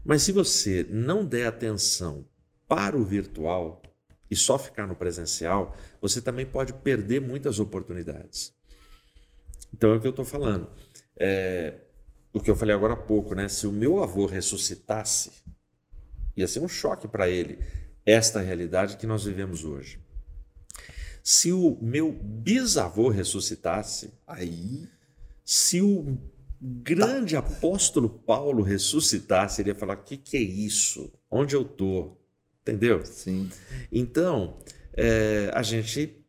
Mas 0.05 0.21
se 0.23 0.31
você 0.31 0.85
não 0.89 1.25
der 1.25 1.47
atenção 1.47 2.25
para 2.67 2.97
o 2.97 3.03
virtual 3.03 3.81
e 4.33 4.35
só 4.35 4.57
ficar 4.57 4.87
no 4.87 4.95
presencial, 4.95 5.75
você 6.01 6.19
também 6.19 6.45
pode 6.45 6.73
perder 6.73 7.21
muitas 7.21 7.59
oportunidades. 7.59 8.51
Então 9.71 9.93
é 9.93 9.97
o 9.97 10.01
que 10.01 10.07
eu 10.07 10.09
estou 10.09 10.25
falando. 10.25 10.67
É, 11.15 11.81
o 12.33 12.39
que 12.39 12.49
eu 12.49 12.55
falei 12.55 12.73
agora 12.75 12.93
há 12.93 12.97
pouco, 12.97 13.35
né? 13.35 13.47
Se 13.47 13.67
o 13.67 13.71
meu 13.71 14.03
avô 14.03 14.25
ressuscitasse, 14.25 15.31
ia 16.35 16.47
ser 16.47 16.61
um 16.61 16.67
choque 16.67 17.07
para 17.07 17.29
ele 17.29 17.59
esta 18.03 18.41
realidade 18.41 18.97
que 18.97 19.05
nós 19.05 19.23
vivemos 19.23 19.63
hoje. 19.63 19.99
Se 21.23 21.53
o 21.53 21.77
meu 21.79 22.11
bisavô 22.11 23.09
ressuscitasse, 23.09 24.13
aí 24.25 24.89
se 25.45 25.79
o 25.79 26.17
grande 26.59 27.35
apóstolo 27.35 28.09
Paulo 28.09 28.63
ressuscitasse, 28.63 29.61
ele 29.61 29.69
ia 29.69 29.75
falar: 29.75 29.97
o 29.97 30.03
que, 30.03 30.17
que 30.17 30.37
é 30.37 30.41
isso? 30.41 31.13
Onde 31.29 31.55
eu 31.55 31.61
estou? 31.61 32.22
Entendeu? 32.63 33.05
sim. 33.05 33.49
Então, 33.91 34.57
é, 34.95 35.51
a 35.53 35.61
gente 35.61 36.25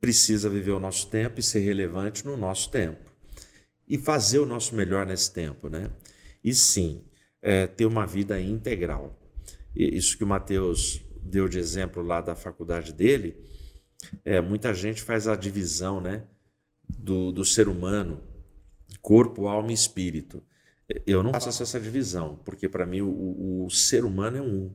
precisa 0.00 0.48
viver 0.48 0.70
o 0.72 0.78
nosso 0.80 1.08
tempo 1.08 1.40
e 1.40 1.42
ser 1.42 1.60
relevante 1.60 2.24
no 2.24 2.36
nosso 2.36 2.70
tempo. 2.70 3.10
E 3.88 3.96
fazer 3.98 4.38
o 4.38 4.46
nosso 4.46 4.74
melhor 4.74 5.06
nesse 5.06 5.32
tempo, 5.32 5.68
né? 5.68 5.90
E 6.44 6.54
sim, 6.54 7.04
é, 7.40 7.66
ter 7.66 7.86
uma 7.86 8.06
vida 8.06 8.38
integral. 8.40 9.18
E 9.74 9.96
isso 9.96 10.16
que 10.16 10.24
o 10.24 10.26
Mateus 10.26 11.00
deu 11.22 11.48
de 11.48 11.58
exemplo 11.58 12.02
lá 12.02 12.20
da 12.20 12.36
faculdade 12.36 12.92
dele, 12.92 13.36
é, 14.24 14.40
muita 14.40 14.74
gente 14.74 15.02
faz 15.02 15.26
a 15.26 15.34
divisão, 15.34 16.00
né? 16.00 16.24
Do, 16.86 17.32
do 17.32 17.44
ser 17.44 17.66
humano, 17.68 18.22
corpo, 19.00 19.46
alma 19.46 19.70
e 19.70 19.74
espírito. 19.74 20.42
Eu 21.06 21.22
não 21.22 21.32
faço 21.32 21.62
essa 21.62 21.78
divisão, 21.80 22.36
porque 22.44 22.66
para 22.68 22.86
mim 22.86 23.02
o- 23.02 23.08
o, 23.10 23.66
o 23.66 23.70
ser 23.70 24.04
humano 24.04 24.36
é 24.38 24.42
um. 24.42 24.74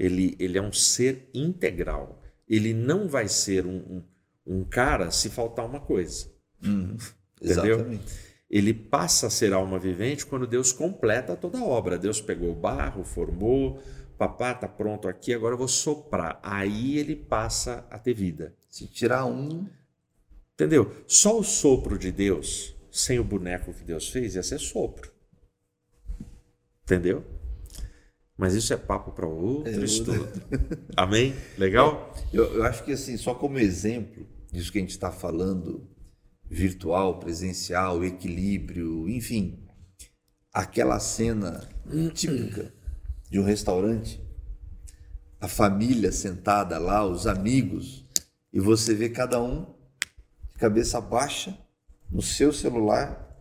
Ele, 0.00 0.36
ele 0.38 0.58
é 0.58 0.62
um 0.62 0.72
ser 0.72 1.28
integral. 1.34 2.22
Ele 2.48 2.72
não 2.72 3.08
vai 3.08 3.28
ser 3.28 3.66
um, 3.66 3.76
um, 3.76 4.02
um 4.46 4.64
cara 4.64 5.10
se 5.10 5.28
faltar 5.28 5.66
uma 5.66 5.80
coisa. 5.80 6.28
Uhum. 6.64 6.96
Entendeu? 7.40 7.76
Exatamente. 7.76 8.30
Ele 8.50 8.74
passa 8.74 9.28
a 9.28 9.30
ser 9.30 9.52
alma 9.52 9.78
vivente 9.78 10.26
quando 10.26 10.46
Deus 10.46 10.72
completa 10.72 11.36
toda 11.36 11.58
a 11.58 11.64
obra. 11.64 11.96
Deus 11.96 12.20
pegou 12.20 12.50
o 12.50 12.54
barro, 12.54 13.04
formou, 13.04 13.80
papá 14.18 14.52
está 14.52 14.66
pronto 14.66 15.06
aqui, 15.06 15.32
agora 15.32 15.54
eu 15.54 15.58
vou 15.58 15.68
soprar. 15.68 16.40
Aí 16.42 16.98
ele 16.98 17.14
passa 17.14 17.86
a 17.88 17.98
ter 17.98 18.14
vida. 18.14 18.52
Se 18.68 18.88
tirar 18.88 19.24
um, 19.24 19.68
Entendeu? 20.60 20.94
Só 21.06 21.38
o 21.38 21.42
sopro 21.42 21.98
de 21.98 22.12
Deus, 22.12 22.76
sem 22.90 23.18
o 23.18 23.24
boneco 23.24 23.72
que 23.72 23.82
Deus 23.82 24.10
fez, 24.10 24.34
ia 24.34 24.42
ser 24.42 24.58
sopro. 24.58 25.10
Entendeu? 26.82 27.24
Mas 28.40 28.54
isso 28.54 28.72
é 28.72 28.76
papo 28.78 29.12
para 29.12 29.26
outro 29.26 29.84
estudo. 29.84 30.26
Amém? 30.96 31.34
Legal? 31.58 32.14
eu, 32.32 32.54
eu 32.54 32.64
acho 32.64 32.82
que 32.82 32.92
assim, 32.92 33.18
só 33.18 33.34
como 33.34 33.58
exemplo 33.58 34.26
disso 34.50 34.72
que 34.72 34.78
a 34.78 34.80
gente 34.80 34.92
está 34.92 35.12
falando, 35.12 35.86
virtual, 36.48 37.18
presencial, 37.18 38.02
equilíbrio, 38.02 39.06
enfim, 39.10 39.68
aquela 40.50 40.98
cena 40.98 41.68
típica 42.14 42.72
de 43.30 43.38
um 43.38 43.44
restaurante, 43.44 44.18
a 45.38 45.46
família 45.46 46.10
sentada 46.10 46.78
lá, 46.78 47.06
os 47.06 47.26
amigos, 47.26 48.06
e 48.50 48.58
você 48.58 48.94
vê 48.94 49.10
cada 49.10 49.38
um 49.42 49.66
de 50.48 50.58
cabeça 50.58 50.98
baixa 50.98 51.58
no 52.10 52.22
seu 52.22 52.54
celular 52.54 53.38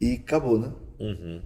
e 0.00 0.12
acabou, 0.12 0.56
né? 0.56 0.72
Uhum. 1.00 1.42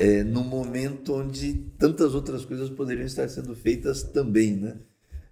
É, 0.00 0.24
num 0.24 0.42
momento 0.42 1.14
onde 1.14 1.52
tantas 1.78 2.14
outras 2.14 2.44
coisas 2.46 2.70
poderiam 2.70 3.04
estar 3.04 3.28
sendo 3.28 3.54
feitas 3.54 4.02
também, 4.02 4.56
né? 4.56 4.78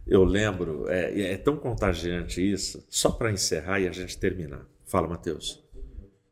Eu 0.06 0.24
lembro, 0.24 0.86
é, 0.88 1.32
é 1.32 1.36
tão 1.38 1.56
contagiante 1.56 2.40
isso, 2.40 2.84
só 2.88 3.10
para 3.10 3.32
encerrar 3.32 3.80
e 3.80 3.88
a 3.88 3.92
gente 3.92 4.18
terminar. 4.18 4.66
Fala, 4.84 5.08
Matheus. 5.08 5.64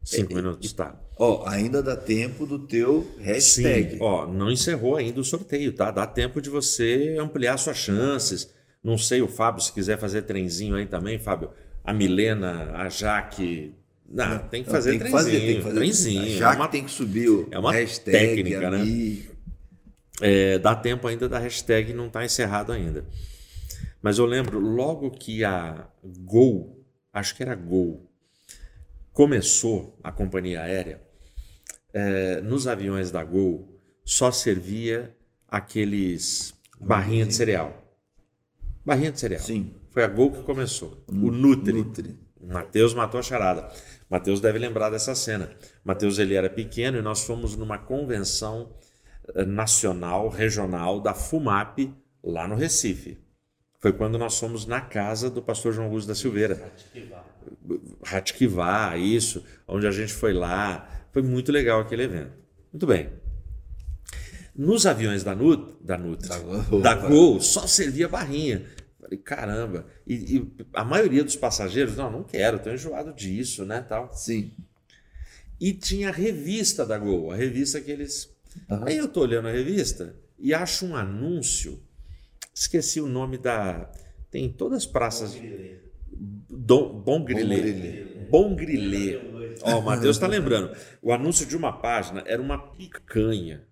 Cinco 0.04 0.34
minutos, 0.34 0.72
tá. 0.72 1.00
Ó, 1.18 1.48
ainda 1.48 1.82
dá 1.82 1.96
tempo 1.96 2.46
do 2.46 2.58
teu 2.58 3.06
hashtag. 3.18 3.92
Sim, 3.92 3.98
ó, 4.00 4.26
não 4.26 4.50
encerrou 4.50 4.96
ainda 4.96 5.18
o 5.18 5.24
sorteio, 5.24 5.72
tá? 5.72 5.90
Dá 5.90 6.06
tempo 6.06 6.40
de 6.40 6.50
você 6.50 7.16
ampliar 7.18 7.56
suas 7.56 7.78
chances. 7.78 8.52
Não 8.84 8.98
sei, 8.98 9.22
o 9.22 9.28
Fábio, 9.28 9.62
se 9.62 9.72
quiser 9.72 9.98
fazer 9.98 10.22
trenzinho 10.22 10.76
aí 10.76 10.86
também, 10.86 11.18
Fábio. 11.18 11.50
A 11.82 11.92
Milena, 11.92 12.72
a 12.74 12.88
Jaque. 12.88 13.74
Não, 14.08 14.38
tem 14.48 14.62
que 14.62 14.70
fazer 14.70 14.90
tem 14.90 14.98
que 15.00 15.04
trenzinho. 15.04 15.24
fazer, 15.24 15.40
tem 15.46 15.56
que 15.56 15.62
fazer. 15.62 15.76
trenzinho. 15.76 16.38
Já 16.38 16.52
é 16.52 16.56
uma- 16.56 16.66
que 16.66 16.72
tem 16.72 16.84
que 16.84 16.90
subir 16.90 17.28
o 17.28 17.48
é 17.50 17.58
uma 17.58 17.72
hashtag 17.72 18.16
técnica, 18.18 18.70
né? 18.70 18.84
É, 20.20 20.58
dá 20.58 20.74
tempo 20.74 21.06
ainda 21.08 21.28
da 21.28 21.38
hashtag, 21.38 21.92
não 21.92 22.06
está 22.06 22.24
encerrado 22.24 22.72
ainda. 22.72 23.04
Mas 24.00 24.18
eu 24.18 24.24
lembro, 24.26 24.58
logo 24.60 25.10
que 25.10 25.42
a 25.44 25.88
Gol, 26.04 26.84
acho 27.12 27.34
que 27.34 27.42
era 27.42 27.54
Gol, 27.54 28.08
começou 29.12 29.98
a 30.02 30.12
companhia 30.12 30.62
aérea, 30.62 31.00
é, 31.92 32.40
nos 32.40 32.66
aviões 32.66 33.10
da 33.10 33.24
Gol 33.24 33.80
só 34.04 34.30
servia 34.30 35.14
aqueles 35.48 36.54
barrinha 36.80 37.26
de 37.26 37.34
cereal. 37.34 37.82
Barrinha 38.84 39.10
de 39.10 39.18
cereal. 39.18 39.40
Sim. 39.42 39.74
Foi 39.90 40.04
a 40.04 40.08
Gol 40.08 40.30
que 40.30 40.42
começou. 40.42 41.02
O 41.08 41.12
Nutri. 41.30 41.72
Nutri. 41.72 42.18
Matheus 42.40 42.94
matou 42.94 43.18
a 43.18 43.22
charada. 43.22 43.68
Matheus 44.08 44.40
deve 44.40 44.58
lembrar 44.58 44.90
dessa 44.90 45.14
cena. 45.14 45.50
Matheus 45.84 46.18
ele 46.18 46.34
era 46.34 46.48
pequeno 46.48 46.98
e 46.98 47.02
nós 47.02 47.24
fomos 47.24 47.56
numa 47.56 47.78
convenção 47.78 48.70
eh, 49.34 49.44
nacional, 49.44 50.28
regional 50.28 51.00
da 51.00 51.12
FUMAP 51.12 51.92
lá 52.22 52.46
no 52.46 52.54
Recife. 52.54 53.18
Foi 53.78 53.92
quando 53.92 54.18
nós 54.18 54.38
fomos 54.38 54.66
na 54.66 54.80
casa 54.80 55.28
do 55.28 55.42
pastor 55.42 55.72
João 55.72 55.86
Augusto 55.86 56.08
da 56.08 56.14
Silveira. 56.14 56.72
Ratiquivá, 58.04 58.96
isso, 58.96 59.44
onde 59.66 59.86
a 59.86 59.90
gente 59.90 60.12
foi 60.12 60.32
lá. 60.32 60.88
Foi 61.12 61.22
muito 61.22 61.52
legal 61.52 61.80
aquele 61.80 62.04
evento. 62.04 62.32
Muito 62.72 62.86
bem. 62.86 63.10
Nos 64.54 64.86
aviões 64.86 65.22
da, 65.22 65.34
Nut, 65.34 65.76
da 65.80 65.96
Da 65.96 66.38
Gol. 66.38 66.80
da 66.80 66.94
Gol, 66.94 67.40
só 67.40 67.66
servia 67.66 68.08
barrinha. 68.08 68.64
Falei, 69.06 69.18
caramba. 69.18 69.86
E, 70.04 70.36
e 70.36 70.52
a 70.74 70.84
maioria 70.84 71.22
dos 71.22 71.36
passageiros, 71.36 71.96
não, 71.96 72.10
não 72.10 72.24
quero, 72.24 72.58
tô 72.58 72.70
enjoado 72.70 73.12
disso, 73.14 73.64
né, 73.64 73.80
tal. 73.80 74.12
Sim. 74.12 74.52
E 75.60 75.72
tinha 75.72 76.08
a 76.08 76.12
revista 76.12 76.84
da 76.84 76.98
Gol, 76.98 77.30
a 77.30 77.36
revista 77.36 77.80
que 77.80 77.90
eles... 77.90 78.34
Aham. 78.68 78.84
Aí 78.88 78.96
eu 78.96 79.06
tô 79.06 79.20
olhando 79.20 79.46
a 79.46 79.52
revista 79.52 80.16
e 80.38 80.52
acho 80.52 80.86
um 80.86 80.96
anúncio, 80.96 81.80
esqueci 82.52 83.00
o 83.00 83.06
nome 83.06 83.38
da... 83.38 83.90
Tem 84.30 84.46
em 84.46 84.52
todas 84.52 84.78
as 84.78 84.86
praças... 84.86 85.36
Bom 86.48 87.24
Grilê. 87.24 87.60
Grilê. 87.60 88.04
Bom 88.28 88.56
Grilê. 88.56 89.20
Ó, 89.62 89.78
o 89.78 89.82
Matheus 89.82 90.16
está 90.16 90.26
lembrando. 90.26 90.76
O 91.00 91.12
anúncio 91.12 91.46
de 91.46 91.56
uma 91.56 91.72
página 91.72 92.24
era 92.26 92.42
uma 92.42 92.58
picanha 92.72 93.66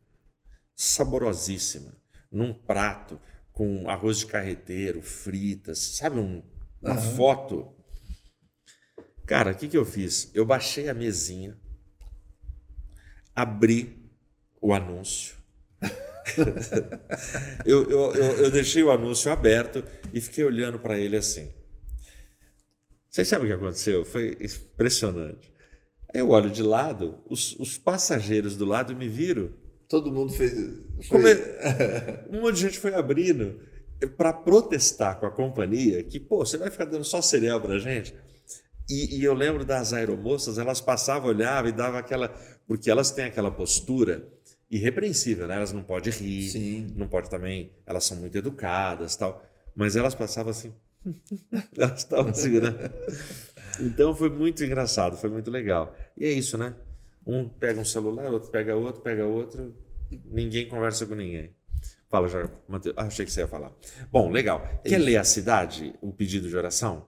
saborosíssima, 0.76 1.96
num 2.30 2.52
prato 2.52 3.18
com 3.54 3.88
arroz 3.88 4.18
de 4.18 4.26
carreteiro, 4.26 5.00
fritas, 5.00 5.78
sabe? 5.78 6.18
Um- 6.18 6.42
uma 6.82 6.94
Aham. 6.94 7.16
foto. 7.16 7.74
Cara, 9.24 9.52
o 9.52 9.54
que, 9.54 9.68
que 9.68 9.76
eu 9.78 9.86
fiz? 9.86 10.30
Eu 10.34 10.44
baixei 10.44 10.88
a 10.90 10.94
mesinha, 10.94 11.56
abri 13.34 14.10
o 14.60 14.74
anúncio. 14.74 15.36
eu, 17.64 17.88
eu, 17.88 18.14
eu, 18.14 18.24
eu 18.44 18.50
deixei 18.50 18.82
o 18.82 18.90
anúncio 18.90 19.30
aberto 19.30 19.84
e 20.12 20.20
fiquei 20.20 20.44
olhando 20.44 20.78
para 20.78 20.98
ele 20.98 21.16
assim. 21.16 21.50
Vocês 23.08 23.28
sabem 23.28 23.46
o 23.46 23.48
que 23.48 23.54
aconteceu? 23.54 24.04
Foi 24.04 24.36
impressionante. 24.40 25.52
Eu 26.12 26.30
olho 26.30 26.50
de 26.50 26.62
lado, 26.62 27.22
os, 27.30 27.54
os 27.60 27.78
passageiros 27.78 28.56
do 28.56 28.64
lado 28.64 28.96
me 28.96 29.08
viram. 29.08 29.52
Todo 29.94 30.10
mundo 30.10 30.32
fez. 30.32 30.52
foi- 31.08 31.22
Um 32.28 32.40
monte 32.40 32.56
de 32.56 32.60
gente 32.62 32.78
foi 32.80 32.92
abrindo 32.94 33.60
para 34.16 34.32
protestar 34.32 35.20
com 35.20 35.26
a 35.26 35.30
companhia 35.30 36.02
que, 36.02 36.18
pô, 36.18 36.44
você 36.44 36.58
vai 36.58 36.68
ficar 36.68 36.84
dando 36.86 37.04
só 37.04 37.22
cereal 37.22 37.60
pra 37.60 37.78
gente? 37.78 38.12
E, 38.90 39.20
e 39.20 39.24
eu 39.24 39.32
lembro 39.34 39.64
das 39.64 39.92
aeromoças, 39.92 40.58
elas 40.58 40.80
passavam, 40.80 41.28
olhavam 41.28 41.68
e 41.70 41.72
davam 41.72 41.96
aquela. 42.00 42.28
Porque 42.66 42.90
elas 42.90 43.12
têm 43.12 43.26
aquela 43.26 43.52
postura 43.52 44.26
irrepreensível, 44.68 45.46
né? 45.46 45.54
Elas 45.54 45.72
não 45.72 45.84
podem 45.84 46.12
rir, 46.12 46.50
Sim. 46.50 46.86
não 46.96 47.06
pode 47.06 47.30
também. 47.30 47.70
Elas 47.86 48.02
são 48.04 48.16
muito 48.16 48.36
educadas 48.36 49.14
tal. 49.14 49.44
Mas 49.76 49.94
elas 49.94 50.16
passavam 50.16 50.50
assim. 50.50 50.74
elas 51.78 52.00
estavam 52.00 52.32
assim, 52.32 52.58
né? 52.58 52.74
Então 53.80 54.12
foi 54.12 54.28
muito 54.28 54.64
engraçado, 54.64 55.16
foi 55.16 55.30
muito 55.30 55.52
legal. 55.52 55.94
E 56.16 56.24
é 56.26 56.32
isso, 56.32 56.58
né? 56.58 56.74
Um 57.24 57.48
pega 57.48 57.80
um 57.80 57.84
celular, 57.84 58.26
outro 58.32 58.50
pega 58.50 58.74
outro, 58.74 59.00
pega 59.00 59.24
outro, 59.24 59.72
ninguém 60.24 60.68
conversa 60.68 61.06
com 61.06 61.14
ninguém. 61.14 61.50
Fala, 62.08 62.28
já, 62.28 62.48
Mateus. 62.68 62.94
Ah, 62.96 63.04
achei 63.06 63.24
que 63.24 63.32
você 63.32 63.40
ia 63.40 63.48
falar. 63.48 63.72
Bom, 64.12 64.30
legal. 64.30 64.66
Quer 64.84 64.98
ler 64.98 65.16
a 65.16 65.24
cidade, 65.24 65.94
o 66.00 66.12
pedido 66.12 66.48
de 66.48 66.56
oração? 66.56 67.06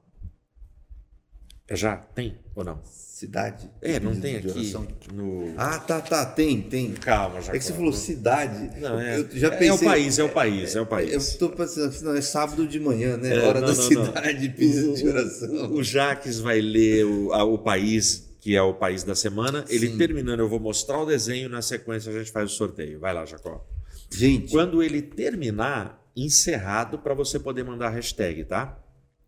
É 1.68 1.74
já? 1.74 1.96
Tem 1.96 2.38
ou 2.54 2.64
não? 2.64 2.80
Cidade. 2.84 3.68
É, 3.82 3.98
não 3.98 4.14
tem 4.20 4.36
aqui 4.36 4.48
oração. 4.50 4.86
no. 5.12 5.52
Ah, 5.56 5.78
tá, 5.78 6.00
tá. 6.00 6.24
Tem, 6.26 6.60
tem. 6.62 6.92
Calma, 6.92 7.40
já. 7.40 7.54
É 7.54 7.58
que 7.58 7.64
você 7.64 7.72
falou 7.72 7.92
cidade. 7.92 8.78
Não, 8.78 9.00
é, 9.00 9.18
eu 9.18 9.28
já 9.32 9.48
é 9.48 9.50
pensei. 9.56 9.70
o 9.88 9.90
país, 9.90 10.18
é 10.18 10.22
o 10.24 10.28
país, 10.28 10.76
é 10.76 10.80
o 10.80 10.86
país. 10.86 11.12
Eu 11.12 11.18
estou 11.18 11.48
pensando 11.50 11.88
assim, 11.88 12.04
não, 12.04 12.14
é 12.14 12.20
sábado 12.20 12.68
de 12.68 12.78
manhã, 12.78 13.16
né? 13.16 13.34
É, 13.36 13.46
Hora 13.48 13.60
não, 13.60 13.68
da 13.68 13.74
não, 13.74 13.90
não. 13.90 14.04
cidade, 14.06 14.48
pedido 14.50 14.94
de 14.94 15.08
oração. 15.08 15.72
O 15.72 15.82
Jaques 15.82 16.38
vai 16.38 16.60
ler 16.60 17.04
o, 17.04 17.32
a- 17.32 17.42
o 17.44 17.58
país, 17.58 18.25
que 18.46 18.54
é 18.54 18.62
o 18.62 18.72
país 18.72 19.02
da 19.02 19.16
semana. 19.16 19.64
Ele 19.68 19.88
Sim. 19.88 19.98
terminando, 19.98 20.38
eu 20.38 20.48
vou 20.48 20.60
mostrar 20.60 21.00
o 21.00 21.04
desenho, 21.04 21.48
na 21.48 21.60
sequência 21.60 22.12
a 22.12 22.16
gente 22.16 22.30
faz 22.30 22.52
o 22.52 22.54
sorteio. 22.54 23.00
Vai 23.00 23.12
lá, 23.12 23.26
Jacó. 23.26 23.66
Gente, 24.08 24.52
Quando 24.52 24.84
ele 24.84 25.02
terminar, 25.02 26.00
encerrado 26.14 26.96
para 26.96 27.12
você 27.12 27.40
poder 27.40 27.64
mandar 27.64 27.88
a 27.88 27.90
hashtag, 27.90 28.44
tá? 28.44 28.80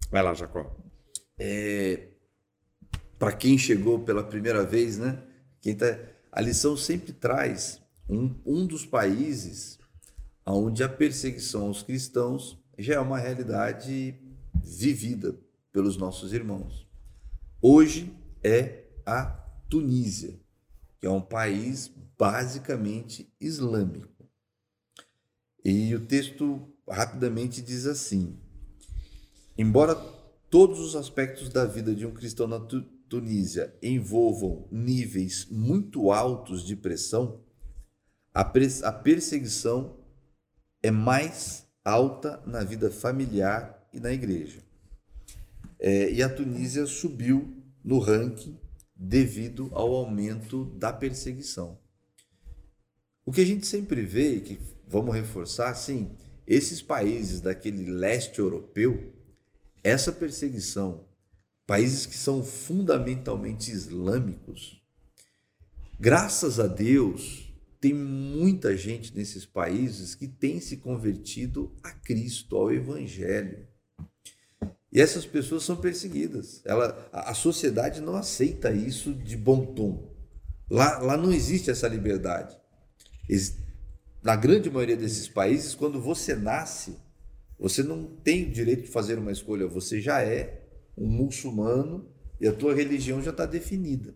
Vai 0.08 0.22
lá, 0.22 0.34
Jacó. 0.34 0.72
para 3.18 3.32
quem 3.32 3.58
chegou 3.58 3.98
pela 3.98 4.22
primeira 4.22 4.62
vez, 4.62 4.98
né? 4.98 5.20
Quem 5.60 5.74
tá, 5.74 5.98
a 6.30 6.40
lição 6.40 6.76
sempre 6.76 7.12
traz 7.12 7.82
um, 8.08 8.32
um 8.46 8.64
dos 8.68 8.86
países 8.86 9.80
onde 10.46 10.84
a 10.84 10.88
perseguição 10.88 11.66
aos 11.66 11.82
cristãos 11.82 12.56
já 12.78 12.94
é 12.94 13.00
uma 13.00 13.18
realidade 13.18 14.14
vivida 14.62 15.36
pelos 15.72 15.96
nossos 15.96 16.32
irmãos. 16.32 16.86
Hoje 17.60 18.16
é 18.44 18.84
a 19.08 19.24
Tunísia, 19.70 20.38
que 21.00 21.06
é 21.06 21.10
um 21.10 21.20
país 21.20 21.90
basicamente 22.18 23.32
islâmico. 23.40 24.28
E 25.64 25.94
o 25.94 26.04
texto 26.06 26.68
rapidamente 26.86 27.62
diz 27.62 27.86
assim: 27.86 28.38
Embora 29.56 29.94
todos 30.50 30.78
os 30.78 30.94
aspectos 30.94 31.48
da 31.48 31.64
vida 31.64 31.94
de 31.94 32.06
um 32.06 32.12
cristão 32.12 32.46
na 32.46 32.60
Tu- 32.60 32.82
Tunísia 33.08 33.74
envolvam 33.82 34.68
níveis 34.70 35.46
muito 35.50 36.12
altos 36.12 36.62
de 36.62 36.76
pressão, 36.76 37.42
a, 38.34 38.44
pres- 38.44 38.82
a 38.82 38.92
perseguição 38.92 39.96
é 40.82 40.90
mais 40.90 41.66
alta 41.82 42.42
na 42.46 42.62
vida 42.62 42.90
familiar 42.90 43.88
e 43.90 43.98
na 43.98 44.12
igreja. 44.12 44.62
É, 45.80 46.12
e 46.12 46.22
a 46.22 46.28
Tunísia 46.28 46.84
subiu 46.86 47.56
no 47.82 47.98
ranking 47.98 48.58
devido 48.98 49.70
ao 49.72 49.94
aumento 49.94 50.64
da 50.64 50.92
perseguição. 50.92 51.78
O 53.24 53.30
que 53.30 53.40
a 53.40 53.46
gente 53.46 53.66
sempre 53.66 54.02
vê, 54.02 54.40
que 54.40 54.58
vamos 54.88 55.14
reforçar, 55.14 55.72
sim, 55.74 56.10
esses 56.46 56.82
países 56.82 57.40
daquele 57.40 57.88
leste 57.90 58.40
europeu, 58.40 59.12
essa 59.84 60.10
perseguição, 60.10 61.06
países 61.66 62.06
que 62.06 62.16
são 62.16 62.42
fundamentalmente 62.42 63.70
islâmicos, 63.70 64.82
graças 66.00 66.58
a 66.58 66.66
Deus, 66.66 67.52
tem 67.80 67.94
muita 67.94 68.76
gente 68.76 69.14
nesses 69.14 69.46
países 69.46 70.14
que 70.14 70.26
tem 70.26 70.60
se 70.60 70.78
convertido 70.78 71.72
a 71.82 71.92
Cristo, 71.92 72.56
ao 72.56 72.72
Evangelho. 72.72 73.67
E 74.92 75.00
essas 75.00 75.26
pessoas 75.26 75.64
são 75.64 75.76
perseguidas. 75.76 76.62
Ela, 76.64 77.08
a, 77.12 77.30
a 77.30 77.34
sociedade 77.34 78.00
não 78.00 78.16
aceita 78.16 78.70
isso 78.70 79.12
de 79.12 79.36
bom 79.36 79.66
tom. 79.74 80.14
Lá, 80.70 80.98
lá 80.98 81.16
não 81.16 81.32
existe 81.32 81.70
essa 81.70 81.86
liberdade. 81.88 82.56
Ex- 83.28 83.56
Na 84.22 84.34
grande 84.34 84.70
maioria 84.70 84.96
desses 84.96 85.28
países, 85.28 85.74
quando 85.74 86.00
você 86.00 86.34
nasce, 86.34 86.96
você 87.58 87.82
não 87.82 88.04
tem 88.04 88.46
o 88.46 88.50
direito 88.50 88.82
de 88.82 88.88
fazer 88.88 89.18
uma 89.18 89.32
escolha. 89.32 89.66
Você 89.66 90.00
já 90.00 90.22
é 90.22 90.66
um 90.96 91.06
muçulmano 91.06 92.08
e 92.40 92.48
a 92.48 92.52
tua 92.52 92.74
religião 92.74 93.22
já 93.22 93.30
está 93.30 93.44
definida. 93.46 94.14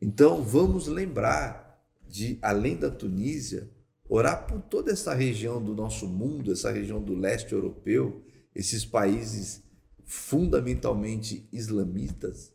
Então, 0.00 0.42
vamos 0.42 0.86
lembrar 0.86 1.80
de, 2.08 2.38
além 2.42 2.76
da 2.76 2.90
Tunísia, 2.90 3.70
orar 4.08 4.46
por 4.46 4.60
toda 4.62 4.90
essa 4.90 5.14
região 5.14 5.62
do 5.62 5.74
nosso 5.74 6.06
mundo, 6.08 6.52
essa 6.52 6.70
região 6.70 7.02
do 7.02 7.14
leste 7.14 7.52
europeu, 7.52 8.22
esses 8.54 8.84
países 8.84 9.62
fundamentalmente 10.04 11.48
islamitas, 11.52 12.52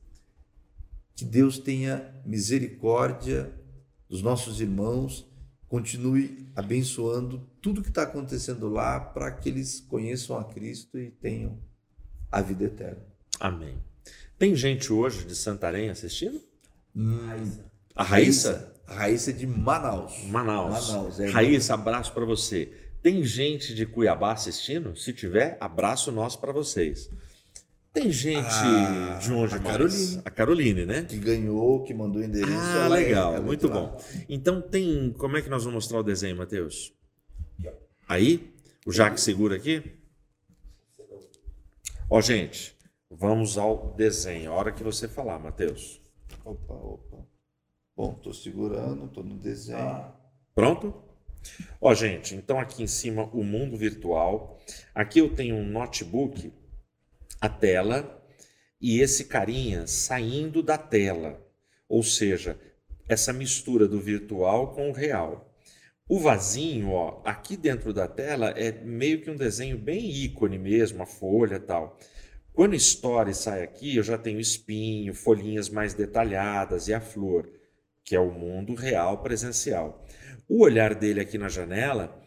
que 1.16 1.26
Deus 1.26 1.58
tenha 1.58 2.14
misericórdia 2.26 3.54
dos 4.10 4.22
nossos 4.22 4.62
irmãos, 4.62 5.28
continue 5.68 6.48
abençoando 6.56 7.48
tudo 7.62 7.82
que 7.82 7.90
está 7.90 8.04
acontecendo 8.04 8.70
lá 8.70 9.00
para 9.00 9.32
que 9.32 9.50
eles 9.50 9.82
conheçam 9.82 10.38
a 10.38 10.46
Cristo 10.46 10.98
e 10.98 11.12
tenham 11.12 11.60
a 12.32 12.42
vida 12.42 12.66
eterna. 12.66 13.04
Amém. 13.40 13.78
Tem 14.38 14.56
gente 14.56 14.94
hoje 14.94 15.26
de 15.26 15.36
Santarém 15.36 15.90
assistindo? 15.90 16.40
Hum, 16.96 17.18
A 17.96 18.04
Raíssa? 18.04 18.74
A 18.86 18.94
Raíssa 18.94 19.32
é 19.32 19.34
de 19.34 19.46
Manaus. 19.46 20.24
Manaus. 20.26 20.88
Manaus, 20.88 21.20
é. 21.20 21.30
Raíssa, 21.30 21.74
abraço 21.74 22.14
para 22.14 22.26
você. 22.26 22.72
Tem 23.02 23.24
gente 23.24 23.76
de 23.76 23.86
Cuiabá 23.86 24.34
assistindo? 24.34 24.96
Se 24.96 25.12
tiver, 25.14 25.58
abraço 25.60 26.12
nosso 26.12 26.40
para 26.40 26.52
vocês. 26.54 27.10
Tem 27.94 28.12
gente 28.12 28.46
Ah, 28.48 29.18
de 29.22 29.32
onde 29.34 29.56
a 29.56 29.60
mais? 29.60 29.72
Caroline. 29.78 30.22
A 30.24 30.30
Caroline, 30.30 30.86
né? 30.86 31.04
Que 31.04 31.18
ganhou, 31.18 31.84
que 31.84 31.94
mandou 31.94 32.22
o 32.22 32.26
endereço. 32.26 32.54
Ah, 32.54 32.86
é- 32.86 32.90
legal, 32.90 33.36
é 33.36 33.40
muito 33.40 33.68
lá. 33.68 33.74
bom. 33.74 33.98
Então 34.30 34.62
tem. 34.62 35.12
Como 35.18 35.36
é 35.38 35.42
que 35.42 35.50
nós 35.50 35.64
vamos 35.64 35.76
mostrar 35.86 36.00
o 36.00 36.04
desenho, 36.04 36.38
Matheus? 36.38 36.94
Aí? 38.08 38.54
O 38.86 38.92
Jaque 38.92 39.20
segura 39.20 39.56
aqui? 39.56 39.84
Ó, 42.10 42.22
gente, 42.22 42.76
vamos 43.10 43.58
ao 43.58 43.94
desenho. 43.96 44.52
A 44.52 44.56
hora 44.56 44.72
que 44.72 44.84
você 44.84 45.08
falar, 45.08 45.40
Matheus. 45.40 46.02
Opa, 46.46 46.74
opa. 46.74 47.18
Bom, 47.96 48.14
tô 48.14 48.32
segurando, 48.34 49.08
tô 49.10 49.24
no 49.24 49.36
desenho. 49.38 50.06
Pronto? 50.54 50.94
Ó, 51.82 51.94
gente, 51.94 52.36
então 52.36 52.60
aqui 52.60 52.84
em 52.84 52.88
cima 52.88 53.24
o 53.34 53.44
mundo 53.44 53.76
virtual. 53.76 54.60
Aqui 54.94 55.20
eu 55.20 55.34
tenho 55.34 55.56
um 55.56 55.66
notebook, 55.68 56.54
a 57.40 57.50
tela 57.50 58.24
e 58.80 59.02
esse 59.02 59.26
carinha 59.26 59.88
saindo 59.88 60.62
da 60.62 60.78
tela. 60.78 61.44
Ou 61.90 62.04
seja, 62.04 62.60
essa 63.08 63.32
mistura 63.32 63.88
do 63.88 64.00
virtual 64.00 64.74
com 64.74 64.90
o 64.90 64.94
real. 64.94 65.54
O 66.10 66.20
vasinho, 66.20 66.92
ó, 66.92 67.22
aqui 67.26 67.58
dentro 67.58 67.94
da 67.94 68.08
tela 68.08 68.52
é 68.52 68.72
meio 68.72 69.22
que 69.22 69.30
um 69.30 69.36
desenho 69.36 69.78
bem 69.78 70.10
ícone 70.10 70.58
mesmo, 70.58 71.04
a 71.04 71.06
folha 71.06 71.60
tal. 71.60 71.98
Quando 72.54 72.76
estoura 72.76 73.30
e 73.30 73.36
sai 73.36 73.62
aqui, 73.62 73.98
eu 73.98 74.04
já 74.04 74.18
tenho 74.18 74.40
espinho, 74.40 75.14
folhinhas 75.14 75.70
mais 75.70 75.94
detalhadas 75.94 76.88
e 76.88 76.94
a 76.94 77.02
flor, 77.02 77.50
que 78.04 78.16
é 78.16 78.20
o 78.20 78.32
mundo 78.32 78.74
real 78.74 79.22
presencial. 79.22 80.06
O 80.48 80.64
olhar 80.64 80.96
dele 80.96 81.20
aqui 81.20 81.38
na 81.38 81.50
janela, 81.50 82.20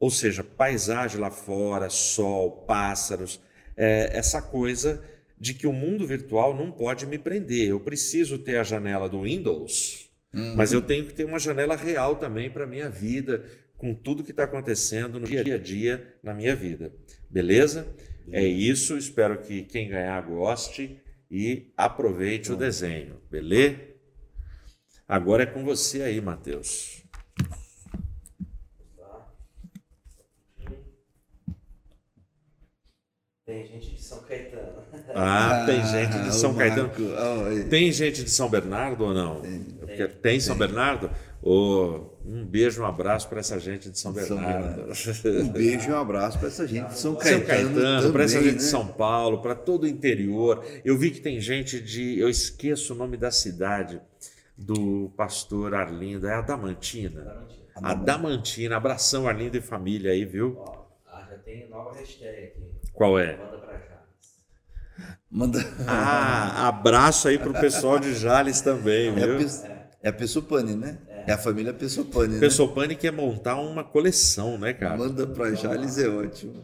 ou 0.00 0.10
seja, 0.10 0.42
paisagem 0.42 1.20
lá 1.20 1.30
fora, 1.30 1.88
sol, 1.88 2.66
pássaros, 2.66 3.40
é 3.76 4.16
essa 4.16 4.40
coisa 4.40 5.02
de 5.38 5.54
que 5.54 5.66
o 5.66 5.72
mundo 5.72 6.06
virtual 6.06 6.56
não 6.56 6.70
pode 6.70 7.06
me 7.06 7.18
prender. 7.18 7.68
Eu 7.68 7.80
preciso 7.80 8.38
ter 8.38 8.56
a 8.56 8.62
janela 8.62 9.08
do 9.08 9.22
Windows, 9.22 10.08
uhum. 10.32 10.54
mas 10.56 10.72
eu 10.72 10.80
tenho 10.80 11.06
que 11.06 11.14
ter 11.14 11.24
uma 11.24 11.38
janela 11.38 11.74
real 11.74 12.16
também 12.16 12.48
para 12.48 12.64
a 12.64 12.66
minha 12.66 12.88
vida, 12.88 13.44
com 13.76 13.92
tudo 13.92 14.22
que 14.22 14.30
está 14.30 14.44
acontecendo 14.44 15.18
no 15.18 15.26
dia 15.26 15.56
a 15.56 15.58
dia 15.58 16.14
na 16.22 16.32
minha 16.32 16.54
vida. 16.54 16.92
Beleza? 17.28 17.86
É 18.30 18.44
isso. 18.44 18.96
Espero 18.96 19.38
que 19.38 19.62
quem 19.62 19.88
ganhar 19.88 20.20
goste 20.22 21.00
e 21.28 21.72
aproveite 21.76 22.52
o 22.52 22.56
desenho. 22.56 23.20
Beleza? 23.28 23.80
Agora 25.08 25.42
é 25.42 25.46
com 25.46 25.64
você 25.64 26.02
aí, 26.02 26.20
Matheus. 26.20 27.01
Tem 33.52 33.66
gente 33.66 33.94
de 33.94 34.02
São 34.02 34.18
Caetano. 34.22 34.72
Ah, 35.14 35.64
tem 35.66 35.84
gente 35.84 36.18
de 36.22 36.34
São 36.34 36.54
Caetano. 36.54 36.90
Tem 37.68 37.92
gente 37.92 38.24
de 38.24 38.30
São 38.30 38.48
Bernardo 38.48 39.04
ou 39.04 39.12
não? 39.12 39.42
Tem, 39.86 40.08
tem 40.08 40.40
São 40.40 40.56
Bernardo? 40.56 41.10
Oh, 41.42 42.12
um 42.24 42.46
beijo, 42.46 42.82
um 42.82 42.86
abraço 42.86 43.28
para 43.28 43.40
essa 43.40 43.58
gente 43.58 43.90
de 43.90 43.98
São 43.98 44.10
Bernardo. 44.12 44.86
Um 45.42 45.48
beijo 45.48 45.90
e 45.90 45.92
um 45.92 45.98
abraço 45.98 46.38
para 46.38 46.48
essa 46.48 46.66
gente 46.66 46.88
de 46.88 46.98
São 46.98 47.14
Caetano. 47.14 47.40
São 47.40 47.46
Caetano, 47.46 48.12
para 48.12 48.24
essa 48.24 48.40
gente 48.40 48.52
né? 48.52 48.58
de 48.58 48.62
São 48.62 48.86
Paulo, 48.86 49.42
para 49.42 49.54
todo 49.54 49.84
o 49.84 49.88
interior. 49.88 50.64
Eu 50.82 50.96
vi 50.96 51.10
que 51.10 51.20
tem 51.20 51.38
gente 51.38 51.78
de. 51.78 52.18
Eu 52.18 52.30
esqueço 52.30 52.94
o 52.94 52.96
nome 52.96 53.18
da 53.18 53.30
cidade 53.30 54.00
do 54.56 55.12
pastor 55.14 55.74
Arlindo, 55.74 56.26
é 56.26 56.34
Adamantina. 56.34 57.20
Adamantina. 57.20 57.60
Adamantina. 57.74 58.76
Abração, 58.76 59.28
Arlindo 59.28 59.58
e 59.58 59.60
família 59.60 60.12
aí, 60.12 60.24
viu? 60.24 60.56
Ó, 60.58 60.86
ah, 61.06 61.26
já 61.28 61.36
tem 61.38 61.68
nova 61.68 61.94
hashtag 61.94 62.46
aqui. 62.46 62.71
Qual 62.92 63.18
é? 63.18 63.36
Manda 63.36 63.58
pra 63.58 63.72
Jales. 63.78 64.44
Manda. 65.30 65.74
Ah, 65.86 66.68
abraço 66.68 67.28
aí 67.28 67.38
pro 67.38 67.52
pessoal 67.52 67.98
de 67.98 68.14
Jales 68.14 68.60
também, 68.60 69.08
é 69.08 69.12
viu? 69.12 69.38
A 69.38 69.82
é 70.02 70.08
a 70.08 70.12
Pessopane, 70.12 70.74
né? 70.74 70.98
É. 71.08 71.30
é 71.30 71.34
a 71.34 71.38
família 71.38 71.72
Pessopane, 71.72 72.34
né? 72.34 72.40
Pessopane 72.40 72.96
quer 72.96 73.12
montar 73.12 73.56
uma 73.56 73.84
coleção, 73.84 74.58
né, 74.58 74.72
cara? 74.72 74.96
Manda 74.96 75.26
pra 75.26 75.54
Jales 75.54 75.98
é 75.98 76.08
ótimo. 76.08 76.54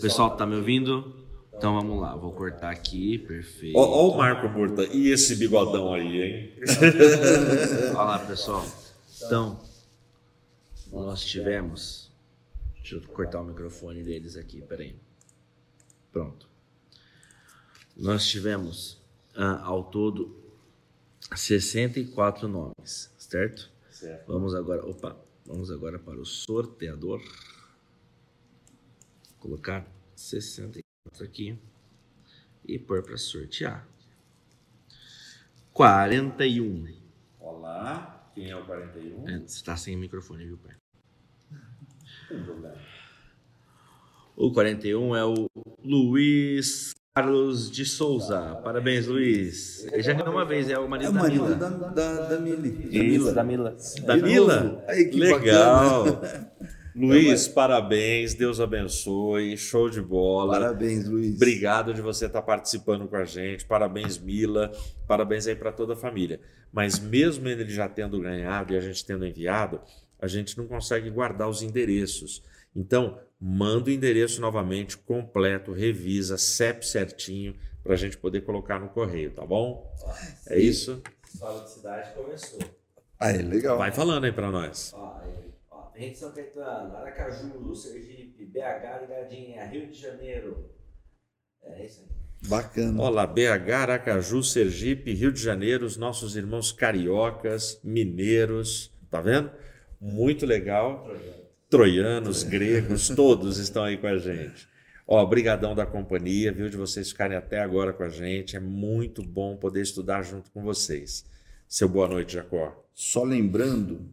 Pessoal, 0.00 0.36
tá 0.36 0.46
me 0.46 0.56
ouvindo? 0.56 1.26
Então 1.56 1.74
vamos 1.74 2.00
lá, 2.00 2.14
vou 2.14 2.32
cortar 2.32 2.70
aqui, 2.70 3.16
perfeito. 3.18 3.78
Ó, 3.78 4.10
o 4.10 4.16
Marco 4.18 4.46
Murta, 4.46 4.84
e 4.84 5.10
esse 5.10 5.36
bigodão 5.36 5.94
aí, 5.94 6.22
hein? 6.22 6.52
Olha 7.94 8.02
lá, 8.02 8.18
pessoal. 8.18 8.64
Então, 9.24 9.58
nós 10.92 11.24
tivemos. 11.24 12.12
Deixa 12.76 12.96
eu 12.96 13.02
cortar 13.08 13.40
o 13.40 13.44
microfone 13.44 14.02
deles 14.02 14.36
aqui, 14.36 14.60
peraí. 14.60 14.96
Pronto. 16.16 16.48
Nós 17.94 18.26
tivemos 18.26 18.98
ah, 19.34 19.60
ao 19.62 19.84
todo 19.84 20.34
64 21.34 22.48
nomes, 22.48 23.12
certo? 23.18 23.70
certo? 23.90 24.26
Vamos 24.26 24.54
agora, 24.54 24.82
opa, 24.86 25.14
vamos 25.44 25.70
agora 25.70 25.98
para 25.98 26.18
o 26.18 26.24
sorteador. 26.24 27.20
Vou 29.28 29.40
colocar 29.40 29.86
64 30.14 31.22
aqui 31.22 31.58
e 32.64 32.78
pôr 32.78 33.02
para 33.02 33.18
sortear. 33.18 33.86
41. 35.74 36.96
Olá, 37.38 38.32
quem 38.34 38.48
é 38.48 38.56
o 38.56 38.64
41? 38.64 39.28
É, 39.28 39.38
você 39.40 39.44
está 39.44 39.76
sem 39.76 39.94
microfone, 39.98 40.46
viu, 40.46 40.56
pai? 40.56 40.76
Tem 42.30 42.42
problema. 42.42 43.05
O 44.36 44.52
41 44.52 45.16
é 45.16 45.24
o 45.24 45.50
Luiz 45.82 46.94
Carlos 47.14 47.70
de 47.70 47.86
Souza. 47.86 48.60
Parabéns, 48.62 49.06
Luiz. 49.06 49.86
Ele 49.90 50.02
já 50.02 50.12
ganhou 50.12 50.30
uma 50.30 50.44
vez, 50.44 50.68
é 50.68 50.78
o 50.78 50.86
marido, 50.86 51.06
é 51.06 51.10
o 51.10 51.14
marido 51.14 51.54
da, 51.54 51.70
Mila. 51.70 51.88
Da, 51.88 52.12
da, 52.12 52.28
da 52.28 52.38
Mili. 52.38 53.14
Isso, 53.14 53.34
da 53.34 53.42
Mila. 53.42 53.74
Da 54.04 54.16
Mila? 54.18 54.84
Aí, 54.86 55.10
Legal. 55.10 56.20
Luiz, 56.94 57.48
parabéns, 57.48 58.34
Deus 58.34 58.60
abençoe, 58.60 59.56
show 59.56 59.88
de 59.88 60.02
bola. 60.02 60.52
Parabéns, 60.52 61.08
Luiz. 61.08 61.34
Obrigado 61.36 61.94
de 61.94 62.02
você 62.02 62.26
estar 62.26 62.42
participando 62.42 63.08
com 63.08 63.16
a 63.16 63.24
gente. 63.24 63.64
Parabéns, 63.64 64.18
Mila. 64.18 64.70
Parabéns 65.08 65.46
aí 65.46 65.56
para 65.56 65.72
toda 65.72 65.94
a 65.94 65.96
família. 65.96 66.40
Mas 66.70 66.98
mesmo 66.98 67.48
ele 67.48 67.66
já 67.70 67.88
tendo 67.88 68.20
ganhado 68.20 68.74
e 68.74 68.76
a 68.76 68.80
gente 68.80 69.02
tendo 69.06 69.24
enviado, 69.24 69.80
a 70.20 70.26
gente 70.26 70.58
não 70.58 70.66
consegue 70.66 71.08
guardar 71.08 71.48
os 71.48 71.62
endereços. 71.62 72.42
Então, 72.74 73.18
manda 73.40 73.90
o 73.90 73.92
endereço 73.92 74.40
novamente 74.40 74.96
completo, 74.96 75.72
revisa, 75.72 76.38
CEP 76.38 76.86
certinho, 76.86 77.56
para 77.82 77.94
a 77.94 77.96
gente 77.96 78.16
poder 78.16 78.40
colocar 78.42 78.80
no 78.80 78.88
correio, 78.88 79.30
tá 79.30 79.44
bom? 79.44 79.92
é 80.48 80.58
isso? 80.58 81.02
Escola 81.32 81.62
de 81.62 81.70
cidade 81.70 82.14
começou. 82.14 82.58
Aí, 83.18 83.42
legal. 83.42 83.78
Vai 83.78 83.92
falando 83.92 84.24
aí 84.24 84.32
para 84.32 84.50
nós. 84.50 84.92
Ó, 84.94 85.20
ó, 85.70 85.82
tem 85.90 86.14
São 86.14 86.32
Caetano, 86.32 86.96
Aracaju, 86.96 87.74
Sergipe, 87.74 88.44
BH, 88.44 89.02
Ligadinha, 89.02 89.64
Rio 89.64 89.86
de 89.86 89.98
Janeiro. 89.98 90.70
É 91.62 91.84
isso 91.84 92.02
aí. 92.02 92.48
Bacana. 92.48 93.02
Olá, 93.02 93.26
BH, 93.26 93.70
Aracaju, 93.72 94.42
Sergipe, 94.42 95.12
Rio 95.14 95.32
de 95.32 95.40
Janeiro, 95.42 95.86
os 95.86 95.96
nossos 95.96 96.36
irmãos 96.36 96.72
cariocas, 96.72 97.80
mineiros, 97.82 98.92
tá 99.10 99.20
vendo? 99.20 99.50
Muito 100.00 100.44
legal 100.44 101.08
troianos, 101.68 102.42
gregos, 102.42 103.08
todos 103.08 103.58
estão 103.58 103.84
aí 103.84 103.96
com 103.96 104.06
a 104.06 104.18
gente. 104.18 104.68
Ó, 105.06 105.24
brigadão 105.24 105.74
da 105.74 105.86
companhia, 105.86 106.52
viu, 106.52 106.68
de 106.68 106.76
vocês 106.76 107.10
ficarem 107.10 107.36
até 107.36 107.60
agora 107.60 107.92
com 107.92 108.02
a 108.02 108.08
gente. 108.08 108.56
É 108.56 108.60
muito 108.60 109.22
bom 109.22 109.56
poder 109.56 109.82
estudar 109.82 110.22
junto 110.22 110.50
com 110.50 110.62
vocês. 110.62 111.24
Seu 111.68 111.88
boa 111.88 112.08
noite, 112.08 112.34
Jacó. 112.34 112.84
Só 112.92 113.22
lembrando, 113.22 114.08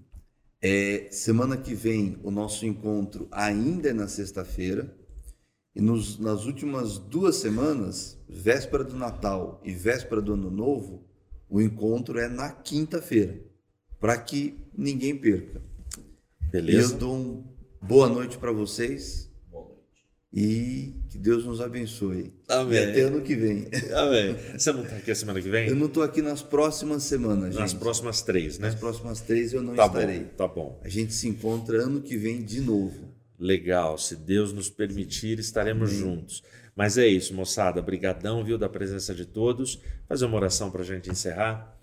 é, 0.61 1.07
semana 1.11 1.57
que 1.57 1.73
vem 1.73 2.19
o 2.23 2.30
nosso 2.30 2.65
encontro 2.65 3.27
ainda 3.31 3.89
é 3.89 3.93
na 3.93 4.07
sexta-feira. 4.07 4.95
E 5.75 5.81
nos, 5.81 6.19
nas 6.19 6.45
últimas 6.45 6.99
duas 6.99 7.38
semanas, 7.38 8.19
véspera 8.30 8.84
do 8.84 8.95
Natal 8.95 9.59
e 9.63 9.73
véspera 9.73 10.21
do 10.21 10.34
Ano 10.34 10.51
Novo, 10.51 11.03
o 11.49 11.59
encontro 11.59 12.19
é 12.19 12.27
na 12.27 12.51
quinta-feira, 12.51 13.39
para 13.99 14.15
que 14.17 14.59
ninguém 14.75 15.15
perca. 15.15 15.72
Beleza? 16.53 16.93
Eu 16.93 16.99
dou 16.99 17.15
um 17.15 17.43
boa 17.81 18.07
noite 18.07 18.38
para 18.38 18.51
vocês. 18.51 19.27
Boa 19.49 19.69
noite. 19.69 19.81
E 20.31 20.93
que 21.09 21.17
Deus 21.17 21.43
nos 21.43 21.59
abençoe. 21.59 22.31
Amém. 22.47 22.77
E 22.77 22.91
até 22.91 23.01
ano 23.01 23.21
que 23.21 23.35
vem. 23.35 23.67
Amém. 23.91 24.35
Você 24.55 24.71
não 24.71 24.84
está 24.84 24.97
aqui 24.97 25.09
a 25.09 25.15
semana 25.15 25.41
que 25.41 25.49
vem? 25.49 25.69
Eu 25.69 25.75
não 25.75 25.88
estou 25.88 26.03
aqui 26.03 26.21
nas 26.21 26.43
próximas 26.43 27.01
semanas, 27.05 27.55
Nas 27.55 27.73
próximas 27.73 28.21
três, 28.21 28.59
né? 28.59 28.67
Nas 28.67 28.75
próximas 28.75 29.19
três 29.19 29.51
eu 29.51 29.63
não 29.63 29.73
tá 29.73 29.88
estarei. 29.88 30.19
Bom, 30.19 30.30
tá 30.38 30.47
bom. 30.47 30.80
A 30.84 30.89
gente 30.89 31.11
se 31.11 31.27
encontra 31.27 31.81
ano 31.81 32.01
que 32.01 32.15
vem 32.15 32.43
de 32.43 32.61
novo. 32.61 33.11
Legal. 33.39 33.97
Se 33.97 34.15
Deus 34.15 34.53
nos 34.53 34.69
permitir, 34.69 35.39
estaremos 35.39 35.89
Amém. 35.89 36.01
juntos. 36.01 36.43
Mas 36.75 36.99
é 36.99 37.07
isso, 37.07 37.34
moçada. 37.34 37.80
Obrigadão, 37.80 38.43
viu, 38.43 38.59
da 38.59 38.69
presença 38.69 39.15
de 39.15 39.25
todos. 39.25 39.81
Fazer 40.07 40.25
uma 40.25 40.35
oração 40.35 40.69
para 40.69 40.84
a 40.84 40.85
gente 40.85 41.09
encerrar. 41.09 41.75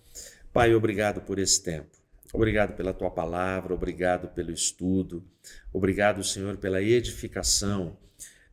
Pai, 0.53 0.73
obrigado 0.77 1.21
por 1.23 1.41
esse 1.41 1.61
tempo. 1.61 2.00
Obrigado 2.33 2.77
pela 2.77 2.95
tua 2.95 3.11
palavra, 3.11 3.75
obrigado 3.75 4.29
pelo 4.29 4.53
estudo, 4.53 5.25
obrigado, 5.73 6.23
Senhor, 6.23 6.57
pela 6.59 6.81
edificação 6.81 7.99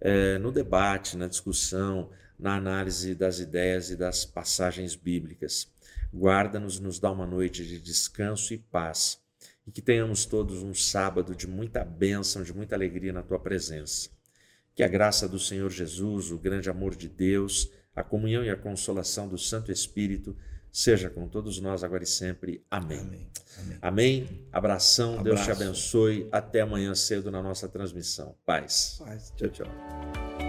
é, 0.02 0.40
no 0.40 0.52
debate, 0.52 1.16
na 1.16 1.28
discussão, 1.28 2.10
na 2.40 2.56
análise 2.56 3.14
das 3.14 3.40
ideias 3.40 3.91
e 3.91 3.95
das 3.95 4.26
passagens 4.26 4.95
bíblicas. 4.95 5.72
Guarda-nos, 6.14 6.80
nos 6.80 6.99
dá 6.99 7.12
uma 7.12 7.26
noite 7.26 7.66
de 7.66 7.80
descanso 7.80 8.54
e 8.54 8.58
paz 8.58 9.20
e 9.66 9.72
que 9.72 9.82
tenhamos 9.82 10.26
todos 10.26 10.64
um 10.64 10.74
sábado 10.74 11.36
de 11.36 11.45
muita 11.45 11.84
bênção, 11.84 12.41
de 12.41 12.54
muita 12.54 12.76
alegria 12.76 13.12
na 13.12 13.22
tua 13.22 13.38
presença. 13.38 14.10
Que 14.74 14.82
a 14.82 14.88
graça 14.88 15.28
do 15.28 15.38
Senhor 15.38 15.70
Jesus, 15.70 16.32
o 16.32 16.38
grande 16.38 16.70
amor 16.70 16.95
de 16.95 17.10
Deus, 17.10 17.70
a 17.94 18.04
comunhão 18.04 18.45
e 18.45 18.49
a 18.49 18.56
consolação 18.56 19.28
do 19.28 19.38
Santo 19.38 19.72
Espírito 19.72 20.38
seja 20.72 21.10
com 21.10 21.27
todos 21.27 21.60
nós 21.60 21.84
agora 21.84 22.03
e 22.03 22.07
sempre. 22.07 22.64
Amém. 22.69 22.99
Amém. 22.99 23.27
Amém. 23.57 23.77
Amém. 23.81 24.48
Abração, 24.52 25.19
Abraço. 25.19 25.23
Deus 25.23 25.41
te 25.44 25.52
abençoe. 25.52 26.30
Até 26.31 26.61
amanhã 26.61 26.94
cedo 26.94 27.31
na 27.31 27.41
nossa 27.41 27.68
transmissão. 27.68 28.35
Paz. 28.45 28.98
Paz. 28.99 29.34
Tchau, 29.35 29.49
tchau. 29.49 30.47